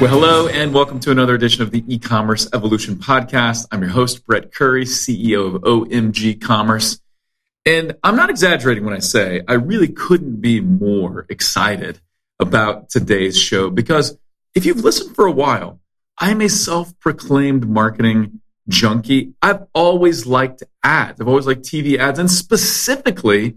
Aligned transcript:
Well, 0.00 0.10
hello 0.10 0.48
and 0.48 0.74
welcome 0.74 0.98
to 1.00 1.12
another 1.12 1.36
edition 1.36 1.62
of 1.62 1.70
the 1.70 1.84
e-commerce 1.86 2.48
evolution 2.52 2.96
podcast. 2.96 3.66
I'm 3.70 3.80
your 3.80 3.92
host, 3.92 4.26
Brett 4.26 4.52
Curry, 4.52 4.84
CEO 4.84 5.54
of 5.54 5.62
OMG 5.62 6.40
Commerce. 6.40 7.00
And 7.64 7.94
I'm 8.02 8.16
not 8.16 8.28
exaggerating 8.28 8.84
when 8.84 8.92
I 8.92 8.98
say 8.98 9.42
I 9.46 9.54
really 9.54 9.86
couldn't 9.86 10.40
be 10.40 10.60
more 10.60 11.26
excited 11.30 12.00
about 12.40 12.90
today's 12.90 13.38
show 13.38 13.70
because 13.70 14.18
if 14.54 14.66
you've 14.66 14.84
listened 14.84 15.14
for 15.14 15.26
a 15.26 15.32
while, 15.32 15.80
I'm 16.18 16.40
a 16.40 16.48
self-proclaimed 16.48 17.68
marketing 17.68 18.40
junkie. 18.68 19.34
I've 19.40 19.62
always 19.74 20.26
liked 20.26 20.64
ads. 20.82 21.20
I've 21.20 21.28
always 21.28 21.46
liked 21.46 21.62
TV 21.62 21.98
ads 21.98 22.18
and 22.18 22.30
specifically 22.30 23.54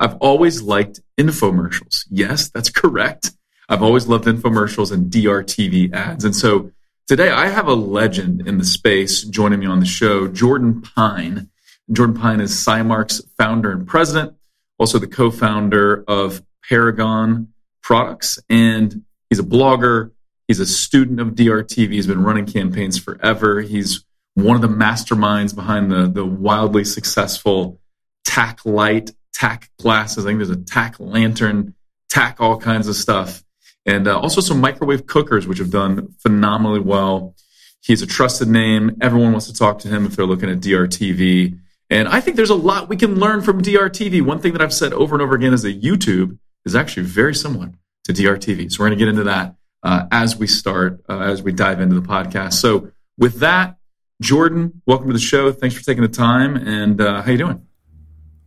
I've 0.00 0.16
always 0.16 0.60
liked 0.60 1.00
infomercials. 1.16 2.06
Yes, 2.10 2.50
that's 2.50 2.70
correct. 2.82 3.30
I've 3.68 3.82
always 3.82 4.06
loved 4.06 4.26
infomercials 4.26 4.92
and 4.92 5.10
DRTV 5.10 5.92
ads. 5.92 6.24
And 6.24 6.36
so 6.36 6.70
today 7.08 7.30
I 7.30 7.48
have 7.48 7.66
a 7.66 7.74
legend 7.74 8.46
in 8.46 8.58
the 8.58 8.64
space 8.64 9.24
joining 9.24 9.58
me 9.58 9.66
on 9.66 9.80
the 9.80 9.86
show, 9.86 10.28
Jordan 10.28 10.82
Pine. 10.82 11.48
Jordan 11.90 12.16
Pine 12.16 12.40
is 12.40 12.52
SciMark's 12.52 13.22
founder 13.36 13.72
and 13.72 13.86
president, 13.86 14.34
also 14.78 14.98
the 14.98 15.06
co-founder 15.08 16.04
of 16.06 16.42
Paragon 16.68 17.52
Products. 17.82 18.38
And 18.48 19.04
he's 19.30 19.40
a 19.40 19.44
blogger. 19.44 20.12
He's 20.46 20.60
a 20.60 20.66
student 20.66 21.20
of 21.20 21.28
DRTV. 21.34 21.92
He's 21.92 22.06
been 22.06 22.22
running 22.22 22.46
campaigns 22.46 22.98
forever. 22.98 23.60
He's 23.60 24.04
one 24.34 24.54
of 24.54 24.62
the 24.62 24.68
masterminds 24.68 25.54
behind 25.54 25.90
the, 25.90 26.06
the 26.06 26.24
wildly 26.24 26.84
successful 26.84 27.80
TAC 28.24 28.64
Light, 28.64 29.10
TAC 29.32 29.70
glasses. 29.78 30.24
I 30.24 30.28
think 30.28 30.38
there's 30.38 30.50
a 30.50 30.56
TAC 30.56 31.00
lantern, 31.00 31.74
TAC 32.08 32.40
all 32.40 32.58
kinds 32.58 32.86
of 32.86 32.94
stuff 32.94 33.42
and 33.86 34.08
uh, 34.08 34.18
also 34.18 34.40
some 34.40 34.60
microwave 34.60 35.06
cookers, 35.06 35.46
which 35.46 35.58
have 35.58 35.70
done 35.70 36.12
phenomenally 36.18 36.80
well. 36.80 37.34
He's 37.80 38.02
a 38.02 38.06
trusted 38.06 38.48
name. 38.48 38.96
Everyone 39.00 39.30
wants 39.32 39.46
to 39.46 39.54
talk 39.54 39.78
to 39.80 39.88
him 39.88 40.04
if 40.04 40.16
they're 40.16 40.26
looking 40.26 40.50
at 40.50 40.58
DRTV. 40.58 41.58
And 41.88 42.08
I 42.08 42.20
think 42.20 42.36
there's 42.36 42.50
a 42.50 42.56
lot 42.56 42.88
we 42.88 42.96
can 42.96 43.20
learn 43.20 43.42
from 43.42 43.62
DRTV. 43.62 44.22
One 44.22 44.40
thing 44.40 44.52
that 44.52 44.60
I've 44.60 44.74
said 44.74 44.92
over 44.92 45.14
and 45.14 45.22
over 45.22 45.36
again 45.36 45.54
is 45.54 45.62
that 45.62 45.80
YouTube 45.80 46.38
is 46.64 46.74
actually 46.74 47.04
very 47.04 47.34
similar 47.34 47.70
to 48.04 48.12
DRTV. 48.12 48.72
So 48.72 48.82
we're 48.82 48.88
going 48.88 48.98
to 48.98 49.04
get 49.04 49.08
into 49.08 49.24
that 49.24 49.54
uh, 49.84 50.06
as 50.10 50.36
we 50.36 50.48
start, 50.48 51.00
uh, 51.08 51.20
as 51.20 51.42
we 51.42 51.52
dive 51.52 51.80
into 51.80 51.94
the 51.94 52.06
podcast. 52.06 52.54
So 52.54 52.90
with 53.16 53.38
that, 53.38 53.76
Jordan, 54.20 54.82
welcome 54.86 55.06
to 55.06 55.12
the 55.12 55.18
show. 55.20 55.52
Thanks 55.52 55.76
for 55.76 55.84
taking 55.84 56.02
the 56.02 56.08
time. 56.08 56.56
And 56.56 57.00
uh, 57.00 57.22
how 57.22 57.30
you 57.30 57.38
doing? 57.38 57.65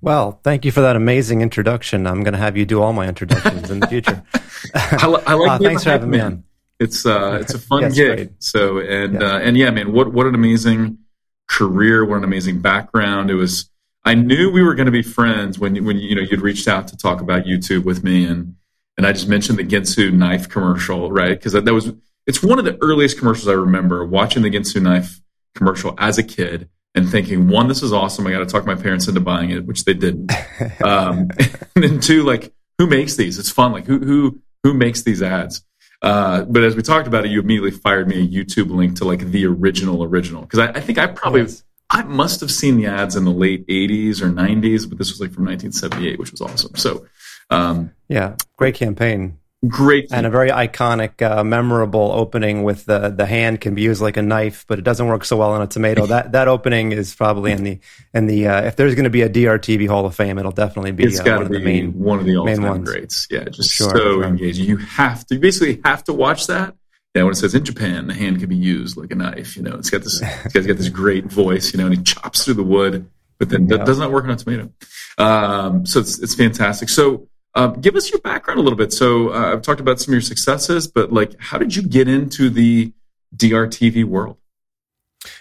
Well, 0.02 0.40
thank 0.44 0.64
you 0.64 0.72
for 0.72 0.82
that 0.82 0.96
amazing 0.96 1.42
introduction. 1.42 2.08
I'm 2.08 2.24
going 2.24 2.34
to 2.34 2.40
have 2.40 2.56
you 2.56 2.66
do 2.66 2.82
all 2.82 2.94
my 2.94 3.08
introductions 3.08 3.70
in 3.70 3.82
the 3.82 3.88
future. 3.88 4.24
I, 4.74 5.06
I, 5.28 5.34
like. 5.34 5.50
Uh, 5.50 5.60
thanks 5.60 5.84
for 5.84 5.90
having 5.90 6.10
me 6.10 6.20
on. 6.20 6.44
It's 6.80 7.06
uh, 7.06 7.40
it's 7.42 7.54
a 7.54 7.60
fun 7.70 7.82
yes, 7.82 7.96
gig. 7.96 8.16
Great. 8.16 8.32
So 8.40 8.80
and 8.80 9.22
uh, 9.22 9.40
and 9.42 9.58
yeah, 9.58 9.70
man, 9.72 9.92
what 9.92 10.14
what 10.14 10.26
an 10.26 10.36
amazing 10.36 11.00
career, 11.48 12.06
what 12.06 12.18
an 12.18 12.24
amazing 12.24 12.62
background. 12.62 13.30
It 13.30 13.36
was. 13.36 13.70
I 14.06 14.16
knew 14.16 14.50
we 14.50 14.64
were 14.64 14.76
going 14.76 14.86
to 14.86 14.92
be 14.92 15.02
friends 15.02 15.60
when 15.60 15.84
when 15.84 15.98
you 15.98 16.16
know 16.16 16.22
you'd 16.22 16.42
reached 16.42 16.70
out 16.70 16.88
to 16.88 16.98
talk 16.98 17.20
about 17.20 17.44
YouTube 17.44 17.84
with 17.84 18.02
me, 18.02 18.26
and 18.26 18.56
and 18.98 19.06
I 19.06 19.12
just 19.12 19.28
mentioned 19.28 19.60
the 19.60 19.66
Ginsu 19.66 20.14
knife 20.14 20.48
commercial, 20.48 21.12
right? 21.12 21.38
Because 21.38 21.52
that, 21.52 21.66
that 21.66 21.74
was 21.74 21.92
it's 22.26 22.42
one 22.42 22.60
of 22.60 22.66
the 22.66 22.78
earliest 22.82 23.18
commercials 23.18 23.50
I 23.50 23.54
remember 23.54 24.06
watching 24.06 24.44
the 24.44 24.50
Ginsu 24.50 24.82
knife 24.82 25.20
commercial 25.56 25.96
as 25.98 26.18
a 26.18 26.24
kid 26.24 26.70
and 27.00 27.10
thinking, 27.10 27.48
one, 27.48 27.68
this 27.68 27.82
is 27.82 27.92
awesome. 27.92 28.28
I 28.28 28.32
got 28.32 28.40
to 28.40 28.46
talk 28.46 28.66
my 28.66 28.76
parents 28.76 29.08
into 29.08 29.20
buying 29.22 29.50
it, 29.52 29.66
which 29.66 29.86
they 29.86 29.94
didn't. 29.94 30.32
Um, 30.84 31.30
and 31.76 31.84
then 31.84 32.00
two, 32.00 32.24
like, 32.24 32.54
who 32.78 32.88
makes 32.88 33.16
these? 33.16 33.40
It's 33.40 33.50
fun. 33.50 33.72
Like, 33.72 33.86
who 33.86 34.00
who 34.00 34.42
who 34.64 34.74
makes 34.74 35.04
these 35.04 35.22
ads? 35.22 35.64
Uh, 36.02 36.44
but 36.44 36.64
as 36.64 36.76
we 36.76 36.82
talked 36.82 37.08
about 37.08 37.26
it, 37.26 37.32
you 37.32 37.40
immediately 37.40 37.72
fired 37.72 38.08
me 38.08 38.24
a 38.24 38.28
YouTube 38.28 38.70
link 38.70 38.98
to 38.98 39.06
like 39.06 39.20
the 39.20 39.46
original 39.46 40.04
original 40.04 40.42
because 40.42 40.60
I, 40.60 40.68
I, 40.72 40.80
think 40.82 40.98
I 40.98 41.08
probably 41.08 41.42
yes. 41.42 41.64
I 41.90 42.04
must 42.04 42.42
have 42.42 42.52
seen 42.52 42.78
the 42.78 42.88
ads 42.88 43.16
in 43.16 43.24
the 43.24 43.32
late 43.32 43.66
'80s 43.68 44.22
or 44.22 44.30
'90s, 44.30 44.88
but 44.88 44.98
this 44.98 45.12
was 45.12 45.22
like 45.22 45.32
from 45.32 45.46
1978, 45.46 46.20
which 46.20 46.32
was 46.32 46.42
awesome. 46.42 46.76
So, 46.76 47.06
um, 47.50 47.92
yeah, 48.10 48.36
great 48.58 48.76
campaign. 48.76 49.39
Great 49.68 50.08
and 50.14 50.26
a 50.26 50.30
very 50.30 50.52
iconic, 50.52 51.22
uh, 51.22 51.44
memorable 51.44 52.14
opening 52.14 52.64
with 52.64 52.86
the 52.86 53.10
the 53.10 53.26
hand 53.26 53.60
can 53.60 53.76
be 53.76 53.82
used 53.82 54.02
like 54.02 54.16
a 54.16 54.22
knife, 54.22 54.64
but 54.70 54.80
it 54.80 54.84
doesn't 54.84 55.06
work 55.06 55.26
so 55.26 55.36
well 55.36 55.52
on 55.52 55.62
a 55.62 55.68
tomato. 55.68 56.06
that 56.06 56.32
that 56.32 56.48
opening 56.48 56.94
is 56.94 57.14
probably 57.14 57.52
in 57.52 57.64
the 57.66 57.80
in 58.14 58.26
the 58.26 58.48
uh, 58.48 58.62
if 58.62 58.78
there's 58.78 58.96
going 58.96 59.04
to 59.04 59.10
be 59.10 59.22
a 59.22 59.30
DRTV 59.30 59.90
Hall 59.90 60.06
of 60.06 60.16
Fame, 60.16 60.38
it'll 60.38 60.54
definitely 60.54 60.94
be. 60.94 61.04
It's 61.04 61.20
uh, 61.20 61.24
got 61.24 61.40
to 61.40 61.50
be 61.50 61.60
main, 61.60 61.92
one 61.92 62.20
of 62.20 62.26
the 62.26 62.38
all 62.38 62.46
time 62.46 62.86
greats. 62.86 63.28
Yeah, 63.30 63.44
just 63.50 63.70
sure, 63.70 63.90
so 63.90 63.98
sure. 63.98 64.24
engaging. 64.24 64.66
You 64.66 64.78
have 64.78 65.28
to 65.28 65.36
you 65.36 65.42
basically 65.42 65.82
have 65.84 66.06
to 66.06 66.14
watch 66.14 66.48
that. 66.48 66.74
Yeah, 67.14 67.24
when 67.24 67.34
it 67.34 67.36
says 67.36 67.54
in 67.54 67.66
Japan, 67.66 68.08
the 68.08 68.14
hand 68.14 68.40
can 68.40 68.48
be 68.48 68.56
used 68.56 68.96
like 68.96 69.12
a 69.12 69.16
knife. 69.16 69.58
You 69.58 69.64
know, 69.64 69.76
it's 69.76 69.90
got 69.90 70.04
this. 70.04 70.22
It's 70.56 70.68
got 70.68 70.78
this 70.78 70.88
great 70.88 71.26
voice. 71.26 71.74
You 71.74 71.80
know, 71.80 71.88
and 71.88 71.98
he 71.98 72.02
chops 72.02 72.46
through 72.46 72.54
the 72.54 72.64
wood, 72.64 73.10
but 73.38 73.50
then 73.50 73.68
yeah. 73.68 73.84
does 73.84 74.00
not 74.00 74.14
work 74.14 74.24
on 74.24 74.30
a 74.30 74.38
tomato. 74.38 74.72
Um, 75.18 75.86
so 75.86 76.00
it's 76.00 76.18
it's 76.20 76.36
fantastic. 76.36 76.88
So 76.88 77.28
uh, 77.56 77.68
give 77.68 77.96
us 77.96 78.12
your 78.12 78.20
background 78.20 78.60
a 78.60 78.64
little 78.64 78.78
bit. 78.78 78.94
So 78.94 79.34
uh, 79.34 79.54
I've 79.54 79.62
talked 79.62 79.80
about 79.80 80.00
some 80.00 80.12
of 80.12 80.16
your 80.16 80.22
successes, 80.22 80.88
but 80.88 81.12
like, 81.12 81.40
how 81.40 81.58
did 81.58 81.76
you 81.76 81.82
get 81.82 82.08
into 82.08 82.50
the 82.50 82.94
DRTV 83.36 84.06
world? 84.06 84.38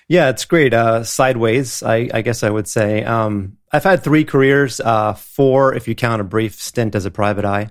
Yeah, 0.09 0.31
it's 0.31 0.45
great. 0.45 0.75
Uh, 0.75 1.05
sideways, 1.05 1.83
I, 1.83 2.09
I, 2.13 2.23
guess 2.23 2.43
I 2.43 2.51
would 2.51 2.67
say. 2.67 3.05
Um, 3.05 3.59
I've 3.71 3.85
had 3.85 4.03
three 4.03 4.25
careers, 4.25 4.81
uh, 4.81 5.15
four 5.15 5.75
if 5.75 5.87
you 5.87 5.95
count 5.95 6.21
a 6.21 6.25
brief 6.25 6.61
stint 6.61 6.95
as 6.95 7.05
a 7.05 7.11
private 7.11 7.45
eye. 7.45 7.71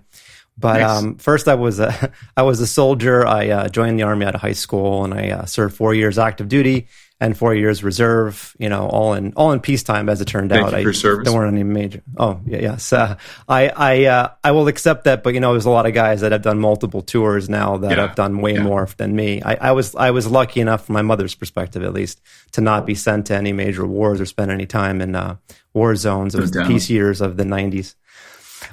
But 0.58 0.80
nice. 0.80 0.90
um, 0.90 1.16
first, 1.18 1.47
I 1.47 1.56
was 1.56 1.80
a 1.80 2.12
I 2.38 2.44
was 2.44 2.59
a 2.59 2.68
soldier. 2.68 3.26
I 3.26 3.50
uh, 3.50 3.68
joined 3.70 4.00
the 4.00 4.03
army 4.03 4.26
out 4.26 4.36
of 4.36 4.42
high 4.42 4.53
school, 4.53 5.03
and 5.03 5.14
I 5.14 5.30
uh, 5.30 5.46
served 5.46 5.76
four 5.76 5.94
years 5.94 6.18
active 6.18 6.47
duty 6.47 6.88
and 7.19 7.38
four 7.38 7.55
years 7.55 7.83
reserve. 7.83 8.55
You 8.59 8.69
know, 8.69 8.88
all 8.88 9.13
in 9.13 9.33
all 9.33 9.51
in 9.51 9.59
peacetime, 9.59 10.09
as 10.09 10.22
it 10.22 10.25
turned 10.25 10.50
Thank 10.50 10.67
out. 10.67 10.73
I, 10.73 10.83
service. 10.91 11.25
There 11.25 11.33
weren't 11.33 11.53
any 11.53 11.63
major. 11.63 12.03
Oh, 12.17 12.39
yeah, 12.45 12.59
yes. 12.59 12.94
Uh, 12.94 13.17
I 13.47 13.69
I 13.69 14.05
uh, 14.05 14.31
I 14.44 14.51
will 14.51 14.67
accept 14.67 15.05
that, 15.05 15.23
but 15.23 15.33
you 15.33 15.39
know, 15.39 15.53
there's 15.53 15.66
a 15.66 15.69
lot 15.72 15.85
of 15.85 15.94
guys 15.94 16.22
that 16.22 16.31
have 16.31 16.41
done 16.41 16.59
multiple 16.59 17.01
tours 17.01 17.50
now 17.50 17.78
that 17.78 17.91
yeah. 17.91 18.07
have 18.07 18.16
done 18.16 18.39
way 18.39 18.53
yeah. 18.53 18.63
more 18.63 18.88
than 18.97 19.16
me. 19.16 19.41
I, 19.41 19.69
I 19.69 19.72
was 19.72 19.95
I 19.95 20.11
was 20.11 20.28
lucky 20.28 20.61
enough, 20.61 20.85
from 20.85 20.94
my 20.94 21.01
mother's 21.01 21.35
perspective 21.35 21.83
at 21.83 21.94
least, 21.94 22.22
to 22.53 22.61
not 22.61 22.85
be 22.85 22.95
sent 22.95 23.28
to 23.28 23.35
any 23.35 23.53
major 23.53 23.85
wars 23.85 24.22
or 24.22 24.25
spend 24.25 24.51
any 24.51 24.66
time 24.66 25.01
in 25.01 25.16
uh, 25.16 25.38
war 25.73 25.95
zones. 25.95 26.35
It 26.35 26.41
was 26.41 26.51
the 26.51 26.66
peace 26.66 26.89
years 26.89 27.22
of 27.22 27.38
the 27.38 27.44
'90s. 27.44 27.95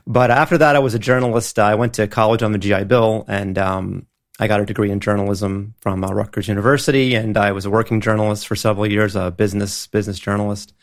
But 0.07 0.31
after 0.31 0.59
that, 0.59 0.77
I 0.77 0.79
was 0.79 0.95
a 0.95 0.99
journalist. 0.99 1.59
I 1.59 1.75
went 1.75 1.95
to 1.95 2.07
college 2.07 2.43
on 2.43 2.53
the 2.53 2.59
GI 2.59 2.85
Bill, 2.85 3.25
and 3.29 3.59
um, 3.59 4.07
I 4.41 4.49
got 4.49 4.61
a 4.61 4.67
degree 4.67 4.91
in 4.91 4.99
journalism 4.99 5.75
from 5.81 6.03
uh, 6.03 6.13
Rutgers 6.13 6.49
University, 6.49 7.15
and 7.15 7.37
I 7.37 7.53
was 7.53 7.67
a 7.67 7.71
working 7.71 8.01
journalist 8.01 8.49
for 8.49 8.57
several 8.57 8.91
years, 8.91 9.15
a 9.15 9.31
business 9.31 9.87
business 9.87 10.19
journalist. 10.19 10.75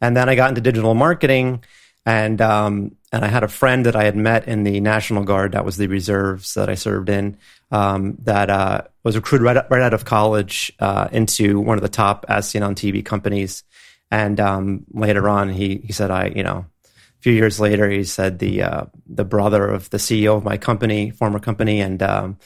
And 0.00 0.16
then 0.16 0.28
I 0.28 0.34
got 0.34 0.48
into 0.48 0.62
digital 0.62 0.94
marketing, 0.94 1.62
and 2.06 2.40
um, 2.40 2.96
and 3.12 3.24
I 3.24 3.28
had 3.28 3.44
a 3.44 3.48
friend 3.48 3.84
that 3.84 3.94
I 3.94 4.04
had 4.04 4.16
met 4.16 4.48
in 4.48 4.64
the 4.64 4.80
National 4.80 5.22
Guard, 5.22 5.52
that 5.52 5.66
was 5.66 5.76
the 5.76 5.86
reserves 5.86 6.54
that 6.54 6.70
I 6.70 6.76
served 6.76 7.10
in, 7.10 7.36
um, 7.70 8.16
that 8.22 8.48
uh, 8.48 8.82
was 9.02 9.16
recruited 9.16 9.44
right, 9.44 9.70
right 9.70 9.82
out 9.82 9.94
of 9.94 10.06
college 10.06 10.72
uh, 10.80 11.08
into 11.12 11.60
one 11.60 11.76
of 11.76 11.82
the 11.82 11.88
top 11.90 12.24
as 12.28 12.48
seen 12.48 12.62
on 12.62 12.74
TV 12.74 13.04
companies. 13.04 13.64
And 14.10 14.40
um, 14.40 14.84
later 14.92 15.28
on, 15.28 15.50
he 15.50 15.76
he 15.84 15.92
said, 15.92 16.10
I 16.10 16.28
you 16.28 16.42
know 16.42 16.64
a 16.84 17.20
few 17.20 17.34
years 17.34 17.60
later, 17.60 17.90
he 17.90 18.04
said 18.04 18.38
the 18.38 18.62
uh, 18.62 18.84
the 19.06 19.24
brother 19.26 19.66
of 19.66 19.90
the 19.90 19.98
CEO 19.98 20.38
of 20.38 20.44
my 20.44 20.56
company, 20.56 21.10
former 21.10 21.38
company, 21.38 21.82
and 21.82 22.02
um, 22.02 22.38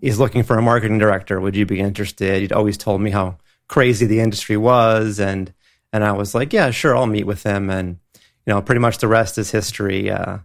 he's 0.00 0.18
looking 0.18 0.42
for 0.42 0.56
a 0.56 0.62
marketing 0.62 0.98
director. 0.98 1.40
Would 1.40 1.56
you 1.56 1.66
be 1.66 1.80
interested? 1.80 2.42
He'd 2.42 2.52
always 2.52 2.76
told 2.76 3.00
me 3.00 3.10
how 3.10 3.38
crazy 3.68 4.06
the 4.06 4.20
industry 4.20 4.56
was, 4.56 5.18
and 5.18 5.52
and 5.92 6.04
I 6.04 6.12
was 6.12 6.34
like, 6.34 6.52
yeah, 6.52 6.70
sure, 6.70 6.96
I'll 6.96 7.06
meet 7.06 7.26
with 7.26 7.42
him. 7.42 7.70
And 7.70 7.98
you 8.14 8.54
know, 8.54 8.62
pretty 8.62 8.80
much 8.80 8.98
the 8.98 9.08
rest 9.08 9.38
is 9.38 9.50
history. 9.50 10.10
Uh, 10.10 10.38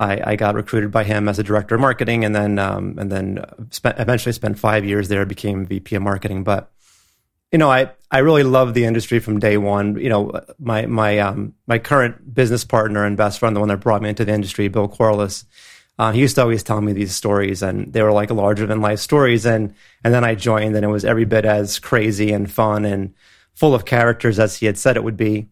I, 0.00 0.32
I, 0.32 0.36
got 0.36 0.56
recruited 0.56 0.90
by 0.90 1.04
him 1.04 1.28
as 1.28 1.38
a 1.38 1.44
director 1.44 1.76
of 1.76 1.80
marketing, 1.80 2.24
and 2.24 2.34
then 2.34 2.58
um, 2.58 2.96
and 2.98 3.10
then 3.10 3.44
spent, 3.70 3.98
eventually 3.98 4.32
spent 4.32 4.58
five 4.58 4.84
years 4.84 5.08
there, 5.08 5.24
became 5.24 5.66
VP 5.66 5.94
of 5.96 6.02
marketing. 6.02 6.44
But 6.44 6.72
you 7.52 7.58
know, 7.58 7.70
I 7.70 7.90
I 8.10 8.18
really 8.18 8.42
love 8.42 8.74
the 8.74 8.84
industry 8.84 9.20
from 9.20 9.38
day 9.38 9.56
one. 9.58 9.96
You 9.96 10.08
know, 10.08 10.40
my 10.58 10.86
my 10.86 11.18
um, 11.18 11.54
my 11.66 11.78
current 11.78 12.34
business 12.34 12.64
partner 12.64 13.04
and 13.04 13.16
best 13.16 13.38
friend, 13.38 13.54
the 13.54 13.60
one 13.60 13.68
that 13.68 13.78
brought 13.78 14.02
me 14.02 14.08
into 14.08 14.24
the 14.24 14.32
industry, 14.32 14.68
Bill 14.68 14.88
Corliss 14.88 15.44
uh, 15.98 16.12
he 16.12 16.20
used 16.20 16.36
to 16.36 16.42
always 16.42 16.62
tell 16.62 16.80
me 16.80 16.92
these 16.92 17.14
stories, 17.14 17.62
and 17.62 17.92
they 17.92 18.02
were 18.02 18.12
like 18.12 18.30
larger 18.30 18.66
than 18.66 18.80
life 18.80 18.98
stories. 18.98 19.44
And 19.44 19.74
and 20.02 20.12
then 20.12 20.24
I 20.24 20.34
joined, 20.34 20.74
and 20.74 20.84
it 20.84 20.88
was 20.88 21.04
every 21.04 21.24
bit 21.24 21.44
as 21.44 21.78
crazy 21.78 22.32
and 22.32 22.50
fun 22.50 22.84
and 22.84 23.14
full 23.54 23.74
of 23.74 23.84
characters 23.84 24.38
as 24.38 24.56
he 24.56 24.66
had 24.66 24.78
said 24.78 24.96
it 24.96 25.04
would 25.04 25.16
be. 25.16 25.48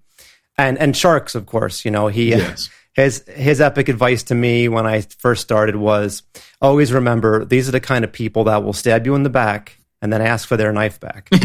And 0.56 0.78
and 0.78 0.96
sharks, 0.96 1.34
of 1.34 1.46
course. 1.46 1.84
You 1.84 1.90
know, 1.90 2.08
he 2.08 2.31
yes. 2.31 2.70
his 2.94 3.25
his 3.28 3.60
epic 3.60 3.88
advice 3.88 4.22
to 4.25 4.34
me 4.34 4.69
when 4.69 4.87
I 4.87 5.02
first 5.02 5.42
started 5.42 5.76
was 5.76 6.22
always 6.60 6.92
remember 6.92 7.44
these 7.44 7.69
are 7.69 7.72
the 7.72 7.81
kind 7.81 8.04
of 8.04 8.12
people 8.12 8.44
that 8.44 8.64
will 8.64 8.72
stab 8.72 9.06
you 9.06 9.14
in 9.14 9.22
the 9.22 9.31
back 9.31 9.78
and 10.02 10.12
then 10.12 10.22
ask 10.22 10.48
for 10.48 10.56
their 10.56 10.72
knife 10.72 10.98
back. 10.98 11.31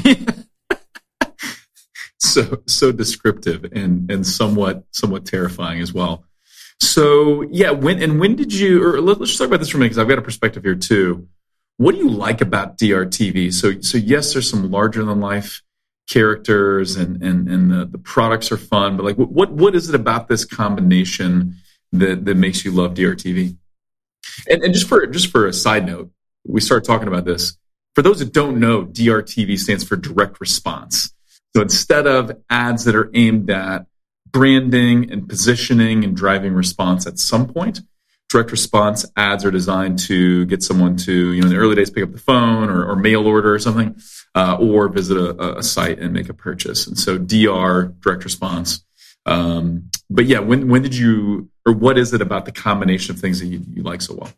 so 2.18 2.62
so 2.66 2.92
descriptive 2.92 3.66
and 3.74 4.10
and 4.10 4.26
somewhat 4.26 4.86
somewhat 4.92 5.26
terrifying 5.26 5.82
as 5.82 5.94
well. 5.94 6.24
So 6.80 7.44
yeah, 7.52 7.72
when 7.72 8.02
and 8.02 8.20
when 8.20 8.36
did 8.36 8.54
you? 8.54 8.84
Or 8.84 9.02
let, 9.02 9.20
us 9.22 9.38
talk 9.38 9.48
about 9.48 9.60
this 9.60 9.70
for 9.70 9.78
a 9.78 9.80
minute 9.80 9.92
because 9.92 10.00
I've 10.00 10.10
got 10.10 10.20
a 10.20 10.22
perspective 10.22 10.64
here 10.64 10.76
too. 10.76 11.28
what 11.78 11.94
do 11.94 11.98
you 12.00 12.10
like 12.10 12.42
about 12.42 12.78
DRTV? 12.78 13.54
So, 13.54 13.80
so 13.82 13.98
yes, 13.98 14.34
there's 14.34 14.50
some 14.50 14.72
larger 14.72 15.04
than 15.04 15.20
life 15.20 15.62
characters 16.10 16.96
and 16.96 17.22
and 17.24 17.50
and 17.50 17.72
the, 17.72 17.86
the 17.86 17.98
products 17.98 18.52
are 18.52 18.58
fun, 18.58 18.98
but 18.98 19.06
like 19.06 19.16
what 19.16 19.52
what 19.52 19.76
is 19.76 19.90
it 19.90 19.96
about 19.96 20.28
this 20.28 20.46
combination 20.46 21.56
that 21.92 22.26
that 22.26 22.36
makes 22.36 22.66
you 22.66 22.72
love 22.72 22.94
DRTV? 22.94 23.58
And, 24.50 24.64
and 24.64 24.74
just 24.74 24.88
for 24.88 25.06
just 25.08 25.32
for 25.32 25.48
a 25.48 25.54
side 25.54 25.86
note, 25.86 26.12
we 26.46 26.62
started 26.62 26.86
talking 26.86 27.08
about 27.08 27.26
this. 27.26 27.58
For 27.96 28.02
those 28.02 28.20
that 28.20 28.34
don't 28.34 28.60
know, 28.60 28.86
DRTV 28.86 29.58
stands 29.58 29.84
for 29.86 29.96
direct 29.96 30.42
response. 30.42 31.14
So 31.56 31.62
instead 31.62 32.06
of 32.06 32.34
ads 32.50 32.84
that 32.84 32.96
are 32.96 33.10
aimed 33.14 33.50
at 33.50 33.86
branding 34.36 35.10
and 35.14 35.30
positioning 35.30 36.04
and 36.04 36.14
driving 36.14 36.54
response 36.54 37.08
at 37.08 37.18
some 37.18 37.48
point, 37.48 37.80
direct 38.30 38.52
response 38.52 39.06
ads 39.16 39.46
are 39.46 39.50
designed 39.50 39.98
to 39.98 40.46
get 40.48 40.62
someone 40.62 40.98
to, 40.98 41.32
you 41.32 41.40
know, 41.40 41.48
in 41.48 41.54
the 41.54 41.58
early 41.58 41.74
days, 41.74 41.90
pick 41.90 42.04
up 42.04 42.12
the 42.12 42.20
phone 42.20 42.70
or, 42.70 42.86
or 42.86 42.98
mail 42.98 43.26
order 43.28 43.54
or 43.54 43.60
something, 43.60 43.96
uh, 44.36 44.58
or 44.60 44.90
visit 44.90 45.16
a, 45.16 45.60
a, 45.60 45.64
site 45.64 46.00
and 46.00 46.12
make 46.12 46.28
a 46.28 46.34
purchase. 46.34 46.86
And 46.86 47.00
so 47.00 47.18
DR, 47.18 47.94
direct 48.02 48.26
response. 48.26 48.84
Um, 49.26 49.90
but 50.10 50.26
yeah, 50.26 50.40
when, 50.40 50.68
when 50.68 50.82
did 50.82 50.98
you, 50.98 51.50
or 51.66 51.72
what 51.72 51.98
is 51.98 52.14
it 52.14 52.22
about 52.22 52.44
the 52.44 52.52
combination 52.52 53.16
of 53.16 53.22
things 53.22 53.40
that 53.40 53.46
you, 53.46 53.62
you 53.74 53.84
like 53.84 54.02
so 54.02 54.16
well? 54.16 54.34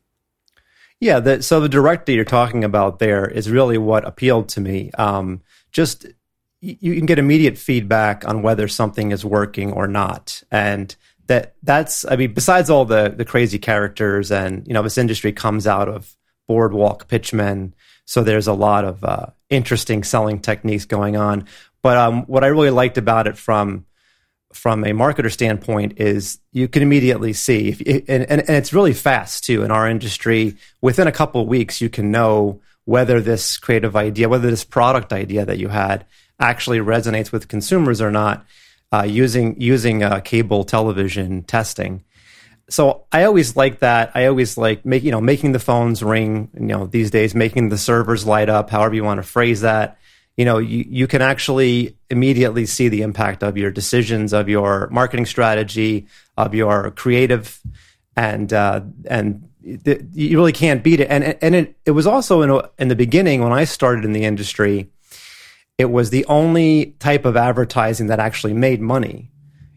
Yeah, 1.00 1.20
the, 1.20 1.42
so 1.42 1.60
the 1.60 1.70
direct 1.70 2.06
that 2.06 2.14
you're 2.14 2.24
talking 2.24 2.64
about 2.64 3.00
there 3.00 3.28
is 3.28 3.50
really 3.50 3.80
what 3.80 4.06
appealed 4.06 4.50
to 4.50 4.62
me. 4.62 4.92
Um, 4.92 5.42
just 5.72 6.06
you 6.62 6.96
can 6.96 7.06
get 7.06 7.20
immediate 7.20 7.58
feedback 7.58 8.28
on 8.28 8.42
whether 8.42 8.68
something 8.68 9.12
is 9.12 9.24
working 9.24 9.72
or 9.72 9.88
not, 9.88 10.42
and 10.52 10.96
that 11.28 11.56
that's 11.64 12.06
I 12.06 12.16
mean, 12.16 12.34
besides 12.34 12.70
all 12.70 12.86
the 12.86 13.14
the 13.16 13.26
crazy 13.26 13.60
characters 13.60 14.32
and 14.32 14.68
you 14.68 14.74
know 14.74 14.82
this 14.82 14.98
industry 14.98 15.32
comes 15.32 15.68
out 15.68 15.88
of 15.88 16.16
boardwalk 16.48 17.08
pitchmen, 17.08 17.76
so 18.06 18.24
there's 18.24 18.48
a 18.48 18.54
lot 18.54 18.86
of 18.86 19.04
uh, 19.04 19.28
interesting 19.50 20.04
selling 20.04 20.40
techniques 20.40 20.86
going 20.86 21.16
on. 21.16 21.46
But 21.82 21.98
um, 21.98 22.24
what 22.24 22.44
I 22.44 22.48
really 22.48 22.72
liked 22.72 22.98
about 22.98 23.28
it 23.28 23.38
from 23.38 23.86
from 24.54 24.84
a 24.84 24.92
marketer 24.92 25.32
standpoint 25.32 26.00
is 26.00 26.40
you 26.52 26.68
can 26.68 26.82
immediately 26.82 27.34
see 27.34 27.70
if, 27.70 27.82
and, 28.08 28.26
and, 28.30 28.42
and 28.42 28.50
it's 28.50 28.74
really 28.74 28.94
fast 28.94 29.44
too 29.44 29.64
in 29.64 29.72
our 29.72 29.88
industry 29.88 30.56
within 30.82 31.06
a 31.06 31.12
couple 31.12 31.42
of 31.42 31.48
weeks 31.48 31.82
you 31.82 31.90
can 31.90 32.12
know 32.12 32.62
whether 32.86 33.20
this 33.20 33.58
creative 33.58 33.98
idea 33.98 34.30
whether 34.30 34.50
this 34.50 34.64
product 34.64 35.12
idea 35.12 35.46
that 35.46 35.58
you 35.58 35.68
had 35.68 36.06
actually 36.40 36.80
resonates 36.80 37.32
with 37.32 37.48
consumers 37.48 38.02
or 38.02 38.12
not 38.12 38.46
uh, 38.92 39.04
using 39.04 39.60
using 39.60 40.04
uh, 40.04 40.20
cable 40.20 40.64
television 40.64 41.44
testing. 41.44 42.04
So 42.70 43.06
I 43.12 43.24
always 43.24 43.56
like 43.56 43.80
that. 43.80 44.12
I 44.14 44.26
always 44.26 44.58
like 44.58 44.86
make 44.86 45.04
you 45.04 45.12
know 45.12 45.22
making 45.22 45.54
the 45.54 45.60
phones 45.60 46.04
ring. 46.04 46.50
You 46.54 46.68
know 46.68 46.88
these 46.88 47.12
days 47.12 47.36
making 47.36 47.70
the 47.70 47.78
servers 47.78 48.26
light 48.26 48.50
up. 48.50 48.70
However 48.70 48.96
you 48.96 49.04
want 49.04 49.20
to 49.20 49.28
phrase 49.28 49.62
that. 49.62 49.98
You 50.36 50.46
know 50.46 50.60
you 50.60 50.86
you 50.88 51.08
can 51.08 51.22
actually 51.22 51.98
immediately 52.10 52.66
see 52.66 52.90
the 52.90 53.02
impact 53.02 53.44
of 53.44 53.58
your 53.58 53.72
decisions, 53.72 54.34
of 54.34 54.48
your 54.48 54.88
marketing 54.92 55.26
strategy, 55.26 56.08
of 56.38 56.54
your 56.54 56.92
creative, 56.92 57.60
and 58.16 58.54
uh, 58.54 58.82
and 59.10 59.50
you 59.64 60.38
really 60.38 60.54
can't 60.54 60.84
beat 60.84 61.00
it. 61.00 61.10
And 61.10 61.38
and 61.42 61.56
it, 61.56 61.76
it 61.86 61.92
was 61.92 62.06
also 62.06 62.42
in 62.42 62.62
in 62.78 62.88
the 62.88 62.96
beginning 62.96 63.42
when 63.42 63.52
I 63.52 63.64
started 63.64 64.06
in 64.06 64.14
the 64.14 64.26
industry 64.26 64.92
it 65.78 65.92
was 65.92 66.10
the 66.10 66.26
only 66.26 66.96
type 67.00 67.26
of 67.26 67.38
advertising 67.38 68.08
that 68.08 68.20
actually 68.20 68.54
made 68.54 68.82
money. 68.82 69.30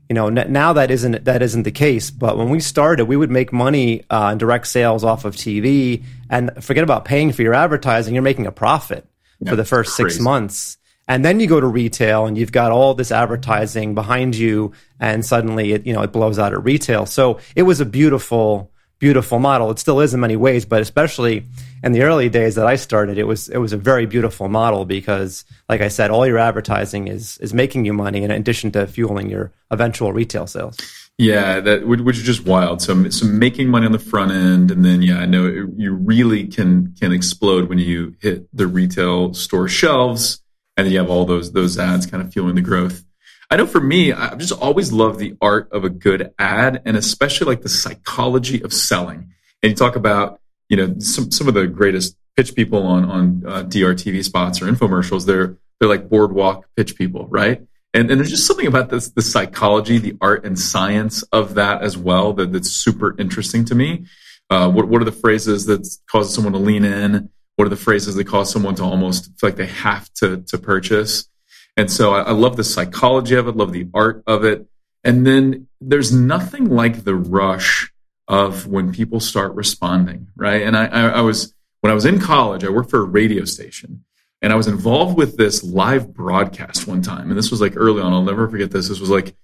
You 0.08 0.14
know, 0.14 0.28
now 0.28 0.72
that 0.72 0.90
isn't 0.90 1.24
that 1.24 1.40
isn't 1.40 1.62
the 1.62 1.70
case. 1.70 2.10
But 2.10 2.36
when 2.36 2.48
we 2.50 2.58
started, 2.58 3.04
we 3.04 3.16
would 3.16 3.30
make 3.30 3.52
money 3.52 4.02
uh, 4.10 4.30
in 4.32 4.38
direct 4.38 4.66
sales 4.66 5.04
off 5.04 5.24
of 5.24 5.36
TV, 5.36 6.02
and 6.28 6.50
forget 6.64 6.82
about 6.82 7.04
paying 7.04 7.32
for 7.32 7.42
your 7.42 7.54
advertising. 7.54 8.14
You're 8.14 8.22
making 8.22 8.46
a 8.46 8.52
profit 8.52 9.06
yeah, 9.38 9.50
for 9.50 9.56
the 9.56 9.64
first 9.64 9.94
six 9.94 10.18
months, 10.18 10.78
and 11.06 11.24
then 11.24 11.38
you 11.38 11.46
go 11.46 11.60
to 11.60 11.66
retail, 11.66 12.26
and 12.26 12.36
you've 12.36 12.50
got 12.50 12.72
all 12.72 12.94
this 12.94 13.12
advertising 13.12 13.94
behind 13.94 14.34
you, 14.34 14.72
and 14.98 15.24
suddenly 15.24 15.74
it 15.74 15.86
you 15.86 15.92
know 15.92 16.02
it 16.02 16.10
blows 16.10 16.40
out 16.40 16.54
at 16.54 16.64
retail. 16.64 17.06
So 17.06 17.38
it 17.54 17.62
was 17.62 17.80
a 17.80 17.86
beautiful 17.86 18.69
beautiful 19.00 19.40
model. 19.40 19.70
It 19.72 19.80
still 19.80 19.98
is 19.98 20.14
in 20.14 20.20
many 20.20 20.36
ways, 20.36 20.64
but 20.64 20.80
especially 20.80 21.44
in 21.82 21.90
the 21.90 22.02
early 22.02 22.28
days 22.28 22.54
that 22.54 22.66
I 22.66 22.76
started, 22.76 23.18
it 23.18 23.24
was 23.24 23.48
it 23.48 23.56
was 23.56 23.72
a 23.72 23.76
very 23.76 24.06
beautiful 24.06 24.48
model 24.48 24.84
because, 24.84 25.44
like 25.68 25.80
I 25.80 25.88
said, 25.88 26.10
all 26.12 26.26
your 26.26 26.38
advertising 26.38 27.08
is 27.08 27.38
is 27.38 27.52
making 27.52 27.84
you 27.84 27.92
money 27.92 28.22
in 28.22 28.30
addition 28.30 28.70
to 28.72 28.86
fueling 28.86 29.28
your 29.28 29.50
eventual 29.72 30.12
retail 30.12 30.46
sales. 30.46 30.78
Yeah, 31.18 31.60
that 31.60 31.86
which 31.86 32.16
is 32.16 32.22
just 32.22 32.46
wild. 32.46 32.80
So, 32.80 33.10
so 33.10 33.26
making 33.26 33.68
money 33.68 33.84
on 33.84 33.92
the 33.92 33.98
front 33.98 34.32
end, 34.32 34.70
and 34.70 34.84
then 34.84 35.02
yeah, 35.02 35.18
I 35.18 35.26
know 35.26 35.46
it, 35.46 35.66
you 35.76 35.92
really 35.92 36.46
can 36.46 36.94
can 36.98 37.12
explode 37.12 37.68
when 37.68 37.78
you 37.78 38.14
hit 38.20 38.46
the 38.56 38.66
retail 38.66 39.34
store 39.34 39.68
shelves, 39.68 40.40
and 40.76 40.88
you 40.88 40.98
have 40.98 41.10
all 41.10 41.24
those 41.24 41.52
those 41.52 41.78
ads 41.78 42.06
kind 42.06 42.22
of 42.22 42.32
fueling 42.32 42.54
the 42.54 42.62
growth. 42.62 43.04
I 43.50 43.56
know 43.56 43.66
for 43.66 43.80
me, 43.80 44.12
I've 44.12 44.38
just 44.38 44.52
always 44.52 44.92
loved 44.92 45.18
the 45.18 45.36
art 45.40 45.72
of 45.72 45.84
a 45.84 45.90
good 45.90 46.32
ad 46.38 46.82
and 46.84 46.96
especially 46.96 47.48
like 47.48 47.62
the 47.62 47.68
psychology 47.68 48.62
of 48.62 48.72
selling. 48.72 49.32
And 49.62 49.70
you 49.70 49.74
talk 49.74 49.96
about, 49.96 50.40
you 50.68 50.76
know, 50.76 50.98
some, 51.00 51.32
some 51.32 51.48
of 51.48 51.54
the 51.54 51.66
greatest 51.66 52.16
pitch 52.36 52.54
people 52.54 52.86
on, 52.86 53.04
on 53.04 53.42
uh, 53.44 53.62
DRTV 53.64 54.24
spots 54.24 54.62
or 54.62 54.66
infomercials. 54.66 55.26
They're, 55.26 55.56
they're 55.78 55.88
like 55.88 56.08
boardwalk 56.08 56.66
pitch 56.76 56.94
people, 56.94 57.26
right? 57.26 57.60
And, 57.92 58.08
and 58.08 58.20
there's 58.20 58.30
just 58.30 58.46
something 58.46 58.68
about 58.68 58.88
this, 58.88 59.08
the 59.08 59.22
psychology, 59.22 59.98
the 59.98 60.16
art 60.20 60.44
and 60.44 60.56
science 60.56 61.22
of 61.32 61.54
that 61.54 61.82
as 61.82 61.98
well 61.98 62.32
that, 62.34 62.52
that's 62.52 62.70
super 62.70 63.18
interesting 63.18 63.64
to 63.64 63.74
me. 63.74 64.06
Uh, 64.48 64.70
what, 64.70 64.86
what 64.86 65.02
are 65.02 65.04
the 65.04 65.12
phrases 65.12 65.66
that 65.66 65.88
cause 66.08 66.32
someone 66.32 66.52
to 66.52 66.58
lean 66.60 66.84
in? 66.84 67.30
What 67.56 67.66
are 67.66 67.70
the 67.70 67.76
phrases 67.76 68.14
that 68.14 68.28
cause 68.28 68.50
someone 68.52 68.76
to 68.76 68.84
almost 68.84 69.26
feel 69.40 69.50
like 69.50 69.56
they 69.56 69.66
have 69.66 70.08
to, 70.14 70.42
to 70.48 70.58
purchase? 70.58 71.28
And 71.76 71.90
so 71.90 72.12
I, 72.12 72.22
I 72.22 72.30
love 72.32 72.56
the 72.56 72.64
psychology 72.64 73.34
of 73.34 73.48
it, 73.48 73.56
love 73.56 73.72
the 73.72 73.88
art 73.94 74.22
of 74.26 74.44
it. 74.44 74.66
And 75.04 75.26
then 75.26 75.68
there's 75.80 76.12
nothing 76.12 76.66
like 76.66 77.04
the 77.04 77.14
rush 77.14 77.90
of 78.28 78.66
when 78.66 78.92
people 78.92 79.18
start 79.18 79.54
responding, 79.54 80.28
right? 80.36 80.62
And 80.62 80.76
I, 80.76 80.86
I, 80.86 81.00
I, 81.08 81.20
was, 81.22 81.54
when 81.80 81.90
I 81.90 81.94
was 81.94 82.04
in 82.04 82.20
college, 82.20 82.64
I 82.64 82.68
worked 82.68 82.90
for 82.90 83.00
a 83.00 83.04
radio 83.04 83.44
station 83.44 84.04
and 84.42 84.52
I 84.52 84.56
was 84.56 84.68
involved 84.68 85.16
with 85.16 85.36
this 85.36 85.64
live 85.64 86.12
broadcast 86.12 86.86
one 86.86 87.02
time. 87.02 87.30
And 87.30 87.38
this 87.38 87.50
was 87.50 87.60
like 87.60 87.74
early 87.76 88.02
on. 88.02 88.12
I'll 88.12 88.22
never 88.22 88.48
forget 88.48 88.70
this. 88.70 88.88
This 88.88 89.00
was 89.00 89.10
like 89.10 89.34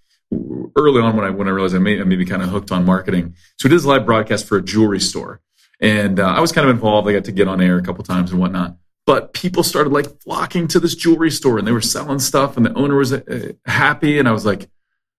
early 0.77 1.01
on 1.01 1.17
when 1.17 1.25
I, 1.25 1.31
when 1.31 1.49
I 1.49 1.53
realized 1.53 1.75
I 1.75 1.79
may, 1.79 2.01
I 2.01 2.05
may 2.05 2.17
be 2.17 2.27
kind 2.27 2.43
of 2.43 2.49
hooked 2.49 2.71
on 2.71 2.85
marketing. 2.85 3.35
So 3.59 3.67
it 3.67 3.73
is 3.73 3.87
live 3.87 4.07
broadcast 4.07 4.47
for 4.47 4.59
a 4.59 4.63
jewelry 4.63 5.01
store. 5.01 5.41
And 5.81 6.21
uh, 6.21 6.27
I 6.27 6.41
was 6.41 6.53
kind 6.53 6.69
of 6.69 6.75
involved. 6.75 7.09
I 7.09 7.13
got 7.13 7.25
to 7.25 7.33
get 7.33 7.49
on 7.49 7.61
air 7.61 7.79
a 7.79 7.83
couple 7.83 8.05
times 8.05 8.31
and 8.31 8.41
whatnot 8.41 8.77
but 9.07 9.33
people 9.33 9.63
started 9.63 9.93
like 9.93 10.21
flocking 10.23 10.69
to 10.69 10.81
this 10.81 10.95
jewelry 10.95 11.31
store 11.31 11.59
and 11.59 11.67
they 11.67 11.73
were 11.73 11.81
selling 11.81 12.19
stuff 12.19 12.57
and 12.57 12.67
the 12.67 12.75
owner 12.75 12.97
was 12.97 13.13
uh, 13.13 13.53
happy 13.65 14.19
and 14.19 14.29
i 14.29 14.33
was 14.33 14.45
like 14.45 14.69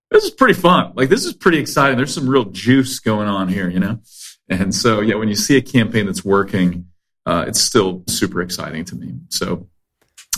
this 0.10 0.24
is 0.24 0.32
pretty 0.32 0.54
fun. 0.54 0.94
Like 0.96 1.10
this 1.10 1.26
is 1.26 1.34
pretty 1.34 1.58
exciting. 1.58 1.98
There's 1.98 2.14
some 2.14 2.30
real 2.30 2.46
juice 2.46 3.00
going 3.00 3.28
on 3.28 3.48
here 3.48 3.70
you 3.70 3.80
know? 3.80 4.00
And 4.50 4.74
so 4.74 5.02
yeah 5.02 5.16
when 5.16 5.28
you 5.28 5.36
see 5.36 5.58
a 5.58 5.62
campaign 5.62 6.06
that's 6.06 6.24
working 6.24 6.88
uh, 7.26 7.44
it's 7.46 7.60
still 7.60 8.04
super 8.08 8.42
exciting 8.42 8.86
to 8.86 8.96
me. 8.96 9.14
So 9.30 9.68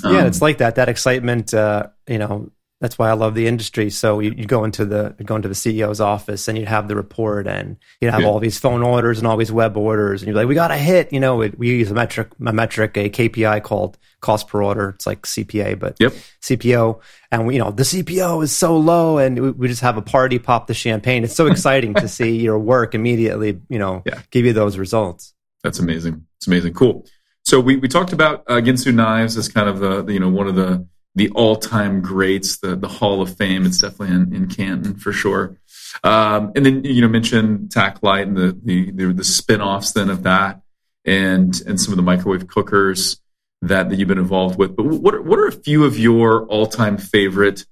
um, 0.04 0.16
yeah 0.16 0.26
it's 0.26 0.42
like 0.42 0.58
that. 0.58 0.76
That 0.76 0.90
excitement 0.90 1.54
uh, 1.54 1.88
you 2.08 2.18
know 2.18 2.52
that's 2.82 2.98
why 2.98 3.10
I 3.10 3.14
love 3.14 3.36
the 3.36 3.46
industry. 3.46 3.90
So 3.90 4.20
you, 4.20 4.32
you 4.32 4.46
go 4.46 4.64
into 4.64 4.86
the 4.86 5.14
go 5.24 5.36
into 5.36 5.50
the 5.50 5.54
CEO's 5.54 6.00
office 6.00 6.48
and 6.48 6.58
you'd 6.58 6.70
have 6.70 6.88
the 6.88 6.96
report 6.96 7.46
and 7.46 7.76
you'd 8.00 8.12
have 8.12 8.22
yeah. 8.22 8.28
all 8.28 8.40
these 8.40 8.58
phone 8.58 8.84
orders 8.84 9.18
and 9.18 9.28
all 9.28 9.36
these 9.36 9.52
web 9.52 9.76
orders 9.76 10.22
and 10.22 10.28
you're 10.28 10.36
like, 10.36 10.48
we 10.48 10.56
got 10.56 10.72
a 10.72 10.78
hit. 10.78 11.12
You 11.12 11.20
know, 11.20 11.42
it, 11.42 11.60
we 11.60 11.70
use 11.70 11.92
a 11.92 11.94
metric, 11.94 12.30
a 12.46 12.54
metric, 12.54 12.96
a 12.96 13.10
KPI 13.10 13.64
called 13.64 13.98
cost 14.22 14.48
per 14.48 14.64
order. 14.64 14.90
It's 14.90 15.06
like 15.06 15.24
CPA, 15.24 15.78
but 15.78 15.98
yep. 16.00 16.14
CPO. 16.42 17.02
And 17.32 17.46
we, 17.46 17.56
you 17.56 17.60
know, 17.60 17.72
the 17.72 17.84
CPO 17.84 18.44
is 18.44 18.56
so 18.56 18.78
low 18.78 19.18
and 19.18 19.40
we, 19.40 19.52
we 19.52 19.68
just 19.68 19.82
have 19.82 19.98
a 19.98 20.02
party, 20.02 20.40
pop 20.40 20.68
the 20.68 20.74
champagne. 20.74 21.26
It's 21.26 21.36
so 21.36 21.48
exciting 21.52 21.96
to 21.96 22.08
see 22.08 22.38
your 22.38 22.60
work 22.60 22.96
immediately, 22.96 23.60
you 23.68 23.80
know, 23.80 24.04
yeah. 24.06 24.22
give 24.32 24.46
you 24.46 24.54
those 24.54 24.78
results. 24.78 25.34
That's 25.64 25.80
amazing. 25.80 26.26
It's 26.38 26.48
amazing. 26.48 26.74
Cool. 26.76 27.06
So 27.44 27.60
we, 27.60 27.76
we 27.76 27.90
talked 27.90 28.14
about 28.14 28.44
uh, 28.48 28.62
Ginsu 28.62 28.94
knives 28.94 29.36
as 29.36 29.50
kind 29.50 29.68
of 29.68 29.80
the, 29.80 30.02
the 30.02 30.14
you 30.14 30.20
know, 30.20 30.30
one 30.30 30.48
of 30.48 30.56
the, 30.56 30.88
the 31.16 31.30
all-time 31.32 32.02
greats, 32.02 32.58
the 32.58 32.76
the 32.76 32.88
Hall 32.88 33.22
of 33.22 33.36
Fame. 33.36 33.66
It's 33.66 33.80
definitely 33.80 34.16
in, 34.16 34.36
in 34.36 34.48
Canton 34.48 34.96
for 34.96 35.12
sure. 35.12 35.58
Um, 36.04 36.52
and 36.56 36.66
then 36.66 36.84
you 36.84 37.02
know 37.02 37.08
mention 37.08 37.70
Tac 37.70 38.04
Light 38.04 38.28
and 38.28 38.38
the, 38.38 38.58
the 38.64 38.92
the 38.92 39.14
the 39.14 39.24
spin-offs 39.24 39.94
then 39.94 40.10
of 40.10 40.24
that, 40.24 40.62
and 41.06 41.60
and 41.68 41.80
some 41.80 41.92
of 41.92 41.98
the 41.98 42.04
microwave 42.04 42.48
cookers 42.48 43.20
that 43.62 43.90
that 43.90 43.98
you've 43.98 44.08
been 44.08 44.18
involved 44.18 44.58
with. 44.58 44.76
But 44.76 44.86
what 44.86 45.14
are, 45.14 45.22
what 45.22 45.40
are 45.40 45.48
a 45.48 45.52
few 45.52 45.84
of 45.84 45.98
your 45.98 46.46
all-time 46.46 46.98
favorite 46.98 47.66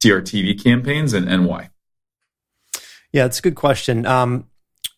DRTV 0.00 0.62
campaigns 0.62 1.12
and 1.12 1.28
and 1.28 1.46
why? 1.46 1.70
Yeah, 3.12 3.26
it's 3.26 3.40
a 3.40 3.42
good 3.42 3.56
question. 3.56 4.06
Um, 4.06 4.48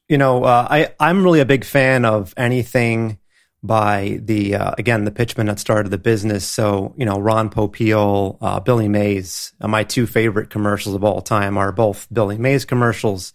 you 0.09 0.19
know, 0.19 0.45
uh, 0.45 0.67
I 0.71 0.95
I'm 1.01 1.25
really 1.25 1.41
a 1.41 1.47
big 1.47 1.65
fan 1.65 2.05
of 2.05 2.35
anything 2.37 3.19
by 3.63 4.19
the 4.23 4.57
uh, 4.57 4.75
again 4.77 5.05
the 5.05 5.11
pitchman 5.11 5.47
that 5.47 5.59
started 5.59 5.91
the 5.91 5.99
business. 5.99 6.45
So 6.45 6.95
you 6.97 7.05
know 7.05 7.19
Ron 7.19 7.51
Popeil, 7.51 8.39
uh, 8.41 8.61
Billy 8.61 8.89
Mays. 8.89 9.53
Uh, 9.61 9.69
my 9.69 9.85
two 9.85 10.07
favorite 10.07 10.51
commercials 10.51 10.95
of 10.95 11.05
all 11.05 11.21
time 11.21 11.57
are 11.57 11.73
both 11.73 12.09
Billy 12.13 12.39
Mays 12.39 12.65
commercials. 12.65 13.33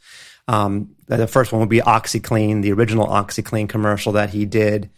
Um, 0.47 0.95
the 1.07 1.27
first 1.27 1.51
one 1.51 1.59
would 1.59 1.69
be 1.69 1.81
OxiClean, 1.81 2.61
the 2.61 2.71
original 2.71 3.07
OxiClean 3.07 3.67
commercial 3.67 4.13
that 4.13 4.29
he 4.29 4.45
did. 4.45 4.89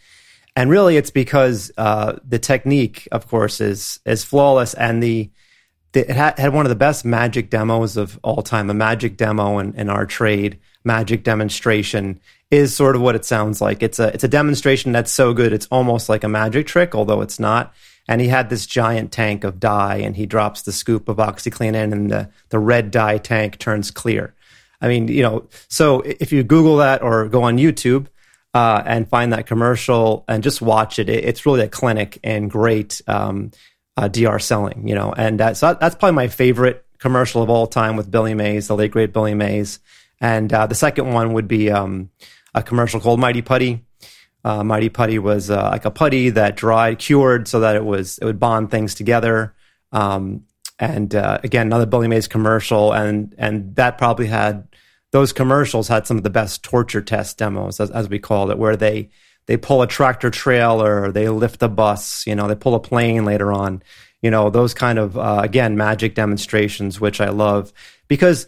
and 0.56 0.70
really 0.70 0.96
it's 0.96 1.10
because 1.10 1.70
uh, 1.76 2.16
the 2.26 2.38
technique, 2.38 3.08
of 3.12 3.28
course, 3.28 3.60
is 3.60 4.00
is 4.04 4.24
flawless, 4.24 4.74
and 4.74 5.02
the, 5.02 5.30
the 5.92 6.10
it 6.10 6.16
had, 6.16 6.38
had, 6.38 6.52
one 6.52 6.66
of 6.66 6.70
the 6.70 6.76
best 6.76 7.04
magic 7.04 7.50
demos 7.50 7.96
of 7.96 8.18
all 8.22 8.42
time. 8.42 8.70
A 8.70 8.74
magic 8.74 9.16
demo 9.16 9.58
in, 9.58 9.74
in 9.74 9.88
our 9.88 10.06
trade, 10.06 10.58
magic 10.84 11.22
demonstration 11.22 12.20
is 12.50 12.74
sort 12.74 12.96
of 12.96 13.02
what 13.02 13.14
it 13.14 13.24
sounds 13.24 13.60
like. 13.60 13.82
It's 13.82 13.98
a 13.98 14.08
it's 14.08 14.24
a 14.24 14.28
demonstration 14.28 14.92
that's 14.92 15.12
so 15.12 15.32
good 15.32 15.52
it's 15.52 15.68
almost 15.70 16.08
like 16.08 16.24
a 16.24 16.28
magic 16.28 16.66
trick, 16.66 16.94
although 16.94 17.20
it's 17.20 17.38
not. 17.38 17.72
And 18.08 18.20
he 18.20 18.28
had 18.28 18.50
this 18.50 18.66
giant 18.66 19.12
tank 19.12 19.44
of 19.44 19.60
dye, 19.60 19.98
and 19.98 20.16
he 20.16 20.26
drops 20.26 20.62
the 20.62 20.72
scoop 20.72 21.08
of 21.08 21.18
OxiClean 21.18 21.74
in, 21.74 21.92
and 21.92 22.10
the 22.10 22.30
the 22.48 22.58
red 22.58 22.90
dye 22.90 23.18
tank 23.18 23.58
turns 23.58 23.90
clear. 23.90 24.34
I 24.80 24.88
mean, 24.88 25.08
you 25.08 25.22
know, 25.22 25.46
so 25.68 26.00
if 26.00 26.32
you 26.32 26.42
Google 26.42 26.78
that 26.78 27.02
or 27.02 27.28
go 27.28 27.42
on 27.42 27.58
YouTube 27.58 28.06
uh, 28.54 28.82
and 28.84 29.08
find 29.08 29.32
that 29.32 29.46
commercial 29.46 30.24
and 30.26 30.42
just 30.42 30.62
watch 30.62 30.98
it, 30.98 31.08
it 31.08 31.24
it's 31.24 31.46
really 31.46 31.60
a 31.60 31.68
clinic 31.68 32.18
and 32.24 32.50
great 32.50 33.00
um, 33.06 33.52
uh, 33.96 34.08
DR 34.08 34.40
selling, 34.40 34.88
you 34.88 34.94
know. 34.94 35.12
And 35.12 35.40
uh, 35.40 35.54
so 35.54 35.74
that's 35.74 35.94
probably 35.94 36.16
my 36.16 36.28
favorite 36.28 36.84
commercial 36.98 37.42
of 37.42 37.50
all 37.50 37.66
time 37.66 37.96
with 37.96 38.10
Billy 38.10 38.34
Mays, 38.34 38.68
the 38.68 38.76
late 38.76 38.90
great 38.90 39.12
Billy 39.12 39.34
Mays. 39.34 39.78
And 40.20 40.52
uh, 40.52 40.66
the 40.66 40.74
second 40.74 41.12
one 41.12 41.32
would 41.32 41.48
be 41.48 41.70
um, 41.70 42.10
a 42.54 42.62
commercial 42.62 43.00
called 43.00 43.20
Mighty 43.20 43.42
Putty. 43.42 43.84
Uh, 44.42 44.64
Mighty 44.64 44.88
Putty 44.88 45.18
was 45.18 45.50
uh, 45.50 45.68
like 45.70 45.84
a 45.84 45.90
putty 45.90 46.30
that 46.30 46.56
dried, 46.56 46.98
cured, 46.98 47.46
so 47.46 47.60
that 47.60 47.76
it 47.76 47.84
was 47.84 48.18
it 48.18 48.24
would 48.24 48.40
bond 48.40 48.70
things 48.70 48.94
together. 48.94 49.54
Um, 49.92 50.44
and 50.78 51.14
uh, 51.14 51.38
again, 51.44 51.66
another 51.66 51.86
Billy 51.86 52.08
Mays 52.08 52.26
commercial, 52.26 52.92
and 52.92 53.34
and 53.36 53.76
that 53.76 53.98
probably 53.98 54.26
had 54.26 54.66
those 55.12 55.32
commercials 55.32 55.88
had 55.88 56.06
some 56.06 56.16
of 56.16 56.22
the 56.22 56.30
best 56.30 56.62
torture 56.62 57.02
test 57.02 57.38
demos, 57.38 57.80
as, 57.80 57.90
as 57.90 58.08
we 58.08 58.18
called 58.18 58.50
it, 58.50 58.58
where 58.58 58.76
they 58.76 59.10
they 59.46 59.56
pull 59.56 59.82
a 59.82 59.86
tractor 59.86 60.30
trailer, 60.30 61.10
they 61.12 61.28
lift 61.28 61.62
a 61.62 61.68
bus, 61.68 62.26
you 62.26 62.34
know, 62.34 62.48
they 62.48 62.54
pull 62.54 62.74
a 62.74 62.80
plane 62.80 63.24
later 63.24 63.52
on, 63.52 63.82
you 64.22 64.30
know, 64.30 64.48
those 64.48 64.74
kind 64.74 64.98
of 64.98 65.18
uh, 65.18 65.40
again 65.42 65.76
magic 65.76 66.14
demonstrations, 66.14 67.00
which 67.00 67.20
I 67.20 67.30
love 67.30 67.72
because 68.08 68.46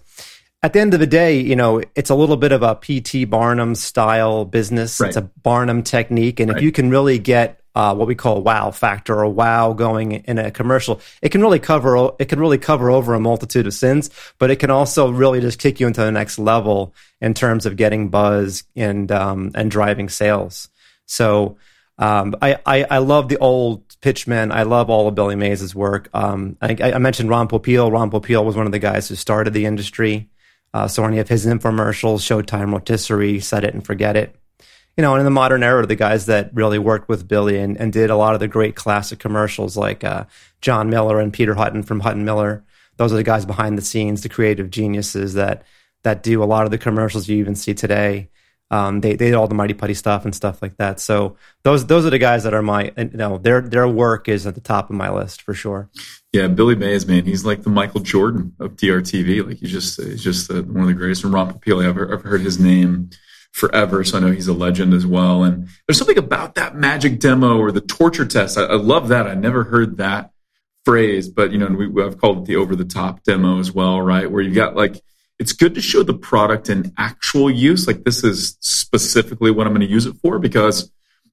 at 0.63 0.73
the 0.73 0.81
end 0.81 0.95
of 0.95 1.01
the 1.01 1.07
day, 1.07 1.41
you 1.41 1.57
know, 1.57 1.83
it's 1.97 2.11
a 2.11 2.15
little 2.15 2.37
bit 2.37 2.53
of 2.53 2.63
a 2.63 2.77
PT 2.77 3.29
Barnum 3.29 3.75
style 3.75 4.45
business. 4.45 5.01
Right. 5.01 5.09
It's 5.09 5.17
a 5.17 5.23
Barnum 5.23 5.83
technique. 5.83 6.39
And 6.39 6.51
right. 6.51 6.59
if 6.59 6.63
you 6.63 6.71
can 6.71 6.89
really 6.89 7.19
get 7.19 7.61
uh, 7.75 7.95
what 7.95 8.07
we 8.07 8.15
call 8.15 8.37
a 8.37 8.41
wow 8.41 8.71
factor 8.71 9.19
or 9.19 9.29
wow 9.29 9.73
going 9.73 10.13
in 10.13 10.39
a 10.39 10.53
commercial, 10.53 11.01
it 11.21 11.31
can 11.31 11.41
really 11.41 11.59
cover, 11.59 12.13
it 12.21 12.27
can 12.27 12.39
really 12.39 12.59
cover 12.59 12.91
over 12.91 13.15
a 13.15 13.21
multitude 13.21 13.67
of 13.67 13.75
sins, 13.75 14.11
but 14.39 14.51
it 14.51 14.57
can 14.57 14.71
also 14.71 15.11
really 15.11 15.41
just 15.41 15.59
kick 15.59 15.81
you 15.81 15.87
into 15.87 16.01
the 16.01 16.13
next 16.13 16.39
level 16.39 16.95
in 17.21 17.35
terms 17.35 17.67
of 17.67 17.77
getting 17.77 18.09
buzz 18.09 18.63
and, 18.77 19.11
um, 19.11 19.51
and 19.55 19.71
driving 19.71 20.09
sales. 20.09 20.69
So, 21.07 21.57
um, 21.99 22.35
I, 22.41 22.59
I, 22.65 22.85
I, 22.85 22.99
love 22.99 23.29
the 23.29 23.37
old 23.37 23.83
pitchmen. 24.01 24.51
I 24.51 24.63
love 24.63 24.89
all 24.89 25.09
of 25.09 25.15
Billy 25.15 25.37
Mays' 25.37 25.75
work. 25.75 26.09
Um, 26.15 26.57
I, 26.61 26.77
I 26.81 26.99
mentioned 26.99 27.29
Ron 27.29 27.49
Popeil. 27.49 27.93
Ron 27.93 28.11
Popeil 28.11 28.45
was 28.45 28.57
one 28.57 28.67
of 28.67 28.73
the 28.73 28.79
guys 28.79 29.09
who 29.09 29.15
started 29.15 29.53
the 29.53 29.67
industry. 29.67 30.31
Uh, 30.75 30.89
so 30.89 31.05
any 31.05 31.19
of 31.19 31.29
his 31.29 31.47
infomercials, 31.47 32.21
Showtime 32.21 32.73
Rotisserie, 32.73 33.41
Set 33.41 33.65
It 33.65 33.75
and 33.75 33.85
Forget 33.85 34.17
It. 34.17 34.35
You 34.97 35.03
know, 35.03 35.13
and 35.13 35.21
in 35.21 35.25
the 35.25 35.31
modern 35.31 35.63
era, 35.63 35.87
the 35.87 35.95
guys 35.95 36.27
that 36.27 36.51
really 36.55 36.79
worked 36.79 37.09
with 37.09 37.27
Billy 37.27 37.59
and, 37.59 37.79
and 37.79 37.93
did 37.93 38.11
a 38.11 38.17
lot 38.17 38.35
of 38.35 38.41
the 38.41 38.49
great 38.49 38.77
classic 38.77 39.19
commercials 39.19 39.77
like 39.77 40.05
uh, 40.05 40.25
John 40.61 40.91
Miller 40.91 41.19
and 41.19 41.33
Peter 41.33 41.55
Hutton 41.55 41.83
from 41.83 42.01
Hutton 42.01 42.25
Miller. 42.25 42.65
Those 42.97 43.13
are 43.13 43.17
the 43.17 43.23
guys 43.23 43.47
behind 43.47 43.79
the 43.79 43.83
scenes, 43.83 44.23
the 44.23 44.29
creative 44.29 44.71
geniuses 44.71 45.35
that 45.35 45.65
that 46.03 46.23
do 46.23 46.43
a 46.43 46.45
lot 46.45 46.65
of 46.65 46.71
the 46.71 46.79
commercials 46.79 47.29
you 47.29 47.39
even 47.39 47.55
see 47.55 47.75
today. 47.75 48.29
Um, 48.73 49.03
they 49.03 49.11
they 49.11 49.27
did 49.27 49.35
all 49.35 49.47
the 49.47 49.55
Mighty 49.55 49.75
Putty 49.75 49.93
stuff 49.93 50.25
and 50.25 50.35
stuff 50.35 50.63
like 50.63 50.79
that. 50.79 50.99
So 50.99 51.37
those 51.63 51.85
those 51.87 52.07
are 52.07 52.11
the 52.11 52.19
guys 52.19 52.45
that 52.45 52.55
are 52.55 52.63
my 52.63 52.91
you 52.97 53.11
know 53.13 53.37
their 53.37 53.61
their 53.61 53.87
work 53.87 54.29
is 54.31 54.47
at 54.47 54.55
the 54.55 54.63
top 54.63 54.89
of 54.89 54.97
my 54.97 55.11
list 55.11 55.43
for 55.43 55.53
sure. 55.53 55.91
Yeah, 56.33 56.49
Billy 56.49 56.75
Mays, 56.75 57.07
man, 57.07 57.27
he's 57.27 57.45
like 57.45 57.65
the 57.65 57.71
Michael 57.71 58.01
Jordan 58.01 58.57
of 58.59 58.77
DRTV. 58.77 59.47
Like 59.47 59.59
he's 59.59 59.71
just 59.71 60.01
he's 60.01 60.25
just 60.25 60.51
one 60.51 60.81
of 60.81 60.87
the 60.87 60.95
greatest. 60.95 61.23
And 61.23 61.35
Ron 61.35 61.53
Popeil, 61.53 61.87
I've, 61.87 62.11
I've 62.11 62.23
heard 62.23 62.41
his 62.41 62.59
name 62.59 63.11
forever, 63.53 64.03
so 64.05 64.17
I 64.17 64.21
know 64.21 64.33
he's 64.33 64.49
a 64.49 64.55
legend 64.55 64.95
as 64.95 65.07
well. 65.07 65.43
And 65.43 65.69
there's 65.87 65.99
something 65.99 66.17
about 66.17 66.55
that 66.55 66.75
magic 66.75 67.21
demo 67.21 67.59
or 67.59 67.73
the 67.73 67.83
torture 67.83 68.25
test. 68.25 68.57
I, 68.57 68.63
I 68.63 68.77
love 68.77 69.09
that. 69.09 69.27
I 69.27 69.35
never 69.35 69.65
heard 69.65 69.99
that 69.99 70.31
phrase, 70.87 71.29
but 71.29 71.53
you 71.53 71.59
know, 71.59 71.67
we, 71.67 72.03
I've 72.03 72.17
called 72.17 72.39
it 72.39 72.45
the 72.47 72.57
over 72.57 72.75
the 72.75 72.87
top 72.87 73.23
demo 73.25 73.59
as 73.59 73.71
well, 73.71 74.01
right? 74.01 74.31
Where 74.31 74.43
you 74.43 74.55
got 74.55 74.75
like 74.75 75.03
it's 75.43 75.53
good 75.53 75.75
to 75.75 75.81
show 75.81 76.05
the 76.05 76.15
product 76.15 76.71
in 76.71 76.93
actual 76.97 77.51
use. 77.51 77.89
Like 77.89 78.05
this 78.05 78.23
is 78.23 78.57
specifically 78.61 79.51
what 79.51 79.67
I'm 79.67 79.73
going 79.73 79.85
to 79.85 79.93
use 79.93 80.07
it 80.07 80.15
for 80.23 80.39
because 80.39 80.89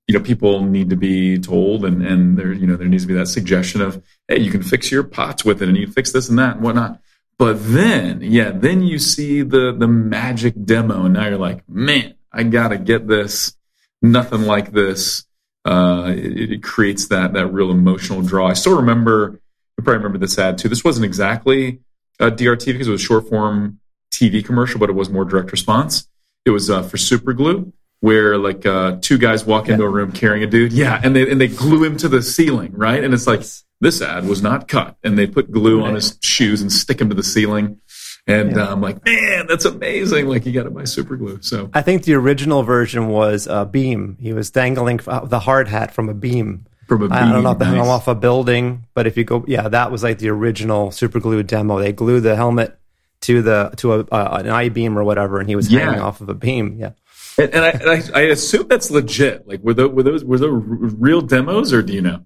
you 0.08 0.18
know 0.18 0.24
people 0.24 0.64
need 0.64 0.90
to 0.90 0.96
be 0.96 1.38
told 1.38 1.86
and 1.86 2.04
and 2.04 2.36
there 2.36 2.52
you 2.52 2.66
know 2.66 2.76
there 2.76 2.88
needs 2.88 3.04
to 3.04 3.08
be 3.08 3.14
that 3.14 3.28
suggestion 3.28 3.82
of 3.82 4.02
hey 4.28 4.40
you 4.40 4.50
can 4.50 4.64
fix 4.64 4.92
your 4.92 5.04
pots 5.04 5.46
with 5.46 5.62
it 5.62 5.70
and 5.70 5.78
you 5.78 5.86
fix 5.86 6.12
this 6.12 6.28
and 6.28 6.40
that 6.40 6.56
and 6.56 6.64
whatnot. 6.64 7.00
But 7.38 7.58
then 7.60 8.22
yeah 8.22 8.50
then 8.50 8.82
you 8.82 8.98
see 8.98 9.44
the 9.44 9.76
the 9.78 9.88
magic 9.88 10.56
demo 10.66 11.06
and 11.06 11.14
now 11.14 11.28
you're 11.28 11.38
like 11.38 11.70
man 11.70 12.16
i 12.34 12.42
gotta 12.44 12.78
get 12.80 13.08
this. 13.08 13.56
Nothing 14.02 14.44
like 14.44 14.72
this. 14.72 15.26
Uh, 15.66 16.14
it, 16.16 16.52
it, 16.54 16.64
creates 16.64 17.10
that 17.10 17.34
that 17.34 17.48
real 17.48 17.70
emotional 17.70 18.22
draw. 18.22 18.48
I 18.48 18.54
still 18.54 18.78
remember 18.78 19.40
you 19.78 19.84
probably 19.84 19.98
remember 19.98 20.18
this 20.18 20.40
ad 20.40 20.58
too. 20.58 20.70
This 20.70 20.84
wasn't 20.84 21.06
exactly 21.06 21.82
a 22.20 22.32
drt 22.32 22.66
because 22.66 22.88
it 22.88 22.92
was 22.92 23.02
short 23.02 23.30
form 23.30 23.79
tv 24.12 24.44
commercial 24.44 24.80
but 24.80 24.90
it 24.90 24.94
was 24.94 25.10
more 25.10 25.26
direct 25.26 25.52
response 25.52 26.08
it 26.46 26.52
was 26.52 26.70
uh, 26.70 26.82
for 26.84 26.98
super 26.98 27.34
glue 27.34 27.72
where 28.02 28.38
like 28.38 28.66
uh, 28.66 28.98
two 29.02 29.18
guys 29.18 29.46
walk 29.46 29.70
into 29.70 29.84
a 29.84 29.90
room 29.90 30.12
carrying 30.12 30.44
a 30.44 30.48
dude. 30.48 30.74
Yeah, 30.74 31.00
and 31.04 31.16
they 31.16 31.30
and 31.30 31.40
they 31.40 31.48
glue 31.48 31.84
him 31.84 31.98
to 31.98 32.10
the 32.10 32.22
ceiling, 32.22 32.72
right? 32.74 33.04
And 33.04 33.14
it's 33.14 33.28
like 33.28 33.44
this 33.82 34.02
ad 34.02 34.26
was 34.26 34.42
not 34.42 34.68
cut, 34.68 34.98
and 35.04 35.18
they 35.18 35.28
put 35.28 35.52
glue 35.52 35.82
right. 35.82 35.90
on 35.90 35.96
his 35.96 36.18
shoes 36.22 36.62
and 36.62 36.72
stick 36.72 37.02
him 37.02 37.10
to 37.10 37.16
the 37.16 37.24
ceiling. 37.24 37.80
And 38.28 38.56
yeah. 38.56 38.66
uh, 38.66 38.74
I'm 38.74 38.82
like, 38.82 39.04
man, 39.06 39.48
that's 39.48 39.66
amazing! 39.66 40.28
Like 40.28 40.46
you 40.46 40.52
got 40.52 40.64
to 40.64 40.70
buy 40.70 40.86
super 40.86 41.18
glue. 41.18 41.42
So 41.42 41.70
I 41.74 41.82
think 41.82 42.04
the 42.04 42.14
original 42.14 42.64
version 42.64 43.08
was 43.08 43.48
a 43.48 43.66
beam. 43.66 44.18
He 44.20 44.34
was 44.34 44.50
dangling 44.52 44.98
the 44.98 45.40
hard 45.40 45.68
hat 45.68 45.94
from 45.94 46.10
a 46.10 46.14
beam. 46.14 46.66
From 46.88 47.04
a 47.04 47.10
beam. 47.10 47.18
I 47.18 47.32
don't 47.32 47.44
know 47.44 47.52
if 47.52 47.60
they 47.60 47.66
hung 47.66 47.88
off 47.88 48.08
a 48.08 48.16
building, 48.16 48.86
but 48.94 49.08
if 49.08 49.18
you 49.18 49.24
go, 49.24 49.44
yeah, 49.48 49.68
that 49.68 49.92
was 49.92 50.04
like 50.04 50.20
the 50.20 50.30
original 50.30 50.92
super 50.92 51.20
glue 51.20 51.44
demo. 51.44 51.80
They 51.80 51.92
glue 51.92 52.20
the 52.20 52.36
helmet 52.36 52.79
to 53.22 53.42
the 53.42 53.74
to 53.78 53.94
a, 53.94 54.00
uh, 54.12 54.38
an 54.40 54.50
I 54.50 54.70
beam 54.70 54.98
or 54.98 55.04
whatever, 55.04 55.40
and 55.40 55.50
he 55.50 55.56
was 55.56 55.72
yeah. 55.72 55.82
hanging 55.82 56.02
off 56.02 56.22
of 56.22 56.30
a 56.30 56.36
beam. 56.36 56.78
Yeah. 56.80 56.92
And, 57.38 57.54
and, 57.54 57.66
I, 57.66 57.70
and 57.70 57.90
I, 57.90 58.20
I, 58.20 58.22
assume 58.24 58.68
that's 58.68 58.92
legit. 58.92 59.48
Like, 59.48 59.62
were 59.62 59.74
those, 59.74 59.92
were 59.92 60.04
those 60.04 60.24
were 60.26 60.38
those 60.38 60.62
real 60.98 61.22
demos, 61.22 61.72
or 61.72 61.82
do 61.82 61.94
you 61.94 62.02
know? 62.02 62.24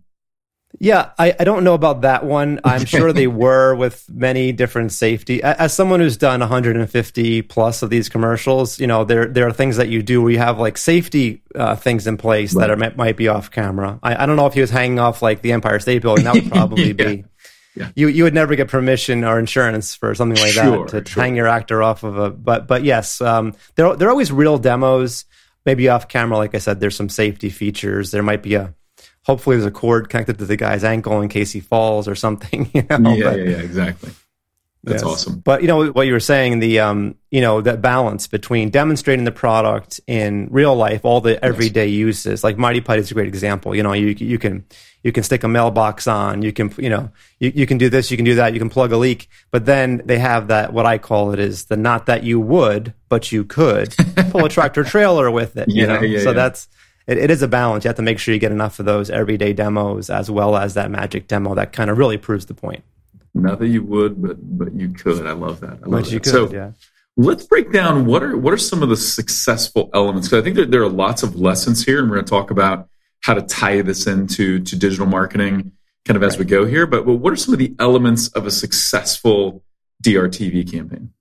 Yeah, 0.79 1.11
I, 1.19 1.35
I 1.39 1.43
don't 1.43 1.63
know 1.63 1.75
about 1.75 2.01
that 2.01 2.25
one. 2.25 2.59
I'm 2.63 2.85
sure 2.85 3.13
they 3.13 3.27
were 3.27 3.75
with 3.75 4.09
many 4.09 4.51
different 4.51 4.91
safety. 4.91 5.43
As 5.43 5.71
someone 5.71 5.99
who's 5.99 6.17
done 6.17 6.39
150 6.39 7.41
plus 7.43 7.83
of 7.83 7.89
these 7.91 8.09
commercials, 8.09 8.79
you 8.79 8.87
know, 8.87 9.03
there 9.03 9.27
there 9.27 9.47
are 9.47 9.53
things 9.53 9.77
that 9.77 9.89
you 9.89 10.01
do 10.01 10.21
where 10.21 10.31
you 10.31 10.39
have 10.39 10.59
like 10.59 10.77
safety 10.77 11.43
uh, 11.53 11.75
things 11.75 12.07
in 12.07 12.17
place 12.17 12.55
right. 12.55 12.67
that 12.67 12.71
are 12.71 12.95
might 12.95 13.17
be 13.17 13.27
off 13.27 13.51
camera. 13.51 13.99
I, 14.01 14.23
I 14.23 14.25
don't 14.25 14.35
know 14.35 14.47
if 14.47 14.55
he 14.55 14.61
was 14.61 14.71
hanging 14.71 14.99
off 14.99 15.21
like 15.21 15.41
the 15.43 15.51
Empire 15.51 15.79
State 15.79 16.01
Building. 16.01 16.25
That 16.25 16.33
would 16.33 16.49
probably 16.51 16.87
yeah. 16.87 16.93
be 16.93 17.25
yeah. 17.75 17.89
you 17.95 18.07
you 18.07 18.23
would 18.23 18.33
never 18.33 18.55
get 18.55 18.67
permission 18.67 19.23
or 19.23 19.39
insurance 19.39 19.95
for 19.95 20.13
something 20.15 20.41
like 20.41 20.51
sure, 20.51 20.87
that 20.87 21.05
to 21.05 21.11
sure. 21.11 21.23
hang 21.23 21.35
your 21.35 21.47
actor 21.47 21.81
off 21.81 22.03
of 22.03 22.17
a. 22.17 22.29
But 22.29 22.67
but 22.67 22.83
yes, 22.83 23.21
um, 23.21 23.55
there 23.75 23.95
there 23.95 24.07
are 24.07 24.11
always 24.11 24.31
real 24.31 24.57
demos. 24.57 25.25
Maybe 25.65 25.87
off 25.87 26.09
camera, 26.09 26.37
like 26.37 26.55
I 26.55 26.57
said, 26.57 26.79
there's 26.81 26.95
some 26.95 27.09
safety 27.09 27.49
features. 27.49 28.11
There 28.11 28.23
might 28.23 28.43
be 28.43 28.55
a 28.55 28.73
hopefully 29.25 29.55
there's 29.55 29.65
a 29.65 29.71
cord 29.71 30.09
connected 30.09 30.37
to 30.39 30.45
the 30.45 30.57
guy's 30.57 30.83
ankle 30.83 31.21
in 31.21 31.29
case 31.29 31.51
he 31.51 31.59
falls 31.59 32.07
or 32.07 32.15
something. 32.15 32.69
You 32.73 32.85
know? 32.89 33.13
Yeah, 33.13 33.23
but, 33.23 33.39
yeah, 33.39 33.43
yeah, 33.43 33.57
exactly. 33.57 34.11
That's 34.85 35.01
yes. 35.01 35.11
awesome. 35.11 35.39
But 35.39 35.61
you 35.61 35.67
know 35.67 35.91
what 35.91 36.07
you 36.07 36.13
were 36.13 36.19
saying, 36.19 36.59
the 36.59 36.81
um, 36.81 37.15
you 37.31 37.39
know, 37.39 37.61
that 37.61 37.81
balance 37.81 38.27
between 38.27 38.69
demonstrating 38.69 39.23
the 39.23 39.31
product 39.31 40.01
in 40.07 40.49
real 40.51 40.75
life, 40.75 41.05
all 41.05 41.21
the 41.21 41.43
everyday 41.43 41.87
yes. 41.87 41.97
uses. 41.97 42.43
Like 42.43 42.57
Mighty 42.57 42.81
Putty 42.81 42.99
is 42.99 43.09
a 43.09 43.13
great 43.13 43.29
example. 43.29 43.73
You 43.73 43.81
know, 43.81 43.93
you 43.93 44.07
you 44.07 44.37
can 44.37 44.65
you 45.01 45.13
can 45.13 45.23
stick 45.23 45.45
a 45.45 45.47
mailbox 45.47 46.05
on, 46.05 46.41
you 46.41 46.51
can 46.51 46.73
you 46.77 46.89
know, 46.89 47.09
you, 47.39 47.53
you 47.55 47.65
can 47.65 47.77
do 47.77 47.89
this, 47.89 48.11
you 48.11 48.17
can 48.17 48.25
do 48.25 48.35
that, 48.35 48.53
you 48.53 48.59
can 48.59 48.69
plug 48.69 48.91
a 48.91 48.97
leak. 48.97 49.29
But 49.51 49.65
then 49.65 50.01
they 50.03 50.19
have 50.19 50.49
that 50.49 50.73
what 50.73 50.85
I 50.85 50.97
call 50.97 51.31
it 51.31 51.39
is 51.39 51.65
the 51.65 51.77
not 51.77 52.07
that 52.07 52.23
you 52.23 52.41
would, 52.41 52.93
but 53.07 53.31
you 53.31 53.45
could 53.45 53.95
pull 54.31 54.43
a 54.43 54.49
tractor 54.49 54.83
trailer 54.83 55.31
with 55.31 55.55
it. 55.55 55.69
You 55.69 55.87
yeah, 55.87 55.93
know, 55.93 56.01
yeah, 56.01 56.19
so 56.19 56.31
yeah. 56.31 56.33
that's 56.33 56.67
it, 57.07 57.17
it 57.17 57.31
is 57.31 57.41
a 57.41 57.47
balance. 57.47 57.85
You 57.85 57.87
have 57.87 57.95
to 57.95 58.01
make 58.01 58.19
sure 58.19 58.33
you 58.33 58.39
get 58.39 58.51
enough 58.51 58.79
of 58.79 58.85
those 58.85 59.09
everyday 59.09 59.53
demos 59.53 60.09
as 60.09 60.29
well 60.29 60.57
as 60.57 60.73
that 60.73 60.91
magic 60.91 61.29
demo 61.29 61.55
that 61.55 61.71
kind 61.71 61.89
of 61.89 61.97
really 61.97 62.17
proves 62.17 62.47
the 62.47 62.53
point. 62.53 62.83
Not 63.33 63.59
that 63.59 63.67
you 63.67 63.83
would, 63.83 64.21
but 64.21 64.37
but 64.41 64.73
you 64.73 64.89
could. 64.89 65.25
I 65.25 65.31
love 65.31 65.59
that. 65.61 65.79
I 65.83 65.87
love 65.87 66.05
that. 66.05 66.11
you 66.11 66.19
could, 66.19 66.31
so, 66.31 66.51
yeah. 66.51 66.71
Let's 67.15 67.45
break 67.45 67.71
down 67.71 68.05
what 68.05 68.23
are 68.23 68.37
what 68.37 68.53
are 68.53 68.57
some 68.57 68.83
of 68.83 68.89
the 68.89 68.97
successful 68.97 69.89
elements. 69.93 70.27
Because 70.27 70.41
I 70.41 70.43
think 70.43 70.55
there, 70.55 70.65
there 70.65 70.83
are 70.83 70.89
lots 70.89 71.23
of 71.23 71.35
lessons 71.35 71.83
here, 71.83 71.99
and 71.99 72.09
we're 72.09 72.17
going 72.17 72.25
to 72.25 72.29
talk 72.29 72.51
about 72.51 72.89
how 73.21 73.33
to 73.33 73.41
tie 73.41 73.81
this 73.81 74.07
into 74.07 74.59
to 74.59 74.75
digital 74.75 75.05
marketing 75.05 75.71
kind 76.05 76.17
of 76.17 76.23
as 76.23 76.33
right. 76.33 76.39
we 76.39 76.45
go 76.45 76.65
here. 76.65 76.85
But, 76.85 77.05
but 77.05 77.13
what 77.13 77.33
are 77.33 77.37
some 77.37 77.53
of 77.53 77.59
the 77.59 77.75
elements 77.79 78.27
of 78.29 78.45
a 78.45 78.51
successful 78.51 79.63
DRTV 80.03 80.71
campaign? 80.71 81.11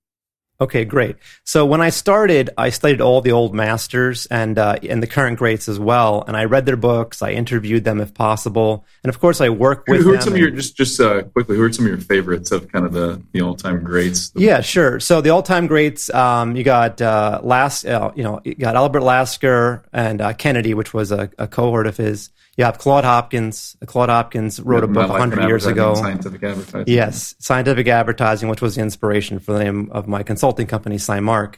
Okay, 0.62 0.85
great. 0.85 1.16
So 1.42 1.66
when 1.66 1.81
I 1.81 1.90
started, 1.90 2.50
I 2.57 2.71
studied 2.71 3.00
all 3.00 3.21
the 3.21 3.33
old 3.33 3.52
masters 3.52 4.26
and 4.26 4.57
uh, 4.57 4.76
and 4.88 5.02
the 5.02 5.09
current 5.09 5.37
greats 5.37 5.69
as 5.69 5.76
well, 5.76 6.23
and 6.25 6.37
I 6.37 6.45
read 6.45 6.66
their 6.66 6.76
books. 6.76 7.21
I 7.21 7.33
interviewed 7.33 7.83
them 7.83 8.00
if 8.00 8.14
possible, 8.14 8.85
and 9.02 9.11
of 9.11 9.19
course, 9.19 9.40
I 9.40 9.49
work 9.49 9.85
with. 9.88 10.02
Who, 10.02 10.11
who 10.11 10.14
are 10.19 10.21
some 10.21 10.35
of 10.35 10.38
your 10.38 10.50
just 10.50 10.76
just 10.76 11.00
uh, 11.00 11.23
quickly? 11.23 11.57
Who 11.57 11.64
are 11.64 11.73
some 11.73 11.87
of 11.87 11.90
your 11.90 12.00
favorites 12.00 12.52
of 12.52 12.71
kind 12.71 12.87
of 12.87 12.92
the 12.92 13.21
the 13.33 13.42
all 13.42 13.57
time 13.57 13.83
greats? 13.83 14.31
Yeah, 14.37 14.61
sure. 14.61 15.00
So 15.00 15.21
the 15.21 15.31
all 15.31 15.42
time 15.42 15.66
greats, 15.66 16.09
um, 16.14 16.54
you 16.54 16.62
got 16.62 17.02
uh, 17.02 17.40
last, 17.42 17.85
uh, 17.85 18.12
you 18.14 18.23
know, 18.23 18.40
you 18.45 18.54
got 18.54 18.76
Albert 18.76 19.02
Lasker 19.02 19.85
and 19.92 20.21
uh, 20.21 20.33
Kennedy, 20.33 20.75
which 20.75 20.95
was 20.95 21.11
a, 21.11 21.28
a 21.38 21.49
cohort 21.49 21.88
of 21.88 21.97
his. 21.97 22.31
You 22.57 22.65
have 22.65 22.79
Claude 22.79 23.05
Hopkins. 23.05 23.77
Claude 23.87 24.11
Hopkins 24.11 24.61
wrote 24.61 24.85
a 24.85 24.87
book 24.87 25.09
100 25.09 25.49
years 25.49 25.65
ago. 25.65 25.95
Scientific 25.95 26.43
advertising. 26.43 26.95
Yes, 26.95 27.35
scientific 27.39 27.89
advertising, 27.89 28.49
which 28.49 28.61
was 28.61 28.75
the 28.75 28.83
inspiration 28.83 29.39
for 29.39 29.53
the 29.53 29.65
name 29.65 29.91
of 29.91 30.07
my 30.07 30.23
consulting 30.23 30.67
company, 30.67 30.97
SciMark. 30.97 31.57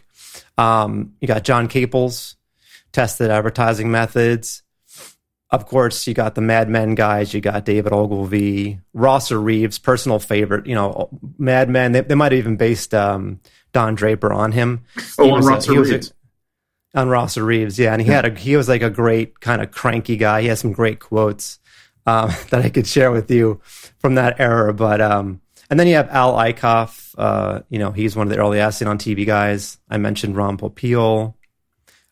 Um, 0.56 1.14
you 1.20 1.26
got 1.26 1.42
John 1.42 1.66
Caples, 1.66 2.36
tested 2.92 3.30
advertising 3.30 3.90
methods. 3.90 4.62
Of 5.50 5.66
course, 5.66 6.06
you 6.06 6.14
got 6.14 6.34
the 6.34 6.40
Mad 6.40 6.68
Men 6.68 6.94
guys. 6.94 7.34
You 7.34 7.40
got 7.40 7.64
David 7.64 7.92
Ogilvy, 7.92 8.80
Rosser 8.92 9.40
Reeves, 9.40 9.78
personal 9.78 10.18
favorite. 10.18 10.66
You 10.66 10.74
know, 10.74 11.08
Mad 11.38 11.68
Men. 11.68 11.92
They, 11.92 12.00
they 12.02 12.14
might 12.14 12.32
have 12.32 12.38
even 12.38 12.56
based 12.56 12.94
um, 12.94 13.40
Don 13.72 13.94
Draper 13.94 14.32
on 14.32 14.52
him. 14.52 14.84
Oh, 15.18 15.30
on 15.32 15.44
Rosser 15.44 15.80
Reeves. 15.80 16.12
On 16.94 17.08
Rosser 17.08 17.44
Reeves, 17.44 17.76
yeah, 17.76 17.92
and 17.92 18.00
he 18.00 18.08
had 18.08 18.24
a 18.24 18.38
he 18.38 18.56
was 18.56 18.68
like 18.68 18.82
a 18.82 18.90
great 18.90 19.40
kind 19.40 19.60
of 19.60 19.72
cranky 19.72 20.16
guy. 20.16 20.42
He 20.42 20.48
has 20.48 20.60
some 20.60 20.72
great 20.72 21.00
quotes 21.00 21.58
um, 22.06 22.30
that 22.50 22.62
I 22.62 22.70
could 22.70 22.86
share 22.86 23.10
with 23.10 23.30
you 23.30 23.60
from 23.98 24.14
that 24.14 24.38
era. 24.38 24.72
But 24.72 25.00
um, 25.00 25.40
and 25.70 25.80
then 25.80 25.86
you 25.86 25.96
have 25.96 26.08
Al 26.10 26.34
Eicoff. 26.34 27.14
Uh, 27.18 27.62
you 27.68 27.78
know, 27.78 27.90
he's 27.90 28.14
one 28.14 28.26
of 28.26 28.32
the 28.32 28.38
early 28.38 28.60
As 28.60 28.76
Seen 28.76 28.88
on 28.88 28.98
TV 28.98 29.26
guys. 29.26 29.78
I 29.88 29.98
mentioned 29.98 30.36
Ron 30.36 30.56
Popeil. 30.56 31.34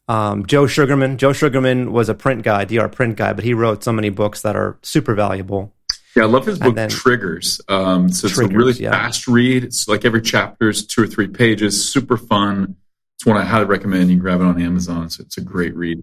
Um, 0.09 0.47
Joe 0.47 0.67
Sugarman. 0.67 1.17
Joe 1.17 1.33
Sugarman 1.33 1.93
was 1.93 2.09
a 2.09 2.15
print 2.15 2.43
guy, 2.43 2.65
DR 2.65 2.89
print 2.89 3.17
guy, 3.17 3.33
but 3.33 3.45
he 3.45 3.55
wrote 3.55 3.85
so 3.85 3.93
many 3.93 4.11
books 4.11 4.43
that 4.43 4.57
are 4.57 4.79
super 4.83 5.15
valuable. 5.15 5.73
Yeah, 6.17 6.25
I 6.25 6.27
love 6.27 6.45
his 6.45 6.59
book 6.59 6.75
then, 6.75 6.91
Triggers. 6.91 7.61
Um, 7.69 8.11
so 8.11 8.27
it's 8.27 8.35
Triggers, 8.35 8.55
a 8.55 8.59
really 8.59 8.73
yeah. 8.75 8.91
fast 8.91 9.27
read. 9.27 9.65
It's 9.65 9.89
like 9.89 10.05
every 10.05 10.21
chapter 10.21 10.69
is 10.69 10.87
two 10.87 11.05
or 11.05 11.07
three 11.07 11.29
pages, 11.29 11.91
super 11.91 12.17
fun 12.17 12.77
it's 13.23 13.27
one 13.29 13.37
I 13.37 13.45
highly 13.45 13.67
recommend. 13.67 14.11
You 14.11 14.17
grab 14.19 14.41
it 14.41 14.45
on 14.45 14.61
Amazon. 14.61 15.09
So 15.09 15.23
it's 15.23 15.39
a 15.39 15.41
great 15.41 15.77
read. 15.77 16.03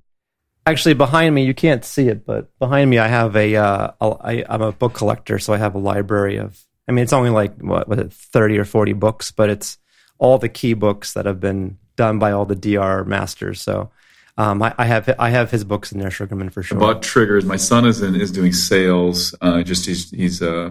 Actually, 0.65 0.93
behind 0.93 1.35
me, 1.35 1.43
you 1.43 1.53
can't 1.53 1.83
see 1.83 2.07
it, 2.07 2.25
but 2.25 2.57
behind 2.59 2.89
me, 2.89 2.97
I 2.97 3.09
have 3.09 3.35
a. 3.35 3.57
Uh, 3.57 3.91
I, 3.99 4.45
I'm 4.47 4.61
a 4.61 4.71
book 4.71 4.93
collector, 4.93 5.37
so 5.37 5.51
I 5.51 5.57
have 5.57 5.75
a 5.75 5.79
library 5.79 6.37
of. 6.37 6.63
I 6.87 6.93
mean, 6.93 7.03
it's 7.03 7.11
only 7.11 7.29
like 7.29 7.61
what 7.61 7.89
was 7.89 7.99
it, 7.99 8.13
thirty 8.13 8.57
or 8.57 8.63
forty 8.63 8.93
books, 8.93 9.31
but 9.31 9.49
it's 9.49 9.77
all 10.17 10.37
the 10.37 10.47
key 10.47 10.73
books 10.75 11.13
that 11.13 11.25
have 11.25 11.41
been 11.41 11.77
done 11.97 12.19
by 12.19 12.31
all 12.31 12.45
the 12.45 12.55
DR 12.55 13.03
masters. 13.05 13.61
So 13.61 13.91
um, 14.37 14.61
I, 14.61 14.73
I, 14.77 14.85
have 14.85 15.13
I 15.19 15.29
have 15.29 15.51
his 15.51 15.65
books 15.65 15.91
in 15.91 15.99
there, 15.99 16.11
Sugarman 16.11 16.49
for 16.51 16.63
sure. 16.63 16.77
About 16.77 17.03
triggers, 17.03 17.43
my 17.43 17.57
son 17.57 17.85
is 17.85 18.01
in 18.01 18.15
is 18.15 18.31
doing 18.31 18.53
sales. 18.53 19.35
Uh, 19.41 19.61
just 19.61 19.85
he's 19.85 20.09
he's 20.11 20.41
uh, 20.41 20.69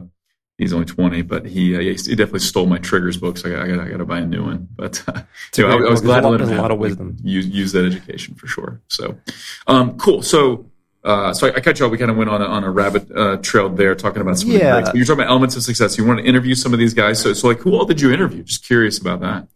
he's 0.58 0.72
only 0.72 0.84
20, 0.84 1.22
but 1.22 1.46
he 1.46 1.74
uh, 1.76 1.80
he 1.80 1.94
definitely 1.94 2.40
stole 2.40 2.66
my 2.66 2.78
triggers 2.78 3.16
book. 3.16 3.38
So 3.38 3.48
I 3.48 3.52
got, 3.52 3.62
I 3.62 3.68
got, 3.68 3.86
I 3.86 3.90
got 3.90 3.96
to 3.98 4.04
buy 4.04 4.18
a 4.18 4.26
new 4.26 4.44
one. 4.44 4.68
But 4.76 5.02
uh, 5.08 5.22
so 5.52 5.68
I, 5.68 5.72
I, 5.72 5.90
was 5.90 6.02
glad 6.02 6.20
to 6.20 6.28
let 6.28 6.40
him 6.40 6.50
a 6.50 6.60
lot 6.60 6.70
of 6.70 6.78
wisdom. 6.78 7.16
use, 7.22 7.46
use 7.46 7.72
that 7.72 7.86
education 7.86 8.34
for 8.34 8.46
sure. 8.46 8.80
So, 8.88 9.16
um, 9.66 9.96
cool. 9.96 10.22
So, 10.22 10.66
uh, 11.04 11.32
so 11.32 11.46
I, 11.46 11.54
I 11.54 11.60
cut 11.60 11.78
you 11.78 11.86
off. 11.86 11.92
We 11.92 11.98
kind 11.98 12.10
of 12.10 12.16
went 12.16 12.28
on 12.28 12.42
a, 12.42 12.46
on 12.46 12.64
a 12.64 12.70
rabbit 12.70 13.10
uh, 13.12 13.36
trail 13.38 13.70
there, 13.70 13.94
talking 13.94 14.20
about 14.20 14.38
some 14.38 14.50
yeah. 14.50 14.78
of 14.78 14.84
the 14.86 14.98
You're 14.98 15.06
talking 15.06 15.22
about 15.22 15.30
elements 15.30 15.56
of 15.56 15.62
success. 15.62 15.96
You 15.96 16.04
want 16.04 16.18
to 16.18 16.26
interview 16.26 16.54
some 16.54 16.74
of 16.74 16.78
these 16.78 16.92
guys. 16.92 17.22
So, 17.22 17.32
so 17.32 17.48
like, 17.48 17.60
who 17.60 17.74
all 17.74 17.84
did 17.84 18.00
you 18.00 18.12
interview? 18.12 18.42
Just 18.42 18.66
curious 18.66 18.98
about 18.98 19.20
that. 19.20 19.48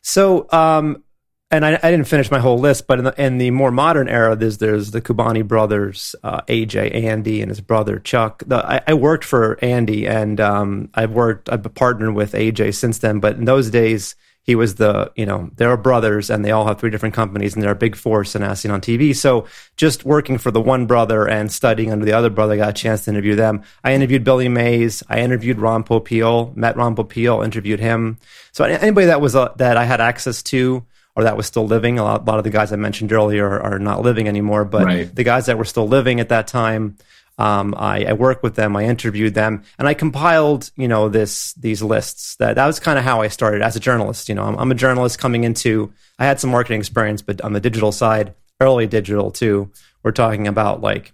So, 0.00 0.46
um, 0.50 1.04
and 1.52 1.66
I, 1.66 1.78
I, 1.82 1.90
didn't 1.90 2.08
finish 2.08 2.30
my 2.30 2.38
whole 2.38 2.58
list, 2.58 2.86
but 2.86 2.98
in 2.98 3.04
the, 3.04 3.22
in 3.22 3.36
the 3.36 3.50
more 3.50 3.70
modern 3.70 4.08
era, 4.08 4.34
there's 4.34 4.56
there's 4.56 4.90
the 4.90 5.02
Khubani 5.02 5.46
brothers, 5.46 6.16
uh, 6.24 6.40
AJ, 6.42 6.94
Andy, 6.94 7.42
and 7.42 7.50
his 7.50 7.60
brother 7.60 7.98
Chuck. 7.98 8.42
The, 8.46 8.56
I, 8.56 8.80
I, 8.86 8.94
worked 8.94 9.22
for 9.22 9.58
Andy, 9.62 10.08
and 10.08 10.40
um, 10.40 10.88
I've 10.94 11.12
worked, 11.12 11.50
I've 11.52 11.62
partnered 11.74 12.14
with 12.14 12.32
AJ 12.32 12.74
since 12.74 12.98
then. 12.98 13.20
But 13.20 13.36
in 13.36 13.44
those 13.44 13.68
days, 13.68 14.16
he 14.44 14.54
was 14.54 14.76
the, 14.76 15.12
you 15.14 15.26
know, 15.26 15.50
they're 15.54 15.76
brothers, 15.76 16.30
and 16.30 16.42
they 16.42 16.52
all 16.52 16.66
have 16.66 16.80
three 16.80 16.90
different 16.90 17.14
companies, 17.14 17.52
and 17.54 17.62
they're 17.62 17.70
a 17.70 17.76
big 17.76 17.96
force 17.96 18.34
in 18.34 18.42
As 18.42 18.60
Seen 18.60 18.70
on 18.70 18.80
TV. 18.80 19.14
So 19.14 19.46
just 19.76 20.06
working 20.06 20.38
for 20.38 20.50
the 20.50 20.60
one 20.60 20.86
brother 20.86 21.28
and 21.28 21.52
studying 21.52 21.92
under 21.92 22.06
the 22.06 22.14
other 22.14 22.30
brother, 22.30 22.54
I 22.54 22.56
got 22.56 22.70
a 22.70 22.72
chance 22.72 23.04
to 23.04 23.10
interview 23.10 23.36
them. 23.36 23.62
I 23.84 23.92
interviewed 23.92 24.24
Billy 24.24 24.48
Mays, 24.48 25.02
I 25.10 25.20
interviewed 25.20 25.60
Ron 25.60 25.84
Popeil, 25.84 26.56
met 26.56 26.76
Ron 26.76 26.96
Popeil, 26.96 27.44
interviewed 27.44 27.78
him. 27.78 28.16
So 28.52 28.64
anybody 28.64 29.08
that 29.08 29.20
was 29.20 29.36
uh, 29.36 29.52
that 29.58 29.76
I 29.76 29.84
had 29.84 30.00
access 30.00 30.42
to 30.44 30.84
or 31.14 31.24
that 31.24 31.36
was 31.36 31.46
still 31.46 31.66
living. 31.66 31.98
A 31.98 32.04
lot, 32.04 32.22
a 32.22 32.24
lot 32.24 32.38
of 32.38 32.44
the 32.44 32.50
guys 32.50 32.72
I 32.72 32.76
mentioned 32.76 33.12
earlier 33.12 33.46
are, 33.46 33.74
are 33.74 33.78
not 33.78 34.02
living 34.02 34.28
anymore, 34.28 34.64
but 34.64 34.84
right. 34.84 35.14
the 35.14 35.24
guys 35.24 35.46
that 35.46 35.58
were 35.58 35.64
still 35.64 35.86
living 35.86 36.20
at 36.20 36.30
that 36.30 36.46
time, 36.46 36.96
um, 37.38 37.74
I, 37.76 38.04
I, 38.04 38.12
worked 38.12 38.42
with 38.42 38.54
them, 38.56 38.76
I 38.76 38.84
interviewed 38.84 39.34
them, 39.34 39.62
and 39.78 39.88
I 39.88 39.94
compiled, 39.94 40.70
you 40.76 40.86
know, 40.86 41.08
this 41.08 41.54
these 41.54 41.82
lists. 41.82 42.36
That 42.36 42.56
that 42.56 42.66
was 42.66 42.78
kind 42.78 42.98
of 42.98 43.04
how 43.04 43.22
I 43.22 43.28
started 43.28 43.62
as 43.62 43.74
a 43.74 43.80
journalist. 43.80 44.28
You 44.28 44.34
know, 44.34 44.44
I'm, 44.44 44.56
I'm, 44.56 44.70
a 44.70 44.74
journalist 44.74 45.18
coming 45.18 45.44
into. 45.44 45.92
I 46.18 46.26
had 46.26 46.40
some 46.40 46.50
marketing 46.50 46.80
experience, 46.80 47.22
but 47.22 47.40
on 47.40 47.52
the 47.52 47.60
digital 47.60 47.90
side, 47.90 48.34
early 48.60 48.86
digital 48.86 49.30
too. 49.30 49.70
We're 50.02 50.12
talking 50.12 50.46
about 50.46 50.82
like 50.82 51.12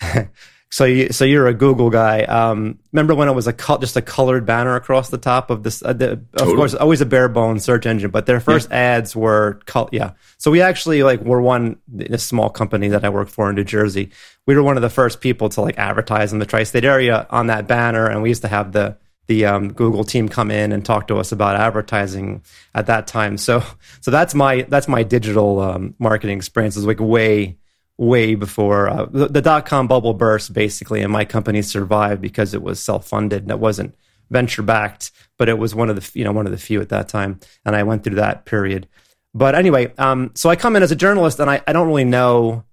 So 0.74 0.86
you 0.86 1.12
so 1.12 1.24
you're 1.24 1.46
a 1.46 1.54
Google 1.54 1.88
guy. 1.88 2.22
Um, 2.22 2.80
remember 2.90 3.14
when 3.14 3.28
it 3.28 3.32
was 3.32 3.46
a 3.46 3.52
just 3.52 3.96
a 3.96 4.02
colored 4.02 4.44
banner 4.44 4.74
across 4.74 5.08
the 5.08 5.18
top 5.18 5.50
of 5.50 5.62
this? 5.62 5.84
Uh, 5.84 5.92
the, 5.92 6.16
totally. 6.36 6.50
Of 6.50 6.56
course, 6.56 6.74
always 6.74 7.00
a 7.00 7.06
bare 7.06 7.28
bones 7.28 7.62
search 7.62 7.86
engine, 7.86 8.10
but 8.10 8.26
their 8.26 8.40
first 8.40 8.70
yeah. 8.70 8.78
ads 8.78 9.14
were 9.14 9.60
col- 9.66 9.88
yeah. 9.92 10.14
So 10.38 10.50
we 10.50 10.62
actually 10.62 11.04
like 11.04 11.20
were 11.20 11.40
one 11.40 11.76
a 11.96 12.18
small 12.18 12.50
company 12.50 12.88
that 12.88 13.04
I 13.04 13.08
worked 13.08 13.30
for 13.30 13.48
in 13.48 13.54
New 13.54 13.62
Jersey. 13.62 14.10
We 14.48 14.56
were 14.56 14.64
one 14.64 14.74
of 14.74 14.82
the 14.82 14.90
first 14.90 15.20
people 15.20 15.48
to 15.50 15.60
like 15.60 15.78
advertise 15.78 16.32
in 16.32 16.40
the 16.40 16.46
tri-state 16.46 16.84
area 16.84 17.24
on 17.30 17.46
that 17.46 17.68
banner, 17.68 18.08
and 18.08 18.20
we 18.20 18.30
used 18.30 18.42
to 18.42 18.48
have 18.48 18.72
the 18.72 18.96
the 19.28 19.46
um, 19.46 19.72
Google 19.72 20.02
team 20.02 20.28
come 20.28 20.50
in 20.50 20.72
and 20.72 20.84
talk 20.84 21.06
to 21.06 21.18
us 21.18 21.30
about 21.30 21.54
advertising 21.54 22.42
at 22.74 22.86
that 22.86 23.06
time. 23.06 23.38
So 23.38 23.62
so 24.00 24.10
that's 24.10 24.34
my 24.34 24.62
that's 24.62 24.88
my 24.88 25.04
digital 25.04 25.60
um, 25.60 25.94
marketing 26.00 26.36
experience 26.38 26.76
is 26.76 26.84
like 26.84 26.98
way 26.98 27.58
way 27.96 28.34
before 28.34 28.88
uh, 28.88 29.06
the, 29.06 29.28
the 29.28 29.42
dot 29.42 29.66
com 29.66 29.86
bubble 29.86 30.14
burst, 30.14 30.52
basically, 30.52 31.00
and 31.00 31.12
my 31.12 31.24
company 31.24 31.62
survived 31.62 32.20
because 32.20 32.54
it 32.54 32.62
was 32.62 32.80
self 32.80 33.06
funded 33.06 33.42
and 33.42 33.50
it 33.50 33.58
wasn't 33.58 33.94
venture 34.30 34.62
backed, 34.62 35.12
but 35.38 35.48
it 35.48 35.58
was 35.58 35.74
one 35.74 35.90
of 35.90 35.96
the 35.96 36.18
you 36.18 36.24
know 36.24 36.32
one 36.32 36.46
of 36.46 36.52
the 36.52 36.58
few 36.58 36.80
at 36.80 36.88
that 36.88 37.08
time, 37.08 37.40
and 37.64 37.76
I 37.76 37.82
went 37.82 38.04
through 38.04 38.16
that 38.16 38.44
period. 38.44 38.88
But 39.32 39.54
anyway, 39.54 39.92
um, 39.98 40.30
so 40.34 40.48
I 40.48 40.56
come 40.56 40.76
in 40.76 40.82
as 40.82 40.92
a 40.92 40.96
journalist, 40.96 41.40
and 41.40 41.50
I, 41.50 41.62
I 41.66 41.72
don't 41.72 41.88
really 41.88 42.04
know. 42.04 42.64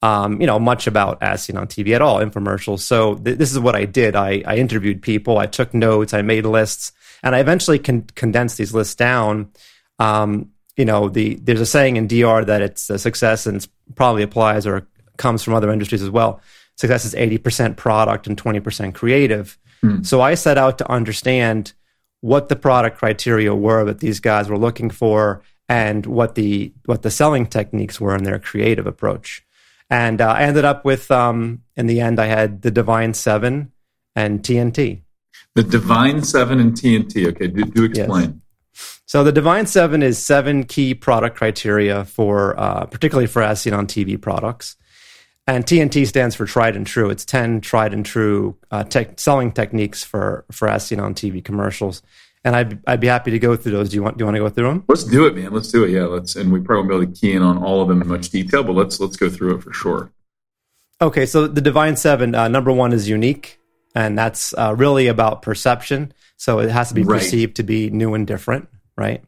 Um, 0.00 0.40
you 0.40 0.46
know 0.46 0.60
much 0.60 0.86
about 0.86 1.20
As 1.24 1.42
Seen 1.42 1.56
on 1.56 1.66
TV 1.66 1.92
at 1.92 2.02
all, 2.02 2.18
infomercials. 2.18 2.80
So 2.80 3.16
th- 3.16 3.36
this 3.36 3.50
is 3.50 3.58
what 3.58 3.74
I 3.74 3.84
did. 3.84 4.14
I, 4.14 4.44
I 4.46 4.56
interviewed 4.58 5.02
people, 5.02 5.38
I 5.38 5.46
took 5.46 5.74
notes, 5.74 6.14
I 6.14 6.22
made 6.22 6.46
lists, 6.46 6.92
and 7.24 7.34
I 7.34 7.40
eventually 7.40 7.80
con- 7.80 8.06
condensed 8.14 8.58
these 8.58 8.72
lists 8.72 8.94
down. 8.94 9.50
Um, 9.98 10.52
you 10.78 10.84
know, 10.84 11.08
the 11.08 11.34
there's 11.42 11.60
a 11.60 11.66
saying 11.66 11.96
in 11.96 12.06
DR 12.06 12.44
that 12.46 12.62
it's 12.62 12.88
a 12.88 12.98
success 12.98 13.46
and 13.46 13.66
probably 13.96 14.22
applies 14.22 14.66
or 14.66 14.86
comes 15.16 15.42
from 15.42 15.52
other 15.52 15.70
industries 15.70 16.02
as 16.02 16.08
well. 16.08 16.40
Success 16.76 17.04
is 17.04 17.14
80% 17.14 17.76
product 17.76 18.28
and 18.28 18.40
20% 18.40 18.94
creative. 18.94 19.58
Mm. 19.82 20.06
So 20.06 20.20
I 20.20 20.34
set 20.34 20.56
out 20.56 20.78
to 20.78 20.88
understand 20.90 21.72
what 22.20 22.48
the 22.48 22.54
product 22.54 22.98
criteria 22.98 23.52
were 23.52 23.84
that 23.84 23.98
these 23.98 24.20
guys 24.20 24.48
were 24.48 24.58
looking 24.58 24.88
for 24.88 25.42
and 25.68 26.06
what 26.06 26.36
the 26.36 26.72
what 26.86 27.02
the 27.02 27.10
selling 27.10 27.46
techniques 27.46 28.00
were 28.00 28.14
in 28.14 28.22
their 28.22 28.38
creative 28.38 28.86
approach. 28.86 29.44
And 29.90 30.20
uh, 30.20 30.28
I 30.28 30.42
ended 30.42 30.64
up 30.64 30.84
with, 30.84 31.10
um, 31.10 31.62
in 31.76 31.86
the 31.86 32.00
end, 32.00 32.20
I 32.20 32.26
had 32.26 32.62
the 32.62 32.70
Divine 32.70 33.14
Seven 33.14 33.72
and 34.14 34.42
TNT. 34.42 35.00
The 35.54 35.62
Divine 35.62 36.22
Seven 36.22 36.60
and 36.60 36.74
TNT. 36.74 37.26
Okay, 37.28 37.48
do, 37.48 37.64
do 37.64 37.84
explain. 37.84 38.24
Yes. 38.24 38.32
So 39.08 39.24
the 39.24 39.32
Divine 39.32 39.64
Seven 39.64 40.02
is 40.02 40.18
seven 40.18 40.64
key 40.64 40.92
product 40.94 41.34
criteria 41.34 42.04
for, 42.04 42.60
uh, 42.60 42.84
particularly 42.84 43.26
for 43.26 43.40
As 43.40 43.62
Seen 43.62 43.72
on 43.72 43.86
TV 43.86 44.20
products. 44.20 44.76
And 45.46 45.64
TNT 45.64 46.06
stands 46.06 46.34
for 46.34 46.44
tried 46.44 46.76
and 46.76 46.86
true. 46.86 47.08
It's 47.08 47.24
10 47.24 47.62
tried 47.62 47.94
and 47.94 48.04
true 48.04 48.58
uh, 48.70 48.84
selling 49.16 49.52
techniques 49.52 50.04
for, 50.04 50.44
for 50.52 50.68
As 50.68 50.84
Seen 50.84 51.00
on 51.00 51.14
TV 51.14 51.42
commercials. 51.42 52.02
And 52.44 52.54
I'd, 52.54 52.80
I'd 52.86 53.00
be 53.00 53.06
happy 53.06 53.30
to 53.30 53.38
go 53.38 53.56
through 53.56 53.72
those. 53.72 53.88
Do 53.88 53.96
you 53.96 54.02
want, 54.02 54.18
do 54.18 54.22
you 54.22 54.26
want 54.26 54.34
to 54.34 54.40
go 54.40 54.50
through 54.50 54.68
them? 54.68 54.84
Let's 54.88 55.04
do 55.04 55.24
it, 55.24 55.34
man. 55.34 55.52
Let's 55.52 55.72
do 55.72 55.84
it. 55.84 55.90
Yeah. 55.90 56.04
Let's, 56.04 56.36
and 56.36 56.52
we 56.52 56.60
probably 56.60 56.80
won't 56.80 56.88
be 56.90 57.06
able 57.06 57.14
to 57.14 57.18
key 57.18 57.32
in 57.32 57.40
on 57.40 57.56
all 57.56 57.80
of 57.80 57.88
them 57.88 58.02
in 58.02 58.08
much 58.08 58.28
detail, 58.28 58.62
but 58.62 58.74
let's, 58.74 59.00
let's 59.00 59.16
go 59.16 59.30
through 59.30 59.56
it 59.56 59.62
for 59.62 59.72
sure. 59.72 60.12
Okay. 61.00 61.24
So 61.24 61.48
the 61.48 61.62
Divine 61.62 61.96
Seven, 61.96 62.34
uh, 62.34 62.48
number 62.48 62.72
one 62.72 62.92
is 62.92 63.08
unique. 63.08 63.58
And 63.94 64.18
that's 64.18 64.52
uh, 64.52 64.74
really 64.76 65.06
about 65.06 65.40
perception. 65.40 66.12
So 66.36 66.58
it 66.58 66.68
has 66.68 66.90
to 66.90 66.94
be 66.94 67.04
right. 67.04 67.20
perceived 67.20 67.56
to 67.56 67.62
be 67.62 67.88
new 67.88 68.12
and 68.12 68.26
different 68.26 68.68
right? 68.98 69.22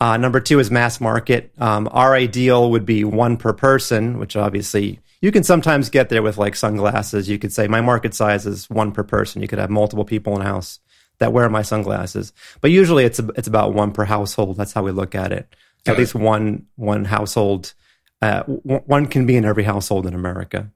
Uh, 0.00 0.16
number 0.16 0.38
two 0.38 0.60
is 0.60 0.70
mass 0.70 1.00
market. 1.00 1.52
Um, 1.58 1.88
our 1.90 2.14
ideal 2.14 2.70
would 2.70 2.86
be 2.86 3.02
one 3.02 3.36
per 3.36 3.52
person, 3.52 4.18
which 4.20 4.36
obviously 4.36 5.00
you 5.20 5.32
can 5.32 5.42
sometimes 5.42 5.90
get 5.90 6.08
there 6.08 6.22
with 6.22 6.38
like 6.38 6.54
sunglasses. 6.54 7.28
You 7.28 7.38
could 7.38 7.52
say 7.52 7.66
my 7.66 7.80
market 7.80 8.14
size 8.14 8.46
is 8.46 8.70
one 8.70 8.92
per 8.92 9.02
person. 9.02 9.42
You 9.42 9.48
could 9.48 9.58
have 9.58 9.70
multiple 9.70 10.04
people 10.04 10.36
in 10.36 10.42
a 10.42 10.44
house. 10.44 10.78
that 11.18 11.32
wear 11.32 11.48
my 11.48 11.62
sunglasses. 11.62 12.32
But 12.60 12.70
usually 12.70 13.04
it's 13.04 13.18
a, 13.18 13.26
it's 13.34 13.48
about 13.48 13.74
one 13.74 13.90
per 13.90 14.04
household. 14.04 14.56
That's 14.56 14.72
how 14.72 14.84
we 14.84 14.92
look 14.92 15.16
at 15.16 15.32
it. 15.32 15.52
At 15.86 15.98
least 15.98 16.14
one 16.14 16.66
one 16.76 17.04
household. 17.04 17.74
Uh, 18.22 18.42
w- 18.42 18.82
one 18.86 19.06
can 19.06 19.26
be 19.26 19.36
in 19.36 19.44
every 19.44 19.64
household 19.64 20.06
in 20.06 20.14
America. 20.14 20.70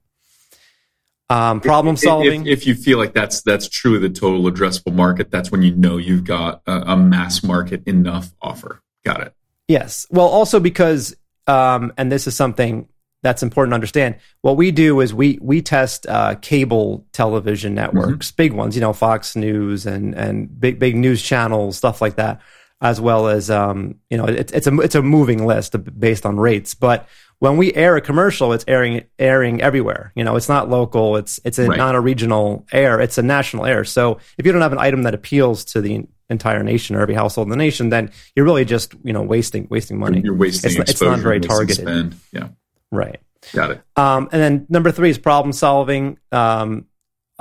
Um, 1.32 1.60
problem 1.60 1.96
solving. 1.96 2.46
If, 2.46 2.60
if, 2.60 2.66
you 2.66 2.74
feel 2.74 2.98
like 2.98 3.14
that's 3.14 3.40
that's 3.42 3.68
true 3.68 3.96
of 3.96 4.02
the 4.02 4.10
total 4.10 4.42
addressable 4.42 4.92
market, 4.92 5.30
that's 5.30 5.50
when 5.50 5.62
you 5.62 5.74
know 5.74 5.96
you've 5.96 6.24
got 6.24 6.60
a, 6.66 6.92
a 6.92 6.96
mass 6.96 7.42
market 7.42 7.82
enough 7.86 8.32
offer. 8.42 8.82
Got 9.04 9.22
it. 9.22 9.34
Yes. 9.66 10.06
Well, 10.10 10.26
also 10.26 10.60
because, 10.60 11.16
um, 11.46 11.92
and 11.96 12.12
this 12.12 12.26
is 12.26 12.36
something 12.36 12.86
that's 13.22 13.42
important 13.42 13.70
to 13.70 13.76
understand. 13.76 14.16
What 14.42 14.56
we 14.56 14.72
do 14.72 15.00
is 15.00 15.14
we 15.14 15.38
we 15.40 15.62
test 15.62 16.06
uh, 16.06 16.34
cable 16.34 17.06
television 17.12 17.74
networks, 17.74 18.30
mm-hmm. 18.30 18.36
big 18.36 18.52
ones, 18.52 18.74
you 18.74 18.82
know, 18.82 18.92
Fox 18.92 19.34
News 19.34 19.86
and 19.86 20.14
and 20.14 20.60
big 20.60 20.78
big 20.78 20.96
news 20.96 21.22
channels, 21.22 21.78
stuff 21.78 22.02
like 22.02 22.16
that, 22.16 22.40
as 22.82 23.00
well 23.00 23.28
as 23.28 23.48
um, 23.48 23.94
you 24.10 24.18
know, 24.18 24.24
it's 24.26 24.52
it's 24.52 24.66
a 24.66 24.80
it's 24.80 24.96
a 24.96 25.02
moving 25.02 25.46
list 25.46 25.74
based 25.98 26.26
on 26.26 26.36
rates. 26.38 26.74
But 26.74 27.08
when 27.38 27.56
we 27.56 27.72
air 27.74 27.96
a 27.96 28.00
commercial, 28.00 28.52
it's 28.52 28.64
airing 28.66 29.04
airing 29.20 29.62
everywhere. 29.62 30.12
You 30.16 30.24
know, 30.24 30.34
it's 30.34 30.48
not 30.48 30.68
local. 30.68 31.16
It's 31.16 31.40
it's 31.44 31.60
a, 31.60 31.68
right. 31.68 31.78
not 31.78 31.94
a 31.94 32.00
regional 32.00 32.66
air. 32.72 33.00
It's 33.00 33.18
a 33.18 33.22
national 33.22 33.66
air. 33.66 33.84
So 33.84 34.18
if 34.36 34.44
you 34.44 34.52
don't 34.52 34.62
have 34.62 34.72
an 34.72 34.78
item 34.78 35.04
that 35.04 35.14
appeals 35.14 35.64
to 35.66 35.80
the 35.80 36.06
entire 36.28 36.64
nation 36.64 36.96
or 36.96 37.00
every 37.00 37.14
household 37.14 37.46
in 37.46 37.50
the 37.50 37.56
nation, 37.56 37.88
then 37.88 38.10
you're 38.34 38.44
really 38.44 38.64
just 38.64 38.94
you 39.04 39.12
know 39.12 39.22
wasting 39.22 39.68
wasting 39.70 39.98
money. 39.98 40.20
You're 40.20 40.34
wasting. 40.34 40.72
It's, 40.80 40.90
it's 40.90 41.02
not 41.02 41.20
very 41.20 41.38
targeted. 41.38 41.84
Spend. 41.84 42.16
Yeah. 42.32 42.48
Right. 42.90 43.20
Got 43.52 43.70
it. 43.70 43.82
Um, 43.96 44.28
and 44.32 44.42
then 44.42 44.66
number 44.68 44.90
three 44.90 45.10
is 45.10 45.18
problem 45.18 45.52
solving. 45.52 46.18
Um, 46.32 46.86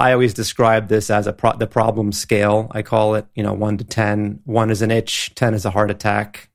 I 0.02 0.14
always 0.14 0.34
describe 0.34 0.88
this 0.88 1.12
as 1.12 1.28
a 1.28 1.34
pro- 1.34 1.56
the 1.56 1.68
problem 1.68 2.12
scale. 2.12 2.72
I 2.72 2.82
call 2.82 3.14
it, 3.14 3.28
you 3.36 3.44
know, 3.44 3.54
one 3.54 3.78
to 3.78 3.84
ten. 3.84 4.40
One 4.46 4.72
is 4.72 4.82
an 4.82 4.90
itch, 4.90 5.36
ten 5.36 5.54
is 5.54 5.64
a 5.64 5.70
heart 5.70 5.92
attack. 5.92 6.50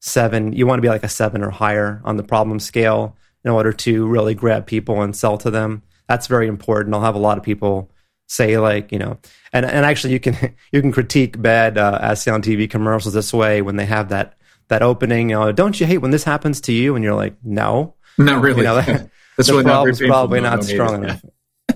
Seven, 0.00 0.54
you 0.54 0.66
want 0.66 0.78
to 0.78 0.82
be 0.82 0.88
like 0.88 1.04
a 1.04 1.08
seven 1.08 1.42
or 1.42 1.50
higher 1.50 2.00
on 2.04 2.16
the 2.16 2.22
problem 2.22 2.58
scale 2.58 3.14
in 3.44 3.50
order 3.50 3.70
to 3.70 4.06
really 4.06 4.34
grab 4.34 4.66
people 4.66 5.02
and 5.02 5.14
sell 5.14 5.36
to 5.38 5.50
them. 5.50 5.82
That's 6.08 6.26
very 6.26 6.48
important. 6.48 6.94
I'll 6.94 7.02
have 7.02 7.14
a 7.14 7.18
lot 7.18 7.36
of 7.36 7.44
people 7.44 7.90
say 8.28 8.56
like, 8.56 8.92
you 8.92 8.98
know, 8.98 9.18
and 9.52 9.66
and 9.66 9.84
actually 9.84 10.14
you 10.14 10.20
can 10.20 10.54
you 10.72 10.80
can 10.80 10.90
critique 10.90 11.40
bad 11.40 11.76
uh, 11.76 11.98
on 12.00 12.40
TV 12.40 12.68
commercials 12.68 13.12
this 13.12 13.30
way 13.30 13.60
when 13.60 13.76
they 13.76 13.84
have 13.84 14.08
that 14.08 14.38
that 14.68 14.80
opening. 14.80 15.28
You 15.28 15.36
know, 15.36 15.52
don't 15.52 15.78
you 15.78 15.84
hate 15.84 15.98
when 15.98 16.12
this 16.12 16.24
happens 16.24 16.62
to 16.62 16.72
you? 16.72 16.94
And 16.94 17.04
you're 17.04 17.14
like, 17.14 17.36
no, 17.44 17.94
not 18.16 18.40
really. 18.40 18.60
You 18.60 18.64
know, 18.64 18.76
That's 19.36 19.50
the 19.50 19.62
problem's 19.62 20.00
not 20.00 20.08
probably 20.08 20.40
not 20.40 20.64
strong 20.64 21.04
enough. 21.04 21.22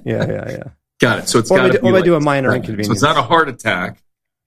Yeah, 0.02 0.26
yeah, 0.26 0.50
yeah. 0.50 0.64
Got 1.00 1.20
it. 1.20 1.28
So 1.28 1.38
it's 1.38 1.48
got 1.48 1.72
to 1.72 1.80
be 1.80 1.90
like, 1.90 2.04
do 2.04 2.14
a 2.14 2.20
minor 2.20 2.54
inconvenience. 2.54 2.88
So 2.88 2.92
it's 2.92 3.02
not 3.02 3.16
a 3.16 3.22
heart 3.22 3.48
attack, 3.48 4.02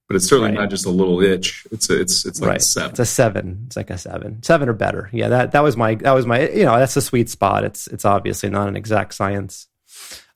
but 0.07 0.15
it's 0.15 0.25
certainly 0.25 0.51
right. 0.51 0.61
not 0.61 0.69
just 0.69 0.85
a 0.85 0.91
little 0.91 1.21
itch. 1.21 1.65
It's 1.71 1.89
a, 1.89 1.99
it's 1.99 2.25
it's 2.25 2.39
like 2.39 2.47
right. 2.47 2.61
a 2.61 2.63
seven. 2.63 2.89
It's 2.91 2.99
a 2.99 3.05
seven. 3.05 3.63
It's 3.65 3.75
like 3.75 3.89
a 3.89 3.97
seven, 3.97 4.43
seven 4.43 4.69
or 4.69 4.73
better. 4.73 5.09
Yeah, 5.11 5.29
that 5.29 5.51
that 5.53 5.63
was 5.63 5.75
my 5.75 5.95
that 5.95 6.11
was 6.11 6.27
my 6.27 6.47
you 6.49 6.63
know 6.63 6.77
that's 6.77 6.95
a 6.95 7.01
sweet 7.01 7.29
spot. 7.29 7.63
It's 7.63 7.87
it's 7.87 8.05
obviously 8.05 8.49
not 8.49 8.67
an 8.67 8.75
exact 8.75 9.15
science. 9.15 9.67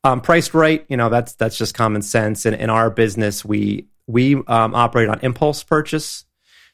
Um, 0.03 0.21
priced 0.21 0.55
right, 0.55 0.85
you 0.89 0.97
know 0.97 1.09
that's 1.09 1.33
that's 1.33 1.57
just 1.57 1.75
common 1.75 2.01
sense. 2.01 2.45
And 2.45 2.55
in 2.55 2.71
our 2.71 2.89
business, 2.89 3.45
we 3.45 3.87
we 4.07 4.35
um, 4.35 4.73
operate 4.73 5.09
on 5.09 5.19
impulse 5.21 5.61
purchase. 5.61 6.25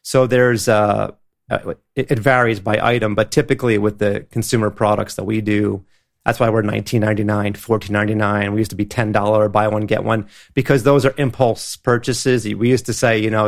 So 0.04 0.26
there's 0.26 0.70
uh, 0.70 1.12
uh, 1.50 1.74
it, 1.96 2.12
it, 2.12 2.20
varies 2.20 2.60
by 2.60 2.80
item, 2.82 3.16
but 3.16 3.32
typically 3.32 3.78
with 3.78 4.00
the 4.00 4.26
consumer 4.32 4.70
products 4.70 5.16
that 5.16 5.26
we 5.26 5.42
do, 5.42 5.84
that's 6.26 6.40
why 6.40 6.50
we're 6.50 6.64
19.99 6.64 7.54
14.99 7.54 8.54
we 8.54 8.60
used 8.60 8.72
to 8.72 8.76
be 8.76 8.86
$10 8.86 9.52
buy 9.52 9.68
one 9.68 9.86
get 9.86 10.04
one 10.04 10.28
because 10.54 10.84
those 10.84 11.06
are 11.06 11.14
impulse 11.18 11.76
purchases. 11.76 12.46
We 12.56 12.70
used 12.70 12.86
to 12.86 12.94
say 12.94 13.20
you 13.20 13.30
know 13.30 13.48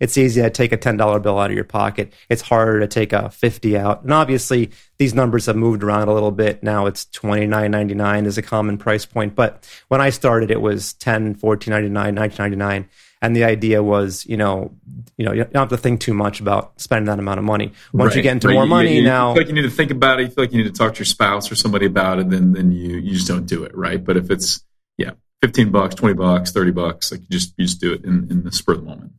it's 0.00 0.16
easy 0.16 0.40
to 0.40 0.50
take 0.50 0.72
a 0.72 0.78
$10 0.78 1.22
bill 1.22 1.38
out 1.38 1.50
of 1.50 1.54
your 1.54 1.64
pocket. 1.64 2.12
It's 2.28 2.42
harder 2.42 2.80
to 2.80 2.86
take 2.86 3.12
a 3.12 3.30
50 3.30 3.76
out. 3.76 4.02
And 4.02 4.12
obviously 4.12 4.70
these 4.98 5.14
numbers 5.14 5.46
have 5.46 5.56
moved 5.56 5.82
around 5.82 6.08
a 6.08 6.14
little 6.14 6.30
bit. 6.30 6.62
Now 6.62 6.86
it's 6.86 7.04
29.99 7.06 8.26
is 8.26 8.38
a 8.38 8.42
common 8.42 8.78
price 8.78 9.04
point. 9.04 9.34
But 9.34 9.68
when 9.88 10.00
i 10.00 10.10
started 10.10 10.50
it 10.50 10.60
was 10.60 10.94
10 10.94 11.36
14.99 11.36 12.16
19.99 12.16 12.86
and 13.22 13.34
the 13.34 13.44
idea 13.44 13.82
was, 13.82 14.26
you 14.26 14.36
know, 14.36 14.74
you 15.16 15.24
know, 15.24 15.32
you 15.32 15.44
don't 15.44 15.54
have 15.54 15.68
to 15.70 15.76
think 15.76 16.00
too 16.00 16.14
much 16.14 16.40
about 16.40 16.80
spending 16.80 17.06
that 17.06 17.18
amount 17.18 17.38
of 17.38 17.44
money. 17.44 17.72
Once 17.92 18.10
right. 18.10 18.16
you 18.16 18.22
get 18.22 18.32
into 18.32 18.48
right. 18.48 18.54
more 18.54 18.66
money 18.66 18.90
you, 18.90 19.02
you, 19.02 19.04
now, 19.04 19.30
you 19.30 19.34
feel 19.34 19.42
like 19.42 19.48
you 19.48 19.54
need 19.54 19.62
to 19.68 19.70
think 19.70 19.90
about 19.90 20.20
it. 20.20 20.24
You 20.24 20.28
feel 20.28 20.44
like 20.44 20.52
you 20.52 20.62
need 20.62 20.72
to 20.72 20.78
talk 20.78 20.94
to 20.94 20.98
your 20.98 21.06
spouse 21.06 21.50
or 21.50 21.54
somebody 21.54 21.86
about 21.86 22.18
it. 22.18 22.30
Then, 22.30 22.52
then 22.52 22.72
you 22.72 22.96
you 22.96 23.14
just 23.14 23.28
don't 23.28 23.46
do 23.46 23.64
it, 23.64 23.74
right? 23.76 24.04
But 24.04 24.16
if 24.16 24.30
it's 24.30 24.64
yeah, 24.98 25.12
fifteen 25.40 25.70
bucks, 25.70 25.94
twenty 25.94 26.14
bucks, 26.14 26.52
thirty 26.52 26.72
bucks, 26.72 27.12
like 27.12 27.20
you 27.22 27.28
just 27.30 27.54
you 27.56 27.66
just 27.66 27.80
do 27.80 27.92
it 27.92 28.04
in, 28.04 28.28
in 28.30 28.42
the 28.44 28.52
spur 28.52 28.74
of 28.74 28.80
the 28.80 28.86
moment. 28.86 29.12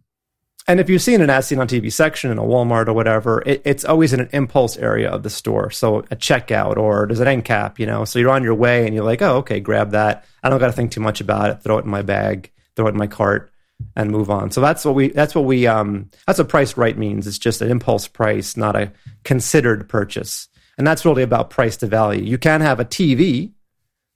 And 0.68 0.80
if 0.80 0.90
you've 0.90 1.02
seen 1.02 1.22
an 1.22 1.30
as 1.30 1.48
seen 1.48 1.60
on 1.60 1.68
TV 1.68 1.94
section 1.94 2.32
in 2.32 2.40
a 2.40 2.44
Walmart 2.44 2.88
or 2.88 2.94
whatever, 2.94 3.44
it, 3.46 3.62
it's 3.66 3.86
always 3.86 4.14
in 4.14 4.20
an 4.20 4.30
impulse 4.34 4.78
area 4.78 5.10
of 5.10 5.22
the 5.22 5.30
store. 5.30 5.70
So 5.70 6.00
a 6.00 6.16
checkout 6.16 6.78
or 6.78 7.06
there's 7.06 7.20
an 7.20 7.28
end 7.28 7.46
cap, 7.46 7.80
you 7.80 7.86
know. 7.86 8.04
So 8.04 8.18
you're 8.18 8.32
on 8.32 8.44
your 8.44 8.56
way 8.56 8.86
and 8.86 8.96
you're 8.96 9.04
like, 9.04 9.22
oh, 9.22 9.38
okay, 9.38 9.60
grab 9.60 9.92
that. 9.92 10.26
I 10.44 10.50
don't 10.50 10.60
got 10.60 10.68
to 10.68 10.74
think 10.74 10.92
too 10.92 11.02
much 11.02 11.22
about 11.22 11.52
it. 11.52 11.62
Throw 11.62 11.78
it 11.78 11.86
in 11.86 11.92
my 11.92 12.02
bag. 12.02 12.52
Throw 12.76 12.88
it 12.88 12.92
in 12.92 12.98
my 12.98 13.08
cart 13.08 13.52
and 13.96 14.12
move 14.12 14.30
on. 14.30 14.52
So 14.52 14.62
that's 14.62 14.86
what 14.86 14.96
we 14.96 15.10
that's 15.10 15.36
what 15.36 15.46
we 15.46 15.68
um 15.68 16.10
that's 16.28 16.40
what 16.40 16.50
price 16.50 16.78
right 16.78 16.98
means. 16.98 17.28
It's 17.28 17.40
just 17.40 17.62
an 17.62 17.72
impulse 17.72 18.08
price, 18.08 18.58
not 18.58 18.76
a 18.76 18.92
considered 19.24 19.88
purchase. 19.90 20.48
And 20.78 20.86
that's 20.86 21.06
really 21.06 21.24
about 21.24 21.50
price 21.50 21.78
to 21.78 21.88
value. 21.88 22.24
You 22.24 22.38
can 22.38 22.62
have 22.62 22.80
a 22.80 22.86
TV 22.86 23.52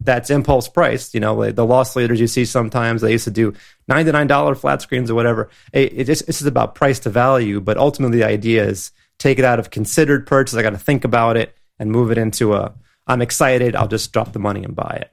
that's 0.02 0.30
impulse 0.30 0.68
priced. 0.68 1.14
You 1.14 1.20
know, 1.20 1.52
the 1.52 1.66
loss 1.66 1.96
leaders 1.96 2.20
you 2.20 2.28
see 2.28 2.46
sometimes 2.46 3.02
they 3.02 3.12
used 3.12 3.26
to 3.26 3.32
do 3.32 3.54
ninety 3.88 4.12
nine 4.12 4.28
dollar 4.28 4.56
flat 4.56 4.82
screens 4.82 5.12
or 5.12 5.16
whatever. 5.16 5.50
It, 5.74 5.94
it 5.94 6.04
just 6.06 6.26
this 6.26 6.42
is 6.42 6.48
about 6.48 6.76
price 6.76 7.00
to 7.00 7.10
value, 7.10 7.60
but 7.62 7.78
ultimately 7.78 8.20
the 8.20 8.26
idea 8.26 8.66
is 8.66 8.92
take 9.18 9.40
it 9.40 9.46
out 9.46 9.60
of 9.60 9.70
considered 9.70 10.26
purchase. 10.26 10.56
I 10.56 10.62
got 10.62 10.72
to 10.72 10.78
think 10.78 11.04
about 11.04 11.38
it 11.38 11.56
and 11.78 11.92
move 11.92 12.12
it 12.12 12.18
into 12.18 12.54
a 12.54 12.74
I'm 13.08 13.22
excited. 13.22 13.76
I'll 13.76 13.88
just 13.88 14.14
drop 14.14 14.34
the 14.34 14.40
money 14.40 14.64
and 14.64 14.76
buy 14.76 15.00
it. 15.02 15.12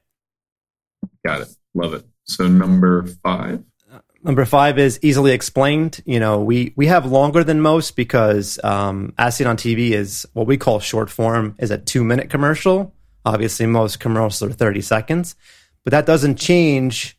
Got 1.25 1.43
it. 1.43 1.49
Love 1.75 1.95
it. 1.95 2.05
So 2.25 2.47
number 2.47 3.07
five. 3.23 3.65
Number 4.27 4.45
five 4.45 4.77
is 4.77 4.99
easily 5.03 5.31
explained. 5.31 6.03
You 6.05 6.19
know, 6.19 6.41
we, 6.41 6.73
we 6.75 6.89
have 6.89 7.07
longer 7.07 7.45
than 7.45 7.61
most 7.61 7.95
because 7.95 8.59
um, 8.65 9.15
As 9.17 9.37
Seen 9.37 9.47
on 9.47 9.57
TV 9.57 9.93
is 9.93 10.27
what 10.33 10.49
we 10.49 10.57
call 10.57 10.81
short 10.81 11.11
form, 11.11 11.55
is 11.61 11.71
a 11.71 11.79
two 11.79 12.03
minute 12.03 12.29
commercial. 12.29 12.93
Obviously, 13.25 13.67
most 13.67 14.01
commercials 14.01 14.43
are 14.43 14.53
30 14.53 14.81
seconds, 14.81 15.37
but 15.85 15.93
that 15.93 16.07
doesn't 16.07 16.41
change, 16.41 17.17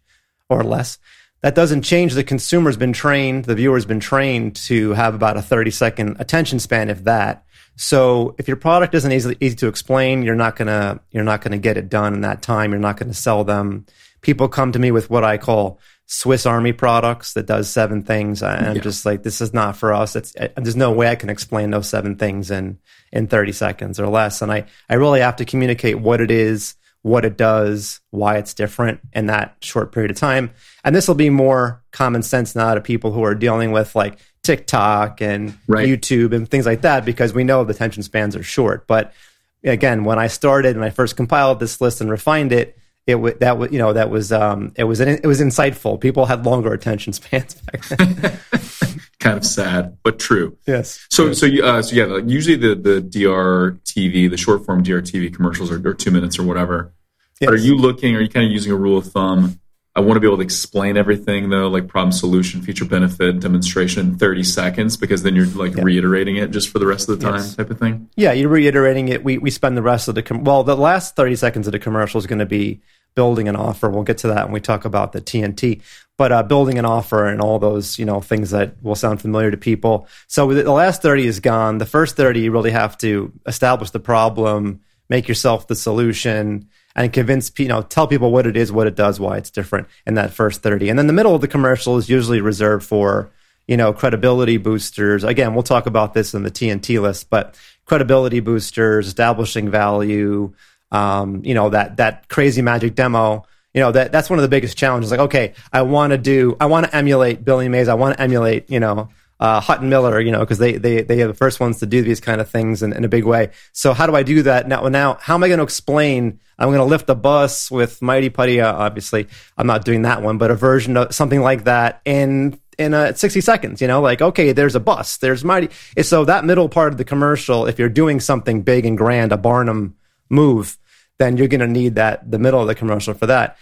or 0.50 0.66
less. 0.66 1.00
That 1.44 1.56
doesn't 1.56 1.84
change. 1.84 2.14
The 2.14 2.26
consumer's 2.26 2.76
been 2.76 2.92
trained, 2.92 3.46
the 3.46 3.56
viewer's 3.56 3.86
been 3.86 4.02
trained 4.02 4.58
to 4.68 4.92
have 4.92 5.16
about 5.16 5.38
a 5.38 5.42
30 5.42 5.72
second 5.72 6.18
attention 6.20 6.60
span, 6.60 6.90
if 6.90 7.06
that. 7.06 7.46
So 7.78 8.36
if 8.38 8.50
your 8.50 8.58
product 8.58 8.94
isn't 8.96 9.12
easy, 9.14 9.38
easy 9.40 9.56
to 9.58 9.68
explain, 9.68 10.24
you're 10.24 10.36
not 10.36 10.58
gonna 10.58 11.00
you're 11.12 11.24
not 11.24 11.40
gonna 11.40 11.58
get 11.58 11.78
it 11.78 11.88
done 11.88 12.16
in 12.16 12.22
that 12.22 12.42
time. 12.42 12.72
You're 12.72 12.82
not 12.82 12.98
gonna 12.98 13.14
sell 13.14 13.46
them. 13.46 13.86
People 14.20 14.50
come 14.50 14.74
to 14.74 14.80
me 14.80 14.92
with 14.92 15.10
what 15.10 15.24
I 15.24 15.38
call 15.38 15.80
Swiss 16.10 16.46
Army 16.46 16.72
products 16.72 17.34
that 17.34 17.46
does 17.46 17.70
seven 17.70 18.02
things. 18.02 18.42
I'm 18.42 18.78
yeah. 18.78 18.82
just 18.82 19.06
like, 19.06 19.24
this 19.24 19.42
is 19.42 19.54
not 19.54 19.76
for 19.76 19.94
us. 19.94 20.16
It's, 20.16 20.34
it, 20.36 20.54
there's 20.56 20.78
no 20.78 20.94
way 20.94 21.10
I 21.10 21.16
can 21.16 21.30
explain 21.30 21.70
those 21.70 21.90
seven 21.90 22.16
things 22.16 22.50
in, 22.50 22.80
in 23.12 23.28
30 23.28 23.52
seconds 23.52 24.00
or 24.00 24.08
less. 24.08 24.42
And 24.42 24.50
I, 24.50 24.66
I 24.90 24.96
really 24.96 25.20
have 25.20 25.36
to 25.36 25.46
communicate 25.46 26.00
what 26.00 26.22
it 26.22 26.32
is, 26.32 26.76
what 27.02 27.26
it 27.26 27.38
does, 27.38 28.00
why 28.10 28.38
it's 28.38 28.54
different 28.54 29.02
in 29.12 29.26
that 29.26 29.58
short 29.60 29.92
period 29.92 30.10
of 30.10 30.18
time. 30.18 30.52
And 30.86 30.96
this 30.96 31.10
will 31.10 31.16
be 31.16 31.30
more 31.30 31.84
common 31.92 32.24
sense 32.24 32.56
now 32.56 32.74
to 32.74 32.80
people 32.80 33.12
who 33.12 33.24
are 33.24 33.36
dealing 33.36 33.74
with 33.74 33.94
like 33.94 34.18
TikTok 34.44 35.22
and 35.22 35.58
right. 35.68 35.86
YouTube 35.86 36.34
and 36.34 36.50
things 36.50 36.66
like 36.66 36.82
that, 36.82 37.04
because 37.04 37.34
we 37.34 37.44
know 37.44 37.66
the 37.66 37.74
attention 37.74 38.02
spans 38.02 38.34
are 38.34 38.44
short. 38.44 38.88
But 38.88 39.14
again, 39.62 40.06
when 40.06 40.20
I 40.20 40.28
started 40.28 40.78
and 40.78 40.86
I 40.86 40.90
first 40.90 41.18
compiled 41.18 41.60
this 41.60 41.82
list 41.82 42.00
and 42.00 42.10
refined 42.10 42.54
it, 42.54 42.78
it 43.08 43.14
w- 43.14 43.38
that 43.40 43.58
was 43.58 43.72
you 43.72 43.80
know 43.80 43.94
that 43.94 44.10
was 44.10 44.32
um, 44.32 44.74
it 44.76 44.84
was 44.84 45.00
an, 45.00 45.08
it 45.08 45.26
was 45.26 45.40
insightful. 45.40 46.00
People 46.00 46.26
had 46.26 46.46
longer 46.46 46.74
attention 46.74 47.14
spans 47.14 47.56
back 47.56 47.88
then. 47.88 48.40
kind 49.20 49.38
of 49.38 49.46
sad, 49.46 49.98
but 50.04 50.20
true. 50.20 50.58
Yes. 50.68 51.08
So 51.10 51.28
yes. 51.28 51.40
so 51.40 51.48
uh, 51.64 51.82
so 51.82 51.96
yeah, 51.96 52.06
like 52.06 52.28
usually 52.28 52.58
the 52.58 52.76
the 52.76 53.02
DRTV, 53.02 54.30
the 54.30 54.38
short 54.38 54.66
form 54.66 54.84
DRTV 54.84 55.34
commercials 55.34 55.72
are, 55.72 55.88
are 55.88 55.94
two 55.94 56.12
minutes 56.12 56.38
or 56.38 56.44
whatever. 56.44 56.94
Yes. 57.40 57.50
But 57.50 57.54
are 57.54 57.58
you 57.58 57.78
looking? 57.78 58.16
Are 58.16 58.22
you 58.22 58.30
kind 58.30 58.46
of 58.46 58.52
using 58.52 58.74
a 58.74 58.76
rule 58.76 58.98
of 58.98 59.06
thumb? 59.12 59.60
I 59.96 60.02
want 60.02 60.18
to 60.18 60.20
be 60.20 60.28
able 60.28 60.38
to 60.38 60.44
explain 60.44 60.96
everything 60.96 61.50
though, 61.50 61.70
like 61.70 61.88
problem, 61.88 62.12
solution, 62.12 62.62
feature, 62.62 62.86
benefit, 62.86 63.40
demonstration 63.40 64.10
in 64.10 64.18
30 64.20 64.44
seconds, 64.44 64.96
because 64.96 65.24
then 65.24 65.36
you're 65.36 65.48
like 65.48 65.74
reiterating 65.74 66.36
it 66.36 66.52
just 66.52 66.70
for 66.70 66.78
the 66.78 66.86
rest 66.86 67.10
of 67.10 67.18
the 67.18 67.26
time, 67.26 67.38
yes. 67.38 67.56
type 67.56 67.72
of 67.72 67.80
thing. 67.80 68.08
Yeah, 68.16 68.32
you're 68.34 68.50
reiterating 68.50 69.08
it. 69.08 69.24
We 69.24 69.40
we 69.40 69.50
spend 69.50 69.76
the 69.76 69.82
rest 69.82 70.08
of 70.08 70.14
the 70.14 70.22
com- 70.22 70.44
well, 70.44 70.64
the 70.64 70.78
last 70.78 71.16
30 71.16 71.36
seconds 71.38 71.68
of 71.68 71.72
the 71.72 71.80
commercial 71.80 72.20
is 72.20 72.28
going 72.28 72.40
to 72.40 72.46
be 72.46 72.82
building 73.18 73.48
an 73.48 73.56
offer. 73.56 73.90
We'll 73.90 74.04
get 74.04 74.20
to 74.20 74.28
that 74.28 74.46
when 74.46 74.54
we 74.54 74.62
talk 74.62 74.86
about 74.86 75.12
the 75.12 75.20
TNT. 75.20 75.82
But 76.18 76.32
uh, 76.32 76.44
building 76.44 76.78
an 76.78 76.86
offer 76.86 77.26
and 77.26 77.42
all 77.42 77.58
those, 77.58 77.98
you 77.98 78.06
know, 78.06 78.22
things 78.22 78.52
that 78.52 78.76
will 78.84 78.96
sound 78.96 79.22
familiar 79.22 79.50
to 79.50 79.58
people. 79.58 80.08
So 80.28 80.54
the 80.54 80.72
last 80.72 81.02
30 81.02 81.26
is 81.26 81.40
gone. 81.40 81.80
The 81.80 81.88
first 81.88 82.16
30, 82.16 82.42
you 82.42 82.52
really 82.52 82.70
have 82.70 82.96
to 83.00 83.34
establish 83.48 83.90
the 83.90 84.00
problem, 84.00 84.82
make 85.10 85.28
yourself 85.28 85.68
the 85.68 85.76
solution, 85.76 86.70
and 86.96 87.12
convince 87.12 87.52
you 87.58 87.68
know 87.68 87.82
tell 87.84 88.08
people 88.08 88.32
what 88.32 88.48
it 88.48 88.58
is, 88.58 88.72
what 88.72 88.88
it 88.88 88.96
does, 88.96 89.20
why 89.20 89.38
it's 89.38 89.52
different 89.52 89.88
in 90.08 90.16
that 90.16 90.34
first 90.34 90.64
thirty, 90.64 90.90
and 90.90 90.98
then 90.98 91.06
the 91.06 91.14
middle 91.14 91.36
of 91.36 91.42
the 91.42 91.48
commercial 91.48 91.98
is 91.98 92.10
usually 92.10 92.42
reserved 92.42 92.84
for 92.84 93.30
you 93.68 93.78
know 93.78 93.94
credibility 93.94 94.58
boosters. 94.58 95.24
Again, 95.24 95.54
we'll 95.54 95.62
talk 95.62 95.86
about 95.86 96.16
this 96.16 96.34
in 96.34 96.42
the 96.42 96.50
TNT 96.50 97.00
list, 97.00 97.30
but 97.30 97.56
credibility 97.86 98.40
boosters, 98.40 99.06
establishing 99.08 99.70
value, 99.70 100.54
um, 100.92 101.42
you 101.44 101.54
know 101.54 101.70
that 101.70 101.98
that 101.98 102.28
crazy 102.30 102.62
magic 102.62 102.96
demo 102.96 103.46
you 103.74 103.82
know 103.82 103.92
that 103.92 104.12
that's 104.12 104.30
one 104.30 104.40
of 104.40 104.44
the 104.44 104.50
biggest 104.50 104.78
challenges 104.78 105.12
like 105.12 105.20
okay 105.20 105.54
i 105.74 105.82
want 105.82 106.12
to 106.12 106.18
do 106.18 106.56
i 106.60 106.66
want 106.66 106.86
to 106.86 106.96
emulate 106.96 107.44
billy 107.44 107.68
mays 107.68 107.88
i 107.88 107.94
want 107.94 108.16
to 108.16 108.22
emulate 108.22 108.70
you 108.70 108.80
know 108.80 109.10
uh, 109.40 109.60
Hutton 109.60 109.90
Miller, 109.90 110.20
you 110.20 110.32
know, 110.32 110.40
because 110.40 110.58
they, 110.58 110.74
they, 110.74 111.02
they 111.02 111.22
are 111.22 111.28
the 111.28 111.34
first 111.34 111.60
ones 111.60 111.80
to 111.80 111.86
do 111.86 112.02
these 112.02 112.20
kind 112.20 112.42
of 112.42 112.50
things 112.50 112.82
in, 112.82 112.94
in 112.94 113.06
a 113.06 113.08
big 113.08 113.24
way. 113.24 113.52
So 113.72 113.94
how 113.94 114.08
do 114.08 114.16
I 114.16 114.24
do 114.24 114.44
that 114.44 114.68
now? 114.68 114.88
Now, 114.88 115.18
how 115.22 115.36
am 115.36 115.44
I 115.44 115.48
going 115.48 115.60
to 115.60 115.64
explain? 115.64 116.40
I'm 116.58 116.70
going 116.70 116.80
to 116.80 116.86
lift 116.86 117.10
a 117.10 117.16
bus 117.16 117.70
with 117.70 118.02
Mighty 118.02 118.30
Putty. 118.30 118.62
Uh, 118.62 118.74
obviously, 118.74 119.28
I'm 119.58 119.68
not 119.68 119.86
doing 119.86 120.04
that 120.04 120.24
one, 120.24 120.38
but 120.38 120.50
a 120.50 120.56
version 120.56 120.98
of 120.98 121.14
something 121.14 121.42
like 121.42 121.66
that 121.66 122.02
in 122.04 122.60
in 122.80 122.94
uh, 122.94 123.14
60 123.14 123.42
seconds. 123.42 123.82
You 123.82 123.88
know, 123.88 124.02
like 124.02 124.24
okay, 124.24 124.54
there's 124.54 124.74
a 124.74 124.80
bus, 124.80 125.18
there's 125.18 125.44
Mighty. 125.44 125.70
So 126.02 126.26
that 126.26 126.46
middle 126.46 126.68
part 126.68 126.94
of 126.94 126.98
the 126.98 127.06
commercial, 127.06 127.68
if 127.68 127.78
you're 127.78 127.90
doing 127.90 128.20
something 128.20 128.64
big 128.64 128.88
and 128.88 128.98
grand, 128.98 129.32
a 129.32 129.38
Barnum 129.38 129.97
move, 130.30 130.78
then 131.20 131.38
you're 131.38 131.48
going 131.48 131.62
to 131.62 131.68
need 131.68 131.96
that 131.96 132.30
the 132.30 132.40
middle 132.40 132.62
of 132.62 132.68
the 132.68 132.76
commercial 132.76 133.14
for 133.14 133.26
that. 133.28 133.58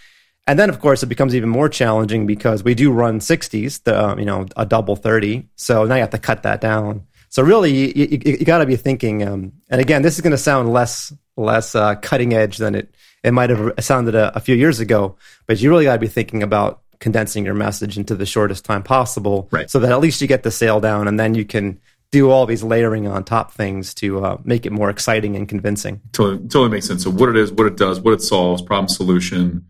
And 0.46 0.58
then, 0.58 0.68
of 0.70 0.78
course, 0.80 1.02
it 1.02 1.06
becomes 1.06 1.34
even 1.34 1.48
more 1.48 1.68
challenging 1.68 2.26
because 2.26 2.62
we 2.62 2.74
do 2.74 2.92
run 2.92 3.18
60s, 3.18 3.82
the, 3.82 4.00
um, 4.00 4.18
you 4.18 4.24
know, 4.24 4.46
a 4.56 4.64
double 4.64 4.94
30. 4.94 5.48
So 5.56 5.84
now 5.84 5.96
you 5.96 6.02
have 6.02 6.10
to 6.10 6.18
cut 6.18 6.44
that 6.44 6.60
down. 6.60 7.06
So 7.28 7.42
really, 7.42 7.72
you, 7.72 8.08
you, 8.24 8.36
you 8.38 8.44
got 8.44 8.58
to 8.58 8.66
be 8.66 8.76
thinking. 8.76 9.26
Um, 9.26 9.52
and 9.68 9.80
again, 9.80 10.02
this 10.02 10.14
is 10.14 10.20
going 10.20 10.30
to 10.30 10.38
sound 10.38 10.72
less 10.72 11.12
less 11.36 11.74
uh, 11.74 11.94
cutting 11.96 12.32
edge 12.32 12.56
than 12.56 12.74
it 12.74 12.94
it 13.22 13.32
might 13.32 13.50
have 13.50 13.74
sounded 13.80 14.14
a, 14.14 14.34
a 14.36 14.40
few 14.40 14.54
years 14.54 14.80
ago. 14.80 15.16
But 15.46 15.60
you 15.60 15.68
really 15.68 15.84
got 15.84 15.94
to 15.94 15.98
be 15.98 16.06
thinking 16.06 16.42
about 16.42 16.80
condensing 17.00 17.44
your 17.44 17.54
message 17.54 17.98
into 17.98 18.14
the 18.14 18.24
shortest 18.24 18.64
time 18.64 18.82
possible, 18.82 19.48
right. 19.50 19.68
so 19.68 19.78
that 19.80 19.92
at 19.92 20.00
least 20.00 20.22
you 20.22 20.28
get 20.28 20.44
the 20.44 20.50
sale 20.50 20.80
down, 20.80 21.08
and 21.08 21.20
then 21.20 21.34
you 21.34 21.44
can 21.44 21.80
do 22.10 22.30
all 22.30 22.46
these 22.46 22.62
layering 22.62 23.06
on 23.06 23.24
top 23.24 23.52
things 23.52 23.94
to 23.94 24.24
uh, 24.24 24.38
make 24.44 24.66
it 24.66 24.72
more 24.72 24.90
exciting 24.90 25.36
and 25.36 25.48
convincing. 25.48 26.00
Totally, 26.12 26.38
totally 26.48 26.70
makes 26.70 26.86
sense. 26.86 27.02
So 27.04 27.10
what 27.10 27.28
it 27.28 27.36
is, 27.36 27.52
what 27.52 27.66
it 27.66 27.76
does, 27.76 28.00
what 28.00 28.14
it 28.14 28.22
solves, 28.22 28.62
problem 28.62 28.88
solution 28.88 29.66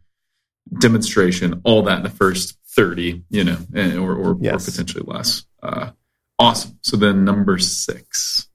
demonstration, 0.78 1.60
all 1.64 1.82
that 1.82 1.98
in 1.98 2.02
the 2.02 2.10
first 2.10 2.58
30, 2.70 3.24
you 3.30 3.44
know, 3.44 3.58
or, 3.74 4.14
or, 4.14 4.36
yes. 4.40 4.54
or 4.66 4.70
potentially 4.70 5.04
less. 5.06 5.44
Uh, 5.62 5.90
awesome. 6.38 6.78
So 6.82 6.96
then 6.96 7.24
number 7.24 7.58
six. 7.58 8.48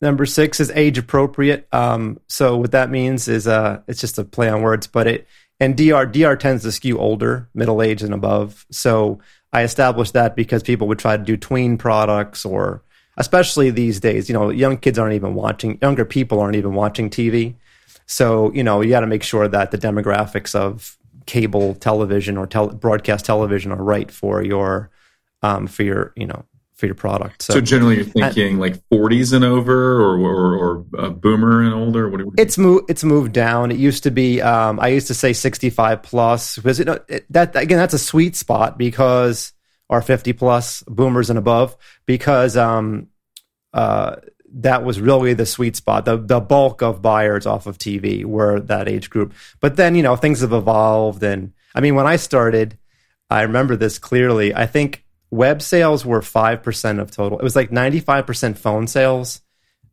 Number 0.00 0.26
six 0.26 0.58
is 0.58 0.70
age 0.72 0.98
appropriate. 0.98 1.68
Um, 1.72 2.18
so 2.26 2.56
what 2.56 2.72
that 2.72 2.90
means 2.90 3.28
is 3.28 3.46
uh, 3.46 3.82
it's 3.86 4.00
just 4.00 4.18
a 4.18 4.24
play 4.24 4.48
on 4.48 4.62
words, 4.62 4.88
but 4.88 5.06
it 5.06 5.28
and 5.60 5.76
DR 5.76 6.06
DR 6.06 6.36
tends 6.36 6.64
to 6.64 6.72
skew 6.72 6.98
older, 6.98 7.48
middle 7.54 7.80
age 7.80 8.02
and 8.02 8.12
above. 8.12 8.66
So 8.72 9.20
I 9.52 9.62
established 9.62 10.14
that 10.14 10.34
because 10.34 10.64
people 10.64 10.88
would 10.88 10.98
try 10.98 11.16
to 11.16 11.22
do 11.22 11.36
tween 11.36 11.78
products 11.78 12.44
or 12.44 12.82
especially 13.16 13.70
these 13.70 14.00
days, 14.00 14.28
you 14.28 14.32
know, 14.32 14.50
young 14.50 14.76
kids 14.76 14.98
aren't 14.98 15.14
even 15.14 15.34
watching, 15.34 15.78
younger 15.82 16.04
people 16.04 16.40
aren't 16.40 16.56
even 16.56 16.74
watching 16.74 17.10
TV. 17.10 17.54
So, 18.06 18.52
you 18.52 18.62
know, 18.62 18.80
you 18.80 18.90
got 18.90 19.00
to 19.00 19.06
make 19.06 19.22
sure 19.22 19.48
that 19.48 19.70
the 19.70 19.78
demographics 19.78 20.54
of 20.54 20.96
cable 21.26 21.74
television 21.74 22.36
or 22.36 22.46
tel- 22.46 22.68
broadcast 22.68 23.24
television 23.24 23.72
are 23.72 23.82
right 23.82 24.10
for 24.10 24.42
your 24.42 24.90
um, 25.42 25.66
for 25.66 25.82
your 25.82 26.12
you 26.16 26.26
know 26.26 26.44
for 26.74 26.86
your 26.86 26.94
product. 26.94 27.42
So, 27.42 27.54
so 27.54 27.60
generally, 27.60 27.96
you're 27.96 28.04
thinking 28.04 28.52
and, 28.52 28.60
like 28.60 28.82
40s 28.88 29.32
and 29.32 29.44
over, 29.44 30.00
or 30.00 30.18
or, 30.18 30.84
or 30.94 31.10
boomer 31.10 31.62
and 31.62 31.74
older. 31.74 32.08
What? 32.08 32.22
It's 32.38 32.58
moved. 32.58 32.90
It's 32.90 33.04
moved 33.04 33.32
down. 33.32 33.70
It 33.70 33.78
used 33.78 34.04
to 34.04 34.10
be. 34.10 34.40
Um, 34.40 34.80
I 34.80 34.88
used 34.88 35.08
to 35.08 35.14
say 35.14 35.32
65 35.32 36.02
plus 36.02 36.56
because 36.56 36.80
it, 36.80 36.88
it, 37.08 37.26
that 37.30 37.54
again 37.56 37.78
that's 37.78 37.94
a 37.94 37.98
sweet 37.98 38.36
spot 38.36 38.78
because 38.78 39.52
or 39.92 40.00
50 40.00 40.32
plus 40.32 40.82
boomers 40.88 41.28
and 41.28 41.38
above 41.38 41.76
because 42.06 42.56
um, 42.56 43.08
uh, 43.74 44.16
that 44.54 44.84
was 44.84 44.98
really 44.98 45.34
the 45.34 45.44
sweet 45.44 45.76
spot. 45.76 46.06
The 46.06 46.16
the 46.16 46.40
bulk 46.40 46.80
of 46.80 47.02
buyers 47.02 47.44
off 47.44 47.66
of 47.66 47.76
TV 47.76 48.24
were 48.24 48.58
that 48.60 48.88
age 48.88 49.10
group. 49.10 49.34
But 49.60 49.76
then, 49.76 49.94
you 49.94 50.02
know, 50.02 50.16
things 50.16 50.40
have 50.40 50.54
evolved 50.54 51.22
and 51.22 51.52
I 51.74 51.80
mean 51.80 51.94
when 51.94 52.06
I 52.06 52.16
started, 52.16 52.78
I 53.28 53.42
remember 53.42 53.76
this 53.76 53.98
clearly. 53.98 54.54
I 54.54 54.64
think 54.64 55.04
web 55.30 55.60
sales 55.60 56.06
were 56.06 56.22
5% 56.22 56.98
of 56.98 57.10
total. 57.10 57.38
It 57.38 57.44
was 57.44 57.56
like 57.56 57.70
95% 57.70 58.56
phone 58.56 58.86
sales 58.86 59.42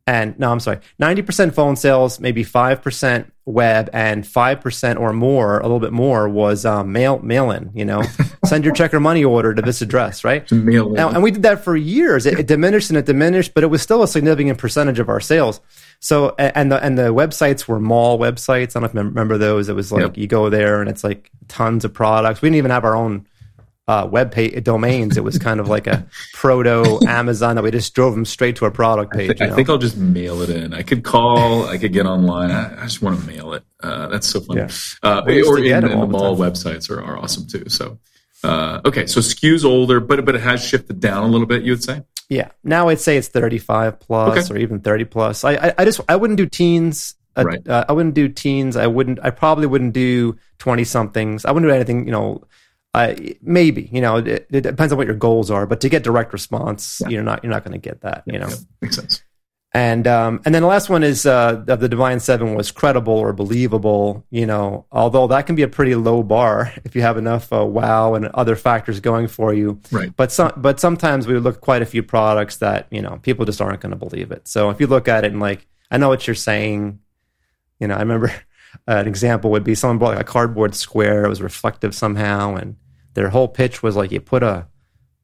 and 0.06 0.38
no, 0.38 0.50
I'm 0.50 0.60
sorry, 0.60 0.80
90% 1.00 1.54
phone 1.54 1.76
sales, 1.76 2.20
maybe 2.20 2.44
5% 2.44 3.30
web, 3.44 3.90
and 3.92 4.24
5% 4.24 5.00
or 5.00 5.12
more, 5.12 5.58
a 5.58 5.62
little 5.62 5.80
bit 5.80 5.92
more, 5.92 6.28
was 6.28 6.64
um, 6.64 6.92
mail 6.92 7.18
mail 7.20 7.50
in. 7.50 7.70
You 7.74 7.84
know, 7.84 8.02
send 8.44 8.64
your 8.64 8.74
check 8.74 8.92
or 8.94 9.00
money 9.00 9.24
order 9.24 9.54
to 9.54 9.62
this 9.62 9.82
address, 9.82 10.24
right? 10.24 10.50
Mail 10.50 10.94
in. 10.94 11.00
And, 11.00 11.14
and 11.16 11.22
we 11.22 11.30
did 11.30 11.42
that 11.42 11.62
for 11.62 11.76
years. 11.76 12.26
It, 12.26 12.40
it, 12.40 12.46
diminished 12.46 12.90
and 12.90 12.98
it 12.98 13.06
diminished, 13.06 13.54
but 13.54 13.62
it 13.62 13.68
was 13.68 13.82
still 13.82 14.02
a 14.02 14.08
significant 14.08 14.58
percentage 14.58 14.98
of 14.98 15.08
our 15.08 15.20
sales. 15.20 15.60
So, 16.00 16.34
and 16.38 16.72
the 16.72 16.82
and 16.82 16.98
the 16.98 17.14
websites 17.14 17.68
were 17.68 17.78
mall 17.78 18.18
websites. 18.18 18.74
I 18.74 18.80
don't 18.80 18.94
know 18.94 19.00
if 19.00 19.04
you 19.04 19.10
remember 19.10 19.38
those. 19.38 19.68
It 19.68 19.74
was 19.74 19.92
like 19.92 20.02
yep. 20.02 20.16
you 20.16 20.26
go 20.26 20.48
there 20.48 20.80
and 20.80 20.88
it's 20.88 21.04
like 21.04 21.30
tons 21.48 21.84
of 21.84 21.92
products. 21.92 22.42
We 22.42 22.48
didn't 22.48 22.56
even 22.56 22.70
have 22.70 22.84
our 22.84 22.96
own 22.96 23.26
uh, 23.90 24.06
web 24.06 24.30
page 24.30 24.62
domains. 24.62 25.16
It 25.16 25.24
was 25.24 25.36
kind 25.36 25.58
of 25.58 25.68
like 25.68 25.88
a 25.88 26.06
proto 26.32 27.00
Amazon 27.08 27.56
that 27.56 27.64
we 27.64 27.72
just 27.72 27.92
drove 27.92 28.14
them 28.14 28.24
straight 28.24 28.54
to 28.56 28.66
a 28.66 28.70
product 28.70 29.12
page. 29.12 29.30
I, 29.30 29.34
th- 29.34 29.50
I 29.50 29.54
think 29.54 29.68
I'll 29.68 29.78
just 29.78 29.96
mail 29.96 30.42
it 30.42 30.50
in. 30.50 30.72
I 30.72 30.82
could 30.82 31.02
call, 31.02 31.66
I 31.66 31.76
could 31.76 31.92
get 31.92 32.06
online. 32.06 32.52
I, 32.52 32.82
I 32.82 32.84
just 32.84 33.02
want 33.02 33.20
to 33.20 33.26
mail 33.26 33.52
it. 33.52 33.64
Uh, 33.82 34.06
that's 34.06 34.28
so 34.28 34.40
funny. 34.40 34.60
Yeah. 34.60 34.68
Uh, 35.02 35.22
or 35.26 35.58
in, 35.58 35.84
in 35.84 35.98
the 35.98 36.06
mall 36.06 36.36
the 36.36 36.44
websites 36.44 36.88
are, 36.88 37.02
are 37.02 37.18
awesome 37.18 37.48
too. 37.48 37.68
So, 37.68 37.98
uh, 38.44 38.80
okay, 38.84 39.06
so 39.06 39.18
skews 39.18 39.64
older, 39.64 39.98
but 39.98 40.24
but 40.24 40.36
it 40.36 40.42
has 40.42 40.64
shifted 40.64 41.00
down 41.00 41.24
a 41.24 41.26
little 41.26 41.46
bit. 41.46 41.64
You 41.64 41.72
would 41.72 41.82
say? 41.82 42.02
Yeah. 42.28 42.50
Now 42.62 42.90
I'd 42.90 43.00
say 43.00 43.16
it's 43.16 43.26
35 43.26 43.98
plus 43.98 44.50
okay. 44.50 44.54
or 44.54 44.58
even 44.58 44.80
30 44.80 45.04
plus. 45.06 45.42
I, 45.42 45.54
I, 45.54 45.74
I 45.78 45.84
just 45.84 46.00
I 46.08 46.14
wouldn't 46.14 46.36
do 46.36 46.46
teens. 46.46 47.16
Uh, 47.36 47.44
right. 47.44 47.68
Uh, 47.68 47.84
I 47.88 47.92
wouldn't 47.92 48.14
do 48.14 48.28
teens. 48.28 48.76
I 48.76 48.86
wouldn't. 48.86 49.18
I 49.20 49.30
probably 49.30 49.66
wouldn't 49.66 49.94
do 49.94 50.38
20 50.58 50.84
somethings. 50.84 51.44
I 51.44 51.50
wouldn't 51.50 51.68
do 51.68 51.74
anything. 51.74 52.06
You 52.06 52.12
know 52.12 52.44
uh, 52.92 53.14
maybe 53.40 53.88
you 53.92 54.00
know 54.00 54.16
it, 54.16 54.46
it, 54.50 54.62
depends 54.62 54.92
on 54.92 54.98
what 54.98 55.06
your 55.06 55.16
goals 55.16 55.50
are, 55.50 55.66
but 55.66 55.80
to 55.80 55.88
get 55.88 56.02
direct 56.02 56.32
response, 56.32 57.00
yeah. 57.02 57.08
you're 57.08 57.22
not 57.22 57.44
you're 57.44 57.52
not 57.52 57.64
going 57.64 57.72
to 57.72 57.78
get 57.78 58.00
that. 58.00 58.24
Yeah, 58.26 58.32
you 58.32 58.38
know, 58.40 58.48
yeah, 58.48 58.56
makes 58.80 58.96
sense. 58.96 59.22
And 59.72 60.08
um, 60.08 60.40
and 60.44 60.52
then 60.52 60.62
the 60.62 60.68
last 60.68 60.90
one 60.90 61.04
is 61.04 61.24
uh, 61.24 61.64
of 61.68 61.78
the 61.78 61.88
Divine 61.88 62.18
Seven 62.18 62.56
was 62.56 62.72
credible 62.72 63.14
or 63.14 63.32
believable. 63.32 64.26
You 64.30 64.44
know, 64.44 64.86
although 64.90 65.28
that 65.28 65.46
can 65.46 65.54
be 65.54 65.62
a 65.62 65.68
pretty 65.68 65.94
low 65.94 66.24
bar 66.24 66.72
if 66.84 66.96
you 66.96 67.02
have 67.02 67.16
enough 67.16 67.52
uh, 67.52 67.64
wow 67.64 68.14
and 68.14 68.26
other 68.26 68.56
factors 68.56 68.98
going 68.98 69.28
for 69.28 69.54
you. 69.54 69.80
Right. 69.92 70.14
But 70.16 70.32
some 70.32 70.52
but 70.56 70.80
sometimes 70.80 71.28
we 71.28 71.38
look 71.38 71.56
at 71.56 71.60
quite 71.60 71.82
a 71.82 71.86
few 71.86 72.02
products 72.02 72.56
that 72.56 72.88
you 72.90 73.02
know 73.02 73.20
people 73.22 73.46
just 73.46 73.60
aren't 73.60 73.80
going 73.80 73.90
to 73.90 73.96
believe 73.96 74.32
it. 74.32 74.48
So 74.48 74.70
if 74.70 74.80
you 74.80 74.88
look 74.88 75.06
at 75.06 75.24
it 75.24 75.30
and 75.30 75.40
like 75.40 75.68
I 75.92 75.98
know 75.98 76.08
what 76.08 76.26
you're 76.26 76.34
saying, 76.34 76.98
you 77.78 77.86
know, 77.86 77.94
I 77.94 78.00
remember 78.00 78.34
an 78.86 79.06
example 79.06 79.50
would 79.50 79.64
be 79.64 79.74
someone 79.74 79.98
brought 79.98 80.14
like 80.14 80.20
a 80.20 80.24
cardboard 80.24 80.74
square. 80.74 81.24
It 81.24 81.28
was 81.28 81.42
reflective 81.42 81.94
somehow, 81.94 82.56
and 82.56 82.76
their 83.14 83.28
whole 83.30 83.48
pitch 83.48 83.82
was 83.82 83.96
like 83.96 84.12
you 84.12 84.20
put 84.20 84.42
a 84.42 84.66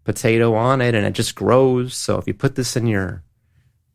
potato 0.04 0.54
on 0.54 0.80
it 0.80 0.94
and 0.94 1.04
it 1.04 1.12
just 1.12 1.34
grows. 1.34 1.94
So 1.94 2.18
if 2.18 2.26
you 2.26 2.34
put 2.34 2.54
this 2.54 2.76
in 2.76 2.86
your 2.86 3.24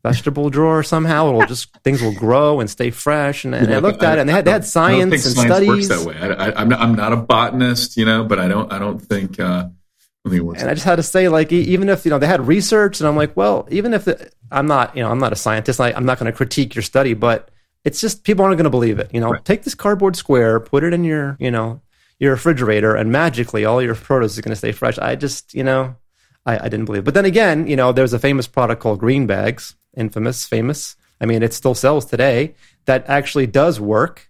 vegetable 0.02 0.50
drawer 0.50 0.82
somehow, 0.82 1.28
it'll 1.28 1.46
just 1.46 1.74
things 1.82 2.02
will 2.02 2.14
grow 2.14 2.60
and 2.60 2.68
stay 2.68 2.90
fresh. 2.90 3.44
And, 3.44 3.54
and 3.54 3.68
yeah, 3.68 3.76
I 3.76 3.78
looked 3.80 4.02
at 4.02 4.18
it, 4.18 4.22
and 4.22 4.28
they 4.28 4.32
had, 4.32 4.44
they 4.44 4.50
had 4.50 4.64
science 4.64 5.12
and 5.12 5.34
science 5.34 5.48
studies. 5.48 5.68
Works 5.68 5.88
that 5.88 6.06
way. 6.06 6.16
I, 6.16 6.62
am 6.62 6.68
not, 6.68 6.80
I'm 6.80 6.94
not 6.94 7.12
a 7.12 7.16
botanist, 7.16 7.96
you 7.96 8.04
know, 8.04 8.24
but 8.24 8.38
I 8.38 8.48
don't 8.48 8.72
I 8.72 8.78
don't 8.78 8.98
think. 8.98 9.38
Uh, 9.38 9.68
I 10.24 10.28
think 10.30 10.56
and 10.56 10.70
I 10.70 10.74
just 10.74 10.86
had 10.86 10.96
to 10.96 11.02
say, 11.02 11.28
like, 11.28 11.50
even 11.50 11.88
if 11.88 12.04
you 12.04 12.10
know 12.10 12.20
they 12.20 12.28
had 12.28 12.46
research, 12.46 13.00
and 13.00 13.08
I'm 13.08 13.16
like, 13.16 13.36
well, 13.36 13.66
even 13.72 13.92
if 13.92 14.04
the, 14.04 14.30
I'm 14.52 14.66
not, 14.66 14.96
you 14.96 15.02
know, 15.02 15.10
I'm 15.10 15.18
not 15.18 15.32
a 15.32 15.36
scientist, 15.36 15.80
I, 15.80 15.90
I'm 15.90 16.04
not 16.04 16.20
going 16.20 16.30
to 16.30 16.36
critique 16.36 16.76
your 16.76 16.82
study, 16.82 17.14
but 17.14 17.50
it's 17.84 18.00
just 18.00 18.24
people 18.24 18.44
aren't 18.44 18.56
going 18.56 18.64
to 18.64 18.70
believe 18.70 18.98
it. 18.98 19.10
You 19.12 19.20
know, 19.20 19.30
right. 19.30 19.44
take 19.44 19.62
this 19.62 19.74
cardboard 19.74 20.16
square, 20.16 20.60
put 20.60 20.84
it 20.84 20.92
in 20.92 21.04
your, 21.04 21.36
you 21.40 21.50
know, 21.50 21.80
your 22.18 22.32
refrigerator, 22.32 22.94
and 22.94 23.10
magically 23.10 23.64
all 23.64 23.82
your 23.82 23.94
produce 23.94 24.34
is 24.34 24.40
going 24.40 24.52
to 24.52 24.56
stay 24.56 24.72
fresh. 24.72 24.98
I 24.98 25.16
just, 25.16 25.54
you 25.54 25.64
know, 25.64 25.96
I, 26.46 26.58
I 26.58 26.68
didn't 26.68 26.84
believe. 26.84 27.00
It. 27.00 27.06
But 27.06 27.14
then 27.14 27.24
again, 27.24 27.66
you 27.66 27.76
know, 27.76 27.92
there's 27.92 28.12
a 28.12 28.18
famous 28.18 28.46
product 28.46 28.80
called 28.80 29.00
Green 29.00 29.26
Bags, 29.26 29.74
infamous, 29.96 30.46
famous. 30.46 30.96
I 31.20 31.26
mean, 31.26 31.42
it 31.42 31.52
still 31.52 31.74
sells 31.74 32.04
today. 32.04 32.54
That 32.84 33.08
actually 33.08 33.46
does 33.46 33.80
work. 33.80 34.28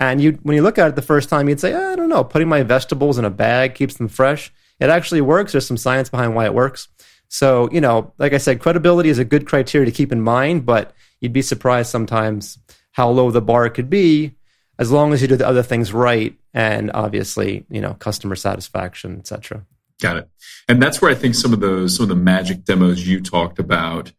And 0.00 0.20
you, 0.20 0.32
when 0.42 0.56
you 0.56 0.62
look 0.62 0.78
at 0.78 0.88
it 0.88 0.96
the 0.96 1.02
first 1.02 1.28
time, 1.28 1.48
you'd 1.48 1.60
say, 1.60 1.72
ah, 1.72 1.92
I 1.92 1.96
don't 1.96 2.08
know, 2.08 2.24
putting 2.24 2.48
my 2.48 2.62
vegetables 2.62 3.18
in 3.18 3.24
a 3.24 3.30
bag 3.30 3.74
keeps 3.74 3.94
them 3.94 4.08
fresh. 4.08 4.52
It 4.80 4.90
actually 4.90 5.20
works. 5.20 5.52
There's 5.52 5.66
some 5.66 5.76
science 5.76 6.08
behind 6.08 6.34
why 6.34 6.46
it 6.46 6.54
works. 6.54 6.88
So, 7.28 7.68
you 7.72 7.80
know, 7.80 8.12
like 8.18 8.32
I 8.32 8.38
said, 8.38 8.60
credibility 8.60 9.08
is 9.08 9.18
a 9.18 9.24
good 9.24 9.46
criteria 9.46 9.86
to 9.86 9.96
keep 9.96 10.12
in 10.12 10.20
mind, 10.20 10.66
but 10.66 10.92
you'd 11.20 11.32
be 11.32 11.42
surprised 11.42 11.90
sometimes 11.90 12.58
how 12.94 13.08
low 13.10 13.30
the 13.30 13.40
bar 13.40 13.68
could 13.70 13.88
be 13.90 14.34
as 14.78 14.90
long 14.90 15.12
as 15.12 15.22
you 15.22 15.28
do 15.28 15.36
the 15.36 15.46
other 15.46 15.62
things 15.62 15.92
right 15.92 16.34
and 16.52 16.90
obviously 16.94 17.64
you 17.70 17.80
know 17.80 17.94
customer 17.94 18.34
satisfaction 18.34 19.18
etc 19.18 19.64
got 20.00 20.16
it 20.16 20.28
and 20.68 20.82
that's 20.82 21.00
where 21.00 21.10
i 21.10 21.14
think 21.14 21.34
some 21.34 21.52
of 21.52 21.60
those 21.60 21.94
some 21.96 22.04
of 22.04 22.08
the 22.08 22.16
magic 22.32 22.64
demos 22.64 23.06
you 23.06 23.20
talked 23.20 23.58
about 23.58 24.12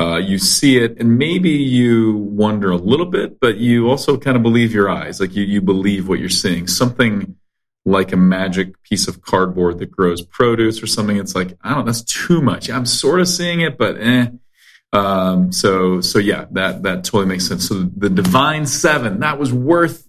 Uh, 0.00 0.16
you 0.16 0.38
see 0.38 0.78
it, 0.84 0.98
and 0.98 1.18
maybe 1.18 1.50
you 1.50 2.16
wonder 2.16 2.70
a 2.70 2.78
little 2.90 3.10
bit, 3.18 3.38
but 3.38 3.58
you 3.58 3.90
also 3.90 4.16
kind 4.16 4.36
of 4.38 4.42
believe 4.42 4.72
your 4.72 4.88
eyes. 4.88 5.20
Like 5.20 5.36
you, 5.36 5.44
you 5.44 5.60
believe 5.60 6.08
what 6.08 6.18
you're 6.18 6.40
seeing. 6.44 6.66
Something 6.66 7.36
like 7.84 8.10
a 8.10 8.16
magic 8.16 8.82
piece 8.88 9.06
of 9.06 9.20
cardboard 9.20 9.78
that 9.78 9.90
grows 9.90 10.22
produce 10.22 10.82
or 10.82 10.86
something. 10.88 11.18
It's 11.18 11.34
like, 11.34 11.50
I 11.62 11.68
don't 11.74 11.80
know, 11.80 11.92
that's 11.92 12.04
too 12.04 12.40
much. 12.40 12.70
I'm 12.70 12.86
sort 12.86 13.20
of 13.20 13.28
seeing 13.28 13.60
it, 13.60 13.76
but 13.76 13.94
eh. 14.00 14.28
Um, 14.92 15.52
so, 15.52 16.00
so 16.00 16.18
yeah, 16.18 16.46
that, 16.52 16.82
that 16.82 17.04
totally 17.04 17.26
makes 17.26 17.46
sense. 17.46 17.68
So 17.68 17.82
the 17.96 18.10
Divine 18.10 18.66
Seven, 18.66 19.20
that 19.20 19.38
was 19.38 19.52
worth 19.52 20.08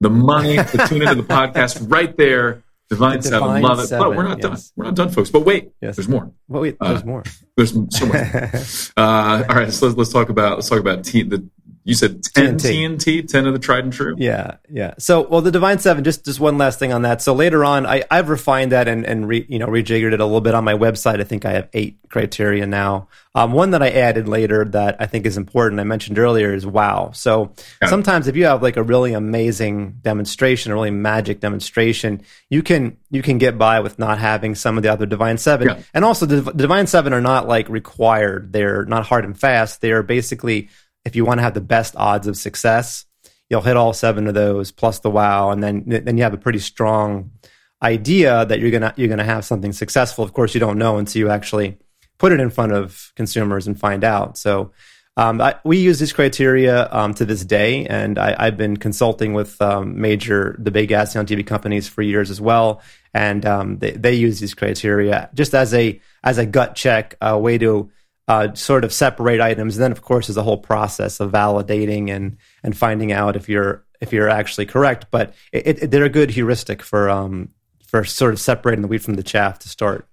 the 0.00 0.10
money 0.10 0.56
to 0.56 0.86
tune 0.88 1.02
into 1.02 1.16
the 1.16 1.22
podcast 1.28 1.90
right 1.90 2.16
there. 2.16 2.62
Divine, 2.88 3.20
the 3.20 3.30
Divine 3.30 3.40
Seven, 3.40 3.62
love 3.62 3.78
it. 3.80 3.86
Seven, 3.86 4.08
but 4.08 4.16
we're 4.16 4.24
not 4.24 4.38
yes. 4.42 4.50
done. 4.50 4.72
We're 4.76 4.84
not 4.86 4.94
done, 4.94 5.08
folks. 5.10 5.30
But 5.30 5.40
wait, 5.40 5.70
yes. 5.80 5.96
there's 5.96 6.08
more. 6.08 6.32
Well, 6.48 6.62
wait, 6.62 6.76
there's 6.80 7.02
uh, 7.02 7.06
more. 7.06 7.22
There's 7.56 7.72
so 7.72 8.06
much. 8.06 8.92
uh, 8.96 9.44
all 9.48 9.56
right, 9.56 9.72
so 9.72 9.86
let's, 9.86 9.96
let's 9.96 10.12
talk 10.12 10.28
about 10.28 10.56
let's 10.56 10.68
talk 10.68 10.80
about 10.80 11.04
t- 11.04 11.22
the 11.22 11.48
you 11.82 11.94
said 11.94 12.22
10 12.22 12.58
TNT. 12.58 12.98
TNT, 12.98 13.28
10 13.28 13.46
of 13.46 13.54
the 13.54 13.58
tried 13.58 13.84
and 13.84 13.92
true? 13.92 14.14
Yeah, 14.18 14.56
yeah. 14.68 14.94
So, 14.98 15.26
well, 15.26 15.40
the 15.40 15.50
Divine 15.50 15.78
Seven, 15.78 16.04
just, 16.04 16.26
just 16.26 16.38
one 16.38 16.58
last 16.58 16.78
thing 16.78 16.92
on 16.92 17.02
that. 17.02 17.22
So 17.22 17.32
later 17.32 17.64
on, 17.64 17.86
I, 17.86 18.04
I've 18.10 18.28
refined 18.28 18.72
that 18.72 18.86
and, 18.86 19.06
and 19.06 19.26
re, 19.26 19.46
you 19.48 19.58
know, 19.58 19.66
rejiggered 19.66 20.12
it 20.12 20.20
a 20.20 20.24
little 20.24 20.42
bit 20.42 20.54
on 20.54 20.62
my 20.62 20.74
website. 20.74 21.20
I 21.20 21.24
think 21.24 21.46
I 21.46 21.52
have 21.52 21.68
eight 21.72 21.96
criteria 22.10 22.66
now. 22.66 23.08
Um, 23.34 23.52
one 23.52 23.70
that 23.70 23.82
I 23.82 23.90
added 23.90 24.28
later 24.28 24.64
that 24.66 24.96
I 25.00 25.06
think 25.06 25.24
is 25.24 25.38
important, 25.38 25.80
I 25.80 25.84
mentioned 25.84 26.18
earlier, 26.18 26.52
is 26.52 26.66
wow. 26.66 27.12
So 27.14 27.54
yeah. 27.80 27.88
sometimes 27.88 28.28
if 28.28 28.36
you 28.36 28.44
have 28.44 28.62
like 28.62 28.76
a 28.76 28.82
really 28.82 29.14
amazing 29.14 30.00
demonstration, 30.02 30.72
a 30.72 30.74
really 30.74 30.90
magic 30.90 31.40
demonstration, 31.40 32.22
you 32.50 32.62
can, 32.62 32.98
you 33.10 33.22
can 33.22 33.38
get 33.38 33.56
by 33.56 33.80
with 33.80 33.98
not 33.98 34.18
having 34.18 34.54
some 34.54 34.76
of 34.76 34.82
the 34.82 34.92
other 34.92 35.06
Divine 35.06 35.38
Seven. 35.38 35.68
Yeah. 35.68 35.82
And 35.94 36.04
also 36.04 36.26
the, 36.26 36.52
Divine 36.52 36.88
Seven 36.88 37.14
are 37.14 37.22
not 37.22 37.48
like 37.48 37.70
required. 37.70 38.52
They're 38.52 38.84
not 38.84 39.06
hard 39.06 39.24
and 39.24 39.38
fast. 39.38 39.80
They're 39.80 40.02
basically 40.02 40.68
if 41.04 41.16
you 41.16 41.24
want 41.24 41.38
to 41.38 41.42
have 41.42 41.54
the 41.54 41.60
best 41.60 41.94
odds 41.96 42.26
of 42.26 42.36
success, 42.36 43.06
you'll 43.48 43.62
hit 43.62 43.76
all 43.76 43.92
seven 43.92 44.26
of 44.26 44.34
those 44.34 44.70
plus 44.70 45.00
the 45.00 45.10
wow, 45.10 45.50
and 45.50 45.62
then 45.62 45.84
then 45.86 46.16
you 46.16 46.22
have 46.22 46.34
a 46.34 46.38
pretty 46.38 46.58
strong 46.58 47.30
idea 47.82 48.44
that 48.46 48.60
you're 48.60 48.70
gonna 48.70 48.94
you're 48.96 49.08
gonna 49.08 49.24
have 49.24 49.44
something 49.44 49.72
successful. 49.72 50.24
Of 50.24 50.32
course, 50.32 50.54
you 50.54 50.60
don't 50.60 50.78
know 50.78 50.98
until 50.98 51.20
you 51.20 51.30
actually 51.30 51.78
put 52.18 52.32
it 52.32 52.40
in 52.40 52.50
front 52.50 52.72
of 52.72 53.12
consumers 53.16 53.66
and 53.66 53.78
find 53.78 54.04
out. 54.04 54.38
So. 54.38 54.72
Um, 55.16 55.40
I, 55.40 55.56
we 55.64 55.76
use 55.78 55.98
this 55.98 56.14
criteria 56.14 56.88
um, 56.90 57.12
to 57.14 57.26
this 57.26 57.44
day, 57.44 57.84
and 57.84 58.16
I, 58.16 58.44
have 58.44 58.56
been 58.56 58.76
consulting 58.76 59.34
with 59.34 59.60
um, 59.60 60.00
major, 60.00 60.56
the 60.58 60.70
big 60.70 60.92
ads 60.92 61.14
on 61.14 61.26
TV 61.26 61.44
companies 61.46 61.88
for 61.88 62.00
years 62.00 62.30
as 62.30 62.40
well, 62.40 62.80
and 63.12 63.44
um, 63.44 63.78
they, 63.80 63.90
they 63.90 64.14
use 64.14 64.40
these 64.40 64.54
criteria 64.54 65.28
just 65.34 65.52
as 65.52 65.74
a 65.74 66.00
as 66.22 66.38
a 66.38 66.46
gut 66.46 66.74
check, 66.74 67.16
a 67.20 67.36
way 67.38 67.58
to 67.58 67.90
uh, 68.30 68.54
sort 68.54 68.84
of 68.84 68.92
separate 68.92 69.40
items. 69.40 69.76
And 69.76 69.82
then, 69.82 69.90
of 69.90 70.02
course, 70.02 70.28
there's 70.28 70.36
a 70.36 70.42
whole 70.44 70.56
process 70.56 71.18
of 71.18 71.32
validating 71.32 72.10
and 72.10 72.36
and 72.62 72.76
finding 72.76 73.10
out 73.10 73.34
if 73.34 73.48
you're 73.48 73.84
if 74.00 74.12
you're 74.12 74.28
actually 74.28 74.66
correct. 74.66 75.06
But 75.10 75.34
it, 75.52 75.82
it, 75.82 75.90
they're 75.90 76.04
a 76.04 76.08
good 76.08 76.30
heuristic 76.30 76.80
for 76.80 77.10
um, 77.10 77.48
for 77.88 78.04
sort 78.04 78.32
of 78.32 78.38
separating 78.38 78.82
the 78.82 78.88
wheat 78.88 79.02
from 79.02 79.14
the 79.14 79.24
chaff 79.24 79.58
to 79.60 79.68
start. 79.68 80.06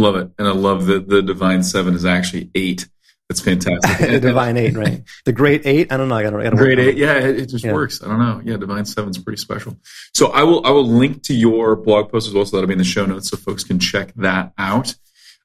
Love 0.00 0.16
it, 0.16 0.30
and 0.36 0.48
I 0.48 0.50
love 0.50 0.86
that 0.86 1.08
the 1.08 1.22
Divine 1.22 1.62
Seven 1.62 1.94
is 1.94 2.04
actually 2.04 2.50
eight. 2.56 2.88
That's 3.28 3.40
fantastic. 3.40 4.10
the 4.10 4.20
Divine 4.28 4.56
Eight, 4.56 4.74
right? 4.74 5.04
The 5.24 5.32
Great 5.32 5.64
Eight. 5.64 5.92
I 5.92 5.96
don't 5.96 6.08
know. 6.08 6.16
I 6.16 6.24
got 6.24 6.30
to 6.30 6.50
Great 6.56 6.80
Eight. 6.80 6.96
Yeah, 6.96 7.18
it, 7.18 7.38
it 7.38 7.46
just 7.46 7.64
yeah. 7.64 7.72
works. 7.72 8.02
I 8.02 8.08
don't 8.08 8.18
know. 8.18 8.42
Yeah, 8.44 8.56
Divine 8.56 8.84
Seven's 8.84 9.18
pretty 9.18 9.36
special. 9.36 9.76
So 10.12 10.32
I 10.32 10.42
will 10.42 10.66
I 10.66 10.70
will 10.70 10.88
link 10.88 11.22
to 11.24 11.34
your 11.34 11.76
blog 11.76 12.10
post 12.10 12.26
as 12.26 12.34
well, 12.34 12.44
so 12.44 12.56
that'll 12.56 12.66
be 12.66 12.72
in 12.72 12.78
the 12.78 12.84
show 12.84 13.06
notes, 13.06 13.28
so 13.28 13.36
folks 13.36 13.62
can 13.62 13.78
check 13.78 14.12
that 14.16 14.52
out. 14.58 14.96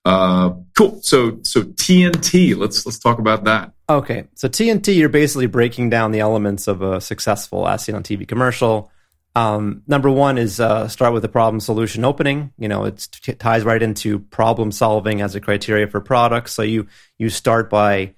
Uh, 0.05 0.53
cool. 0.77 0.99
So 1.01 1.39
so 1.41 1.63
TNT. 1.63 2.55
Let's 2.55 2.85
let's 2.85 2.99
talk 2.99 3.19
about 3.19 3.43
that. 3.45 3.73
Okay. 3.89 4.25
So 4.35 4.47
TNT, 4.47 4.95
you're 4.95 5.09
basically 5.09 5.47
breaking 5.47 5.89
down 5.89 6.11
the 6.11 6.19
elements 6.19 6.67
of 6.67 6.81
a 6.81 7.01
successful 7.01 7.67
as 7.67 7.83
seen 7.83 7.95
on 7.95 8.03
TV 8.03 8.27
commercial. 8.27 8.91
Um, 9.35 9.81
number 9.85 10.09
one 10.09 10.37
is 10.37 10.61
uh, 10.61 10.87
start 10.87 11.13
with 11.13 11.25
a 11.25 11.29
problem 11.29 11.59
solution 11.59 12.05
opening. 12.05 12.53
You 12.57 12.69
know, 12.69 12.85
it 12.85 13.07
t- 13.11 13.33
ties 13.33 13.63
right 13.63 13.81
into 13.81 14.19
problem 14.19 14.71
solving 14.71 15.21
as 15.21 15.35
a 15.35 15.41
criteria 15.41 15.87
for 15.87 15.99
products. 15.99 16.53
So 16.53 16.61
you 16.61 16.87
you 17.17 17.29
start 17.29 17.69
by 17.69 18.13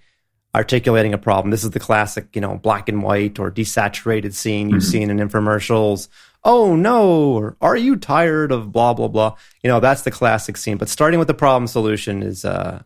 articulating 0.53 1.13
a 1.13 1.17
problem. 1.17 1.51
This 1.51 1.63
is 1.63 1.71
the 1.71 1.79
classic, 1.79 2.35
you 2.35 2.41
know, 2.41 2.57
black 2.57 2.89
and 2.89 3.01
white 3.01 3.39
or 3.39 3.51
desaturated 3.51 4.33
scene 4.33 4.69
you've 4.69 4.81
mm-hmm. 4.81 4.91
seen 4.91 5.09
in 5.09 5.17
infomercials 5.17 6.07
oh 6.47 6.75
no, 6.75 7.33
or 7.33 7.57
are 7.61 7.77
you 7.77 7.97
tired 7.97 8.51
of 8.51 8.71
blah, 8.71 8.93
blah, 8.93 9.09
blah? 9.09 9.35
You 9.61 9.69
know, 9.69 9.79
that's 9.79 10.01
the 10.01 10.11
classic 10.11 10.57
scene. 10.57 10.77
But 10.77 10.89
starting 10.89 11.19
with 11.19 11.27
the 11.27 11.35
problem 11.35 11.67
solution 11.67 12.23
is, 12.23 12.45
uh, 12.45 12.81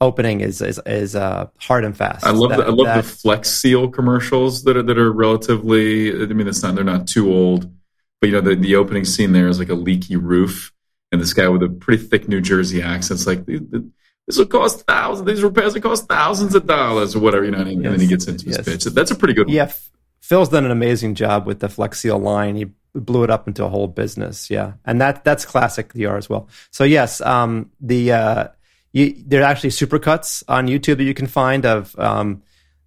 opening 0.00 0.40
is 0.40 0.60
is, 0.60 0.80
is 0.84 1.14
uh, 1.14 1.46
hard 1.58 1.84
and 1.84 1.96
fast. 1.96 2.26
I 2.26 2.30
love 2.30 2.50
that, 2.50 2.58
the, 2.58 2.64
I 2.64 2.70
love 2.70 2.86
that, 2.86 2.96
the 2.96 3.08
Flex 3.08 3.50
Seal 3.50 3.88
commercials 3.88 4.64
that 4.64 4.76
are 4.76 4.82
that 4.82 4.98
are 4.98 5.12
relatively. 5.12 6.10
I 6.10 6.26
mean, 6.26 6.48
it's 6.48 6.62
not 6.62 6.74
they're 6.74 6.82
not 6.82 7.06
too 7.06 7.32
old, 7.32 7.70
but 8.20 8.28
you 8.28 8.32
know 8.32 8.40
the 8.40 8.56
the 8.56 8.74
opening 8.74 9.04
scene 9.04 9.32
there 9.32 9.46
is 9.46 9.58
like 9.58 9.68
a 9.68 9.74
leaky 9.74 10.16
roof, 10.16 10.72
and 11.12 11.20
this 11.20 11.34
guy 11.34 11.48
with 11.48 11.62
a 11.62 11.68
pretty 11.68 12.02
thick 12.02 12.28
New 12.28 12.40
Jersey 12.40 12.82
accent. 12.82 13.20
It's 13.20 13.26
like 13.26 13.46
this 13.46 14.38
will 14.38 14.46
cost 14.46 14.84
thousands. 14.86 15.26
These 15.26 15.42
repairs 15.42 15.74
will 15.74 15.82
cost 15.82 16.08
thousands 16.08 16.54
of 16.54 16.66
dollars 16.66 17.14
or 17.14 17.20
whatever. 17.20 17.44
You 17.44 17.50
know, 17.50 17.58
and, 17.58 17.70
yes. 17.70 17.76
and 17.76 17.92
then 17.92 18.00
he 18.00 18.06
gets 18.06 18.26
into 18.26 18.46
his 18.46 18.56
yes. 18.56 18.64
pitch. 18.66 18.84
That's 18.94 19.10
a 19.10 19.14
pretty 19.14 19.34
good. 19.34 19.46
One. 19.46 19.54
Yeah, 19.54 19.70
Phil's 20.20 20.48
done 20.48 20.64
an 20.64 20.70
amazing 20.70 21.14
job 21.14 21.46
with 21.46 21.60
the 21.60 21.68
Flex 21.68 22.00
Seal 22.00 22.18
line. 22.18 22.56
He 22.56 22.66
blew 22.94 23.24
it 23.24 23.30
up 23.30 23.48
into 23.48 23.64
a 23.64 23.68
whole 23.68 23.88
business. 23.88 24.50
Yeah, 24.50 24.74
and 24.84 25.00
that 25.00 25.24
that's 25.24 25.44
classic 25.44 25.92
DR 25.92 26.16
as 26.16 26.28
well. 26.28 26.48
So 26.70 26.84
yes, 26.84 27.20
um, 27.20 27.70
the 27.80 28.12
uh, 28.12 28.48
you, 28.92 29.14
there 29.26 29.42
are 29.42 29.46
actually 29.46 29.70
supercuts 29.70 30.42
on 30.48 30.66
YouTube 30.66 30.98
that 30.98 31.04
you 31.04 31.14
can 31.14 31.26
find 31.26 31.66
of. 31.66 31.98
Um, 31.98 32.42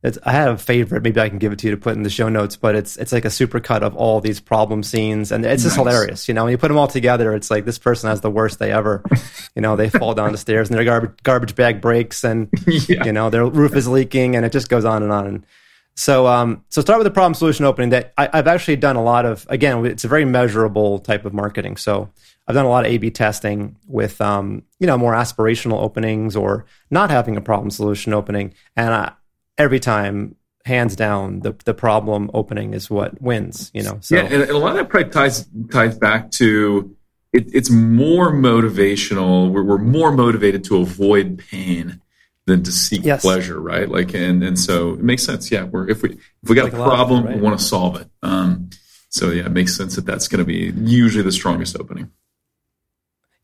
it's 0.06 0.20
I 0.24 0.34
had 0.34 0.50
a 0.50 0.58
favorite. 0.58 1.02
Maybe 1.02 1.20
I 1.20 1.30
can 1.30 1.40
give 1.40 1.52
it 1.52 1.60
to 1.60 1.68
you 1.68 1.72
to 1.72 1.82
put 1.82 1.96
in 1.96 2.04
the 2.04 2.12
show 2.12 2.30
notes. 2.30 2.56
But 2.56 2.76
it's 2.76 2.96
it's 2.98 3.12
like 3.12 3.26
a 3.26 3.30
supercut 3.30 3.82
of 3.82 3.96
all 3.96 4.22
these 4.22 4.40
problem 4.40 4.84
scenes, 4.84 5.32
and 5.32 5.44
it's 5.44 5.64
just 5.64 5.78
nice. 5.78 5.88
hilarious. 5.88 6.28
You 6.28 6.36
know, 6.36 6.44
when 6.44 6.52
you 6.52 6.60
put 6.60 6.68
them 6.68 6.78
all 6.78 6.88
together, 6.88 7.34
it's 7.34 7.50
like 7.50 7.66
this 7.66 7.80
person 7.80 8.10
has 8.10 8.22
the 8.22 8.30
worst 8.30 8.60
day 8.60 8.72
ever. 8.72 9.04
you 9.56 9.64
know, 9.64 9.76
they 9.76 9.90
fall 9.90 10.14
down 10.14 10.32
the 10.32 10.38
stairs 10.38 10.70
and 10.70 10.78
their 10.78 10.86
garbage 10.86 11.24
garbage 11.24 11.56
bag 11.56 11.82
breaks, 11.82 12.24
and 12.24 12.50
yeah. 12.68 13.04
you 13.04 13.14
know 13.14 13.32
their 13.32 13.48
roof 13.48 13.76
is 13.76 13.88
leaking, 13.88 14.36
and 14.36 14.46
it 14.46 14.52
just 14.52 14.70
goes 14.70 14.86
on 14.86 15.02
and 15.02 15.12
on. 15.12 15.26
And 15.26 15.46
so, 15.96 16.28
um, 16.28 16.64
so 16.70 16.82
start 16.82 17.00
with 17.00 17.06
the 17.06 17.12
problem 17.12 17.34
solution 17.34 17.66
opening. 17.66 17.90
That 17.90 18.14
I, 18.18 18.30
have 18.34 18.48
actually 18.48 18.76
done 18.76 18.98
a 18.98 19.04
lot 19.04 19.26
of. 19.26 19.48
Again, 19.50 19.86
it's 19.86 20.04
a 20.04 20.10
very 20.10 20.26
measurable 20.26 21.00
type 21.00 21.24
of 21.26 21.34
marketing. 21.34 21.78
So, 21.78 22.10
I've 22.48 22.56
done 22.56 22.66
a 22.66 22.70
lot 22.70 22.86
of 22.86 22.92
A/B 22.92 23.12
testing 23.12 23.78
with, 23.88 24.20
um, 24.20 24.64
you 24.80 24.88
know, 24.88 24.98
more 24.98 25.14
aspirational 25.14 25.82
openings 25.82 26.36
or 26.36 26.66
not 26.92 27.10
having 27.10 27.38
a 27.38 27.42
problem 27.42 27.72
solution 27.72 28.14
opening, 28.14 28.54
and 28.76 28.94
I, 28.94 29.14
every 29.58 29.80
time, 29.80 30.36
hands 30.66 30.98
down, 30.98 31.40
the 31.40 31.56
the 31.64 31.74
problem 31.74 32.30
opening 32.34 32.74
is 32.74 32.90
what 32.90 33.22
wins. 33.22 33.72
You 33.74 33.84
know. 33.84 33.98
So, 34.02 34.16
yeah, 34.18 34.24
and 34.24 34.50
a 34.50 34.58
lot 34.58 34.72
of 34.72 34.78
that 34.78 34.90
probably 34.90 35.12
ties 35.12 35.48
ties 35.72 35.98
back 35.98 36.30
to 36.32 36.94
it, 37.32 37.50
it's 37.54 37.70
more 37.70 38.34
motivational. 38.34 39.50
We're, 39.50 39.64
we're 39.64 39.78
more 39.78 40.12
motivated 40.12 40.66
to 40.66 40.78
avoid 40.78 41.38
pain 41.38 42.02
than 42.46 42.64
to 42.64 42.72
seek 42.72 43.04
yes. 43.04 43.22
pleasure, 43.22 43.60
right? 43.60 43.90
Like, 43.90 44.14
and 44.14 44.44
and 44.44 44.58
so 44.58 44.94
it 44.94 45.00
makes 45.00 45.24
sense. 45.24 45.52
Yeah, 45.52 45.64
we're 45.64 45.90
if 45.90 46.02
we 46.02 46.12
if 46.12 46.50
we 46.50 46.56
got 46.56 46.66
like 46.66 46.74
a 46.74 46.78
problem, 46.78 47.26
right? 47.26 47.36
we 47.36 47.42
want 47.42 47.58
to 47.60 47.66
solve 47.66 48.00
it. 48.00 48.08
Um, 48.22 48.70
so 49.10 49.32
yeah, 49.32 49.46
it 49.46 49.52
makes 49.52 49.76
sense 49.76 49.96
that 49.96 50.06
that's 50.06 50.28
going 50.28 50.40
to 50.40 50.46
be 50.46 50.74
usually 50.90 51.24
the 51.24 51.32
strongest 51.32 51.80
opening. 51.80 52.12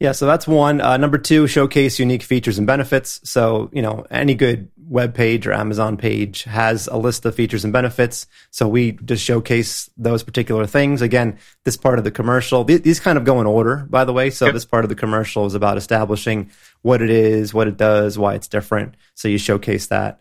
Yeah, 0.01 0.13
so 0.13 0.25
that's 0.25 0.47
one. 0.47 0.81
Uh, 0.81 0.97
number 0.97 1.19
two, 1.19 1.45
showcase 1.45 1.99
unique 1.99 2.23
features 2.23 2.57
and 2.57 2.65
benefits. 2.65 3.21
So, 3.23 3.69
you 3.71 3.83
know, 3.83 4.07
any 4.09 4.33
good 4.33 4.71
web 4.87 5.13
page 5.13 5.45
or 5.45 5.53
Amazon 5.53 5.95
page 5.95 6.43
has 6.45 6.87
a 6.87 6.97
list 6.97 7.23
of 7.23 7.35
features 7.35 7.63
and 7.63 7.71
benefits. 7.71 8.25
So 8.49 8.67
we 8.67 8.93
just 8.93 9.23
showcase 9.23 9.91
those 9.97 10.23
particular 10.23 10.65
things. 10.65 11.03
Again, 11.03 11.37
this 11.65 11.77
part 11.77 11.99
of 11.99 12.03
the 12.03 12.09
commercial, 12.09 12.63
these 12.63 12.99
kind 12.99 13.15
of 13.15 13.25
go 13.25 13.41
in 13.41 13.45
order, 13.45 13.85
by 13.91 14.03
the 14.03 14.11
way. 14.11 14.31
So 14.31 14.45
yep. 14.45 14.55
this 14.55 14.65
part 14.65 14.83
of 14.83 14.89
the 14.89 14.95
commercial 14.95 15.45
is 15.45 15.53
about 15.53 15.77
establishing 15.77 16.49
what 16.81 17.03
it 17.03 17.11
is, 17.11 17.53
what 17.53 17.67
it 17.67 17.77
does, 17.77 18.17
why 18.17 18.33
it's 18.33 18.47
different. 18.47 18.95
So 19.13 19.27
you 19.27 19.37
showcase 19.37 19.85
that. 19.85 20.19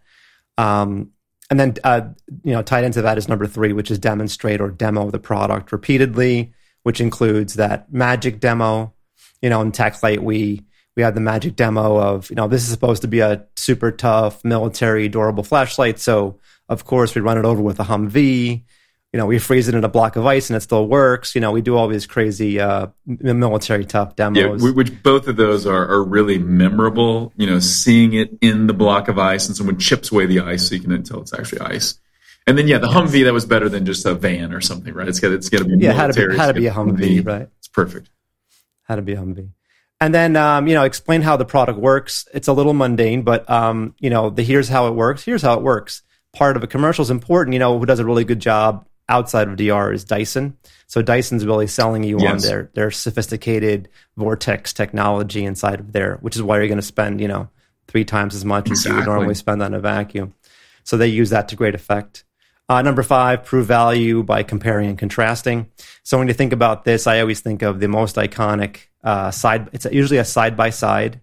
Um, 0.58 1.12
and 1.48 1.58
then, 1.58 1.76
uh, 1.84 2.02
you 2.44 2.52
know, 2.52 2.60
tied 2.60 2.84
into 2.84 3.00
that 3.00 3.16
is 3.16 3.28
number 3.28 3.46
three, 3.46 3.72
which 3.72 3.90
is 3.90 3.98
demonstrate 3.98 4.60
or 4.60 4.70
demo 4.70 5.10
the 5.10 5.18
product 5.18 5.72
repeatedly, 5.72 6.52
which 6.82 7.00
includes 7.00 7.54
that 7.54 7.90
magic 7.90 8.40
demo 8.40 8.92
you 9.42 9.50
know, 9.50 9.60
in 9.62 9.72
Tac 9.72 10.02
Light, 10.02 10.22
we 10.22 10.64
we 10.96 11.02
had 11.02 11.14
the 11.14 11.20
magic 11.20 11.56
demo 11.56 11.98
of, 11.98 12.28
you 12.30 12.36
know, 12.36 12.48
this 12.48 12.62
is 12.62 12.70
supposed 12.70 13.02
to 13.02 13.08
be 13.08 13.20
a 13.20 13.46
super 13.56 13.90
tough 13.92 14.44
military 14.44 15.08
durable 15.08 15.42
flashlight. 15.42 15.98
So 15.98 16.38
of 16.68 16.84
course 16.84 17.14
we 17.14 17.20
run 17.20 17.38
it 17.38 17.44
over 17.44 17.62
with 17.62 17.80
a 17.80 17.84
Humvee. 17.84 18.62
You 19.12 19.18
know, 19.18 19.26
we 19.26 19.38
freeze 19.38 19.66
it 19.66 19.74
in 19.74 19.82
a 19.82 19.88
block 19.88 20.16
of 20.16 20.26
ice 20.26 20.50
and 20.50 20.56
it 20.56 20.60
still 20.60 20.86
works. 20.86 21.34
You 21.34 21.40
know, 21.40 21.52
we 21.52 21.62
do 21.62 21.76
all 21.76 21.88
these 21.88 22.06
crazy 22.06 22.60
uh, 22.60 22.88
military 23.06 23.84
tough 23.84 24.14
demos. 24.14 24.62
Yeah, 24.62 24.70
which 24.72 25.02
both 25.02 25.26
of 25.26 25.36
those 25.36 25.66
are, 25.66 25.88
are 25.88 26.04
really 26.04 26.38
memorable. 26.38 27.32
You 27.36 27.46
know, 27.46 27.58
seeing 27.60 28.12
it 28.12 28.36
in 28.40 28.66
the 28.66 28.74
block 28.74 29.08
of 29.08 29.18
ice 29.18 29.48
and 29.48 29.56
someone 29.56 29.78
chips 29.78 30.12
away 30.12 30.26
the 30.26 30.40
ice 30.40 30.68
so 30.68 30.74
you 30.74 30.80
can 30.80 31.02
tell 31.02 31.20
it's 31.20 31.32
actually 31.32 31.60
ice. 31.62 31.98
And 32.46 32.56
then 32.56 32.68
yeah, 32.68 32.78
the 32.78 32.88
Humvee 32.88 33.24
that 33.24 33.32
was 33.32 33.46
better 33.46 33.68
than 33.68 33.84
just 33.84 34.06
a 34.06 34.14
van 34.14 34.52
or 34.52 34.60
something, 34.60 34.92
right? 34.94 35.08
It's 35.08 35.20
got 35.20 35.32
it's 35.32 35.48
got 35.48 35.58
to 35.58 35.64
be 35.64 35.78
yeah, 35.78 35.92
military, 35.92 36.36
had 36.36 36.46
to 36.48 36.54
be, 36.54 36.66
had 36.66 36.76
to 36.82 36.90
be 36.92 36.98
a 36.98 37.02
Humvee, 37.02 37.22
Humvee, 37.22 37.26
right? 37.26 37.48
It's 37.58 37.68
perfect 37.68 38.10
how 38.90 38.96
to 38.96 39.02
be 39.02 39.14
Humvee. 39.14 39.50
and 40.00 40.12
then 40.12 40.34
um, 40.34 40.66
you 40.66 40.74
know 40.74 40.82
explain 40.82 41.22
how 41.22 41.36
the 41.36 41.44
product 41.44 41.78
works. 41.78 42.26
It's 42.34 42.48
a 42.48 42.52
little 42.52 42.74
mundane, 42.74 43.22
but 43.22 43.48
um, 43.48 43.94
you 44.00 44.10
know 44.10 44.30
the 44.30 44.42
here's 44.42 44.68
how 44.68 44.88
it 44.88 44.94
works. 44.94 45.24
Here's 45.24 45.42
how 45.42 45.54
it 45.54 45.62
works. 45.62 46.02
Part 46.32 46.56
of 46.56 46.64
a 46.64 46.66
commercial 46.66 47.02
is 47.02 47.10
important. 47.10 47.54
You 47.54 47.60
know 47.60 47.78
who 47.78 47.86
does 47.86 48.00
a 48.00 48.04
really 48.04 48.24
good 48.24 48.40
job 48.40 48.84
outside 49.08 49.48
of 49.48 49.56
DR 49.56 49.92
is 49.92 50.04
Dyson. 50.04 50.56
So 50.88 51.02
Dyson's 51.02 51.46
really 51.46 51.68
selling 51.68 52.02
you 52.02 52.18
yes. 52.20 52.32
on 52.32 52.38
their 52.40 52.70
their 52.74 52.90
sophisticated 52.90 53.88
vortex 54.16 54.72
technology 54.72 55.44
inside 55.44 55.78
of 55.78 55.92
there, 55.92 56.16
which 56.20 56.34
is 56.34 56.42
why 56.42 56.58
you're 56.58 56.66
going 56.66 56.78
to 56.78 56.82
spend 56.82 57.20
you 57.20 57.28
know 57.28 57.48
three 57.86 58.04
times 58.04 58.34
as 58.34 58.44
much 58.44 58.68
exactly. 58.68 58.90
as 58.90 58.92
you 58.92 58.96
would 58.96 59.14
normally 59.14 59.34
spend 59.36 59.62
on 59.62 59.72
a 59.72 59.80
vacuum. 59.80 60.34
So 60.82 60.96
they 60.96 61.06
use 61.06 61.30
that 61.30 61.48
to 61.48 61.56
great 61.56 61.76
effect. 61.76 62.24
Uh, 62.70 62.82
number 62.82 63.02
five, 63.02 63.44
prove 63.44 63.66
value 63.66 64.22
by 64.22 64.44
comparing 64.44 64.88
and 64.88 64.96
contrasting. 64.96 65.66
So 66.04 66.16
when 66.18 66.28
you 66.28 66.34
think 66.34 66.52
about 66.52 66.84
this, 66.84 67.08
I 67.08 67.18
always 67.18 67.40
think 67.40 67.62
of 67.62 67.80
the 67.80 67.88
most 67.88 68.14
iconic 68.14 68.86
uh, 69.02 69.32
side. 69.32 69.68
It's 69.72 69.86
usually 69.90 70.18
a 70.18 70.24
side 70.24 70.56
by 70.56 70.70
side 70.70 71.20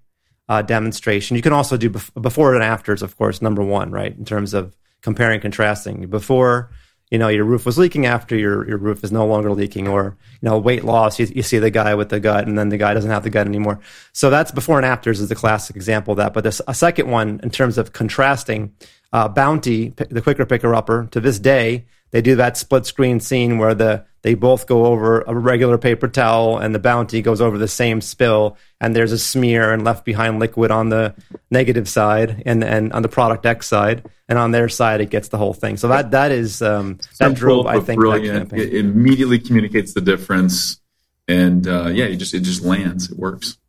demonstration. 0.65 1.37
You 1.37 1.41
can 1.41 1.53
also 1.53 1.77
do 1.77 1.89
bef- 1.89 2.21
before 2.21 2.53
and 2.53 2.61
afters, 2.61 3.01
of 3.01 3.15
course. 3.17 3.41
Number 3.41 3.63
one, 3.63 3.91
right, 3.91 4.13
in 4.13 4.25
terms 4.25 4.53
of 4.53 4.75
comparing 5.01 5.35
and 5.35 5.41
contrasting. 5.41 6.09
Before, 6.09 6.69
you 7.09 7.17
know, 7.17 7.29
your 7.29 7.45
roof 7.45 7.65
was 7.65 7.77
leaking. 7.77 8.05
After 8.05 8.35
your 8.35 8.67
your 8.67 8.77
roof 8.77 9.03
is 9.03 9.11
no 9.11 9.25
longer 9.25 9.51
leaking, 9.51 9.87
or 9.87 10.17
you 10.41 10.49
know, 10.49 10.57
weight 10.57 10.83
loss. 10.83 11.19
You, 11.19 11.27
you 11.27 11.41
see 11.41 11.57
the 11.57 11.69
guy 11.69 11.95
with 11.95 12.09
the 12.09 12.19
gut, 12.19 12.47
and 12.47 12.57
then 12.57 12.69
the 12.69 12.77
guy 12.77 12.93
doesn't 12.93 13.09
have 13.09 13.23
the 13.23 13.29
gut 13.29 13.47
anymore. 13.47 13.79
So 14.13 14.29
that's 14.29 14.51
before 14.51 14.77
and 14.77 14.85
afters 14.85 15.19
is 15.19 15.29
the 15.29 15.35
classic 15.35 15.75
example 15.75 16.11
of 16.11 16.17
that. 16.17 16.33
But 16.33 16.43
this, 16.43 16.61
a 16.67 16.73
second 16.73 17.09
one 17.09 17.39
in 17.43 17.49
terms 17.49 17.77
of 17.77 17.93
contrasting 17.93 18.73
uh, 19.13 19.29
Bounty, 19.29 19.89
the 19.89 20.21
quicker 20.21 20.45
picker 20.45 20.75
upper, 20.75 21.07
to 21.11 21.21
this 21.21 21.39
day, 21.39 21.85
they 22.17 22.21
do 22.23 22.37
that 22.37 22.57
split 22.57 22.87
screen 22.87 23.19
scene 23.19 23.59
where 23.59 23.75
the 23.75 24.03
they 24.23 24.33
both 24.33 24.65
go 24.65 24.87
over 24.87 25.21
a 25.21 25.35
regular 25.35 25.77
paper 25.77 26.07
towel 26.07 26.57
and 26.57 26.73
the 26.73 26.79
bounty 26.79 27.21
goes 27.21 27.41
over 27.41 27.59
the 27.59 27.67
same 27.67 28.01
spill 28.01 28.57
and 28.81 28.95
there's 28.95 29.11
a 29.11 29.19
smear 29.19 29.71
and 29.71 29.83
left 29.83 30.03
behind 30.03 30.39
liquid 30.39 30.71
on 30.71 30.89
the 30.89 31.13
negative 31.51 31.87
side 31.87 32.41
and 32.47 32.63
and 32.63 32.91
on 32.91 33.03
the 33.03 33.07
product 33.07 33.45
X 33.45 33.67
side 33.67 34.03
and 34.27 34.39
on 34.39 34.49
their 34.49 34.67
side 34.67 34.99
it 34.99 35.11
gets 35.11 35.27
the 35.27 35.37
whole 35.37 35.53
thing. 35.53 35.77
So 35.77 35.89
that 35.89 36.09
that 36.09 36.31
is 36.31 36.59
um, 36.63 36.97
that 37.19 37.35
drove 37.35 37.67
I 37.67 37.81
think 37.81 37.99
brilliant. 37.99 38.51
It 38.51 38.73
immediately 38.73 39.37
communicates 39.37 39.93
the 39.93 40.01
difference 40.01 40.81
and 41.27 41.67
uh, 41.67 41.89
yeah, 41.89 42.05
it 42.05 42.15
just 42.15 42.33
it 42.33 42.39
just 42.39 42.63
lands. 42.63 43.11
It 43.11 43.19
works. 43.19 43.59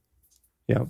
Yeah. 0.68 0.86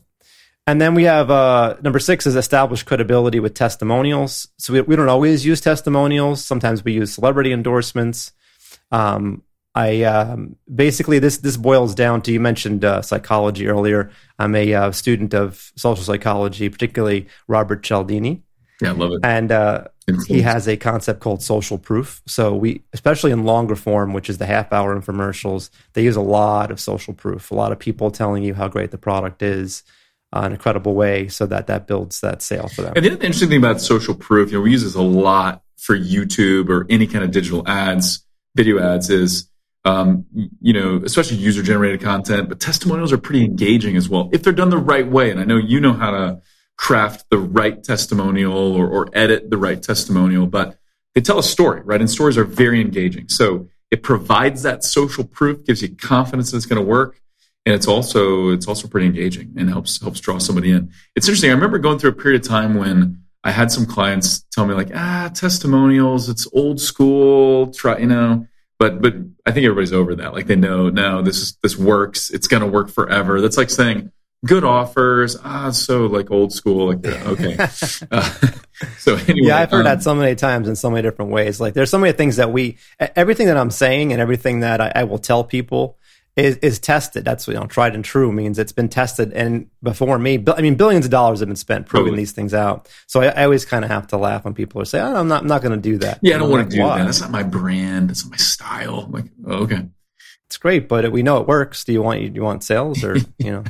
And 0.68 0.78
then 0.78 0.94
we 0.94 1.04
have 1.04 1.30
uh, 1.30 1.76
number 1.80 1.98
six 1.98 2.26
is 2.26 2.36
establish 2.36 2.82
credibility 2.82 3.40
with 3.40 3.54
testimonials. 3.54 4.48
So 4.58 4.74
we, 4.74 4.82
we 4.82 4.96
don't 4.96 5.08
always 5.08 5.46
use 5.46 5.62
testimonials. 5.62 6.44
Sometimes 6.44 6.84
we 6.84 6.92
use 6.92 7.14
celebrity 7.14 7.54
endorsements. 7.54 8.32
Um, 8.92 9.44
I 9.74 10.02
um, 10.02 10.56
basically 10.72 11.20
this 11.20 11.38
this 11.38 11.56
boils 11.56 11.94
down 11.94 12.20
to 12.22 12.32
you 12.32 12.38
mentioned 12.38 12.84
uh, 12.84 13.00
psychology 13.00 13.66
earlier. 13.66 14.10
I'm 14.38 14.54
a 14.54 14.74
uh, 14.74 14.92
student 14.92 15.32
of 15.32 15.72
social 15.74 16.04
psychology, 16.04 16.68
particularly 16.68 17.28
Robert 17.46 17.82
Cialdini. 17.82 18.42
Yeah, 18.82 18.90
I 18.90 18.92
love 18.92 19.12
it. 19.12 19.20
And 19.24 19.50
uh, 19.50 19.84
he 20.26 20.42
has 20.42 20.68
a 20.68 20.76
concept 20.76 21.20
called 21.20 21.42
social 21.42 21.78
proof. 21.78 22.20
So 22.26 22.54
we, 22.54 22.82
especially 22.92 23.30
in 23.30 23.44
longer 23.44 23.74
form, 23.74 24.12
which 24.12 24.28
is 24.28 24.36
the 24.36 24.44
half 24.44 24.70
hour 24.70 24.94
infomercials, 25.00 25.70
they 25.94 26.04
use 26.04 26.16
a 26.16 26.20
lot 26.20 26.70
of 26.70 26.78
social 26.78 27.14
proof. 27.14 27.50
A 27.50 27.54
lot 27.54 27.72
of 27.72 27.78
people 27.78 28.10
telling 28.10 28.42
you 28.42 28.52
how 28.52 28.68
great 28.68 28.90
the 28.90 28.98
product 28.98 29.42
is 29.42 29.82
uh, 30.32 30.42
in 30.46 30.52
a 30.52 30.58
credible 30.58 30.94
way 30.94 31.28
so 31.28 31.46
that 31.46 31.66
that 31.68 31.86
builds 31.86 32.20
that 32.20 32.42
sale 32.42 32.68
for 32.68 32.82
them. 32.82 32.92
And 32.96 33.04
the 33.04 33.12
other 33.12 33.24
interesting 33.24 33.48
thing 33.48 33.58
about 33.58 33.80
social 33.80 34.14
proof, 34.14 34.50
you 34.50 34.58
know, 34.58 34.62
we 34.62 34.72
use 34.72 34.84
this 34.84 34.94
a 34.94 35.02
lot 35.02 35.62
for 35.76 35.96
YouTube 35.96 36.68
or 36.68 36.86
any 36.90 37.06
kind 37.06 37.24
of 37.24 37.30
digital 37.30 37.66
ads, 37.66 38.24
video 38.54 38.78
ads 38.78 39.10
is, 39.10 39.48
um, 39.84 40.26
you 40.60 40.72
know, 40.72 41.00
especially 41.04 41.38
user 41.38 41.62
generated 41.62 42.02
content, 42.02 42.48
but 42.48 42.60
testimonials 42.60 43.12
are 43.12 43.18
pretty 43.18 43.44
engaging 43.44 43.96
as 43.96 44.08
well 44.08 44.28
if 44.32 44.42
they're 44.42 44.52
done 44.52 44.70
the 44.70 44.76
right 44.76 45.08
way. 45.08 45.30
And 45.30 45.40
I 45.40 45.44
know 45.44 45.56
you 45.56 45.80
know 45.80 45.92
how 45.94 46.10
to 46.10 46.42
craft 46.76 47.26
the 47.30 47.38
right 47.38 47.82
testimonial 47.82 48.74
or, 48.74 48.86
or 48.86 49.08
edit 49.12 49.50
the 49.50 49.56
right 49.56 49.82
testimonial, 49.82 50.46
but 50.46 50.78
they 51.14 51.20
tell 51.20 51.38
a 51.38 51.42
story, 51.42 51.80
right? 51.82 52.00
And 52.00 52.10
stories 52.10 52.36
are 52.36 52.44
very 52.44 52.80
engaging. 52.80 53.28
So 53.28 53.68
it 53.90 54.02
provides 54.02 54.62
that 54.62 54.84
social 54.84 55.24
proof, 55.24 55.64
gives 55.64 55.80
you 55.80 55.94
confidence 55.96 56.50
that 56.50 56.58
it's 56.58 56.66
going 56.66 56.80
to 56.80 56.86
work 56.86 57.20
and 57.66 57.74
it's 57.74 57.86
also 57.86 58.50
it's 58.50 58.66
also 58.66 58.88
pretty 58.88 59.06
engaging 59.06 59.52
and 59.56 59.68
helps 59.68 60.00
helps 60.00 60.20
draw 60.20 60.38
somebody 60.38 60.70
in. 60.70 60.92
It's 61.14 61.26
interesting. 61.26 61.50
I 61.50 61.54
remember 61.54 61.78
going 61.78 61.98
through 61.98 62.10
a 62.10 62.14
period 62.14 62.42
of 62.42 62.48
time 62.48 62.74
when 62.74 63.22
I 63.44 63.50
had 63.50 63.70
some 63.70 63.86
clients 63.86 64.44
tell 64.52 64.66
me 64.66 64.74
like, 64.74 64.90
ah, 64.94 65.30
testimonials, 65.34 66.28
it's 66.28 66.48
old 66.52 66.80
school. 66.80 67.72
Try, 67.72 67.98
you 67.98 68.06
know, 68.06 68.46
but 68.78 69.00
but 69.00 69.14
I 69.46 69.52
think 69.52 69.64
everybody's 69.64 69.92
over 69.92 70.14
that. 70.16 70.32
Like 70.34 70.46
they 70.46 70.56
know, 70.56 70.88
no, 70.88 71.22
this 71.22 71.38
is 71.38 71.56
this 71.62 71.76
works. 71.76 72.30
It's 72.30 72.46
going 72.46 72.62
to 72.62 72.68
work 72.68 72.90
forever. 72.90 73.40
That's 73.40 73.56
like 73.56 73.70
saying 73.70 74.12
good 74.46 74.64
offers. 74.64 75.36
Ah, 75.44 75.70
so 75.70 76.06
like 76.06 76.30
old 76.30 76.52
school. 76.52 76.88
Like 76.88 77.04
okay. 77.04 77.56
uh, 78.10 78.30
so 78.98 79.16
anyway, 79.16 79.48
yeah, 79.48 79.58
I've 79.58 79.70
heard 79.70 79.80
um, 79.80 79.84
that 79.84 80.02
so 80.02 80.14
many 80.14 80.34
times 80.34 80.68
in 80.68 80.76
so 80.76 80.90
many 80.90 81.02
different 81.02 81.30
ways. 81.30 81.60
Like 81.60 81.74
there's 81.74 81.90
so 81.90 81.98
many 81.98 82.12
things 82.12 82.36
that 82.36 82.52
we, 82.52 82.78
everything 82.98 83.46
that 83.48 83.56
I'm 83.56 83.70
saying 83.70 84.12
and 84.12 84.20
everything 84.22 84.60
that 84.60 84.80
I, 84.80 84.92
I 84.94 85.04
will 85.04 85.18
tell 85.18 85.44
people 85.44 85.98
is, 86.38 86.56
is 86.58 86.78
tested. 86.78 87.24
That's 87.24 87.48
you 87.48 87.54
know 87.54 87.66
tried 87.66 87.94
and 87.94 88.04
true 88.04 88.30
means 88.30 88.58
it's 88.58 88.72
been 88.72 88.88
tested. 88.88 89.32
And 89.32 89.68
before 89.82 90.18
me, 90.18 90.42
I 90.46 90.62
mean, 90.62 90.76
billions 90.76 91.04
of 91.04 91.10
dollars 91.10 91.40
have 91.40 91.48
been 91.48 91.56
spent 91.56 91.86
proving 91.86 92.06
totally. 92.06 92.22
these 92.22 92.32
things 92.32 92.54
out. 92.54 92.88
So 93.06 93.22
I, 93.22 93.26
I 93.26 93.44
always 93.44 93.64
kind 93.64 93.84
of 93.84 93.90
have 93.90 94.06
to 94.08 94.16
laugh 94.16 94.44
when 94.44 94.54
people 94.54 94.80
are 94.80 94.84
saying, 94.84 95.04
oh, 95.04 95.16
"I'm 95.16 95.28
not, 95.28 95.42
I'm 95.42 95.48
not 95.48 95.62
going 95.62 95.74
to 95.74 95.82
do 95.82 95.98
that." 95.98 96.20
Yeah, 96.22 96.36
I 96.36 96.38
don't 96.38 96.50
want 96.50 96.70
to 96.70 96.76
do 96.76 96.82
Why? 96.82 96.98
that. 96.98 97.04
That's 97.04 97.20
not 97.20 97.30
my 97.30 97.42
brand. 97.42 98.10
That's 98.10 98.24
not 98.24 98.30
my 98.30 98.36
style. 98.36 99.00
I'm 99.00 99.12
like, 99.12 99.24
oh, 99.46 99.64
okay, 99.64 99.86
it's 100.46 100.56
great, 100.56 100.88
but 100.88 101.10
we 101.10 101.22
know 101.22 101.40
it 101.40 101.48
works. 101.48 101.84
Do 101.84 101.92
you 101.92 102.02
want 102.02 102.20
you, 102.20 102.28
do 102.28 102.36
you 102.36 102.44
want 102.44 102.62
sales 102.62 103.02
or 103.02 103.16
you 103.38 103.50
know? 103.50 103.64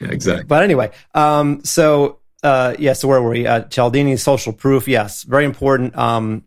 yeah, 0.00 0.08
exactly. 0.08 0.44
But 0.44 0.62
anyway, 0.62 0.90
um, 1.14 1.64
so 1.64 2.18
uh, 2.42 2.76
yeah, 2.78 2.92
so 2.92 3.08
where 3.08 3.22
were 3.22 3.30
we? 3.30 3.46
Uh, 3.46 3.62
Cialdini's 3.62 4.22
social 4.22 4.52
proof, 4.52 4.86
yes, 4.86 5.22
very 5.22 5.46
important. 5.46 5.96
Um, 5.96 6.44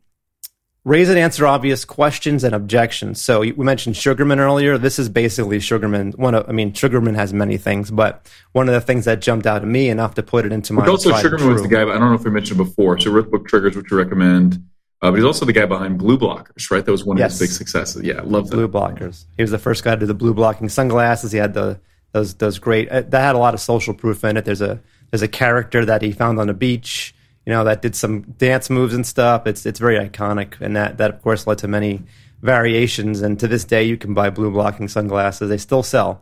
raise 0.87 1.09
and 1.09 1.19
answer 1.19 1.45
obvious 1.45 1.83
questions 1.83 2.45
and 2.45 2.55
objections. 2.55 3.21
So 3.21 3.41
we 3.41 3.51
mentioned 3.51 3.97
Sugarman 3.97 4.39
earlier. 4.39 4.77
This 4.77 4.97
is 4.97 5.09
basically 5.09 5.59
Sugarman. 5.59 6.13
One 6.13 6.33
of, 6.33 6.47
I 6.47 6.53
mean, 6.53 6.73
Sugarman 6.73 7.15
has 7.15 7.33
many 7.33 7.57
things, 7.57 7.91
but 7.91 8.25
one 8.53 8.69
of 8.69 8.73
the 8.73 8.79
things 8.79 9.03
that 9.05 9.19
jumped 9.19 9.45
out 9.45 9.63
at 9.63 9.67
me 9.67 9.89
enough 9.89 10.15
to 10.15 10.23
put 10.23 10.45
it 10.45 10.53
into 10.53 10.71
my. 10.71 10.85
But 10.85 10.89
also, 10.89 11.13
Sugarman 11.17 11.51
was 11.51 11.61
the 11.61 11.67
guy. 11.67 11.81
I 11.81 11.85
don't 11.85 11.99
know 11.99 12.13
if 12.13 12.23
we 12.23 12.31
mentioned 12.31 12.57
before. 12.57 12.97
So, 12.99 13.21
Book 13.21 13.47
Triggers, 13.47 13.75
which 13.75 13.91
we 13.91 13.97
recommend. 13.97 14.63
Uh, 14.99 15.11
but 15.11 15.17
he's 15.17 15.25
also 15.25 15.45
the 15.45 15.53
guy 15.53 15.65
behind 15.65 15.99
BluBlockers, 15.99 16.71
right? 16.71 16.83
That 16.83 16.91
was 16.91 17.05
one 17.05 17.17
of 17.17 17.19
yes. 17.19 17.37
his 17.37 17.49
big 17.49 17.55
successes. 17.55 18.01
Yeah, 18.01 18.19
I 18.19 18.21
love 18.21 18.49
that. 18.49 18.55
BluBlockers. 18.55 19.25
He 19.35 19.43
was 19.43 19.51
the 19.51 19.59
first 19.59 19.83
guy 19.83 19.93
to 19.93 19.99
do 19.99 20.05
the 20.07 20.15
blue 20.15 20.33
blocking 20.33 20.69
sunglasses. 20.69 21.31
He 21.31 21.37
had 21.37 21.53
the 21.53 21.79
those 22.13 22.33
those 22.35 22.57
great. 22.59 22.89
Uh, 22.89 23.01
that 23.01 23.21
had 23.21 23.35
a 23.35 23.39
lot 23.39 23.53
of 23.53 23.59
social 23.59 23.93
proof 23.93 24.23
in 24.23 24.37
it. 24.37 24.45
There's 24.45 24.61
a 24.61 24.81
there's 25.11 25.21
a 25.21 25.27
character 25.27 25.85
that 25.85 26.01
he 26.01 26.13
found 26.13 26.39
on 26.39 26.49
a 26.49 26.53
beach 26.53 27.13
you 27.47 27.53
know, 27.53 27.63
that 27.63 27.81
did 27.81 27.95
some 27.95 28.23
dance 28.23 28.69
moves 28.69 28.93
and 28.93 29.07
stuff. 29.07 29.47
It's 29.47 29.65
it's 29.65 29.79
very 29.79 29.97
iconic, 29.97 30.59
and 30.59 30.75
that 30.75 30.97
that 30.97 31.11
of 31.11 31.21
course 31.21 31.47
led 31.47 31.59
to 31.59 31.69
many 31.69 32.03
variations. 32.41 33.21
And 33.21 33.39
to 33.39 33.47
this 33.47 33.63
day, 33.63 33.85
you 33.85 33.95
can 33.95 34.13
buy 34.13 34.29
blue 34.31 34.51
blocking 34.51 34.89
sunglasses; 34.89 35.47
they 35.47 35.57
still 35.57 35.81
sell. 35.81 36.21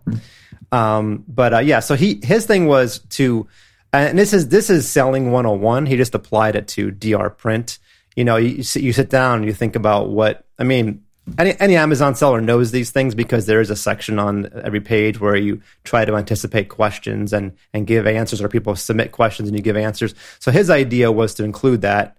Um, 0.71 1.23
but 1.27 1.51
uh, 1.51 1.59
yeah, 1.59 1.79
so 1.79 1.95
he 1.95 2.19
his 2.21 2.45
thing 2.45 2.67
was 2.67 2.99
to, 3.17 3.47
and 3.91 4.19
this 4.19 4.33
is 4.33 4.49
this 4.49 4.69
is 4.69 4.87
selling 4.87 5.31
101. 5.31 5.87
He 5.87 5.97
just 5.97 6.13
applied 6.13 6.55
it 6.55 6.67
to 6.69 6.91
DR 6.91 7.31
print. 7.31 7.79
You 8.15 8.23
know, 8.23 8.35
you, 8.35 8.63
you 8.75 8.93
sit 8.93 9.09
down 9.09 9.45
you 9.45 9.53
think 9.53 9.75
about 9.75 10.09
what 10.09 10.45
I 10.59 10.63
mean 10.63 11.04
any, 11.37 11.59
any 11.59 11.75
Amazon 11.75 12.15
seller 12.15 12.39
knows 12.39 12.71
these 12.71 12.91
things 12.91 13.15
because 13.15 13.45
there 13.45 13.61
is 13.61 13.69
a 13.69 13.75
section 13.75 14.19
on 14.19 14.49
every 14.63 14.81
page 14.81 15.19
where 15.19 15.35
you 15.35 15.61
try 15.83 16.05
to 16.05 16.15
anticipate 16.15 16.69
questions 16.69 17.33
and, 17.33 17.53
and 17.73 17.87
give 17.87 18.05
answers, 18.05 18.41
or 18.41 18.47
people 18.47 18.75
submit 18.75 19.11
questions 19.11 19.49
and 19.49 19.57
you 19.57 19.63
give 19.63 19.77
answers. 19.77 20.13
So 20.39 20.51
his 20.51 20.69
idea 20.69 21.11
was 21.11 21.33
to 21.35 21.43
include 21.43 21.81
that. 21.81 22.17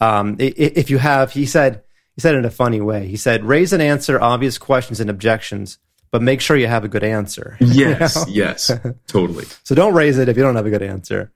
Um, 0.00 0.36
if 0.38 0.90
you 0.90 0.98
have, 0.98 1.32
he 1.32 1.46
said, 1.46 1.82
he 2.14 2.20
said 2.20 2.34
in 2.34 2.44
a 2.44 2.50
funny 2.50 2.80
way, 2.80 3.06
he 3.06 3.16
said, 3.16 3.44
raise 3.44 3.72
and 3.72 3.82
answer 3.82 4.20
obvious 4.20 4.58
questions 4.58 5.00
and 5.00 5.08
objections, 5.08 5.78
but 6.10 6.22
make 6.22 6.40
sure 6.40 6.56
you 6.56 6.66
have 6.66 6.84
a 6.84 6.88
good 6.88 7.04
answer. 7.04 7.56
Yes, 7.60 8.16
you 8.16 8.20
know? 8.22 8.26
yes, 8.28 8.70
totally. 9.06 9.44
so 9.62 9.74
don't 9.74 9.94
raise 9.94 10.18
it 10.18 10.28
if 10.28 10.36
you 10.36 10.42
don't 10.42 10.56
have 10.56 10.66
a 10.66 10.70
good 10.70 10.82
answer 10.82 11.32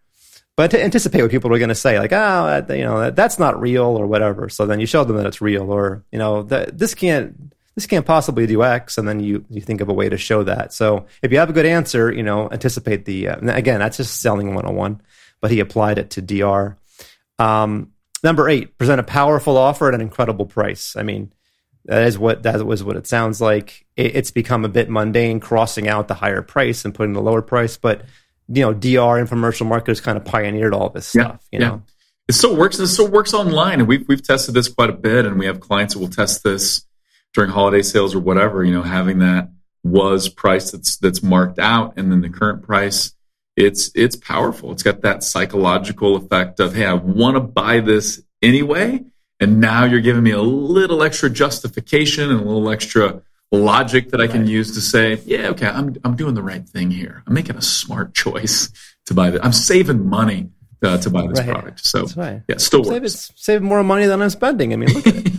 but 0.56 0.70
to 0.72 0.82
anticipate 0.82 1.22
what 1.22 1.30
people 1.30 1.52
are 1.52 1.58
going 1.58 1.68
to 1.70 1.74
say, 1.74 1.98
like, 1.98 2.12
oh, 2.12 2.66
you 2.70 2.84
know, 2.84 3.10
that's 3.10 3.38
not 3.38 3.60
real 3.60 3.84
or 3.84 4.06
whatever. 4.06 4.48
So 4.48 4.66
then 4.66 4.80
you 4.80 4.86
show 4.86 5.04
them 5.04 5.16
that 5.16 5.26
it's 5.26 5.40
real, 5.40 5.70
or 5.70 6.04
you 6.12 6.18
know, 6.18 6.42
that 6.44 6.76
this 6.78 6.94
can't 6.94 7.52
this 7.74 7.86
can't 7.86 8.04
possibly 8.04 8.46
do 8.46 8.62
X, 8.62 8.98
and 8.98 9.08
then 9.08 9.20
you 9.20 9.44
you 9.48 9.62
think 9.62 9.80
of 9.80 9.88
a 9.88 9.94
way 9.94 10.08
to 10.08 10.18
show 10.18 10.42
that. 10.42 10.72
So 10.72 11.06
if 11.22 11.32
you 11.32 11.38
have 11.38 11.50
a 11.50 11.54
good 11.54 11.66
answer, 11.66 12.12
you 12.12 12.22
know, 12.22 12.50
anticipate 12.50 13.04
the. 13.06 13.28
Uh, 13.28 13.52
again, 13.52 13.80
that's 13.80 13.96
just 13.96 14.20
selling 14.20 14.48
101, 14.48 15.00
but 15.40 15.50
he 15.50 15.60
applied 15.60 15.98
it 15.98 16.10
to 16.10 16.22
DR. 16.22 16.76
Um, 17.38 17.92
number 18.22 18.48
eight, 18.48 18.76
present 18.76 19.00
a 19.00 19.04
powerful 19.04 19.56
offer 19.56 19.88
at 19.88 19.94
an 19.94 20.02
incredible 20.02 20.46
price. 20.46 20.96
I 20.96 21.02
mean, 21.02 21.32
that 21.86 22.06
is 22.06 22.18
what 22.18 22.42
that 22.42 22.64
was 22.66 22.84
what 22.84 22.96
it 22.96 23.06
sounds 23.06 23.40
like. 23.40 23.86
It, 23.96 24.16
it's 24.16 24.30
become 24.30 24.66
a 24.66 24.68
bit 24.68 24.90
mundane, 24.90 25.40
crossing 25.40 25.88
out 25.88 26.08
the 26.08 26.14
higher 26.14 26.42
price 26.42 26.84
and 26.84 26.94
putting 26.94 27.14
the 27.14 27.22
lower 27.22 27.42
price, 27.42 27.78
but 27.78 28.02
you 28.54 28.62
know, 28.62 28.74
DR 28.74 29.24
infomercial 29.24 29.66
marketers 29.66 30.00
kind 30.00 30.18
of 30.18 30.24
pioneered 30.24 30.74
all 30.74 30.90
this 30.90 31.14
yeah, 31.14 31.22
stuff. 31.24 31.46
You 31.50 31.60
yeah. 31.60 31.68
know, 31.68 31.82
it 32.28 32.34
still 32.34 32.54
works. 32.56 32.78
It 32.78 32.88
still 32.88 33.08
works 33.08 33.32
online, 33.32 33.80
and 33.80 33.88
we've 33.88 34.06
we've 34.08 34.22
tested 34.22 34.54
this 34.54 34.68
quite 34.68 34.90
a 34.90 34.94
bit, 34.94 35.24
and 35.24 35.38
we 35.38 35.46
have 35.46 35.60
clients 35.60 35.94
that 35.94 36.00
will 36.00 36.08
test 36.08 36.44
this 36.44 36.84
during 37.32 37.50
holiday 37.50 37.82
sales 37.82 38.14
or 38.14 38.20
whatever. 38.20 38.62
You 38.62 38.74
know, 38.74 38.82
having 38.82 39.20
that 39.20 39.50
was 39.82 40.28
price 40.28 40.70
that's 40.70 40.96
that's 40.98 41.22
marked 41.22 41.58
out, 41.58 41.94
and 41.96 42.12
then 42.12 42.20
the 42.20 42.28
current 42.28 42.62
price. 42.62 43.14
It's 43.54 43.90
it's 43.94 44.16
powerful. 44.16 44.72
It's 44.72 44.82
got 44.82 45.02
that 45.02 45.22
psychological 45.22 46.16
effect 46.16 46.58
of 46.58 46.74
hey, 46.74 46.86
I 46.86 46.94
want 46.94 47.36
to 47.36 47.40
buy 47.40 47.80
this 47.80 48.22
anyway, 48.40 49.04
and 49.40 49.60
now 49.60 49.84
you're 49.84 50.00
giving 50.00 50.22
me 50.22 50.30
a 50.30 50.40
little 50.40 51.02
extra 51.02 51.28
justification 51.28 52.30
and 52.30 52.40
a 52.40 52.44
little 52.44 52.70
extra 52.70 53.22
logic 53.52 54.10
that 54.10 54.20
I 54.20 54.26
can 54.26 54.40
right. 54.40 54.50
use 54.50 54.72
to 54.74 54.80
say, 54.80 55.20
yeah, 55.24 55.48
okay, 55.48 55.66
I'm 55.66 55.96
I'm 56.04 56.16
doing 56.16 56.34
the 56.34 56.42
right 56.42 56.66
thing 56.66 56.90
here. 56.90 57.22
I'm 57.26 57.34
making 57.34 57.56
a 57.56 57.62
smart 57.62 58.14
choice 58.14 58.70
to 59.06 59.14
buy 59.14 59.30
this. 59.30 59.40
I'm 59.42 59.52
saving 59.52 60.08
money 60.08 60.50
uh, 60.82 60.98
to 60.98 61.10
buy 61.10 61.26
this 61.26 61.38
right. 61.38 61.48
product. 61.48 61.84
So 61.84 62.06
right. 62.16 62.42
yeah, 62.48 62.56
still 62.56 62.84
save, 62.84 63.02
works. 63.02 63.32
Save 63.36 63.62
more 63.62 63.82
money 63.82 64.06
than 64.06 64.22
I'm 64.22 64.30
spending. 64.30 64.72
I 64.72 64.76
mean, 64.76 64.92
look 64.92 65.06
at 65.06 65.16
it. 65.16 65.32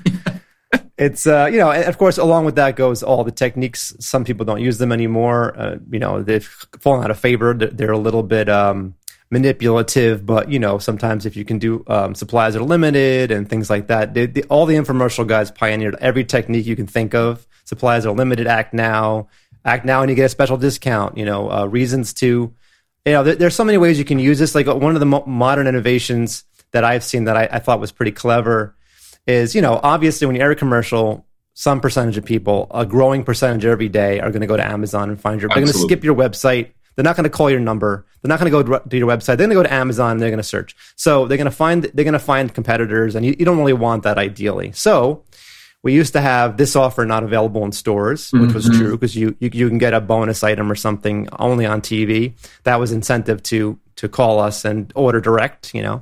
it's 0.97 1.27
uh, 1.27 1.49
you 1.51 1.57
know, 1.57 1.71
and 1.71 1.85
of 1.85 1.97
course, 1.97 2.17
along 2.17 2.45
with 2.45 2.55
that 2.55 2.75
goes 2.75 3.03
all 3.03 3.23
the 3.23 3.31
techniques. 3.31 3.95
Some 3.99 4.23
people 4.23 4.45
don't 4.45 4.61
use 4.61 4.77
them 4.77 4.91
anymore. 4.91 5.57
Uh, 5.57 5.77
you 5.91 5.99
know, 5.99 6.21
they've 6.21 6.47
fallen 6.79 7.03
out 7.03 7.11
of 7.11 7.19
favor. 7.19 7.53
They're 7.53 7.91
a 7.91 7.97
little 7.97 8.23
bit 8.23 8.47
um, 8.47 8.95
manipulative, 9.31 10.25
but 10.25 10.49
you 10.49 10.59
know, 10.59 10.77
sometimes 10.77 11.25
if 11.25 11.35
you 11.35 11.43
can 11.43 11.57
do 11.59 11.83
um, 11.87 12.15
supplies 12.15 12.55
are 12.55 12.63
limited 12.63 13.31
and 13.31 13.49
things 13.49 13.69
like 13.69 13.87
that. 13.87 14.13
They, 14.13 14.27
they, 14.27 14.43
all 14.43 14.65
the 14.65 14.75
infomercial 14.75 15.27
guys 15.27 15.51
pioneered 15.51 15.95
every 15.99 16.23
technique 16.23 16.65
you 16.65 16.75
can 16.75 16.87
think 16.87 17.13
of. 17.13 17.45
Supplies 17.63 18.05
are 18.05 18.13
limited. 18.13 18.47
Act 18.47 18.73
now. 18.73 19.27
Act 19.65 19.85
now, 19.85 20.01
and 20.01 20.09
you 20.09 20.15
get 20.15 20.25
a 20.25 20.29
special 20.29 20.57
discount. 20.57 21.17
You 21.17 21.25
know, 21.25 21.51
uh, 21.51 21.65
reasons 21.65 22.13
to. 22.15 22.53
You 23.05 23.11
know, 23.11 23.23
there, 23.23 23.35
there's 23.35 23.55
so 23.55 23.65
many 23.65 23.77
ways 23.77 23.99
you 23.99 24.05
can 24.05 24.19
use 24.19 24.39
this. 24.39 24.55
Like 24.55 24.67
uh, 24.67 24.75
one 24.75 24.95
of 24.95 24.99
the 24.99 25.05
mo- 25.05 25.25
modern 25.25 25.67
innovations 25.67 26.45
that 26.71 26.83
I've 26.83 27.03
seen 27.03 27.25
that 27.25 27.37
I, 27.37 27.47
I 27.51 27.59
thought 27.59 27.79
was 27.79 27.91
pretty 27.91 28.11
clever 28.11 28.75
is, 29.25 29.55
you 29.55 29.61
know, 29.61 29.79
obviously 29.81 30.27
when 30.27 30.35
you 30.35 30.41
air 30.41 30.51
a 30.51 30.55
commercial, 30.55 31.25
some 31.53 31.79
percentage 31.79 32.17
of 32.17 32.25
people, 32.25 32.67
a 32.71 32.85
growing 32.85 33.23
percentage 33.23 33.65
every 33.65 33.89
day, 33.89 34.19
are 34.19 34.31
going 34.31 34.41
to 34.41 34.47
go 34.47 34.57
to 34.57 34.65
Amazon 34.65 35.09
and 35.09 35.19
find 35.19 35.41
your. 35.41 35.49
They're 35.49 35.63
going 35.63 35.71
to 35.71 35.77
skip 35.77 36.03
your 36.03 36.15
website. 36.15 36.71
They're 36.95 37.03
not 37.03 37.15
going 37.15 37.23
to 37.23 37.29
call 37.29 37.49
your 37.49 37.59
number. 37.59 38.05
They're 38.21 38.29
not 38.29 38.39
going 38.39 38.51
to 38.51 38.63
go 38.63 38.79
to 38.79 38.97
your 38.97 39.07
website. 39.07 39.37
They're 39.37 39.47
going 39.47 39.49
to 39.49 39.55
go 39.55 39.63
to 39.63 39.73
Amazon. 39.73 40.17
they're 40.17 40.29
going 40.29 40.37
to 40.37 40.43
search. 40.43 40.75
So 40.95 41.27
they're 41.27 41.37
going 41.37 41.45
to 41.45 41.51
find 41.51 41.83
they're 41.83 42.05
going 42.05 42.13
to 42.13 42.19
find 42.19 42.53
competitors, 42.53 43.15
and 43.15 43.25
you, 43.25 43.35
you 43.37 43.45
don't 43.45 43.57
really 43.57 43.73
want 43.73 44.03
that 44.03 44.17
ideally. 44.17 44.71
So 44.73 45.23
we 45.83 45.93
used 45.93 46.13
to 46.13 46.21
have 46.21 46.55
this 46.55 46.75
offer 46.75 47.05
not 47.05 47.23
available 47.23 47.63
in 47.65 47.73
stores, 47.73 48.31
which 48.31 48.41
mm-hmm. 48.41 48.53
was 48.53 48.69
true 48.69 48.91
because 48.93 49.15
you, 49.15 49.35
you, 49.39 49.49
you 49.53 49.67
can 49.67 49.77
get 49.77 49.93
a 49.93 49.99
bonus 49.99 50.41
item 50.43 50.71
or 50.71 50.75
something 50.75 51.27
only 51.37 51.65
on 51.65 51.81
TV. 51.81 52.33
That 52.63 52.79
was 52.79 52.91
incentive 52.91 53.43
to 53.43 53.77
to 53.97 54.09
call 54.09 54.39
us 54.39 54.65
and 54.65 54.91
order 54.95 55.21
direct, 55.21 55.75
you 55.75 55.83
know. 55.83 56.01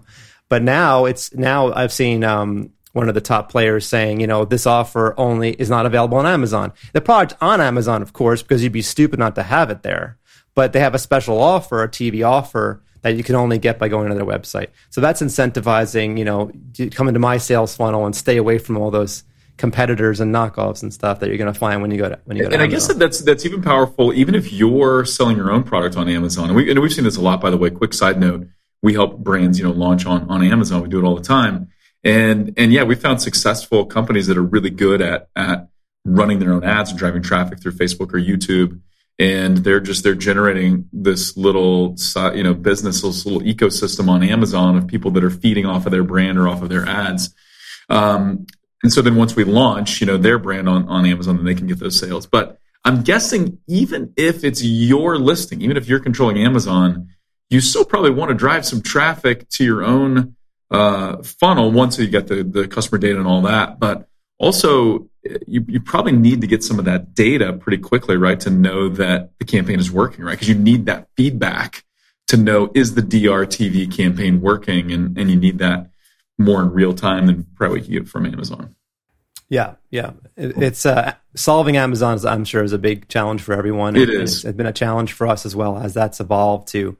But 0.49 0.61
now 0.61 1.05
it's 1.05 1.33
now 1.33 1.73
I've 1.73 1.91
seen 1.91 2.23
um, 2.23 2.69
one 2.93 3.09
of 3.09 3.15
the 3.15 3.21
top 3.21 3.51
players 3.51 3.87
saying, 3.87 4.21
you 4.21 4.27
know, 4.27 4.45
this 4.45 4.67
offer 4.67 5.15
only 5.17 5.51
is 5.51 5.69
not 5.69 5.85
available 5.85 6.17
on 6.17 6.27
Amazon. 6.27 6.73
The 6.93 7.01
product's 7.01 7.35
on 7.41 7.59
Amazon, 7.59 8.01
of 8.01 8.13
course, 8.13 8.43
because 8.43 8.63
you'd 8.63 8.71
be 8.71 8.83
stupid 8.83 9.17
not 9.17 9.35
to 9.35 9.43
have 9.43 9.71
it 9.71 9.81
there. 9.81 10.17
But 10.53 10.73
they 10.73 10.79
have 10.79 10.93
a 10.93 10.99
special 10.99 11.41
offer, 11.41 11.81
a 11.81 11.89
TV 11.89 12.27
offer 12.27 12.81
that 13.01 13.15
you 13.15 13.23
can 13.23 13.35
only 13.35 13.57
get 13.57 13.79
by 13.79 13.87
going 13.87 14.09
to 14.09 14.15
their 14.15 14.25
website. 14.25 14.67
So 14.89 15.01
that's 15.01 15.21
incentivizing, 15.21 16.19
you 16.19 16.25
know, 16.25 16.51
to 16.73 16.89
come 16.89 17.07
into 17.07 17.19
my 17.19 17.37
sales 17.37 17.75
funnel 17.75 18.05
and 18.05 18.15
stay 18.15 18.37
away 18.37 18.59
from 18.59 18.77
all 18.77 18.91
those 18.91 19.23
competitors 19.61 20.19
and 20.19 20.33
knockoffs 20.33 20.81
and 20.81 20.91
stuff 20.91 21.19
that 21.19 21.29
you're 21.29 21.37
going 21.37 21.53
to 21.53 21.57
find 21.57 21.83
when 21.83 21.91
you 21.91 21.97
go 21.99 22.09
to 22.09 22.19
when 22.25 22.35
you 22.35 22.43
go 22.43 22.49
to 22.49 22.55
and 22.55 22.63
Amazon. 22.63 22.67
I 22.67 22.79
guess 22.79 22.87
that 22.87 22.97
that's 22.97 23.19
that's 23.21 23.45
even 23.45 23.61
powerful 23.61 24.11
even 24.11 24.33
if 24.33 24.51
you're 24.51 25.05
selling 25.05 25.37
your 25.37 25.51
own 25.51 25.63
product 25.63 25.95
on 25.95 26.09
Amazon. 26.09 26.45
And 26.45 26.55
we 26.55 26.69
and 26.71 26.79
we've 26.79 26.91
seen 26.91 27.03
this 27.03 27.15
a 27.15 27.21
lot 27.21 27.39
by 27.39 27.51
the 27.51 27.57
way. 27.57 27.69
Quick 27.69 27.93
side 27.93 28.19
note, 28.19 28.47
we 28.81 28.93
help 28.93 29.19
brands, 29.19 29.59
you 29.59 29.63
know, 29.63 29.71
launch 29.71 30.07
on 30.07 30.27
on 30.31 30.43
Amazon. 30.43 30.81
We 30.81 30.89
do 30.89 30.97
it 30.97 31.05
all 31.05 31.15
the 31.15 31.21
time. 31.21 31.69
And 32.03 32.55
and 32.57 32.73
yeah, 32.73 32.83
we 32.83 32.95
found 32.95 33.21
successful 33.21 33.85
companies 33.85 34.25
that 34.27 34.35
are 34.35 34.43
really 34.43 34.71
good 34.71 34.99
at 34.99 35.29
at 35.35 35.69
running 36.03 36.39
their 36.39 36.53
own 36.53 36.63
ads 36.63 36.89
and 36.89 36.97
driving 36.97 37.21
traffic 37.21 37.61
through 37.61 37.73
Facebook 37.73 38.15
or 38.15 38.19
YouTube. 38.19 38.81
And 39.19 39.57
they're 39.57 39.79
just 39.79 40.03
they're 40.03 40.15
generating 40.15 40.89
this 40.91 41.37
little 41.37 41.95
you 42.33 42.41
know 42.41 42.55
business, 42.55 43.03
this 43.03 43.27
little 43.27 43.41
ecosystem 43.41 44.09
on 44.09 44.23
Amazon 44.23 44.75
of 44.75 44.87
people 44.87 45.11
that 45.11 45.23
are 45.23 45.29
feeding 45.29 45.67
off 45.67 45.85
of 45.85 45.91
their 45.91 46.03
brand 46.03 46.39
or 46.39 46.47
off 46.47 46.63
of 46.63 46.69
their 46.69 46.87
ads. 46.87 47.31
Um, 47.89 48.47
and 48.83 48.91
so 48.91 49.01
then 49.01 49.15
once 49.15 49.35
we 49.35 49.43
launch, 49.43 50.01
you 50.01 50.07
know, 50.07 50.17
their 50.17 50.39
brand 50.39 50.67
on, 50.67 50.87
on 50.87 51.05
Amazon, 51.05 51.37
then 51.37 51.45
they 51.45 51.55
can 51.55 51.67
get 51.67 51.79
those 51.79 51.99
sales. 51.99 52.25
But 52.25 52.57
I'm 52.83 53.03
guessing 53.03 53.59
even 53.67 54.13
if 54.17 54.43
it's 54.43 54.63
your 54.63 55.17
listing, 55.17 55.61
even 55.61 55.77
if 55.77 55.87
you're 55.87 55.99
controlling 55.99 56.37
Amazon, 56.37 57.09
you 57.49 57.61
still 57.61 57.85
probably 57.85 58.11
want 58.11 58.29
to 58.29 58.35
drive 58.35 58.65
some 58.65 58.81
traffic 58.81 59.47
to 59.49 59.63
your 59.63 59.83
own 59.83 60.35
uh, 60.71 61.21
funnel 61.21 61.71
once 61.71 61.99
you 61.99 62.07
get 62.07 62.27
the, 62.27 62.43
the 62.43 62.67
customer 62.67 62.97
data 62.97 63.19
and 63.19 63.27
all 63.27 63.41
that. 63.43 63.79
But 63.79 64.07
also, 64.39 65.09
you, 65.45 65.63
you 65.67 65.79
probably 65.79 66.13
need 66.13 66.41
to 66.41 66.47
get 66.47 66.63
some 66.63 66.79
of 66.79 66.85
that 66.85 67.13
data 67.13 67.53
pretty 67.53 67.77
quickly, 67.77 68.17
right, 68.17 68.39
to 68.39 68.49
know 68.49 68.89
that 68.89 69.31
the 69.37 69.45
campaign 69.45 69.79
is 69.79 69.91
working, 69.91 70.25
right? 70.25 70.31
Because 70.31 70.49
you 70.49 70.55
need 70.55 70.87
that 70.87 71.07
feedback 71.15 71.83
to 72.29 72.37
know 72.37 72.71
is 72.73 72.95
the 72.95 73.01
DRTV 73.01 73.95
campaign 73.95 74.41
working, 74.41 74.91
and, 74.91 75.17
and 75.17 75.29
you 75.29 75.35
need 75.35 75.59
that 75.59 75.90
more 76.43 76.61
in 76.61 76.71
real 76.71 76.93
time 76.93 77.27
than 77.27 77.45
probably 77.55 77.81
you 77.81 77.99
get 77.99 78.09
from 78.09 78.25
Amazon. 78.25 78.75
Yeah, 79.49 79.75
yeah, 79.89 80.11
it's 80.37 80.85
uh, 80.85 81.13
solving 81.35 81.75
Amazon's. 81.75 82.23
I'm 82.23 82.45
sure 82.45 82.63
is 82.63 82.71
a 82.71 82.77
big 82.77 83.09
challenge 83.09 83.41
for 83.41 83.53
everyone. 83.53 83.97
It 83.97 84.09
is. 84.09 84.45
It's 84.45 84.55
been 84.55 84.65
a 84.65 84.71
challenge 84.71 85.11
for 85.11 85.27
us 85.27 85.45
as 85.45 85.55
well 85.55 85.77
as 85.77 85.93
that's 85.93 86.21
evolved 86.21 86.69
to 86.69 86.97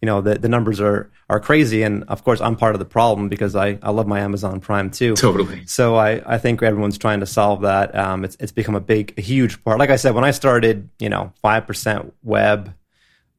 you 0.00 0.06
know 0.06 0.20
the, 0.20 0.38
the 0.38 0.48
numbers 0.48 0.80
are 0.80 1.10
are 1.28 1.40
crazy 1.40 1.82
and 1.82 2.04
of 2.04 2.24
course 2.24 2.40
i'm 2.40 2.56
part 2.56 2.74
of 2.74 2.78
the 2.78 2.84
problem 2.84 3.28
because 3.28 3.56
i, 3.56 3.78
I 3.82 3.90
love 3.90 4.06
my 4.06 4.20
amazon 4.20 4.60
prime 4.60 4.90
too 4.90 5.14
totally 5.14 5.66
so 5.66 5.96
i, 5.96 6.22
I 6.24 6.38
think 6.38 6.62
everyone's 6.62 6.98
trying 6.98 7.20
to 7.20 7.26
solve 7.26 7.62
that 7.62 7.94
um, 7.94 8.24
it's, 8.24 8.36
it's 8.40 8.52
become 8.52 8.74
a 8.74 8.80
big 8.80 9.14
a 9.18 9.20
huge 9.20 9.62
part 9.64 9.78
like 9.78 9.90
i 9.90 9.96
said 9.96 10.14
when 10.14 10.24
i 10.24 10.30
started 10.30 10.88
you 10.98 11.08
know 11.08 11.32
5% 11.44 12.12
web 12.22 12.74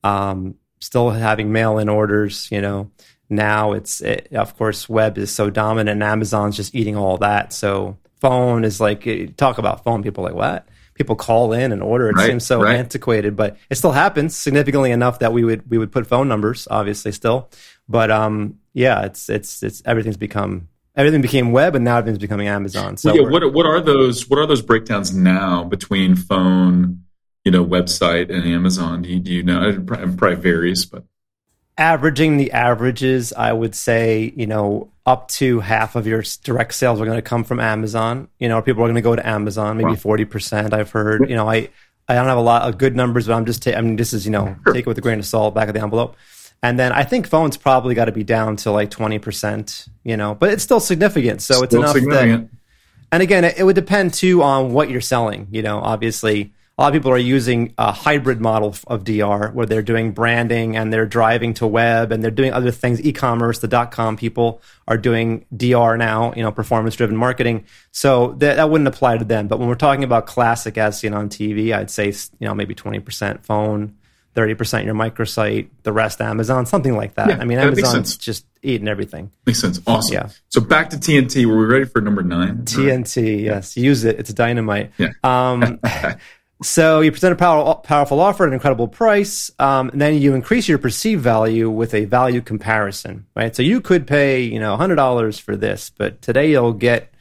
um, 0.04 0.56
still 0.80 1.10
having 1.10 1.52
mail 1.52 1.78
in 1.78 1.90
orders 1.90 2.50
you 2.52 2.62
know 2.62 2.92
now 3.30 3.74
it's 3.74 4.02
it, 4.02 4.28
of 4.34 4.58
course 4.58 4.90
web 4.90 5.18
is 5.18 5.34
so 5.34 5.50
dominant 5.50 5.90
and 5.90 6.04
amazon's 6.04 6.56
just 6.56 6.74
eating 6.74 6.96
all 6.96 7.18
that 7.18 7.54
so 7.54 7.98
phone 8.20 8.64
is 8.64 8.82
like 8.82 9.36
talk 9.38 9.58
about 9.58 9.84
phone 9.84 10.04
people 10.04 10.24
like 10.24 10.34
what 10.34 10.68
people 11.00 11.16
call 11.16 11.54
in 11.54 11.72
and 11.72 11.82
order. 11.82 12.10
It 12.10 12.18
right, 12.18 12.28
seems 12.28 12.46
so 12.46 12.62
right. 12.62 12.76
antiquated, 12.76 13.36
but 13.36 13.58
it 13.70 13.76
still 13.76 13.94
happens 13.94 14.36
significantly 14.36 14.92
enough 14.92 15.20
that 15.20 15.34
we 15.34 15.44
would 15.44 15.68
we 15.68 15.80
would 15.80 15.92
put 15.92 16.06
phone 16.06 16.28
numbers, 16.28 16.68
obviously, 16.70 17.14
still. 17.14 17.50
But 17.88 18.12
um, 18.12 18.60
yeah, 18.74 19.06
it's 19.06 19.30
it's 19.30 19.64
it's 19.64 19.82
everything's 19.86 20.18
become 20.18 20.68
everything 20.96 21.22
became 21.22 21.52
web, 21.52 21.74
and 21.74 21.84
now 21.84 21.98
everything's 21.98 22.22
becoming 22.22 22.50
Amazon. 22.50 22.98
So 22.98 23.16
yeah, 23.16 23.28
what 23.28 23.52
what 23.54 23.66
are 23.66 23.82
those 23.82 24.30
what 24.30 24.38
are 24.38 24.46
those 24.46 24.62
breakdowns 24.62 25.16
now 25.16 25.64
between 25.64 26.16
phone, 26.16 27.06
you 27.46 27.52
know, 27.52 27.66
website 27.66 28.30
and 28.30 28.46
Amazon? 28.46 29.02
Do 29.02 29.10
you, 29.10 29.20
do 29.20 29.32
you 29.32 29.44
know? 29.44 29.70
It 29.70 29.86
probably 29.88 30.36
varies, 30.36 30.86
but 30.86 31.06
averaging 31.80 32.38
the 32.38 32.52
averages, 32.52 33.34
I 33.34 33.54
would 33.54 33.74
say, 33.74 34.34
you 34.36 34.46
know, 34.46 34.92
up 35.06 35.30
to 35.30 35.62
half 35.62 35.96
of 35.96 36.06
your 36.06 36.24
direct 36.44 36.76
sales 36.76 37.02
are 37.02 37.06
going 37.06 37.18
to 37.18 37.24
come 37.24 37.44
from 37.44 37.60
Amazon. 37.60 38.28
You 38.38 38.50
know, 38.50 38.62
people 38.62 38.84
are 38.84 38.88
going 38.88 38.96
to 38.96 39.02
go 39.02 39.16
to 39.16 39.28
Amazon, 39.28 39.78
maybe 39.78 39.96
forty 39.96 40.26
percent. 40.26 40.74
I've 40.74 40.92
heard. 40.92 41.28
You 41.30 41.36
know, 41.36 41.50
I 41.50 41.70
I 42.08 42.14
don't 42.14 42.28
have 42.28 42.38
a 42.38 42.42
lot 42.42 42.64
of 42.64 42.78
good 42.78 42.96
numbers, 42.96 43.26
but 43.26 43.34
I'm 43.34 43.46
just. 43.46 43.64
Ta- 43.64 43.72
I 43.72 43.82
mean, 43.82 43.96
this 43.96 44.14
is 44.14 44.26
you 44.26 44.32
know, 44.32 44.56
take 44.68 44.86
it 44.86 44.88
with 44.88 44.98
a 44.98 45.02
grain 45.02 45.18
of 45.18 45.26
salt, 45.26 45.56
back 45.56 45.70
of 45.70 45.74
the 45.74 45.82
envelope. 45.82 46.16
And 46.62 46.78
then 46.78 46.92
I 46.92 47.04
think 47.06 47.28
phones 47.28 47.56
probably 47.56 47.96
got 47.96 48.06
to 48.06 48.12
be 48.12 48.24
down 48.24 48.58
to 48.58 48.72
like 48.72 48.92
twenty 48.92 49.18
percent. 49.18 49.88
You 50.04 50.18
know, 50.18 50.36
but 50.36 50.52
it's 50.52 50.62
still 50.62 50.82
significant. 50.82 51.42
So 51.42 51.64
it's 51.64 51.74
enough 51.74 51.94
that. 51.94 52.50
And 53.12 53.24
again, 53.24 53.44
it, 53.46 53.58
it 53.58 53.64
would 53.64 53.76
depend 53.76 54.14
too 54.14 54.44
on 54.44 54.74
what 54.74 54.90
you're 54.92 55.02
selling. 55.02 55.48
You 55.50 55.64
know, 55.64 55.80
obviously 55.80 56.54
a 56.80 56.84
lot 56.84 56.88
of 56.88 56.94
people 56.94 57.12
are 57.12 57.18
using 57.18 57.74
a 57.78 57.92
hybrid 57.92 58.40
model 58.40 58.74
of 58.88 59.04
DR 59.04 59.52
where 59.52 59.66
they're 59.66 59.82
doing 59.82 60.14
branding 60.14 60.78
and 60.78 60.94
they're 60.94 61.06
driving 61.06 61.54
to 61.56 61.68
web 61.68 62.14
and 62.14 62.24
they're 62.24 62.32
doing 62.32 62.54
other 62.54 62.72
things. 62.72 63.02
E-commerce, 63.02 63.60
the 63.60 63.68
dot 63.68 63.92
com 63.92 64.16
people 64.16 64.62
are 64.88 64.98
doing 64.98 65.46
DR 65.56 65.98
now, 65.98 66.34
you 66.38 66.42
know, 66.42 66.54
performance 66.54 66.96
driven 66.96 67.18
marketing. 67.18 67.66
So 67.92 68.30
that, 68.38 68.56
that 68.56 68.70
wouldn't 68.70 68.88
apply 68.88 69.18
to 69.18 69.26
them. 69.26 69.50
But 69.50 69.60
when 69.60 69.68
we're 69.68 69.76
talking 69.76 70.06
about 70.06 70.26
classic 70.26 70.78
as 70.78 70.98
seen 70.98 71.14
on 71.14 71.28
TV, 71.28 71.76
I'd 71.76 71.92
say, 71.92 72.14
you 72.40 72.48
know, 72.48 72.56
maybe 72.56 72.74
20% 72.74 73.44
phone, 73.44 73.98
30% 74.38 74.86
your 74.86 74.96
microsite, 74.96 75.68
the 75.84 75.92
rest 75.92 76.22
Amazon, 76.22 76.66
something 76.66 76.96
like 76.96 77.16
that. 77.16 77.28
Yeah, 77.28 77.40
I 77.40 77.44
mean, 77.44 77.58
Amazon's 77.58 78.16
just 78.16 78.46
eating 78.64 78.88
everything. 78.88 79.32
Makes 79.46 79.60
sense. 79.60 79.82
Awesome. 79.86 80.14
Yeah. 80.14 80.30
So 80.48 80.62
back 80.62 80.92
to 80.92 80.98
TNT. 80.98 81.46
Were 81.46 81.58
we 81.58 81.66
ready 81.66 81.86
for 81.86 82.00
number 82.00 82.24
nine? 82.24 82.60
TNT, 82.60 83.44
yes. 83.44 83.76
Use 83.76 84.06
it. 84.06 84.18
It's 84.18 84.34
dynamite. 84.34 84.92
Yeah. 84.98 85.10
Um, 85.26 85.82
So 86.62 87.00
you 87.00 87.12
present 87.12 87.32
a 87.32 87.38
power, 87.38 87.76
powerful 87.76 88.20
offer 88.20 88.44
at 88.44 88.50
an 88.50 88.54
incredible 88.54 88.90
price, 88.90 89.50
um, 89.60 89.90
and 89.90 90.02
then 90.02 90.16
you 90.16 90.36
increase 90.36 90.68
your 90.68 90.78
perceived 90.78 91.24
value 91.24 91.70
with 91.70 91.94
a 91.94 92.04
value 92.04 92.42
comparison, 92.42 93.28
right? 93.34 93.56
So 93.56 93.64
you 93.64 93.80
could 93.80 94.06
pay, 94.06 94.42
you 94.44 94.60
know, 94.60 94.76
hundred 94.76 94.96
dollars 94.96 95.40
for 95.40 95.56
this, 95.56 95.90
but 95.90 96.22
today 96.22 96.52
you'll 96.52 96.74
get 96.74 97.14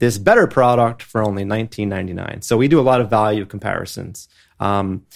this 0.00 0.18
better 0.18 0.48
product 0.48 1.02
for 1.02 1.22
only 1.22 1.44
nineteen 1.44 1.88
ninety 1.88 2.12
nine. 2.12 2.42
So 2.42 2.56
we 2.56 2.66
do 2.66 2.80
a 2.80 2.82
lot 2.82 3.00
of 3.00 3.08
value 3.08 3.46
comparisons. 3.46 4.28
Um, 4.58 5.06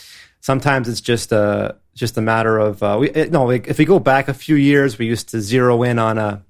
sometimes 0.41 0.89
it's 0.89 1.01
just 1.01 1.33
a 1.33 1.77
just 1.93 2.17
a 2.17 2.21
matter 2.21 2.59
of 2.59 2.83
uh, 2.85 2.99
we, 3.01 3.11
no, 3.31 3.51
if 3.51 3.79
we 3.79 3.85
go 3.85 3.99
back 3.99 4.29
a 4.29 4.35
few 4.35 4.55
years, 4.55 4.97
we 4.97 5.07
used 5.07 5.31
to 5.31 5.41
zero 5.41 5.83
in 5.83 5.99
on 5.99 6.19
a 6.19 6.46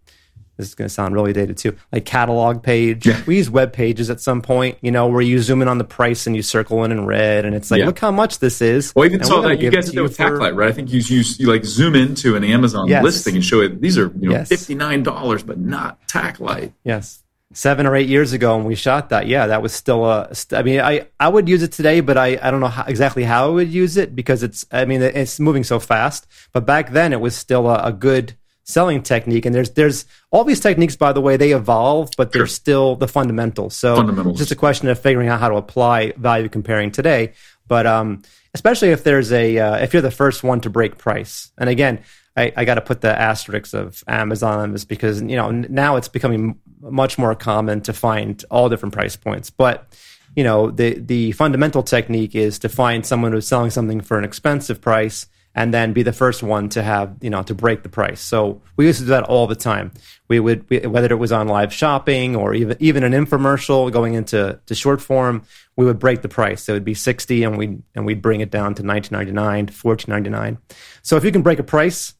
this 0.57 0.69
is 0.69 0.75
going 0.75 0.87
to 0.89 0.95
sound 0.95 1.15
really 1.15 1.33
dated 1.33 1.57
too, 1.59 1.77
like 1.93 2.05
catalog 2.05 2.63
page. 2.63 3.07
Yeah. 3.07 3.21
We 3.27 3.37
use 3.37 3.51
web 3.51 3.73
pages 3.73 4.11
at 4.11 4.21
some 4.21 4.43
point, 4.43 4.79
you 4.81 4.91
know, 4.91 5.07
where 5.07 5.21
you 5.21 5.41
zoom 5.41 5.63
in 5.63 5.69
on 5.69 5.79
the 5.79 5.85
price 5.85 6.27
and 6.27 6.35
you 6.35 6.43
circle 6.43 6.83
in 6.85 6.93
in 6.93 7.07
red, 7.07 7.45
and 7.45 7.55
it's 7.55 7.71
like, 7.71 7.81
yeah. 7.81 7.87
look 7.87 7.99
how 7.99 8.11
much 8.11 8.39
this 8.39 8.61
is. 8.63 8.95
Well, 8.95 9.05
even 9.05 9.23
saw 9.23 9.41
that 9.43 9.61
you 9.61 9.71
guys 9.71 9.87
did 9.87 9.97
that 9.97 10.03
with 10.03 10.17
Tac 10.17 10.33
Light, 10.33 10.55
right? 10.55 10.69
I 10.69 10.73
think 10.73 10.93
you, 10.93 11.01
you 11.01 11.23
you 11.39 11.47
like 11.49 11.65
zoom 11.65 11.95
into 11.95 12.37
an 12.37 12.45
Amazon 12.45 12.89
yes. 12.89 13.03
listing 13.03 13.35
and 13.35 13.45
show 13.45 13.61
it. 13.61 13.81
These 13.81 13.99
are 13.99 14.13
you 14.19 14.31
know 14.31 14.37
yes. 14.37 14.49
fifty 14.49 14.75
nine 14.75 15.03
dollars, 15.03 15.43
but 15.43 15.59
not 15.59 16.07
Tac 16.09 16.41
Light. 16.41 16.73
Yes. 16.85 17.23
Seven 17.53 17.87
or 17.87 17.95
eight 17.95 18.09
years 18.09 18.33
ago, 18.33 18.57
when 18.57 18.67
we 18.67 18.75
shot 18.75 19.11
that, 19.11 19.29
yeah, 19.29 19.47
that 19.47 19.63
was 19.63 19.73
still 19.73 20.05
a. 20.05 20.29
I 20.53 20.63
mean, 20.63 20.81
I, 20.81 21.07
I 21.21 21.29
would 21.29 21.49
use 21.49 21.63
it 21.63 21.71
today, 21.71 22.01
but 22.01 22.19
I, 22.19 22.39
I 22.43 22.51
don't 22.51 22.59
know 22.61 22.67
how, 22.67 22.83
exactly 22.83 23.23
how 23.23 23.47
I 23.47 23.51
would 23.51 23.73
use 23.73 23.97
it 23.97 24.17
because 24.17 24.43
it's. 24.43 24.67
I 24.73 24.85
mean, 24.85 25.01
it's 25.01 25.39
moving 25.39 25.63
so 25.63 25.79
fast. 25.79 26.27
But 26.53 26.67
back 26.67 26.91
then, 26.91 27.13
it 27.13 27.21
was 27.21 27.37
still 27.37 27.69
a, 27.69 27.85
a 27.85 27.93
good 27.93 28.37
selling 28.67 29.03
technique. 29.03 29.47
And 29.47 29.55
there's 29.55 29.71
there's 29.71 30.05
all 30.31 30.45
these 30.45 30.61
techniques, 30.61 30.97
by 30.97 31.13
the 31.13 31.21
way, 31.21 31.37
they 31.37 31.53
evolve, 31.53 32.11
but 32.17 32.33
they're 32.33 32.41
sure. 32.41 32.47
still 32.49 32.97
the 32.97 33.09
fundamentals. 33.09 33.75
So 33.75 33.97
fundamentals. 33.97 34.35
it's 34.35 34.41
just 34.41 34.53
a 34.53 34.57
question 34.57 34.89
of 34.89 34.99
figuring 34.99 35.29
out 35.29 35.41
how 35.41 35.49
to 35.49 35.57
apply 35.57 36.13
value 36.17 36.49
comparing 36.49 36.91
today. 36.91 37.33
But 37.69 37.87
um, 37.87 38.23
especially 38.53 38.91
if 38.91 39.05
there's 39.05 39.33
a 39.33 39.59
uh, 39.59 39.77
if 39.77 39.93
you're 39.93 40.03
the 40.03 40.11
first 40.11 40.43
one 40.45 40.61
to 40.61 40.71
break 40.71 40.99
price, 40.99 41.51
and 41.57 41.71
again. 41.71 42.03
I, 42.39 42.53
I 42.55 42.65
got 42.67 42.75
to 42.75 42.83
put 42.83 43.01
the 43.01 43.19
asterisks 43.19 43.73
of 43.73 44.05
Amazon 44.07 44.59
on 44.59 44.73
this 44.73 44.85
because 44.85 45.23
you 45.23 45.37
know 45.37 45.51
now 45.51 45.97
it's 45.97 46.09
becoming 46.09 46.61
much 46.83 47.17
more 47.17 47.35
common 47.35 47.81
to 47.81 47.95
find 47.95 48.45
all 48.51 48.69
different 48.69 48.93
price 48.95 49.17
points. 49.17 49.49
But 49.49 49.91
you 50.35 50.45
know 50.45 50.71
the 50.71 50.99
the 50.99 51.33
fundamental 51.33 51.83
technique 51.83 52.35
is 52.35 52.59
to 52.59 52.69
find 52.69 53.07
someone 53.07 53.33
who's 53.33 53.49
selling 53.49 53.71
something 53.71 54.03
for 54.03 54.19
an 54.19 54.25
expensive 54.25 54.83
price 54.83 55.29
and 55.57 55.73
then 55.73 55.95
be 55.95 56.03
the 56.03 56.13
first 56.13 56.43
one 56.43 56.69
to 56.69 56.83
have 56.83 57.17
you 57.23 57.31
know 57.31 57.43
to 57.43 57.55
break 57.55 57.83
the 57.83 57.89
price. 57.89 58.21
So 58.21 58.61
we 58.77 58.87
used 58.87 58.99
to 59.01 59.07
do 59.07 59.11
that 59.11 59.25
all 59.25 59.47
the 59.47 59.57
time. 59.57 59.91
We 60.29 60.39
would 60.39 60.69
we, 60.69 60.81
whether 60.81 61.11
it 61.11 61.17
was 61.17 61.33
on 61.33 61.49
live 61.49 61.73
shopping 61.73 62.37
or 62.37 62.55
even 62.55 62.77
even 62.79 63.03
an 63.03 63.13
infomercial 63.13 63.91
going 63.91 64.15
into 64.15 64.61
to 64.67 64.75
short 64.75 65.01
form, 65.01 65.43
we 65.77 65.87
would 65.87 65.99
break 65.99 66.21
the 66.23 66.29
price. 66.29 66.69
It 66.69 66.73
would 66.73 66.85
be 66.85 66.95
sixty, 66.95 67.43
and 67.43 67.57
we 67.57 67.79
and 67.95 68.05
we'd 68.05 68.23
bring 68.23 68.43
it 68.43 68.51
down 68.51 68.75
to 68.75 68.83
nineteen 68.83 69.17
ninety 69.17 69.33
nine, 69.33 69.67
fourteen 69.69 70.13
ninety 70.13 70.31
nine. 70.31 70.59
So 71.03 71.17
if 71.17 71.25
you 71.25 71.33
can 71.33 71.43
break 71.43 71.59
a 71.59 71.65
price, 71.65 72.13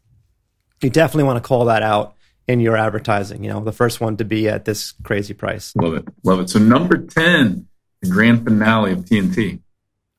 you 0.83 0.89
definitely 0.89 1.25
want 1.25 1.37
to 1.43 1.47
call 1.47 1.67
that 1.67 1.83
out 1.83 2.15
in 2.49 2.61
your 2.61 2.77
advertising. 2.77 3.45
You 3.45 3.51
know, 3.51 3.61
the 3.61 3.73
first 3.73 4.01
one 4.01 4.17
to 4.17 4.25
be 4.25 4.49
at 4.49 4.65
this 4.65 4.93
crazy 5.03 5.35
price. 5.35 5.77
Love 5.77 5.95
it, 5.95 6.09
love 6.25 6.41
it. 6.41 6.49
So 6.49 6.59
number 6.59 6.97
ten, 6.97 7.69
the 8.01 8.09
grand 8.09 8.45
finale 8.45 8.93
of 8.93 9.01
TNT. 9.01 9.61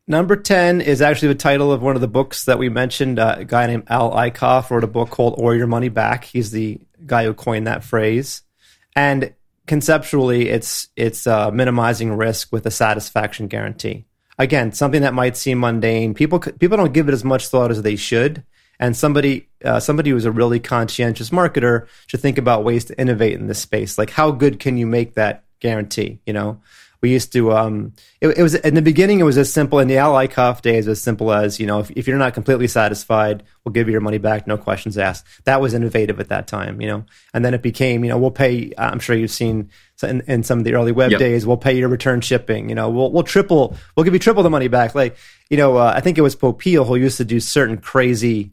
Number 0.10 0.38
10 0.38 0.80
is 0.80 1.02
actually 1.02 1.30
the 1.30 1.36
title 1.36 1.74
of 1.74 1.82
one 1.82 1.96
of 1.96 2.02
the 2.02 2.08
books 2.08 2.46
that 2.46 2.58
we 2.58 2.70
mentioned. 2.70 3.20
Uh, 3.20 3.36
a 3.40 3.46
guy 3.46 3.68
named 3.68 3.84
Al 3.90 4.12
Eicoff 4.12 4.70
wrote 4.70 4.86
a 4.86 4.88
book 4.88 5.10
called 5.10 5.36
Or 5.38 5.54
Your 5.54 5.68
Money 5.68 5.90
Back. 5.90 6.24
He's 6.24 6.52
the 6.52 6.80
guy 7.06 7.26
who 7.26 7.34
coined 7.34 7.68
that 7.68 7.84
phrase. 7.84 8.44
And 8.96 9.34
conceptually, 9.66 10.48
it's, 10.48 10.88
it's 10.96 11.28
uh, 11.28 11.52
minimizing 11.52 12.14
risk 12.14 12.54
with 12.54 12.66
a 12.66 12.72
satisfaction 12.72 13.48
guarantee. 13.48 14.06
Again, 14.40 14.72
something 14.72 15.02
that 15.02 15.14
might 15.14 15.36
seem 15.36 15.60
mundane. 15.60 16.14
People, 16.14 16.40
people 16.40 16.78
don't 16.78 16.94
give 16.94 17.10
it 17.10 17.14
as 17.14 17.26
much 17.26 17.50
thought 17.50 17.70
as 17.70 17.82
they 17.82 17.98
should. 17.98 18.46
And 18.80 18.96
somebody, 18.96 19.50
uh, 19.66 19.82
somebody 19.82 20.12
who's 20.12 20.26
a 20.26 20.32
really 20.32 20.62
conscientious 20.62 21.32
marketer 21.32 21.88
should 22.06 22.22
think 22.22 22.38
about 22.38 22.64
ways 22.64 22.86
to 22.86 22.98
innovate 22.98 23.34
in 23.34 23.48
this 23.48 23.60
space. 23.60 23.98
Like, 23.98 24.12
how 24.12 24.32
good 24.32 24.60
can 24.60 24.78
you 24.78 24.88
make 24.88 25.16
that 25.16 25.44
guarantee? 25.60 26.20
You 26.26 26.34
know, 26.34 26.62
we 27.02 27.12
used 27.12 27.32
to 27.34 27.52
um, 27.54 27.94
it, 28.22 28.30
it, 28.38 28.42
was 28.42 28.56
in 28.56 28.74
the 28.74 28.82
beginning 28.82 29.20
it 29.20 29.24
was 29.24 29.38
as 29.38 29.52
simple 29.52 29.80
in 29.80 29.88
the 29.88 29.98
Al 29.98 30.14
Eicoff 30.14 30.62
days 30.62 30.88
as 30.88 31.02
simple 31.02 31.32
as 31.32 31.60
you 31.60 31.66
know 31.66 31.80
if, 31.80 31.92
if, 31.92 32.08
you're 32.08 32.18
not 32.18 32.34
completely 32.34 32.68
satisfied 32.68 33.44
we'll 33.64 33.74
give 33.74 33.88
you 33.88 33.92
your 33.92 34.02
money 34.02 34.18
back 34.18 34.48
no 34.48 34.58
questions 34.58 34.98
asked. 34.98 35.26
That 35.46 35.62
was 35.62 35.74
innovative 35.74 36.20
at 36.20 36.30
that 36.30 36.48
time 36.48 36.82
you 36.82 36.88
know? 36.88 37.06
And 37.34 37.46
then 37.46 37.54
it 37.54 37.62
became 37.62 38.04
you 38.04 38.10
know 38.10 38.18
we'll 38.18 38.32
pay 38.32 38.74
i'm 38.78 39.00
sure 39.00 39.16
you've 39.16 39.32
seen 39.32 39.70
in, 40.04 40.22
in 40.28 40.44
some 40.44 40.60
of 40.60 40.66
the 40.66 40.74
early 40.74 40.92
web 40.92 41.12
yep. 41.12 41.20
days 41.20 41.46
we'll 41.46 41.58
pay 41.58 41.78
your 41.78 41.90
return 41.90 42.22
shipping 42.22 42.70
you 42.70 42.76
know? 42.76 42.90
We'll, 42.90 43.12
we'll 43.12 43.24
triple 43.24 43.76
we'll 43.96 44.04
give 44.04 44.14
you 44.14 44.20
triple 44.20 44.44
the 44.44 44.50
money 44.50 44.68
back. 44.68 44.96
Like 44.96 45.18
you 45.50 45.58
know 45.58 45.78
uh, 45.78 45.94
i 45.96 46.02
think 46.02 46.18
it 46.18 46.22
was 46.22 46.36
Popeil 46.36 46.86
who 46.86 46.96
used 46.96 47.18
to 47.18 47.26
do 47.26 47.40
certain 47.40 47.78
crazy 47.78 48.52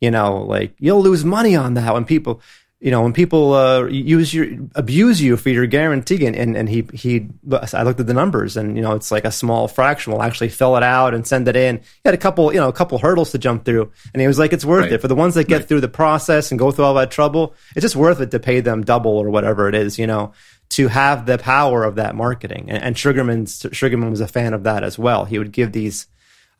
you 0.00 0.10
know 0.10 0.42
like 0.42 0.74
you'll 0.78 1.02
lose 1.02 1.24
money 1.24 1.56
on 1.56 1.74
that 1.74 1.92
when 1.94 2.04
people 2.04 2.40
you 2.80 2.92
know, 2.92 3.02
when 3.02 3.12
people 3.12 3.54
uh, 3.54 3.86
use 3.86 4.32
your 4.32 4.46
abuse 4.76 5.20
you 5.20 5.36
for 5.36 5.48
your 5.48 5.66
guarantee, 5.66 6.24
and, 6.26 6.36
and, 6.36 6.56
and 6.56 6.68
he 6.68 6.86
he, 6.94 7.28
I 7.72 7.82
looked 7.82 7.98
at 7.98 8.06
the 8.06 8.14
numbers, 8.14 8.56
and 8.56 8.76
you 8.76 8.82
know, 8.82 8.92
it's 8.92 9.10
like 9.10 9.24
a 9.24 9.32
small 9.32 9.66
fraction 9.66 10.12
will 10.12 10.22
actually 10.22 10.50
fill 10.50 10.76
it 10.76 10.84
out 10.84 11.12
and 11.12 11.26
send 11.26 11.48
it 11.48 11.56
in. 11.56 11.78
He 11.78 12.00
had 12.04 12.14
a 12.14 12.18
couple, 12.18 12.52
you 12.52 12.60
know, 12.60 12.68
a 12.68 12.72
couple 12.72 12.98
hurdles 12.98 13.32
to 13.32 13.38
jump 13.38 13.64
through, 13.64 13.90
and 14.14 14.20
he 14.20 14.28
was 14.28 14.38
like, 14.38 14.52
it's 14.52 14.64
worth 14.64 14.84
right. 14.84 14.92
it 14.92 15.00
for 15.00 15.08
the 15.08 15.16
ones 15.16 15.34
that 15.34 15.48
get 15.48 15.56
right. 15.56 15.68
through 15.68 15.80
the 15.80 15.88
process 15.88 16.52
and 16.52 16.58
go 16.58 16.70
through 16.70 16.84
all 16.84 16.94
that 16.94 17.10
trouble. 17.10 17.54
It's 17.74 17.82
just 17.82 17.96
worth 17.96 18.20
it 18.20 18.30
to 18.30 18.38
pay 18.38 18.60
them 18.60 18.84
double 18.84 19.18
or 19.18 19.28
whatever 19.28 19.68
it 19.68 19.74
is, 19.74 19.98
you 19.98 20.06
know, 20.06 20.32
to 20.70 20.86
have 20.86 21.26
the 21.26 21.38
power 21.38 21.82
of 21.82 21.96
that 21.96 22.14
marketing. 22.14 22.66
And, 22.68 22.80
and 22.80 22.98
Sugarman 22.98 23.46
Sugarman 23.46 24.10
was 24.10 24.20
a 24.20 24.28
fan 24.28 24.54
of 24.54 24.62
that 24.62 24.84
as 24.84 24.96
well. 24.96 25.24
He 25.24 25.40
would 25.40 25.50
give 25.50 25.72
these, 25.72 26.06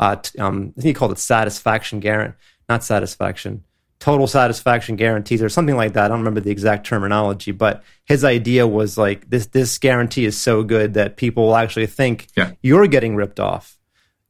uh, 0.01 0.17
um, 0.41 0.75
I 0.77 0.81
think 0.81 0.87
he 0.87 0.95
called 0.95 1.13
it 1.13 1.19
satisfaction 1.19 2.01
guarantee, 2.01 2.37
not 2.69 2.83
satisfaction 2.83 3.63
total 4.01 4.27
satisfaction 4.27 4.97
guarantees 4.97 5.43
or 5.43 5.49
something 5.49 5.77
like 5.77 5.95
that. 5.95 6.05
I 6.05 6.09
don't 6.09 6.19
remember 6.19 6.41
the 6.41 6.51
exact 6.51 6.87
terminology, 6.87 7.51
but 7.51 7.83
his 8.05 8.25
idea 8.25 8.67
was 8.67 8.97
like 8.97 9.29
this 9.29 9.47
this 9.47 9.79
guarantee 9.79 10.25
is 10.25 10.39
so 10.39 10.63
good 10.63 10.95
that 10.95 11.17
people 11.17 11.47
will 11.47 11.57
actually 11.57 11.87
think 11.87 12.29
yeah. 12.37 12.53
you're 12.63 12.87
getting 12.87 13.17
ripped 13.17 13.41
off. 13.41 13.77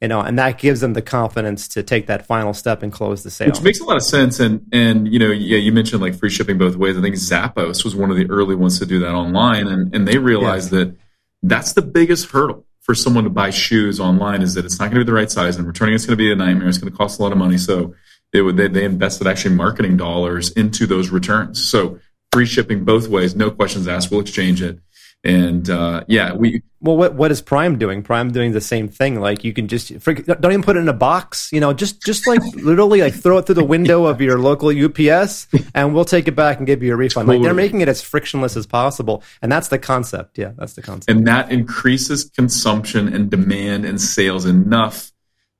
You 0.00 0.06
know, 0.06 0.20
and 0.20 0.38
that 0.38 0.58
gives 0.58 0.80
them 0.80 0.92
the 0.92 1.02
confidence 1.02 1.66
to 1.68 1.82
take 1.82 2.06
that 2.06 2.24
final 2.24 2.54
step 2.54 2.84
and 2.84 2.92
close 2.92 3.24
the 3.24 3.32
sale. 3.32 3.48
Which 3.48 3.62
makes 3.62 3.80
a 3.80 3.84
lot 3.84 3.96
of 3.96 4.04
sense. 4.04 4.38
And 4.38 4.64
and 4.72 5.12
you 5.12 5.18
know, 5.18 5.32
yeah, 5.32 5.58
you 5.58 5.72
mentioned 5.72 6.00
like 6.00 6.16
free 6.16 6.30
shipping 6.30 6.56
both 6.56 6.76
ways. 6.76 6.96
I 6.96 7.00
think 7.00 7.16
Zappos 7.16 7.82
was 7.82 7.96
one 7.96 8.10
of 8.10 8.16
the 8.16 8.30
early 8.30 8.54
ones 8.54 8.78
to 8.78 8.86
do 8.86 9.00
that 9.00 9.12
online, 9.12 9.66
and 9.66 9.92
and 9.94 10.06
they 10.06 10.18
realized 10.18 10.72
yes. 10.72 10.84
that 10.84 10.96
that's 11.42 11.72
the 11.72 11.82
biggest 11.82 12.30
hurdle 12.30 12.64
for 12.80 12.94
someone 12.94 13.24
to 13.24 13.30
buy 13.30 13.50
shoes 13.50 14.00
online 14.00 14.40
is 14.40 14.54
that 14.54 14.64
it's 14.64 14.78
not 14.78 14.86
going 14.86 15.00
to 15.00 15.04
be 15.04 15.04
the 15.04 15.12
right 15.12 15.30
size, 15.30 15.56
and 15.56 15.66
returning 15.66 15.96
it's 15.96 16.06
going 16.06 16.16
to 16.16 16.24
be 16.24 16.30
a 16.32 16.36
nightmare. 16.36 16.68
It's 16.68 16.78
going 16.78 16.90
to 16.90 16.96
cost 16.96 17.18
a 17.18 17.22
lot 17.22 17.32
of 17.32 17.38
money. 17.38 17.58
So 17.58 17.94
they 18.32 18.42
would 18.42 18.56
they, 18.56 18.68
they 18.68 18.84
invested 18.84 19.26
actually 19.26 19.54
marketing 19.54 19.96
dollars 19.96 20.50
into 20.50 20.86
those 20.86 21.10
returns. 21.10 21.62
So 21.62 21.98
free 22.32 22.46
shipping 22.46 22.84
both 22.84 23.08
ways, 23.08 23.34
no 23.34 23.50
questions 23.50 23.88
asked. 23.88 24.10
We'll 24.10 24.20
exchange 24.20 24.62
it. 24.62 24.80
And 25.24 25.68
uh, 25.68 26.04
yeah, 26.06 26.34
we. 26.34 26.62
Well, 26.80 26.96
what 26.96 27.14
what 27.14 27.32
is 27.32 27.42
Prime 27.42 27.76
doing? 27.76 28.04
Prime 28.04 28.30
doing 28.30 28.52
the 28.52 28.60
same 28.60 28.86
thing. 28.86 29.18
Like 29.18 29.42
you 29.42 29.52
can 29.52 29.66
just 29.66 29.88
don't 29.88 30.44
even 30.44 30.62
put 30.62 30.76
it 30.76 30.80
in 30.80 30.88
a 30.88 30.92
box. 30.92 31.50
You 31.52 31.58
know, 31.58 31.72
just 31.72 32.00
just 32.02 32.28
like 32.28 32.40
literally 32.54 33.00
like 33.00 33.14
throw 33.14 33.38
it 33.38 33.46
through 33.46 33.56
the 33.56 33.64
window 33.64 34.04
of 34.04 34.20
your 34.20 34.38
local 34.38 34.68
UPS, 34.68 35.48
and 35.74 35.92
we'll 35.92 36.04
take 36.04 36.28
it 36.28 36.36
back 36.36 36.58
and 36.58 36.68
give 36.68 36.84
you 36.84 36.92
a 36.92 36.96
refund. 36.96 37.26
Totally. 37.26 37.38
Like 37.38 37.46
they're 37.46 37.54
making 37.54 37.80
it 37.80 37.88
as 37.88 38.00
frictionless 38.00 38.56
as 38.56 38.64
possible, 38.64 39.24
and 39.42 39.50
that's 39.50 39.68
the 39.68 39.78
concept. 39.78 40.38
Yeah, 40.38 40.52
that's 40.56 40.74
the 40.74 40.82
concept. 40.82 41.10
And 41.10 41.26
that 41.26 41.50
increases 41.50 42.30
consumption 42.30 43.12
and 43.12 43.28
demand 43.28 43.84
and 43.84 44.00
sales 44.00 44.46
enough 44.46 45.10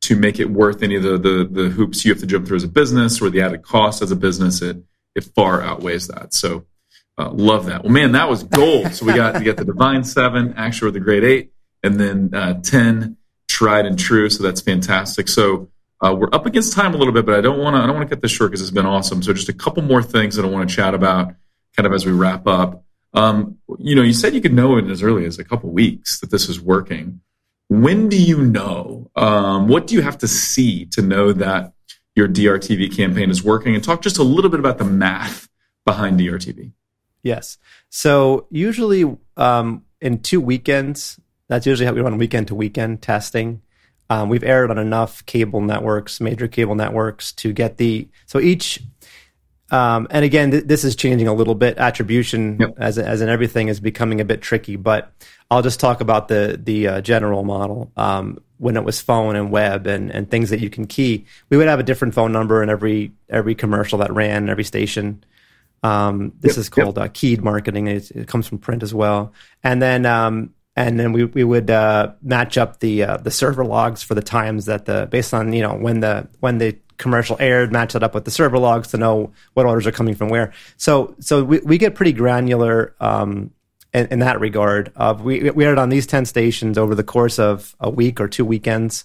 to 0.09 0.16
make 0.16 0.40
it 0.40 0.48
worth 0.48 0.82
any 0.82 0.96
of 0.96 1.02
the, 1.02 1.18
the, 1.18 1.48
the 1.50 1.68
hoops 1.68 2.02
you 2.02 2.11
have 2.11 2.20
to 2.20 2.26
jump 2.26 2.46
through 2.46 2.56
as 2.56 2.64
a 2.64 2.68
business 2.68 3.20
or 3.20 3.28
the 3.28 3.42
added 3.42 3.62
cost 3.62 4.00
as 4.00 4.11
a 4.11 4.16
business. 4.16 4.62
It 4.62 4.78
it 5.14 5.24
far 5.34 5.61
outweighs 5.61 6.09
that. 6.09 6.32
So 6.32 6.64
uh, 7.18 7.30
love 7.30 7.66
that. 7.66 7.84
Well, 7.84 7.92
man, 7.92 8.12
that 8.12 8.26
was 8.30 8.42
gold. 8.42 8.94
So 8.94 9.04
we 9.04 9.12
got 9.12 9.38
we 9.38 9.44
got 9.44 9.59
the 9.59 9.66
divine 9.66 10.04
seven, 10.04 10.54
actually 10.56 10.92
the 10.92 11.00
great 11.00 11.24
eight, 11.24 11.52
and 11.82 12.00
then 12.00 12.30
uh, 12.32 12.54
ten 12.62 13.18
tried 13.48 13.84
and 13.84 13.98
true. 13.98 14.30
So 14.30 14.42
that's 14.42 14.62
fantastic. 14.62 15.28
So 15.28 15.68
uh, 16.00 16.14
we're 16.18 16.32
up 16.32 16.46
against 16.46 16.72
time 16.72 16.94
a 16.94 16.96
little 16.96 17.12
bit, 17.12 17.26
but 17.26 17.34
I 17.34 17.42
don't 17.42 17.59
want 17.59 17.76
to 17.76 17.82
I 17.82 17.86
don't 17.86 17.96
want 17.96 18.09
to 18.09 18.14
cut 18.14 18.22
this 18.22 18.30
short 18.30 18.50
because 18.50 18.62
it's 18.62 18.70
been 18.70 18.86
awesome. 18.86 19.22
So 19.22 19.34
just 19.34 19.50
a 19.50 19.52
couple 19.52 19.82
more 19.82 20.02
things 20.02 20.36
that 20.36 20.44
I 20.46 20.48
want 20.48 20.70
to 20.70 20.74
chat 20.74 20.94
about, 20.94 21.34
kind 21.76 21.86
of 21.86 21.92
as 21.92 22.06
we 22.06 22.12
wrap 22.12 22.46
up. 22.46 22.82
Um, 23.12 23.59
you 23.78 23.94
know, 23.94 24.02
you 24.02 24.14
said 24.14 24.34
you 24.34 24.40
could 24.40 24.54
know 24.54 24.78
it 24.78 24.88
as 24.88 25.02
early 25.02 25.26
as 25.26 25.38
a 25.38 25.44
couple 25.44 25.68
weeks 25.70 26.20
that 26.20 26.30
this 26.30 26.48
is 26.48 26.59
working 26.59 27.20
when 27.68 28.08
do 28.08 28.20
you 28.20 28.42
know? 28.42 29.10
Um, 29.14 29.68
what 29.68 29.86
do 29.86 29.94
you 29.94 30.02
have 30.02 30.18
to 30.18 30.28
see 30.28 30.86
to 30.86 31.02
know 31.02 31.32
that 31.32 31.72
your 32.14 32.28
DRTV 32.28 32.94
campaign 32.94 33.30
is 33.30 33.44
working? 33.44 33.74
And 33.74 33.84
talk 33.84 34.02
just 34.02 34.18
a 34.18 34.22
little 34.22 34.50
bit 34.50 34.60
about 34.60 34.78
the 34.78 34.84
math 34.84 35.48
behind 35.84 36.18
DRTV. 36.18 36.72
Yes. 37.22 37.58
So 37.90 38.46
usually 38.50 39.16
um, 39.36 39.84
in 40.00 40.20
two 40.20 40.40
weekends, 40.40 41.20
that's 41.48 41.66
usually 41.66 41.86
how 41.86 41.92
we 41.92 42.00
run 42.00 42.18
weekend 42.18 42.48
to 42.48 42.54
weekend 42.54 43.02
testing. 43.02 43.62
Um, 44.10 44.28
we've 44.28 44.44
aired 44.44 44.70
on 44.70 44.78
enough 44.78 45.24
cable 45.26 45.60
networks, 45.60 46.20
major 46.20 46.48
cable 46.48 46.74
networks, 46.74 47.32
to 47.32 47.52
get 47.52 47.76
the 47.76 48.08
so 48.26 48.40
each. 48.40 48.80
Um, 49.70 50.06
and 50.10 50.24
again, 50.24 50.50
th- 50.50 50.64
this 50.64 50.84
is 50.84 50.96
changing 50.96 51.28
a 51.28 51.34
little 51.34 51.54
bit. 51.54 51.78
Attribution, 51.78 52.58
yep. 52.58 52.74
as 52.78 52.98
as 52.98 53.20
in 53.20 53.28
everything, 53.28 53.68
is 53.68 53.80
becoming 53.80 54.20
a 54.20 54.24
bit 54.24 54.40
tricky. 54.40 54.76
But 54.76 55.12
I'll 55.50 55.62
just 55.62 55.80
talk 55.80 56.00
about 56.00 56.28
the 56.28 56.58
the 56.62 56.88
uh, 56.88 57.00
general 57.00 57.44
model. 57.44 57.92
Um, 57.96 58.38
when 58.58 58.76
it 58.76 58.82
was 58.82 59.00
phone 59.00 59.36
and 59.36 59.52
web 59.52 59.86
and, 59.86 60.10
and 60.10 60.28
things 60.28 60.50
that 60.50 60.58
you 60.58 60.68
can 60.68 60.86
key, 60.86 61.24
we 61.48 61.56
would 61.56 61.68
have 61.68 61.78
a 61.78 61.84
different 61.84 62.14
phone 62.14 62.32
number 62.32 62.62
in 62.62 62.68
every 62.68 63.12
every 63.28 63.54
commercial 63.54 63.98
that 63.98 64.12
ran, 64.12 64.48
every 64.48 64.64
station. 64.64 65.22
Um, 65.82 66.32
this 66.40 66.52
yep, 66.52 66.58
is 66.58 66.68
called 66.68 66.96
yep. 66.96 67.06
uh, 67.06 67.08
keyed 67.12 67.42
marketing. 67.42 67.86
It, 67.86 68.10
it, 68.10 68.26
comes 68.26 68.48
from 68.48 68.58
print 68.58 68.82
as 68.82 68.92
well. 68.92 69.32
And 69.62 69.80
then 69.80 70.06
um, 70.06 70.54
and 70.74 70.98
then 70.98 71.12
we 71.12 71.24
we 71.24 71.44
would 71.44 71.70
uh, 71.70 72.12
match 72.22 72.58
up 72.58 72.80
the 72.80 73.04
uh, 73.04 73.16
the 73.18 73.30
server 73.30 73.64
logs 73.64 74.02
for 74.02 74.14
the 74.14 74.22
times 74.22 74.66
that 74.66 74.86
the 74.86 75.06
based 75.10 75.34
on 75.34 75.52
you 75.52 75.62
know 75.62 75.74
when 75.74 76.00
the 76.00 76.28
when 76.40 76.58
the 76.58 76.76
commercial 76.99 77.36
aired, 77.40 77.72
match 77.72 77.94
that 77.94 78.03
up 78.03 78.14
with 78.14 78.24
the 78.24 78.30
server 78.30 78.59
logs 78.59 78.88
to 78.88 78.99
know 78.99 79.32
what 79.55 79.66
orders 79.66 79.86
are 79.86 79.92
coming 79.92 80.14
from 80.14 80.28
where. 80.28 80.53
So 80.76 81.14
so 81.20 81.42
we, 81.42 81.61
we 81.61 81.78
get 81.78 81.94
pretty 81.94 82.12
granular 82.12 82.94
um, 83.01 83.51
in, 83.94 84.07
in, 84.09 84.18
that 84.18 84.40
regard. 84.40 84.92
Uh, 84.96 85.16
we 85.18 85.51
we 85.51 85.64
aired 85.64 85.78
on 85.78 85.88
these 85.88 86.07
ten 86.07 86.26
stations 86.26 86.76
over 86.76 86.94
the 86.94 87.05
course 87.05 87.38
of 87.38 87.74
a 87.80 87.88
week 87.88 88.20
or 88.20 88.28
two 88.28 88.44
weekends, 88.44 89.05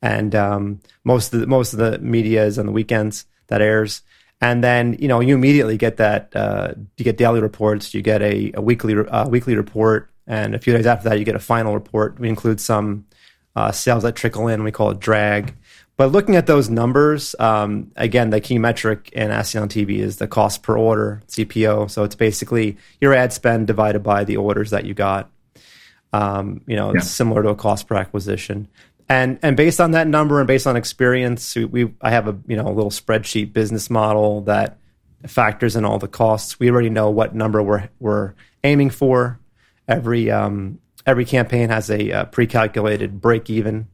and 0.00 0.34
um, 0.34 0.80
most 1.02 1.34
of 1.34 1.40
the, 1.40 1.46
most 1.46 1.72
of 1.72 1.78
the 1.78 1.98
media 1.98 2.44
is 2.44 2.58
on 2.58 2.66
the 2.66 2.72
weekends 2.72 3.26
that 3.48 3.60
airs. 3.60 4.02
And 4.42 4.62
then 4.62 4.94
you 4.98 5.08
know 5.08 5.20
you 5.20 5.34
immediately 5.34 5.76
get 5.76 5.96
that 5.96 6.34
uh, 6.36 6.74
you 6.96 7.04
get 7.04 7.16
daily 7.16 7.40
reports, 7.40 7.92
you 7.92 8.02
get 8.02 8.22
a, 8.22 8.52
a 8.54 8.60
weekly 8.60 8.94
uh, 8.96 9.28
weekly 9.28 9.56
report, 9.56 10.10
and 10.26 10.54
a 10.54 10.58
few 10.58 10.72
days 10.72 10.86
after 10.86 11.08
that 11.08 11.18
you 11.18 11.24
get 11.24 11.34
a 11.34 11.40
final 11.40 11.74
report. 11.74 12.18
We 12.18 12.28
include 12.28 12.60
some 12.60 13.06
uh, 13.56 13.72
sales 13.72 14.02
that 14.04 14.14
trickle 14.14 14.48
in. 14.48 14.62
We 14.62 14.72
call 14.72 14.90
it 14.90 15.00
drag. 15.00 15.54
But 16.00 16.12
looking 16.12 16.34
at 16.36 16.46
those 16.46 16.70
numbers, 16.70 17.36
um, 17.38 17.92
again, 17.94 18.30
the 18.30 18.40
key 18.40 18.56
metric 18.56 19.10
in 19.12 19.30
on 19.30 19.44
TV 19.44 19.98
is 19.98 20.16
the 20.16 20.26
cost 20.26 20.62
per 20.62 20.74
order, 20.74 21.20
CPO. 21.28 21.90
So 21.90 22.04
it's 22.04 22.14
basically 22.14 22.78
your 23.02 23.12
ad 23.12 23.34
spend 23.34 23.66
divided 23.66 24.02
by 24.02 24.24
the 24.24 24.38
orders 24.38 24.70
that 24.70 24.86
you 24.86 24.94
got. 24.94 25.30
Um, 26.14 26.62
you 26.66 26.74
know, 26.74 26.92
it's 26.92 27.06
similar 27.06 27.42
to 27.42 27.50
a 27.50 27.54
cost 27.54 27.86
per 27.86 27.96
acquisition. 27.96 28.68
And 29.10 29.38
and 29.42 29.58
based 29.58 29.78
on 29.78 29.90
that 29.90 30.08
number 30.08 30.40
and 30.40 30.46
based 30.46 30.66
on 30.66 30.74
experience, 30.74 31.54
we, 31.54 31.66
we 31.66 31.94
I 32.00 32.12
have 32.12 32.26
a 32.28 32.38
you 32.46 32.56
know 32.56 32.66
a 32.66 32.72
little 32.72 32.90
spreadsheet 32.90 33.52
business 33.52 33.90
model 33.90 34.40
that 34.44 34.78
factors 35.26 35.76
in 35.76 35.84
all 35.84 35.98
the 35.98 36.08
costs. 36.08 36.58
We 36.58 36.70
already 36.70 36.88
know 36.88 37.10
what 37.10 37.34
number 37.34 37.62
we're 37.62 37.90
we're 37.98 38.32
aiming 38.64 38.88
for. 38.88 39.38
Every 39.86 40.30
um, 40.30 40.78
every 41.04 41.26
campaign 41.26 41.68
has 41.68 41.90
a, 41.90 42.08
a 42.08 42.24
pre-calculated 42.24 43.20
break 43.20 43.50
even 43.50 43.86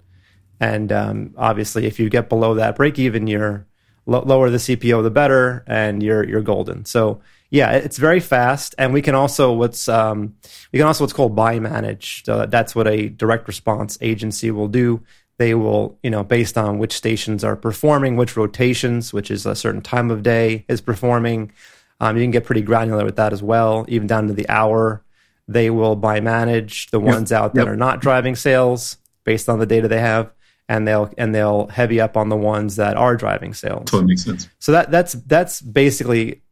and 0.61 0.92
um, 0.92 1.34
obviously, 1.36 1.86
if 1.86 1.98
you 1.98 2.09
get 2.09 2.28
below 2.28 2.54
that 2.54 2.76
break 2.76 2.98
even, 2.98 3.26
you're 3.26 3.66
lo- 4.07 4.24
lower 4.24 4.50
the 4.50 4.59
CPO, 4.59 5.02
the 5.02 5.11
better, 5.11 5.64
and 5.66 6.02
you're 6.02 6.26
you're 6.26 6.42
golden. 6.42 6.84
So 6.84 7.20
yeah, 7.50 7.72
it's 7.72 7.98
very 7.98 8.20
fast, 8.20 8.74
and 8.78 8.92
we 8.92 9.02
can 9.02 9.14
also 9.14 9.52
what's 9.52 9.88
um, 9.88 10.34
we 10.72 10.78
can 10.78 10.86
also 10.86 11.04
what's 11.04 11.12
called 11.12 11.36
buy 11.36 11.59
manage. 11.59 12.24
So 12.24 12.46
that's 12.46 12.74
what 12.74 12.88
a 12.88 13.09
direct 13.09 13.46
response 13.46 13.98
agency 14.00 14.50
will 14.50 14.68
do. 14.68 15.02
They 15.38 15.54
will, 15.54 15.98
you 16.02 16.11
know, 16.11 16.24
based 16.24 16.57
on 16.57 16.78
which 16.78 16.94
stations 16.94 17.44
are 17.44 17.57
performing, 17.57 18.16
which 18.16 18.36
rotations, 18.36 19.12
which 19.12 19.30
is 19.30 19.44
a 19.44 19.54
certain 19.54 19.82
time 19.82 20.11
of 20.11 20.22
day 20.22 20.64
is 20.68 20.80
performing. 20.80 21.52
Um, 22.00 22.16
you 22.16 22.24
can 22.24 22.30
get 22.30 22.44
pretty 22.44 22.62
granular 22.62 23.04
with 23.04 23.16
that 23.16 23.34
as 23.34 23.42
well, 23.42 23.84
even 23.88 24.07
down 24.07 24.28
to 24.28 24.32
the 24.32 24.48
hour. 24.48 25.02
They 25.46 25.70
will 25.70 25.94
buy 25.94 26.20
manage 26.20 26.90
the 26.90 27.00
ones 27.00 27.30
yep. 27.30 27.40
out 27.40 27.54
that 27.54 27.64
yep. 27.64 27.68
are 27.68 27.76
not 27.76 28.00
driving 28.00 28.34
sales 28.34 28.96
based 29.24 29.48
on 29.48 29.59
the 29.59 29.66
data 29.66 29.88
they 29.88 30.00
have 30.00 30.32
and 30.68 30.86
they'll 30.86 31.12
and 31.16 31.34
they'll 31.34 31.68
heavy 31.68 32.00
up 32.00 32.16
on 32.16 32.28
the 32.28 32.36
ones 32.36 32.76
that 32.76 32.96
are 32.96 33.16
driving 33.16 33.54
sales. 33.54 33.90
Totally 33.90 34.08
makes 34.08 34.24
sense. 34.24 34.48
So 34.58 34.72
that 34.72 34.90
that's 34.90 35.12
that's 35.12 35.60
basically 35.60 36.42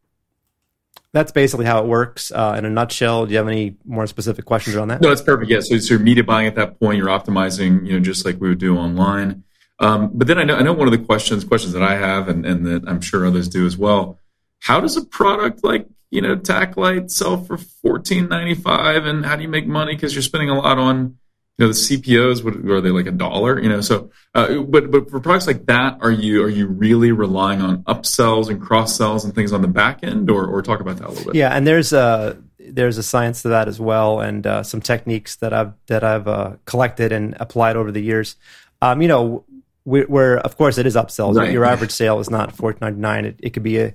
that's 1.12 1.32
basically 1.32 1.64
how 1.64 1.80
it 1.80 1.86
works 1.86 2.32
uh, 2.32 2.56
in 2.58 2.64
a 2.64 2.70
nutshell. 2.70 3.24
Do 3.26 3.32
you 3.32 3.38
have 3.38 3.48
any 3.48 3.76
more 3.84 4.06
specific 4.06 4.44
questions 4.44 4.76
on 4.76 4.88
that? 4.88 5.00
No, 5.00 5.08
that's 5.08 5.22
perfect. 5.22 5.48
Yeah, 5.48 5.60
so, 5.60 5.78
so 5.78 5.94
you're 5.94 6.02
media 6.02 6.24
buying 6.24 6.48
at 6.48 6.56
that 6.56 6.80
point. 6.80 6.98
You're 6.98 7.06
optimizing, 7.06 7.86
you 7.86 7.92
know, 7.92 8.00
just 8.00 8.24
like 8.24 8.40
we 8.40 8.48
would 8.48 8.58
do 8.58 8.76
online. 8.76 9.44
Um, 9.78 10.10
but 10.12 10.26
then 10.26 10.38
I 10.38 10.44
know 10.44 10.56
I 10.56 10.62
know 10.62 10.72
one 10.72 10.88
of 10.88 10.92
the 10.92 11.04
questions 11.04 11.44
questions 11.44 11.72
that 11.72 11.82
I 11.82 11.96
have, 11.96 12.28
and, 12.28 12.44
and 12.46 12.66
that 12.66 12.88
I'm 12.88 13.00
sure 13.00 13.26
others 13.26 13.48
do 13.48 13.66
as 13.66 13.76
well. 13.76 14.18
How 14.60 14.80
does 14.80 14.96
a 14.96 15.04
product 15.04 15.64
like 15.64 15.86
you 16.10 16.20
know 16.20 16.36
Tac 16.36 16.76
Light 16.76 17.10
sell 17.10 17.42
for 17.44 17.56
fourteen 17.56 18.28
ninety 18.28 18.54
five, 18.54 19.06
and 19.06 19.24
how 19.24 19.36
do 19.36 19.42
you 19.42 19.48
make 19.48 19.66
money 19.66 19.94
because 19.94 20.14
you're 20.14 20.22
spending 20.22 20.50
a 20.50 20.58
lot 20.58 20.78
on 20.78 21.18
you 21.58 21.66
know 21.66 21.72
the 21.72 21.78
CPOs 21.78 22.42
what, 22.42 22.56
are 22.70 22.80
they 22.80 22.90
like 22.90 23.06
a 23.06 23.12
dollar 23.12 23.60
you 23.60 23.68
know? 23.68 23.80
So 23.80 24.10
uh, 24.34 24.62
but 24.62 24.90
but 24.90 25.10
for 25.10 25.20
products 25.20 25.46
like 25.46 25.66
that 25.66 25.98
are 26.00 26.10
you 26.10 26.42
are 26.42 26.48
you 26.48 26.66
really 26.66 27.12
relying 27.12 27.60
on 27.60 27.82
upsells 27.84 28.48
and 28.48 28.60
cross 28.60 28.96
sells 28.96 29.24
and 29.24 29.34
things 29.34 29.52
on 29.52 29.62
the 29.62 29.68
back 29.68 30.00
end 30.02 30.30
or 30.30 30.46
or 30.46 30.62
talk 30.62 30.80
about 30.80 30.96
that 30.98 31.06
a 31.06 31.10
little 31.10 31.24
bit? 31.26 31.34
Yeah 31.34 31.50
and 31.50 31.66
there's 31.66 31.92
a 31.92 32.42
there's 32.58 32.98
a 32.98 33.02
science 33.02 33.42
to 33.42 33.48
that 33.48 33.68
as 33.68 33.78
well 33.78 34.20
and 34.20 34.46
uh, 34.46 34.62
some 34.62 34.80
techniques 34.80 35.36
that 35.36 35.52
I've 35.52 35.72
that 35.86 36.02
I've 36.02 36.26
uh, 36.26 36.56
collected 36.64 37.12
and 37.12 37.36
applied 37.38 37.76
over 37.76 37.92
the 37.92 38.00
years. 38.00 38.36
Um, 38.82 39.00
you 39.02 39.08
know 39.08 39.44
where 39.84 40.38
of 40.38 40.56
course 40.56 40.78
it 40.78 40.86
is 40.86 40.96
upsells 40.96 41.36
right. 41.36 41.52
your 41.52 41.64
average 41.64 41.90
sale 41.90 42.18
is 42.18 42.30
not 42.30 42.56
14.99 42.56 43.24
it, 43.24 43.40
it 43.42 43.50
could 43.50 43.62
be 43.62 43.78
a 43.78 43.94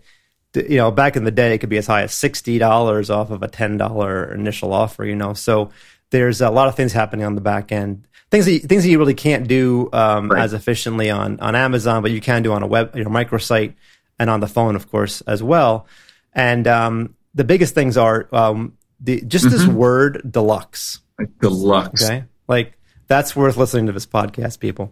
you 0.54 0.78
know 0.78 0.92
back 0.92 1.16
in 1.16 1.24
the 1.24 1.32
day 1.32 1.54
it 1.54 1.58
could 1.58 1.70
be 1.70 1.78
as 1.78 1.88
high 1.88 2.04
as 2.04 2.12
$60 2.12 3.10
off 3.10 3.32
of 3.32 3.42
a 3.42 3.48
$10 3.48 4.34
initial 4.34 4.72
offer 4.72 5.04
you 5.04 5.16
know? 5.16 5.34
So 5.34 5.72
there's 6.12 6.42
a 6.42 6.50
lot 6.50 6.68
of 6.68 6.76
things 6.76 6.94
happening 6.94 7.26
on 7.26 7.36
the 7.36 7.42
back 7.42 7.72
end. 7.72 8.08
Things 8.32 8.46
that 8.46 8.54
you, 8.54 8.60
things 8.60 8.84
that 8.84 8.90
you 8.90 9.00
really 9.00 9.16
can't 9.16 9.48
do 9.48 9.90
um, 9.92 10.30
right. 10.30 10.44
as 10.44 10.54
efficiently 10.54 11.10
on 11.10 11.40
on 11.40 11.56
Amazon, 11.56 12.02
but 12.02 12.12
you 12.12 12.22
can 12.22 12.44
do 12.44 12.54
on 12.54 12.62
a 12.62 12.68
web, 12.68 12.96
your 12.96 13.10
microsite, 13.10 13.74
and 14.20 14.30
on 14.30 14.40
the 14.40 14.48
phone, 14.48 14.76
of 14.76 14.90
course, 14.92 15.22
as 15.22 15.42
well. 15.42 15.88
And 16.34 16.68
um, 16.68 17.16
the 17.34 17.44
biggest 17.44 17.74
things 17.74 17.98
are 17.98 18.28
um, 18.32 18.78
the 19.00 19.22
just 19.22 19.46
mm-hmm. 19.46 19.58
this 19.58 19.66
word 19.66 20.22
deluxe. 20.30 21.00
Like 21.18 21.38
deluxe. 21.40 22.06
Okay, 22.06 22.26
like 22.48 22.78
that's 23.08 23.36
worth 23.36 23.58
listening 23.58 23.88
to 23.88 23.92
this 23.92 24.06
podcast, 24.06 24.60
people 24.60 24.92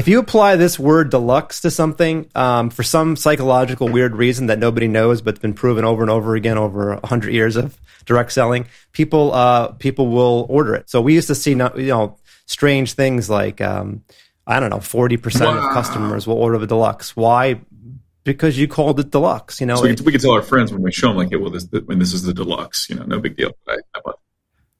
if 0.00 0.08
you 0.08 0.18
apply 0.18 0.56
this 0.56 0.78
word 0.78 1.10
deluxe 1.10 1.60
to 1.60 1.70
something 1.70 2.26
um, 2.34 2.70
for 2.70 2.82
some 2.82 3.16
psychological 3.16 3.86
weird 3.86 4.16
reason 4.16 4.46
that 4.46 4.58
nobody 4.58 4.88
knows 4.88 5.20
but's 5.20 5.38
been 5.38 5.52
proven 5.52 5.84
over 5.84 6.00
and 6.00 6.10
over 6.10 6.34
again 6.34 6.56
over 6.56 6.94
100 6.94 7.34
years 7.34 7.54
of 7.54 7.78
direct 8.06 8.32
selling 8.32 8.66
people 8.92 9.34
uh, 9.34 9.68
people 9.72 10.08
will 10.08 10.46
order 10.48 10.74
it. 10.74 10.88
So 10.88 11.02
we 11.02 11.12
used 11.12 11.26
to 11.28 11.34
see 11.34 11.50
you 11.50 11.56
know 11.56 12.16
strange 12.46 12.94
things 12.94 13.28
like 13.28 13.60
um, 13.60 14.02
i 14.46 14.58
don't 14.58 14.70
know 14.70 14.78
40% 14.78 15.40
wow. 15.42 15.68
of 15.68 15.74
customers 15.74 16.26
will 16.26 16.38
order 16.38 16.56
the 16.56 16.66
deluxe. 16.66 17.14
Why? 17.14 17.60
Because 18.24 18.58
you 18.58 18.68
called 18.68 19.00
it 19.00 19.10
deluxe 19.10 19.60
you 19.60 19.66
know 19.66 19.76
so 19.76 19.82
we, 19.82 19.96
we 20.02 20.12
can 20.12 20.20
tell 20.22 20.32
our 20.32 20.42
friends 20.42 20.72
when 20.72 20.80
we 20.80 20.92
show 20.92 21.08
them 21.08 21.18
like 21.18 21.28
hey, 21.28 21.36
well 21.36 21.50
this, 21.50 21.68
when 21.84 21.98
this 21.98 22.14
is 22.14 22.22
the 22.22 22.32
deluxe 22.32 22.88
you 22.88 22.96
know 22.96 23.04
no 23.04 23.18
big 23.18 23.36
deal 23.36 23.52
I, 23.68 23.76
I 23.94 24.00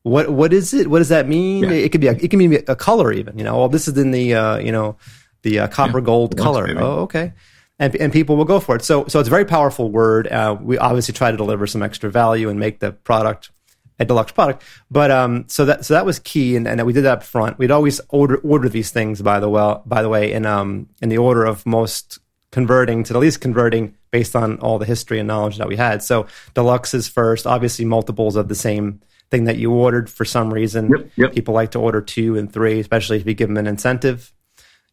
what 0.02 0.30
what 0.30 0.52
is 0.52 0.72
it? 0.72 0.88
What 0.88 0.98
does 0.98 1.10
that 1.10 1.28
mean? 1.28 1.64
Yeah. 1.64 1.70
It 1.70 1.92
could 1.92 2.00
be 2.00 2.08
a, 2.08 2.12
it 2.12 2.30
can 2.30 2.38
be 2.38 2.56
a 2.56 2.76
color 2.76 3.12
even. 3.12 3.36
You 3.36 3.44
know, 3.44 3.58
well, 3.58 3.68
this 3.68 3.88
is 3.88 3.96
in 3.98 4.10
the 4.10 4.34
uh, 4.34 4.58
you 4.58 4.72
know 4.72 4.96
the 5.42 5.60
uh, 5.60 5.68
copper 5.68 5.98
yeah, 5.98 6.04
gold 6.04 6.36
color. 6.36 6.66
Maybe. 6.66 6.78
Oh, 6.78 7.00
okay. 7.00 7.32
And, 7.78 7.96
and 7.96 8.12
people 8.12 8.36
will 8.36 8.44
go 8.44 8.60
for 8.60 8.76
it. 8.76 8.82
So 8.82 9.06
so 9.06 9.20
it's 9.20 9.28
a 9.28 9.30
very 9.30 9.44
powerful 9.44 9.90
word. 9.90 10.26
Uh, 10.28 10.56
we 10.60 10.78
obviously 10.78 11.14
try 11.14 11.30
to 11.30 11.36
deliver 11.36 11.66
some 11.66 11.82
extra 11.82 12.10
value 12.10 12.48
and 12.48 12.60
make 12.60 12.80
the 12.80 12.92
product 12.92 13.50
a 13.98 14.04
deluxe 14.04 14.32
product. 14.32 14.62
But 14.90 15.10
um, 15.10 15.44
so 15.48 15.66
that 15.66 15.84
so 15.84 15.94
that 15.94 16.06
was 16.06 16.18
key, 16.18 16.56
and, 16.56 16.66
and 16.66 16.84
we 16.86 16.92
did 16.92 17.02
that 17.04 17.18
up 17.18 17.22
front. 17.22 17.58
We'd 17.58 17.70
always 17.70 18.00
order 18.08 18.36
order 18.38 18.68
these 18.68 18.90
things 18.90 19.20
by 19.22 19.40
the 19.40 19.48
well 19.48 19.82
by 19.86 20.02
the 20.02 20.08
way 20.08 20.32
in 20.32 20.46
um 20.46 20.88
in 21.02 21.10
the 21.10 21.18
order 21.18 21.44
of 21.44 21.64
most 21.66 22.18
converting 22.50 23.04
to 23.04 23.12
the 23.12 23.18
least 23.18 23.40
converting 23.40 23.94
based 24.10 24.34
on 24.34 24.58
all 24.58 24.78
the 24.78 24.86
history 24.86 25.18
and 25.18 25.28
knowledge 25.28 25.58
that 25.58 25.68
we 25.68 25.76
had. 25.76 26.02
So 26.02 26.26
deluxe 26.54 26.94
is 26.94 27.06
first, 27.06 27.46
obviously 27.46 27.84
multiples 27.84 28.34
of 28.34 28.48
the 28.48 28.56
same 28.56 29.00
thing 29.30 29.44
that 29.44 29.58
you 29.58 29.72
ordered 29.72 30.10
for 30.10 30.24
some 30.24 30.52
reason. 30.52 30.90
Yep, 30.90 31.10
yep. 31.16 31.32
People 31.32 31.54
like 31.54 31.72
to 31.72 31.78
order 31.78 32.00
two 32.00 32.36
and 32.36 32.52
three, 32.52 32.80
especially 32.80 33.18
if 33.18 33.26
you 33.26 33.34
give 33.34 33.48
them 33.48 33.56
an 33.56 33.66
incentive. 33.66 34.32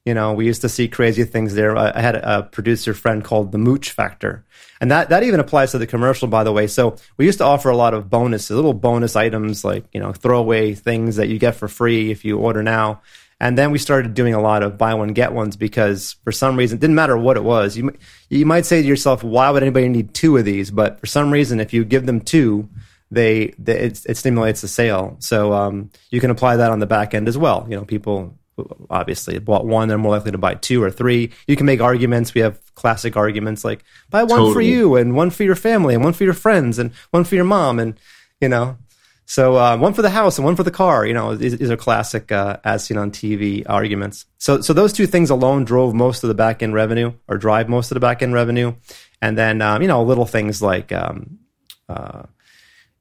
You 0.06 0.14
know, 0.14 0.34
we 0.34 0.46
used 0.46 0.62
to 0.62 0.70
see 0.70 0.88
crazy 0.88 1.26
things 1.26 1.54
there. 1.54 1.76
I 1.76 2.00
had 2.00 2.16
a 2.16 2.44
producer 2.44 2.94
friend 2.94 3.24
called 3.24 3.52
the 3.52 3.58
Mooch 3.58 3.92
Factor, 3.92 4.46
and 4.80 4.90
that 4.90 5.10
that 5.10 5.24
even 5.24 5.42
applies 5.42 5.72
to 5.72 5.78
the 5.78 5.88
commercial, 5.88 6.30
by 6.30 6.46
the 6.46 6.54
way. 6.54 6.68
So 6.68 6.96
we 7.18 7.26
used 7.26 7.40
to 7.40 7.44
offer 7.44 7.70
a 7.70 7.76
lot 7.76 7.94
of 7.94 8.10
bonuses, 8.10 8.56
little 8.56 8.74
bonus 8.74 9.18
items 9.18 9.66
like 9.66 9.86
you 9.92 10.00
know 10.00 10.14
throwaway 10.14 10.74
things 10.76 11.18
that 11.18 11.28
you 11.28 11.40
get 11.40 11.56
for 11.56 11.68
free 11.68 12.10
if 12.10 12.24
you 12.24 12.38
order 12.38 12.64
now. 12.64 13.02
And 13.40 13.58
then 13.58 13.72
we 13.72 13.78
started 13.78 14.14
doing 14.14 14.34
a 14.34 14.42
lot 14.42 14.64
of 14.64 14.78
buy 14.78 14.94
one 14.96 15.10
get 15.10 15.32
ones 15.32 15.56
because 15.56 16.16
for 16.24 16.32
some 16.32 16.58
reason, 16.58 16.78
it 16.78 16.82
didn't 16.82 16.96
matter 16.96 17.18
what 17.18 17.38
it 17.38 17.44
was. 17.44 17.78
You 17.78 17.94
you 18.30 18.46
might 18.46 18.66
say 18.66 18.82
to 18.82 18.88
yourself, 18.88 19.24
why 19.24 19.50
would 19.50 19.62
anybody 19.62 19.90
need 19.90 20.14
two 20.14 20.38
of 20.38 20.46
these? 20.46 20.72
But 20.72 21.00
for 21.00 21.06
some 21.06 21.32
reason, 21.32 21.60
if 21.60 21.74
you 21.74 21.86
give 21.86 22.06
them 22.06 22.22
two, 22.22 22.70
they, 23.10 23.54
they 23.58 23.80
it, 23.80 24.06
it, 24.06 24.18
stimulates 24.18 24.62
the 24.62 24.68
sale. 24.68 25.16
So 25.20 25.54
um, 25.54 25.92
you 26.12 26.20
can 26.20 26.30
apply 26.30 26.58
that 26.58 26.72
on 26.72 26.80
the 26.80 26.86
back 26.86 27.14
end 27.14 27.28
as 27.28 27.38
well. 27.38 27.66
You 27.70 27.78
know, 27.78 27.86
people 27.86 28.38
obviously 28.90 29.38
bought 29.40 29.66
one, 29.66 29.88
they're 29.88 29.98
more 29.98 30.16
likely 30.16 30.32
to 30.32 30.38
buy 30.38 30.56
two 30.56 30.82
or 30.82 30.92
three. 30.92 31.32
You 31.48 31.56
can 31.56 31.66
make 31.66 31.82
arguments. 31.82 32.34
We 32.34 32.42
have 32.42 32.60
classic 32.76 33.16
arguments 33.16 33.64
like 33.64 33.84
buy 34.10 34.24
one 34.24 34.40
totally. 34.40 34.54
for 34.54 34.62
you 34.62 34.96
and 34.96 35.16
one 35.16 35.30
for 35.30 35.44
your 35.44 35.56
family 35.56 35.96
and 35.96 36.04
one 36.04 36.14
for 36.14 36.24
your 36.24 36.34
friends 36.34 36.80
and 36.80 36.92
one 37.12 37.24
for 37.24 37.36
your 37.36 37.46
mom 37.46 37.80
and 37.80 38.00
you 38.42 38.50
know. 38.50 38.78
So 39.30 39.58
uh, 39.58 39.76
one 39.78 39.94
for 39.94 40.02
the 40.02 40.10
house 40.10 40.38
and 40.38 40.46
one 40.46 40.56
for 40.56 40.64
the 40.64 40.72
car. 40.72 41.06
You 41.06 41.14
know, 41.14 41.36
these, 41.36 41.58
these 41.58 41.70
are 41.70 41.76
classic 41.76 42.32
uh, 42.32 42.58
as 42.64 42.86
seen 42.86 42.98
on 42.98 43.12
TV 43.12 43.64
arguments. 43.68 44.26
So 44.38 44.62
so 44.62 44.74
those 44.74 44.94
two 44.94 45.06
things 45.06 45.30
alone 45.30 45.66
drove 45.66 45.94
most 45.94 46.24
of 46.24 46.30
the 46.30 46.34
back 46.34 46.64
end 46.64 46.74
revenue 46.74 47.14
or 47.28 47.38
drive 47.38 47.68
most 47.70 47.92
of 47.92 47.96
the 47.96 48.00
back 48.00 48.22
end 48.22 48.34
revenue, 48.34 48.74
and 49.22 49.38
then 49.38 49.62
um, 49.62 49.82
you 49.82 49.88
know 49.88 50.04
little 50.04 50.26
things 50.26 50.62
like. 50.62 50.92
Um, 50.92 51.40
uh, 51.90 52.24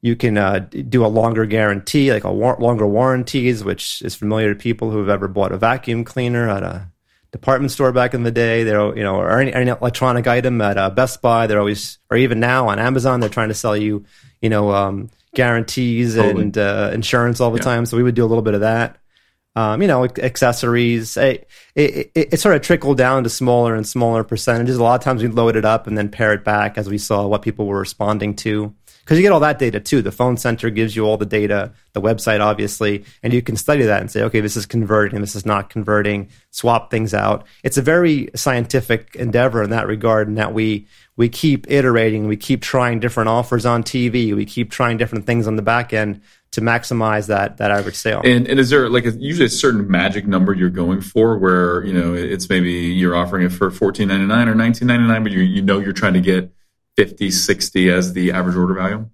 you 0.07 0.15
can 0.15 0.39
uh, 0.39 0.61
do 0.89 1.05
a 1.05 1.09
longer 1.09 1.45
guarantee, 1.47 2.13
like 2.13 2.23
a 2.23 2.33
war- 2.33 2.57
longer 2.61 2.87
warranties, 2.87 3.65
which 3.65 4.03
is 4.03 4.15
familiar 4.15 4.55
to 4.55 4.61
people 4.61 4.91
who 4.91 4.99
have 4.99 5.09
ever 5.09 5.27
bought 5.27 5.51
a 5.51 5.59
vacuum 5.59 6.05
cleaner 6.05 6.49
at 6.49 6.63
a 6.63 6.89
department 7.33 7.73
store 7.73 7.91
back 7.91 8.15
in 8.15 8.23
the 8.23 8.31
day. 8.31 8.63
They're 8.63 8.97
you 8.97 9.03
know, 9.03 9.17
or 9.17 9.41
any, 9.41 9.53
any 9.53 9.71
electronic 9.71 10.27
item 10.29 10.61
at 10.61 10.79
uh, 10.79 10.91
Best 10.91 11.21
Buy. 11.23 11.49
They're 11.49 11.59
always, 11.59 11.99
or 12.09 12.17
even 12.17 12.39
now 12.39 12.69
on 12.69 12.79
Amazon, 12.79 13.19
they're 13.19 13.29
trying 13.29 13.49
to 13.49 13.55
sell 13.55 13.77
you, 13.77 14.05
you 14.41 14.49
know, 14.49 14.71
um, 14.71 15.11
guarantees 15.35 16.15
totally. 16.15 16.43
and 16.43 16.57
uh, 16.57 16.91
insurance 16.95 17.41
all 17.41 17.51
the 17.51 17.59
yeah. 17.59 17.65
time. 17.65 17.85
So 17.85 17.97
we 17.97 18.05
would 18.05 18.15
do 18.15 18.25
a 18.25 18.31
little 18.31 18.45
bit 18.45 18.55
of 18.55 18.61
that. 18.61 18.99
um, 19.57 19.81
you 19.81 19.89
know, 19.89 20.05
accessories. 20.05 21.17
It, 21.17 21.49
it, 21.75 22.13
it, 22.15 22.29
it, 22.35 22.41
sort 22.41 22.55
of 22.55 22.63
trickled 22.63 22.99
down 22.99 23.25
to 23.25 23.31
smaller 23.31 23.75
and 23.75 23.89
smaller 23.89 24.23
percentages. 24.23 24.77
A 24.77 24.83
lot 24.83 25.01
of 25.01 25.05
times 25.05 25.23
we 25.23 25.29
load 25.29 25.57
it 25.57 25.65
up 25.65 25.87
and 25.87 25.97
then 25.97 26.11
pare 26.11 26.35
it 26.35 26.45
back 26.45 26.77
as 26.77 26.89
we 26.89 26.99
saw 26.99 27.27
what 27.27 27.43
people 27.43 27.67
were 27.67 27.81
responding 27.81 28.37
to. 28.37 28.75
Because 29.07 29.19
you 29.19 29.23
get 29.23 29.31
all 29.31 29.39
that 29.39 29.61
data 29.61 29.79
too. 29.79 30.03
The 30.03 30.11
phone 30.11 30.37
center 30.37 30.69
gives 30.69 30.97
you 30.97 31.05
all 31.07 31.17
the 31.17 31.25
data, 31.25 31.73
the 31.93 32.03
website 32.03 32.41
obviously, 32.41 33.05
and 33.23 33.33
you 33.33 33.41
can 33.41 33.55
study 33.55 33.85
that 33.85 34.01
and 34.01 34.11
say, 34.11 34.23
okay, 34.25 34.41
this 34.41 34.57
is 34.57 34.67
converting, 34.67 35.15
and 35.15 35.23
this 35.23 35.37
is 35.37 35.47
not 35.47 35.71
converting, 35.71 36.29
swap 36.51 36.91
things 36.91 37.15
out. 37.15 37.47
It's 37.63 37.79
a 37.79 37.83
very 37.83 38.31
scientific 38.35 39.15
endeavor 39.15 39.63
in 39.63 39.71
that 39.71 39.87
regard, 39.87 40.27
in 40.27 40.35
that 40.35 40.53
we 40.53 40.89
we 41.17 41.29
keep 41.29 41.71
iterating, 41.71 42.27
we 42.27 42.37
keep 42.37 42.63
trying 42.63 42.99
different 42.99 43.29
offers 43.29 43.65
on 43.65 43.85
TV, 43.85 44.35
we 44.35 44.45
keep 44.45 44.73
trying 44.73 44.97
different 44.97 45.25
things 45.25 45.47
on 45.47 45.55
the 45.55 45.63
back 45.63 45.93
end 45.93 46.21
to 46.51 46.61
maximize 46.61 47.29
that 47.29 47.59
that 47.59 47.71
average 47.71 47.95
sale. 47.95 48.23
And, 48.25 48.49
and 48.49 48.59
is 48.59 48.71
there 48.71 48.89
like 48.89 49.05
a, 49.05 49.13
usually 49.13 49.47
a 49.47 49.51
certain 49.51 49.89
magic 49.89 50.27
number 50.27 50.53
you're 50.53 50.69
going 50.69 51.01
for 51.01 51.39
where 51.39 51.85
you 51.85 51.93
know 51.93 52.13
it's 52.13 52.49
maybe 52.49 52.73
you're 52.73 53.15
offering 53.15 53.45
it 53.47 53.53
for 53.53 53.71
fourteen 53.71 54.09
ninety 54.09 54.27
nine 54.27 54.49
or 54.49 54.57
nineteen 54.57 54.89
ninety 54.89 55.07
nine, 55.07 55.23
but 55.23 55.31
you 55.31 55.43
you 55.43 55.63
know 55.63 55.79
you're 55.79 55.93
trying 55.93 56.15
to 56.15 56.21
get 56.21 56.51
50, 56.97 57.31
60 57.31 57.91
as 57.91 58.13
the 58.13 58.33
average 58.33 58.57
order 58.57 58.75
value. 58.75 59.09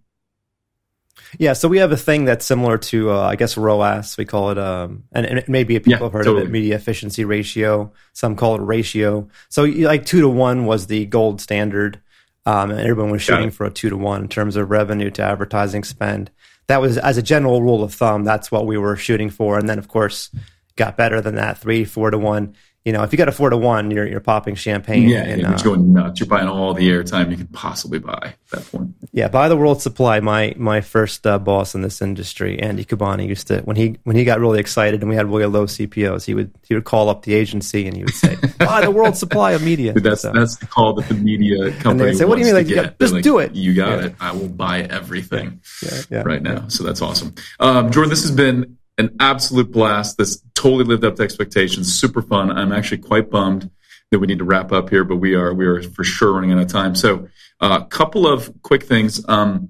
Yeah, 1.39 1.55
so 1.55 1.66
we 1.66 1.78
have 1.78 1.93
a 1.93 1.97
thing 1.97 2.26
that's 2.26 2.45
similar 2.45 2.76
to, 2.76 3.11
uh, 3.11 3.20
I 3.22 3.37
guess, 3.37 3.57
ROAS. 3.57 4.18
We 4.18 4.26
call 4.26 4.51
it, 4.51 4.59
um, 4.59 5.05
and, 5.12 5.24
and 5.24 5.49
maybe 5.49 5.78
people 5.78 5.93
yeah, 5.93 5.99
have 5.99 6.12
heard 6.12 6.24
totally. 6.24 6.43
of 6.43 6.49
it, 6.49 6.53
media 6.53 6.76
efficiency 6.76 7.24
ratio. 7.24 7.91
Some 8.12 8.37
call 8.37 8.57
it 8.57 8.61
ratio. 8.61 9.28
So, 9.49 9.62
like 9.62 10.05
two 10.05 10.20
to 10.20 10.28
one 10.28 10.66
was 10.66 10.89
the 10.89 11.07
gold 11.07 11.41
standard, 11.41 12.03
um, 12.45 12.70
and 12.70 12.80
everyone 12.80 13.12
was 13.12 13.22
shooting 13.22 13.51
for 13.51 13.64
a 13.64 13.70
two 13.70 13.89
to 13.89 13.97
one 13.97 14.22
in 14.22 14.28
terms 14.28 14.57
of 14.57 14.70
revenue 14.70 15.11
to 15.12 15.22
advertising 15.22 15.85
spend 15.85 16.30
that 16.66 16.80
was 16.80 16.99
as 16.99 17.18
a 17.18 17.22
general 17.22 17.62
rule 17.62 17.83
of 17.83 17.93
thumb, 17.95 18.24
that's 18.24 18.51
what 18.51 18.66
we 18.66 18.78
were 18.78 18.97
shooting 18.97 19.30
for. 19.30 19.59
And 19.59 19.68
then 19.68 19.78
of 19.78 19.89
course 19.89 20.30
got 20.76 20.97
better 20.97 21.20
than 21.20 21.35
that, 21.35 21.59
three, 21.59 21.85
four 21.85 22.11
to 22.11 22.18
one 22.18 22.57
you 22.85 22.93
know, 22.93 23.05
if 23.05 23.12
you 23.12 23.18
got 23.18 23.28
a 23.28 23.33
four 23.33 23.49
to 23.49 23.57
one, 23.57 23.93
you're 23.93 24.07
you're 24.07 24.20
popping 24.20 24.57
champagne. 24.57 25.09
Yeah, 25.09 25.24
and, 25.24 25.47
uh, 25.47 25.51
you're 25.51 25.59
going 25.59 25.93
nuts. 25.93 26.18
You're 26.18 26.28
buying 26.28 26.49
all 26.49 26.74
the 26.74 26.89
airtime 26.89 27.30
you 27.30 27.37
could 27.37 27.53
possibly 27.53 28.01
buy 28.01 28.35
at 28.35 28.51
that 28.51 28.72
point. 28.72 28.95
Yeah, 29.12 29.28
buy 29.28 29.49
the 29.49 29.57
world 29.57 29.80
supply. 29.80 30.18
My 30.18 30.55
my 30.57 30.80
first 30.80 31.24
uh, 31.24 31.39
boss 31.39 31.76
in 31.76 31.83
this 31.83 32.03
industry, 32.03 32.59
Andy 32.61 32.85
Khubani, 32.85 33.28
used 33.28 33.47
to 33.49 33.61
when 33.61 33.76
he 33.76 33.99
when 34.03 34.16
he 34.16 34.24
got 34.24 34.41
really 34.41 34.59
excited 34.59 35.01
and 35.01 35.09
we 35.09 35.14
had 35.14 35.30
really 35.30 35.47
low 35.47 35.66
CPOs, 35.66 36.24
he 36.24 36.35
would 36.35 36.53
he 36.66 36.74
would 36.74 36.85
call 36.85 37.09
up 37.09 37.22
the 37.22 37.35
agency 37.35 37.87
and 37.87 37.97
he 37.97 38.03
would 38.03 38.14
say, 38.14 38.37
"Buy 38.59 38.80
the 38.80 38.91
world 38.91 39.16
supply 39.16 39.53
of 39.53 39.62
media." 39.62 39.93
Dude, 39.93 40.03
that's 40.03 40.22
so. 40.22 40.33
that's 40.33 40.57
the 40.57 40.66
call 40.66 40.95
that 40.95 41.09
the 41.09 41.14
media 41.14 41.70
company. 41.72 42.11
And 42.11 42.18
say, 42.18 42.24
"What 42.24 42.35
do 42.35 42.41
you 42.41 42.47
mean? 42.47 42.55
Like, 42.55 42.66
you 42.66 42.74
got, 42.74 42.99
just 42.99 43.14
like, 43.14 43.22
do 43.22 43.39
it. 43.39 43.55
You 43.55 43.74
got 43.74 44.01
yeah. 44.01 44.07
it. 44.07 44.14
I 44.18 44.33
will 44.33 44.49
buy 44.49 44.80
everything 44.83 45.61
yeah. 45.85 46.01
Yeah. 46.11 46.22
right 46.24 46.43
now." 46.43 46.66
So 46.66 46.83
that's 46.83 47.01
awesome, 47.01 47.37
um, 47.61 47.93
Jordan. 47.93 48.11
This 48.11 48.22
has 48.22 48.33
been 48.33 48.76
an 48.99 49.16
absolute 49.20 49.70
blast. 49.70 50.18
This 50.18 50.43
totally 50.55 50.84
lived 50.84 51.05
up 51.05 51.16
to 51.16 51.22
expectations. 51.22 51.93
Super 51.93 52.22
fun. 52.22 52.51
I'm 52.51 52.72
actually 52.72 52.99
quite 52.99 53.30
bummed 53.30 53.70
that 54.11 54.18
we 54.18 54.26
need 54.26 54.38
to 54.38 54.45
wrap 54.45 54.72
up 54.72 54.90
here, 54.90 55.05
but 55.05 55.16
we 55.16 55.34
are 55.34 55.53
we 55.53 55.66
are 55.66 55.82
for 55.82 56.05
sure 56.05 56.32
running 56.34 56.53
out 56.53 56.59
of 56.59 56.68
time. 56.68 56.95
So, 56.95 57.28
a 57.61 57.64
uh, 57.64 57.84
couple 57.84 58.26
of 58.26 58.53
quick 58.62 58.84
things. 58.84 59.26
Um, 59.28 59.68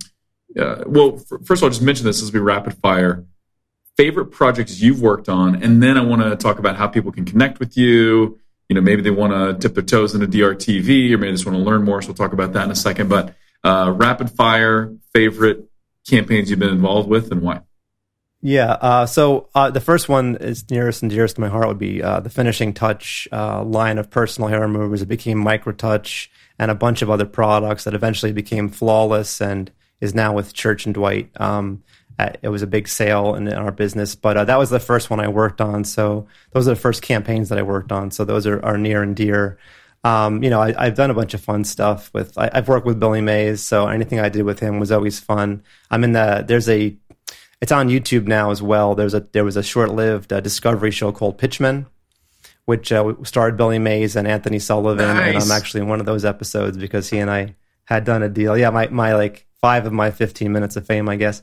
uh, 0.59 0.85
well, 0.87 1.17
first 1.45 1.61
of 1.61 1.65
all, 1.65 1.71
just 1.71 1.83
mention 1.83 2.05
this 2.05 2.23
as 2.23 2.33
we 2.33 2.41
rapid 2.41 2.75
fire. 2.75 3.25
Favorite 3.97 4.27
projects 4.27 4.81
you've 4.81 5.01
worked 5.01 5.29
on, 5.29 5.63
and 5.63 5.83
then 5.83 5.97
I 5.97 6.03
want 6.03 6.23
to 6.23 6.35
talk 6.37 6.59
about 6.59 6.77
how 6.77 6.89
people 6.89 7.13
can 7.13 7.25
connect 7.25 7.61
with 7.61 7.77
you. 7.77 8.39
You 8.69 8.75
know, 8.75 8.81
maybe 8.81 9.03
they 9.03 9.11
want 9.11 9.33
to 9.33 9.53
dip 9.53 9.75
their 9.75 9.83
toes 9.85 10.15
into 10.15 10.27
DRTV, 10.27 11.13
or 11.13 11.19
maybe 11.19 11.31
they 11.31 11.33
just 11.33 11.47
want 11.47 11.59
to 11.59 11.63
learn 11.63 11.85
more. 11.85 12.01
So 12.03 12.09
we'll 12.09 12.15
talk 12.15 12.33
about 12.33 12.55
that 12.55 12.65
in 12.65 12.71
a 12.71 12.77
second. 12.77 13.09
But 13.09 13.35
uh, 13.63 13.93
rapid 13.95 14.31
fire 14.31 14.95
favorite 15.13 15.69
campaigns 16.09 16.51
you've 16.51 16.59
been 16.59 16.71
involved 16.71 17.09
with, 17.09 17.31
and 17.31 17.43
why? 17.43 17.61
Yeah. 18.43 18.73
Uh, 18.73 19.07
so 19.07 19.49
uh, 19.55 19.71
the 19.71 19.81
first 19.81 20.09
one 20.09 20.37
is 20.37 20.69
nearest 20.69 21.03
and 21.03 21.11
dearest 21.11 21.37
to 21.37 21.41
my 21.41 21.49
heart 21.49 21.69
would 21.69 21.79
be 21.79 22.03
uh, 22.03 22.19
the 22.21 22.29
finishing 22.29 22.75
touch 22.75 23.29
uh, 23.31 23.63
line 23.63 23.99
of 23.99 24.11
personal 24.11 24.49
hair 24.49 24.61
removers. 24.61 25.01
It 25.01 25.07
became 25.07 25.39
Microtouch 25.39 26.29
and 26.59 26.71
a 26.71 26.75
bunch 26.75 27.03
of 27.03 27.11
other 27.11 27.25
products 27.25 27.85
that 27.85 27.95
eventually 27.95 28.33
became 28.33 28.69
Flawless 28.69 29.41
and 29.41 29.71
is 30.01 30.15
now 30.15 30.33
with 30.33 30.53
Church 30.53 30.87
and 30.87 30.95
Dwight. 30.95 31.31
Um, 31.41 31.85
it 32.43 32.49
was 32.49 32.63
a 32.63 32.67
big 32.67 32.89
sale 32.89 33.35
in, 33.35 33.49
in 33.49 33.55
our 33.55 33.73
business, 33.73 34.15
but 34.15 34.37
uh, 34.37 34.45
that 34.45 34.59
was 34.59 34.71
the 34.71 34.81
first 34.81 35.11
one 35.11 35.21
I 35.21 35.29
worked 35.29 35.61
on. 35.61 35.85
So 35.85 36.27
those 36.53 36.69
are 36.69 36.75
the 36.75 36.81
first 36.81 37.03
campaigns 37.03 37.49
that 37.49 37.59
I 37.59 37.63
worked 37.63 37.91
on. 37.91 38.11
So 38.11 38.25
those 38.25 38.47
are, 38.47 38.65
are 38.65 38.79
near 38.79 39.03
and 39.03 39.17
dear. 39.17 39.59
Um, 40.05 40.43
you 40.43 40.51
know, 40.51 40.61
I, 40.61 40.85
have 40.85 40.97
done 40.97 41.11
a 41.11 41.15
bunch 41.15 41.33
of 41.33 41.41
fun 41.41 41.65
stuff 41.65 42.13
with. 42.13 42.37
I, 42.37 42.51
have 42.53 42.67
worked 42.69 42.87
with 42.87 42.99
Billy 42.99 43.21
Mays, 43.21 43.63
so 43.63 43.87
anything 43.87 44.19
I 44.19 44.29
did 44.29 44.43
with 44.43 44.59
him 44.59 44.81
was 44.81 44.91
always 44.91 45.21
fun. 45.21 45.63
I'm 45.93 46.03
in 46.03 46.13
the. 46.13 46.45
There's 46.47 46.69
a 46.69 46.97
it's 47.63 47.73
on 47.73 47.89
YouTube 47.89 48.27
now 48.27 48.51
as 48.51 48.61
well. 48.61 48.97
There's 48.97 49.15
a 49.15 49.21
there 49.33 49.45
was 49.45 49.57
a 49.57 49.63
short-lived 49.63 50.33
uh, 50.33 50.41
Discovery 50.41 50.91
show 50.91 51.13
called 51.13 51.39
Pitchmen, 51.39 51.87
which 52.65 52.91
uh, 52.91 53.15
starred 53.23 53.57
Billy 53.57 53.79
Mays 53.79 54.17
and 54.17 54.27
Anthony 54.27 54.59
Sullivan, 54.59 55.07
nice. 55.07 55.35
and 55.35 55.39
I'm 55.39 55.51
actually 55.53 55.83
in 55.83 55.89
one 55.89 56.01
of 56.01 56.07
those 56.07 56.25
episodes 56.25 56.77
because 56.77 57.09
he 57.09 57.19
and 57.19 57.31
I 57.31 57.55
had 57.85 58.05
done 58.05 58.25
a 58.25 58.29
deal. 58.29 58.59
Yeah, 58.59 58.71
my 58.71 58.89
my 58.89 59.15
like 59.15 59.47
five 59.61 59.87
of 59.87 59.93
my 59.93 60.11
15 60.11 60.51
minutes 60.51 60.75
of 60.75 60.85
fame, 60.85 61.09
I 61.09 61.15
guess. 61.15 61.43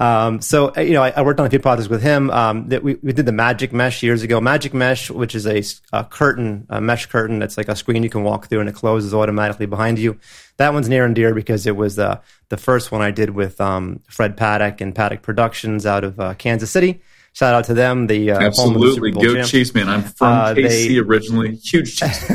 Um, 0.00 0.40
so 0.40 0.72
uh, 0.74 0.80
you 0.80 0.94
know, 0.94 1.02
I, 1.02 1.10
I, 1.10 1.20
worked 1.20 1.40
on 1.40 1.46
a 1.46 1.50
few 1.50 1.58
projects 1.58 1.90
with 1.90 2.02
him. 2.02 2.30
Um, 2.30 2.70
that 2.70 2.82
we, 2.82 2.94
we 3.02 3.12
did 3.12 3.26
the 3.26 3.32
Magic 3.32 3.70
Mesh 3.70 4.02
years 4.02 4.22
ago. 4.22 4.40
Magic 4.40 4.72
Mesh, 4.72 5.10
which 5.10 5.34
is 5.34 5.46
a, 5.46 5.62
a 5.92 6.04
curtain, 6.04 6.66
a 6.70 6.80
mesh 6.80 7.04
curtain 7.04 7.38
that's 7.38 7.58
like 7.58 7.68
a 7.68 7.76
screen 7.76 8.02
you 8.02 8.08
can 8.08 8.22
walk 8.22 8.46
through 8.48 8.60
and 8.60 8.68
it 8.70 8.74
closes 8.74 9.12
automatically 9.12 9.66
behind 9.66 9.98
you. 9.98 10.18
That 10.56 10.72
one's 10.72 10.88
near 10.88 11.04
and 11.04 11.14
dear 11.14 11.34
because 11.34 11.66
it 11.66 11.76
was 11.76 11.98
uh, 11.98 12.18
the 12.48 12.56
first 12.56 12.90
one 12.90 13.02
I 13.02 13.10
did 13.10 13.30
with 13.30 13.60
um, 13.60 14.00
Fred 14.08 14.38
Paddock 14.38 14.80
and 14.80 14.94
Paddock 14.94 15.20
Productions 15.20 15.84
out 15.84 16.02
of 16.02 16.18
uh, 16.18 16.32
Kansas 16.32 16.70
City. 16.70 17.02
Shout 17.34 17.54
out 17.54 17.64
to 17.66 17.74
them. 17.74 18.06
The 18.06 18.30
uh, 18.30 18.40
absolutely 18.40 19.10
the 19.10 19.20
go 19.20 19.34
champ. 19.34 19.48
Chiefs, 19.48 19.74
man. 19.74 19.90
I'm 19.90 20.02
from 20.02 20.28
uh, 20.28 20.54
KC 20.54 20.88
they... 20.88 20.98
originally. 20.98 21.56
Huge 21.56 21.94
Chiefs. 21.96 22.30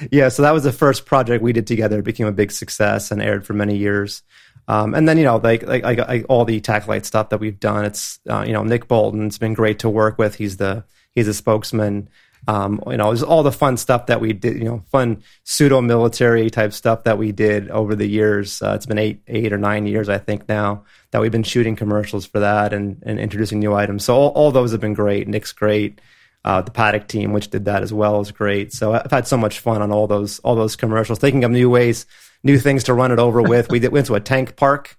yeah, 0.10 0.28
so 0.28 0.42
that 0.42 0.52
was 0.52 0.64
the 0.64 0.72
first 0.72 1.06
project 1.06 1.42
we 1.42 1.54
did 1.54 1.66
together. 1.66 2.00
It 2.00 2.04
became 2.04 2.26
a 2.26 2.32
big 2.32 2.52
success 2.52 3.10
and 3.10 3.22
aired 3.22 3.46
for 3.46 3.54
many 3.54 3.76
years. 3.78 4.22
Um, 4.68 4.94
and 4.94 5.08
then 5.08 5.16
you 5.18 5.24
know 5.24 5.36
like, 5.36 5.62
like, 5.62 5.84
like, 5.84 5.98
like 5.98 6.26
all 6.28 6.44
the 6.44 6.60
Tac 6.60 6.88
Light 6.88 7.06
stuff 7.06 7.30
that 7.30 7.40
we've 7.40 7.60
done. 7.60 7.84
It's 7.84 8.18
uh, 8.28 8.44
you 8.46 8.52
know 8.52 8.64
Nick 8.64 8.88
Bolton. 8.88 9.26
It's 9.26 9.38
been 9.38 9.54
great 9.54 9.80
to 9.80 9.88
work 9.88 10.18
with. 10.18 10.34
He's 10.34 10.56
the 10.56 10.84
he's 11.14 11.28
a 11.28 11.34
spokesman. 11.34 12.08
Um, 12.48 12.80
you 12.86 12.96
know, 12.96 13.10
it's 13.10 13.22
all 13.22 13.42
the 13.42 13.50
fun 13.50 13.76
stuff 13.76 14.06
that 14.06 14.20
we 14.20 14.32
did. 14.32 14.58
You 14.58 14.64
know, 14.64 14.82
fun 14.90 15.22
pseudo 15.44 15.80
military 15.80 16.48
type 16.50 16.72
stuff 16.72 17.04
that 17.04 17.18
we 17.18 17.32
did 17.32 17.70
over 17.70 17.94
the 17.94 18.06
years. 18.06 18.62
Uh, 18.62 18.74
it's 18.74 18.86
been 18.86 18.98
eight 18.98 19.20
eight 19.26 19.52
or 19.52 19.58
nine 19.58 19.86
years 19.86 20.08
I 20.08 20.18
think 20.18 20.48
now 20.48 20.84
that 21.10 21.20
we've 21.20 21.32
been 21.32 21.42
shooting 21.42 21.76
commercials 21.76 22.26
for 22.26 22.40
that 22.40 22.72
and, 22.72 23.02
and 23.04 23.18
introducing 23.18 23.58
new 23.58 23.74
items. 23.74 24.04
So 24.04 24.14
all, 24.14 24.28
all 24.30 24.52
those 24.52 24.72
have 24.72 24.80
been 24.80 24.94
great. 24.94 25.28
Nick's 25.28 25.52
great. 25.52 26.00
Uh, 26.44 26.62
the 26.62 26.70
Paddock 26.70 27.08
team, 27.08 27.32
which 27.32 27.50
did 27.50 27.64
that 27.64 27.82
as 27.82 27.92
well, 27.92 28.20
is 28.20 28.30
great. 28.30 28.72
So 28.72 28.92
I've 28.92 29.10
had 29.10 29.26
so 29.26 29.36
much 29.36 29.58
fun 29.58 29.82
on 29.82 29.90
all 29.90 30.06
those 30.06 30.38
all 30.40 30.54
those 30.54 30.76
commercials, 30.76 31.18
thinking 31.18 31.42
of 31.42 31.50
new 31.50 31.70
ways 31.70 32.06
new 32.46 32.58
things 32.58 32.84
to 32.84 32.94
run 32.94 33.12
it 33.12 33.18
over 33.18 33.42
with. 33.42 33.70
we 33.70 33.80
went 33.88 34.06
to 34.06 34.14
a 34.14 34.20
tank 34.20 34.56
park, 34.56 34.96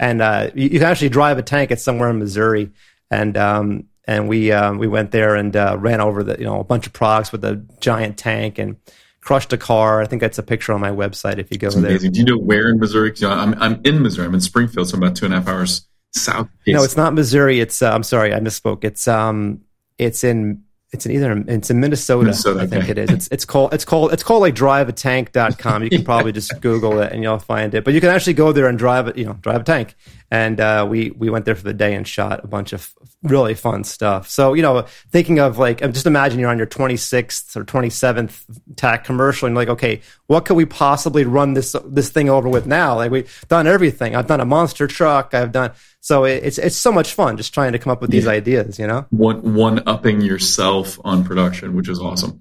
and 0.00 0.20
uh, 0.20 0.50
you, 0.54 0.64
you, 0.64 0.78
can 0.80 0.88
actually 0.88 1.10
drive 1.10 1.38
a 1.38 1.42
tank. 1.42 1.70
It's 1.70 1.82
somewhere 1.82 2.10
in 2.10 2.18
Missouri, 2.18 2.72
and 3.10 3.36
um, 3.36 3.84
and 4.06 4.28
we 4.28 4.50
um, 4.50 4.78
we 4.78 4.88
went 4.88 5.12
there 5.12 5.36
and 5.36 5.54
uh, 5.54 5.76
ran 5.78 6.00
over 6.00 6.24
the 6.24 6.36
you 6.38 6.44
know 6.44 6.58
a 6.58 6.64
bunch 6.64 6.86
of 6.86 6.92
products 6.92 7.30
with 7.30 7.44
a 7.44 7.64
giant 7.80 8.16
tank 8.16 8.58
and 8.58 8.76
crushed 9.20 9.52
a 9.52 9.58
car. 9.58 10.00
I 10.00 10.06
think 10.06 10.20
that's 10.20 10.38
a 10.38 10.42
picture 10.42 10.72
on 10.72 10.80
my 10.80 10.90
website 10.90 11.38
if 11.38 11.50
you 11.50 11.58
go 11.58 11.70
there. 11.70 11.98
Do 11.98 12.10
you 12.12 12.24
know 12.24 12.38
where 12.38 12.70
in 12.70 12.80
Missouri? 12.80 13.12
I'm 13.22 13.54
I'm 13.62 13.80
in 13.84 14.02
Missouri. 14.02 14.26
I'm 14.26 14.34
in 14.34 14.40
Springfield, 14.40 14.88
so 14.88 14.96
I'm 14.96 15.02
about 15.02 15.16
two 15.16 15.26
and 15.26 15.34
a 15.34 15.38
half 15.38 15.48
hours 15.48 15.86
south. 16.12 16.48
No, 16.66 16.82
it's 16.82 16.96
not 16.96 17.14
Missouri. 17.14 17.60
It's 17.60 17.82
uh, 17.82 17.92
I'm 17.92 18.02
sorry, 18.02 18.32
I 18.32 18.40
misspoke. 18.40 18.84
It's 18.84 19.06
um 19.06 19.60
it's 19.98 20.24
in 20.24 20.62
it's 20.96 21.06
in 21.06 21.12
either 21.12 21.44
it's 21.48 21.70
in 21.70 21.78
Minnesota, 21.78 22.24
Minnesota 22.24 22.60
I 22.60 22.66
think 22.66 22.84
okay. 22.84 22.92
it 22.92 22.98
is. 22.98 23.10
It's 23.10 23.28
it's 23.28 23.44
called 23.44 23.74
it's 23.74 23.84
called 23.84 24.12
it's 24.12 24.22
called 24.22 24.40
like 24.40 24.54
driveatank.com. 24.54 25.82
You 25.86 25.90
can 25.90 26.04
probably 26.04 26.32
just 26.32 26.60
Google 26.60 27.00
it 27.00 27.12
and 27.12 27.22
you'll 27.22 27.38
find 27.38 27.74
it. 27.74 27.84
But 27.84 27.94
you 27.94 28.00
can 28.00 28.10
actually 28.10 28.34
go 28.34 28.50
there 28.52 28.66
and 28.66 28.78
drive 28.78 29.06
it, 29.08 29.16
you 29.18 29.24
know, 29.24 29.34
drive 29.34 29.60
a 29.60 29.64
tank. 29.64 29.94
And 30.30 30.58
uh, 30.58 30.86
we 30.88 31.10
we 31.10 31.30
went 31.30 31.44
there 31.44 31.54
for 31.54 31.62
the 31.62 31.74
day 31.74 31.94
and 31.94 32.08
shot 32.08 32.42
a 32.42 32.48
bunch 32.48 32.72
of 32.72 32.92
really 33.22 33.54
fun 33.54 33.84
stuff. 33.84 34.28
So 34.28 34.54
you 34.54 34.62
know, 34.62 34.82
thinking 35.10 35.38
of 35.38 35.58
like 35.58 35.80
just 35.92 36.06
imagine 36.06 36.40
you're 36.40 36.50
on 36.50 36.58
your 36.58 36.66
26th 36.66 37.56
or 37.56 37.64
27th 37.64 38.44
tack 38.76 39.04
commercial 39.04 39.46
and 39.46 39.54
you're 39.54 39.62
like, 39.62 39.68
okay, 39.68 40.00
what 40.26 40.44
could 40.44 40.56
we 40.56 40.64
possibly 40.64 41.24
run 41.24 41.54
this 41.54 41.76
this 41.84 42.08
thing 42.08 42.28
over 42.28 42.48
with 42.48 42.66
now? 42.66 42.96
Like 42.96 43.10
we've 43.10 43.44
done 43.48 43.66
everything. 43.66 44.16
I've 44.16 44.26
done 44.26 44.40
a 44.40 44.46
monster 44.46 44.86
truck. 44.86 45.34
I've 45.34 45.52
done 45.52 45.72
so 46.06 46.22
it's 46.22 46.56
it's 46.58 46.76
so 46.76 46.92
much 46.92 47.14
fun 47.14 47.36
just 47.36 47.52
trying 47.52 47.72
to 47.72 47.80
come 47.80 47.90
up 47.90 48.00
with 48.00 48.12
these 48.12 48.26
yeah. 48.26 48.30
ideas, 48.30 48.78
you 48.78 48.86
know. 48.86 49.06
One 49.10 49.56
one 49.56 49.82
upping 49.88 50.20
yourself 50.20 51.00
on 51.04 51.24
production, 51.24 51.74
which 51.74 51.88
is 51.88 51.98
awesome. 51.98 52.38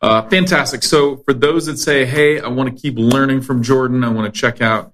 Uh, 0.00 0.22
fantastic. 0.28 0.84
So 0.84 1.16
for 1.24 1.34
those 1.34 1.66
that 1.66 1.78
say, 1.78 2.04
"Hey, 2.04 2.38
I 2.38 2.46
want 2.46 2.72
to 2.72 2.80
keep 2.80 2.96
learning 2.96 3.40
from 3.40 3.60
Jordan. 3.60 4.04
I 4.04 4.08
want 4.08 4.32
to 4.32 4.40
check 4.40 4.62
out, 4.62 4.92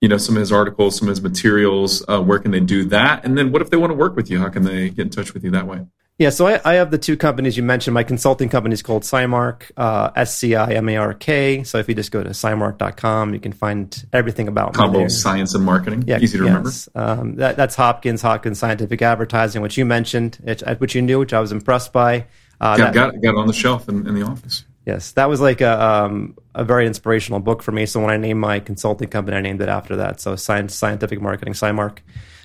you 0.00 0.08
know, 0.08 0.16
some 0.16 0.34
of 0.34 0.40
his 0.40 0.50
articles, 0.50 0.96
some 0.96 1.06
of 1.06 1.12
his 1.12 1.22
materials," 1.22 2.04
uh, 2.08 2.20
where 2.20 2.40
can 2.40 2.50
they 2.50 2.58
do 2.58 2.86
that? 2.86 3.24
And 3.24 3.38
then, 3.38 3.52
what 3.52 3.62
if 3.62 3.70
they 3.70 3.76
want 3.76 3.92
to 3.92 3.96
work 3.96 4.16
with 4.16 4.28
you? 4.28 4.40
How 4.40 4.48
can 4.48 4.64
they 4.64 4.90
get 4.90 5.02
in 5.02 5.10
touch 5.10 5.32
with 5.32 5.44
you 5.44 5.52
that 5.52 5.68
way? 5.68 5.86
Yeah, 6.20 6.28
so 6.28 6.46
I, 6.46 6.60
I, 6.66 6.74
have 6.74 6.90
the 6.90 6.98
two 6.98 7.16
companies 7.16 7.56
you 7.56 7.62
mentioned. 7.62 7.94
My 7.94 8.04
consulting 8.04 8.50
company 8.50 8.74
is 8.74 8.82
called 8.82 9.04
SciMark, 9.04 9.70
uh, 9.78 10.10
S 10.14 10.36
C 10.36 10.54
I 10.54 10.74
M 10.74 10.86
A 10.90 10.98
R 10.98 11.14
K. 11.14 11.64
So 11.64 11.78
if 11.78 11.88
you 11.88 11.94
just 11.94 12.10
go 12.10 12.22
to 12.22 12.28
scimark.com, 12.28 13.32
you 13.32 13.40
can 13.40 13.54
find 13.54 14.06
everything 14.12 14.46
about 14.46 14.74
Combo 14.74 15.08
science 15.08 15.54
and 15.54 15.64
marketing. 15.64 16.04
Yeah, 16.06 16.18
easy 16.18 16.36
to 16.36 16.44
yes. 16.44 16.90
remember. 16.94 17.22
Um, 17.22 17.36
that, 17.36 17.56
that's 17.56 17.74
Hopkins, 17.74 18.20
Hopkins 18.20 18.58
Scientific 18.58 19.00
Advertising, 19.00 19.62
which 19.62 19.78
you 19.78 19.86
mentioned, 19.86 20.36
which 20.76 20.94
you 20.94 21.00
knew, 21.00 21.20
which 21.20 21.32
I 21.32 21.40
was 21.40 21.52
impressed 21.52 21.90
by. 21.94 22.26
Uh, 22.60 22.76
yeah, 22.78 22.84
that, 22.84 22.92
got, 22.92 23.22
got 23.22 23.30
it 23.30 23.38
on 23.38 23.46
the 23.46 23.54
shelf 23.54 23.88
in, 23.88 24.06
in 24.06 24.14
the 24.14 24.22
office. 24.22 24.66
Yes, 24.84 25.12
that 25.12 25.30
was 25.30 25.40
like 25.40 25.62
a 25.62 25.82
um, 25.82 26.36
a 26.54 26.64
very 26.64 26.86
inspirational 26.86 27.40
book 27.40 27.62
for 27.62 27.72
me. 27.72 27.86
So 27.86 27.98
when 27.98 28.10
I 28.10 28.18
named 28.18 28.40
my 28.40 28.60
consulting 28.60 29.08
company, 29.08 29.38
I 29.38 29.40
named 29.40 29.62
it 29.62 29.70
after 29.70 29.96
that. 29.96 30.20
So 30.20 30.36
science, 30.36 30.74
scientific 30.74 31.22
marketing, 31.22 31.54
SciMark. 31.54 32.00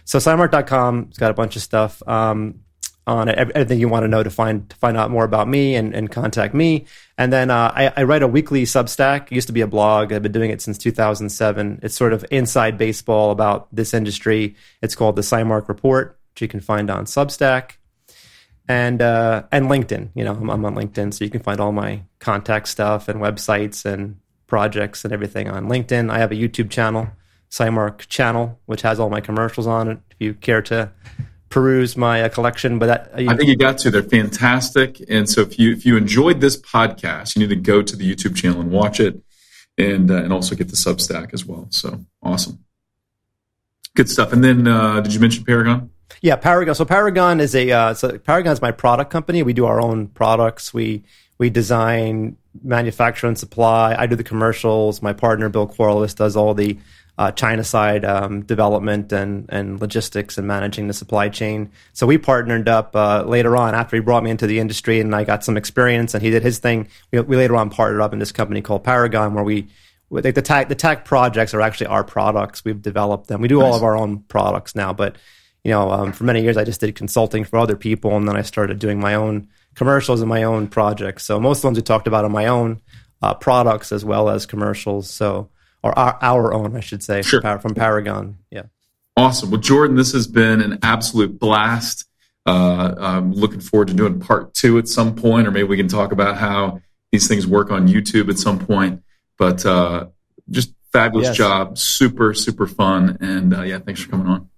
So 0.05 0.19
SciMark.com, 0.19 1.07
it's 1.09 1.17
got 1.17 1.31
a 1.31 1.33
bunch 1.33 1.57
of 1.57 1.61
stuff. 1.61 2.01
Um, 2.07 2.61
on 3.07 3.29
it, 3.29 3.37
everything 3.37 3.79
you 3.79 3.87
want 3.87 4.03
to 4.03 4.07
know 4.07 4.23
to 4.23 4.29
find 4.29 4.69
to 4.69 4.75
find 4.77 4.97
out 4.97 5.11
more 5.11 5.23
about 5.23 5.47
me 5.47 5.75
and, 5.75 5.93
and 5.93 6.11
contact 6.11 6.53
me. 6.53 6.85
And 7.17 7.31
then 7.31 7.51
uh, 7.51 7.71
I, 7.73 7.93
I, 7.95 8.03
write 8.03 8.23
a 8.23 8.27
weekly 8.27 8.63
Substack. 8.63 9.27
It 9.27 9.31
used 9.33 9.47
to 9.47 9.53
be 9.53 9.61
a 9.61 9.67
blog. 9.67 10.11
I've 10.11 10.23
been 10.23 10.31
doing 10.31 10.49
it 10.49 10.61
since 10.61 10.77
2007. 10.77 11.79
It's 11.83 11.95
sort 11.95 12.13
of 12.13 12.25
inside 12.31 12.77
baseball 12.77 13.31
about 13.31 13.73
this 13.73 13.93
industry. 13.93 14.55
It's 14.81 14.95
called 14.95 15.15
the 15.15 15.21
SciMark 15.21 15.67
Report, 15.67 16.19
which 16.33 16.41
you 16.41 16.47
can 16.47 16.61
find 16.61 16.89
on 16.89 17.05
Substack 17.05 17.73
and 18.67 19.01
uh, 19.01 19.43
and 19.51 19.67
LinkedIn. 19.67 20.09
You 20.15 20.23
know, 20.23 20.33
I'm, 20.33 20.49
I'm, 20.49 20.65
on 20.65 20.75
LinkedIn, 20.75 21.13
so 21.13 21.23
you 21.23 21.31
can 21.31 21.41
find 21.41 21.59
all 21.59 21.71
my 21.71 22.01
contact 22.19 22.67
stuff 22.67 23.07
and 23.07 23.21
websites 23.21 23.85
and 23.85 24.19
projects 24.47 25.03
and 25.03 25.13
everything 25.13 25.47
on 25.47 25.67
LinkedIn. 25.67 26.09
I 26.09 26.17
have 26.17 26.31
a 26.31 26.35
YouTube 26.35 26.71
channel, 26.71 27.07
SciMark 27.51 28.07
channel, 28.07 28.59
which 28.65 28.81
has 28.81 28.99
all 28.99 29.09
my 29.09 29.21
commercials 29.21 29.67
on 29.67 29.89
it. 29.89 29.99
If 30.09 30.17
you 30.19 30.33
care 30.33 30.63
to 30.63 30.91
peruse 31.55 31.95
my 31.95 32.21
uh, 32.21 32.27
collection, 32.27 32.79
but 32.79 32.87
that, 32.87 33.11
uh, 33.13 33.31
I 33.31 33.37
think 33.37 33.47
you 33.47 33.55
got 33.55 33.77
to. 33.77 33.89
They're 33.89 34.03
fantastic, 34.03 35.01
and 35.07 35.29
so 35.29 35.39
if 35.39 35.57
you 35.57 35.71
if 35.71 35.85
you 35.85 35.95
enjoyed 35.95 36.41
this 36.41 36.61
podcast, 36.61 37.33
you 37.33 37.39
need 37.39 37.55
to 37.55 37.55
go 37.55 37.81
to 37.81 37.95
the 37.95 38.13
YouTube 38.13 38.35
channel 38.35 38.59
and 38.59 38.71
watch 38.71 38.99
it, 38.99 39.23
and 39.77 40.11
uh, 40.11 40.15
and 40.15 40.33
also 40.33 40.53
get 40.53 40.67
the 40.67 40.75
Substack 40.75 41.33
as 41.33 41.45
well. 41.45 41.67
So 41.69 42.03
awesome, 42.21 42.59
good 43.95 44.09
stuff. 44.09 44.33
And 44.33 44.43
then 44.43 44.67
uh, 44.67 44.99
did 44.99 45.13
you 45.13 45.21
mention 45.21 45.45
Paragon? 45.45 45.91
Yeah, 46.21 46.35
Paragon. 46.35 46.75
So 46.75 46.83
Paragon 46.83 47.39
is 47.39 47.55
a 47.55 47.71
uh, 47.71 47.93
so 47.93 48.17
Paragon 48.19 48.51
is 48.51 48.61
my 48.61 48.71
product 48.71 49.09
company. 49.09 49.41
We 49.41 49.53
do 49.53 49.65
our 49.65 49.79
own 49.79 50.09
products. 50.09 50.73
We 50.73 51.03
we 51.37 51.49
design, 51.49 52.35
manufacture, 52.63 53.27
and 53.27 53.39
supply. 53.39 53.95
I 53.97 54.07
do 54.07 54.17
the 54.17 54.25
commercials. 54.25 55.01
My 55.01 55.13
partner 55.13 55.47
Bill 55.47 55.67
Quarles 55.67 56.13
does 56.13 56.35
all 56.35 56.53
the 56.53 56.77
uh, 57.17 57.31
China 57.31 57.63
side 57.63 58.03
um, 58.03 58.41
development 58.41 59.11
and, 59.13 59.45
and 59.49 59.79
logistics 59.79 60.37
and 60.37 60.47
managing 60.47 60.87
the 60.87 60.93
supply 60.93 61.29
chain. 61.29 61.71
So 61.93 62.05
we 62.05 62.17
partnered 62.17 62.67
up 62.67 62.95
uh, 62.95 63.23
later 63.23 63.55
on 63.55 63.73
after 63.73 63.95
he 63.95 64.01
brought 64.01 64.23
me 64.23 64.31
into 64.31 64.47
the 64.47 64.59
industry 64.59 64.99
and 64.99 65.15
I 65.15 65.23
got 65.23 65.43
some 65.43 65.55
experience 65.55 66.13
and 66.13 66.21
he 66.21 66.29
did 66.29 66.43
his 66.43 66.59
thing. 66.59 66.89
We, 67.11 67.21
we 67.21 67.37
later 67.37 67.55
on 67.55 67.69
partnered 67.69 68.01
up 68.01 68.11
in 68.11 68.19
this 68.19 68.31
company 68.31 68.61
called 68.61 68.83
Paragon 68.83 69.33
where 69.33 69.43
we 69.43 69.67
the 70.11 70.31
tech 70.33 70.69
the 70.69 70.75
tech 70.75 71.03
projects 71.03 71.53
are 71.53 71.61
actually 71.61 71.87
our 71.87 72.03
products. 72.03 72.63
We've 72.63 72.81
developed 72.81 73.27
them. 73.27 73.41
We 73.41 73.47
do 73.47 73.59
nice. 73.59 73.65
all 73.65 73.75
of 73.75 73.83
our 73.83 73.97
own 73.97 74.19
products 74.19 74.75
now, 74.75 74.93
but 74.93 75.17
you 75.63 75.71
know, 75.71 75.89
um, 75.89 76.11
for 76.11 76.25
many 76.25 76.43
years 76.43 76.57
I 76.57 76.63
just 76.63 76.79
did 76.79 76.93
consulting 76.95 77.43
for 77.43 77.57
other 77.57 77.75
people, 77.75 78.15
and 78.15 78.27
then 78.27 78.37
I 78.37 78.43
started 78.43 78.77
doing 78.77 78.99
my 78.99 79.15
own 79.15 79.49
commercials 79.73 80.21
and 80.21 80.29
my 80.29 80.43
own 80.43 80.67
projects. 80.67 81.25
So 81.25 81.39
most 81.39 81.57
of 81.57 81.61
the 81.63 81.67
ones 81.69 81.77
we 81.79 81.81
talked 81.81 82.07
about 82.07 82.23
are 82.23 82.29
my 82.29 82.45
own 82.45 82.81
uh, 83.21 83.33
products 83.33 83.91
as 83.91 84.05
well 84.05 84.29
as 84.29 84.45
commercials. 84.45 85.09
So 85.09 85.49
or 85.85 85.97
our, 85.97 86.17
our 86.19 86.53
own, 86.53 86.75
I 86.75 86.79
should 86.79 87.03
say, 87.03 87.21
sure. 87.21 87.41
from, 87.41 87.59
from 87.59 87.75
Paragon. 87.75 88.39
Yeah. 88.49 88.63
Awesome. 89.15 89.51
Well, 89.51 89.61
Jordan, 89.61 89.95
this 89.95 90.13
has 90.13 90.25
been 90.27 90.59
an 90.59 90.79
absolute 90.81 91.39
blast. 91.39 92.05
Uh, 92.43 92.95
I'm 92.97 93.33
looking 93.33 93.59
forward 93.59 93.89
to 93.89 93.93
doing 93.93 94.19
part 94.19 94.55
two 94.55 94.79
at 94.79 94.87
some 94.87 95.15
point, 95.15 95.47
or 95.47 95.51
maybe 95.51 95.67
we 95.67 95.77
can 95.77 95.87
talk 95.87 96.11
about 96.11 96.37
how 96.37 96.81
these 97.11 97.27
things 97.27 97.45
work 97.45 97.71
on 97.71 97.87
YouTube 97.87 98.29
at 98.29 98.39
some 98.39 98.57
point. 98.57 99.03
But 99.37 99.63
uh, 99.63 100.07
just 100.49 100.73
fabulous 100.91 101.27
yes. 101.27 101.37
job, 101.37 101.77
super 101.77 102.33
super 102.33 102.67
fun, 102.67 103.17
and 103.21 103.53
uh, 103.53 103.61
yeah, 103.61 103.79
thanks 103.79 104.01
for 104.01 104.09
coming 104.09 104.27
on. 104.27 104.49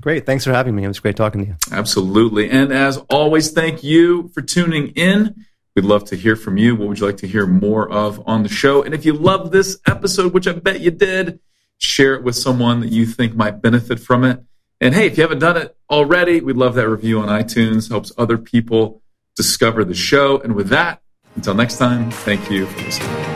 Great, 0.00 0.24
thanks 0.24 0.44
for 0.44 0.52
having 0.52 0.74
me. 0.74 0.84
It 0.84 0.88
was 0.88 1.00
great 1.00 1.16
talking 1.16 1.42
to 1.42 1.46
you. 1.48 1.56
Absolutely, 1.70 2.50
and 2.50 2.72
as 2.72 2.98
always, 3.10 3.50
thank 3.50 3.82
you 3.84 4.28
for 4.28 4.42
tuning 4.42 4.88
in. 4.88 5.45
We'd 5.76 5.84
love 5.84 6.04
to 6.06 6.16
hear 6.16 6.36
from 6.36 6.56
you. 6.56 6.74
What 6.74 6.88
would 6.88 6.98
you 6.98 7.06
like 7.06 7.18
to 7.18 7.28
hear 7.28 7.46
more 7.46 7.86
of 7.88 8.26
on 8.26 8.42
the 8.42 8.48
show? 8.48 8.82
And 8.82 8.94
if 8.94 9.04
you 9.04 9.12
love 9.12 9.50
this 9.50 9.78
episode, 9.86 10.32
which 10.32 10.48
I 10.48 10.52
bet 10.52 10.80
you 10.80 10.90
did, 10.90 11.38
share 11.76 12.14
it 12.14 12.24
with 12.24 12.34
someone 12.34 12.80
that 12.80 12.90
you 12.90 13.04
think 13.04 13.36
might 13.36 13.60
benefit 13.60 14.00
from 14.00 14.24
it. 14.24 14.42
And 14.80 14.94
hey, 14.94 15.06
if 15.06 15.18
you 15.18 15.22
haven't 15.22 15.40
done 15.40 15.58
it 15.58 15.76
already, 15.90 16.40
we'd 16.40 16.56
love 16.56 16.76
that 16.76 16.88
review 16.88 17.20
on 17.20 17.28
iTunes. 17.28 17.90
Helps 17.90 18.10
other 18.16 18.38
people 18.38 19.02
discover 19.36 19.84
the 19.84 19.94
show. 19.94 20.40
And 20.40 20.54
with 20.54 20.68
that, 20.70 21.02
until 21.34 21.52
next 21.52 21.76
time, 21.76 22.10
thank 22.10 22.50
you 22.50 22.64
for 22.64 22.82
listening. 22.82 23.35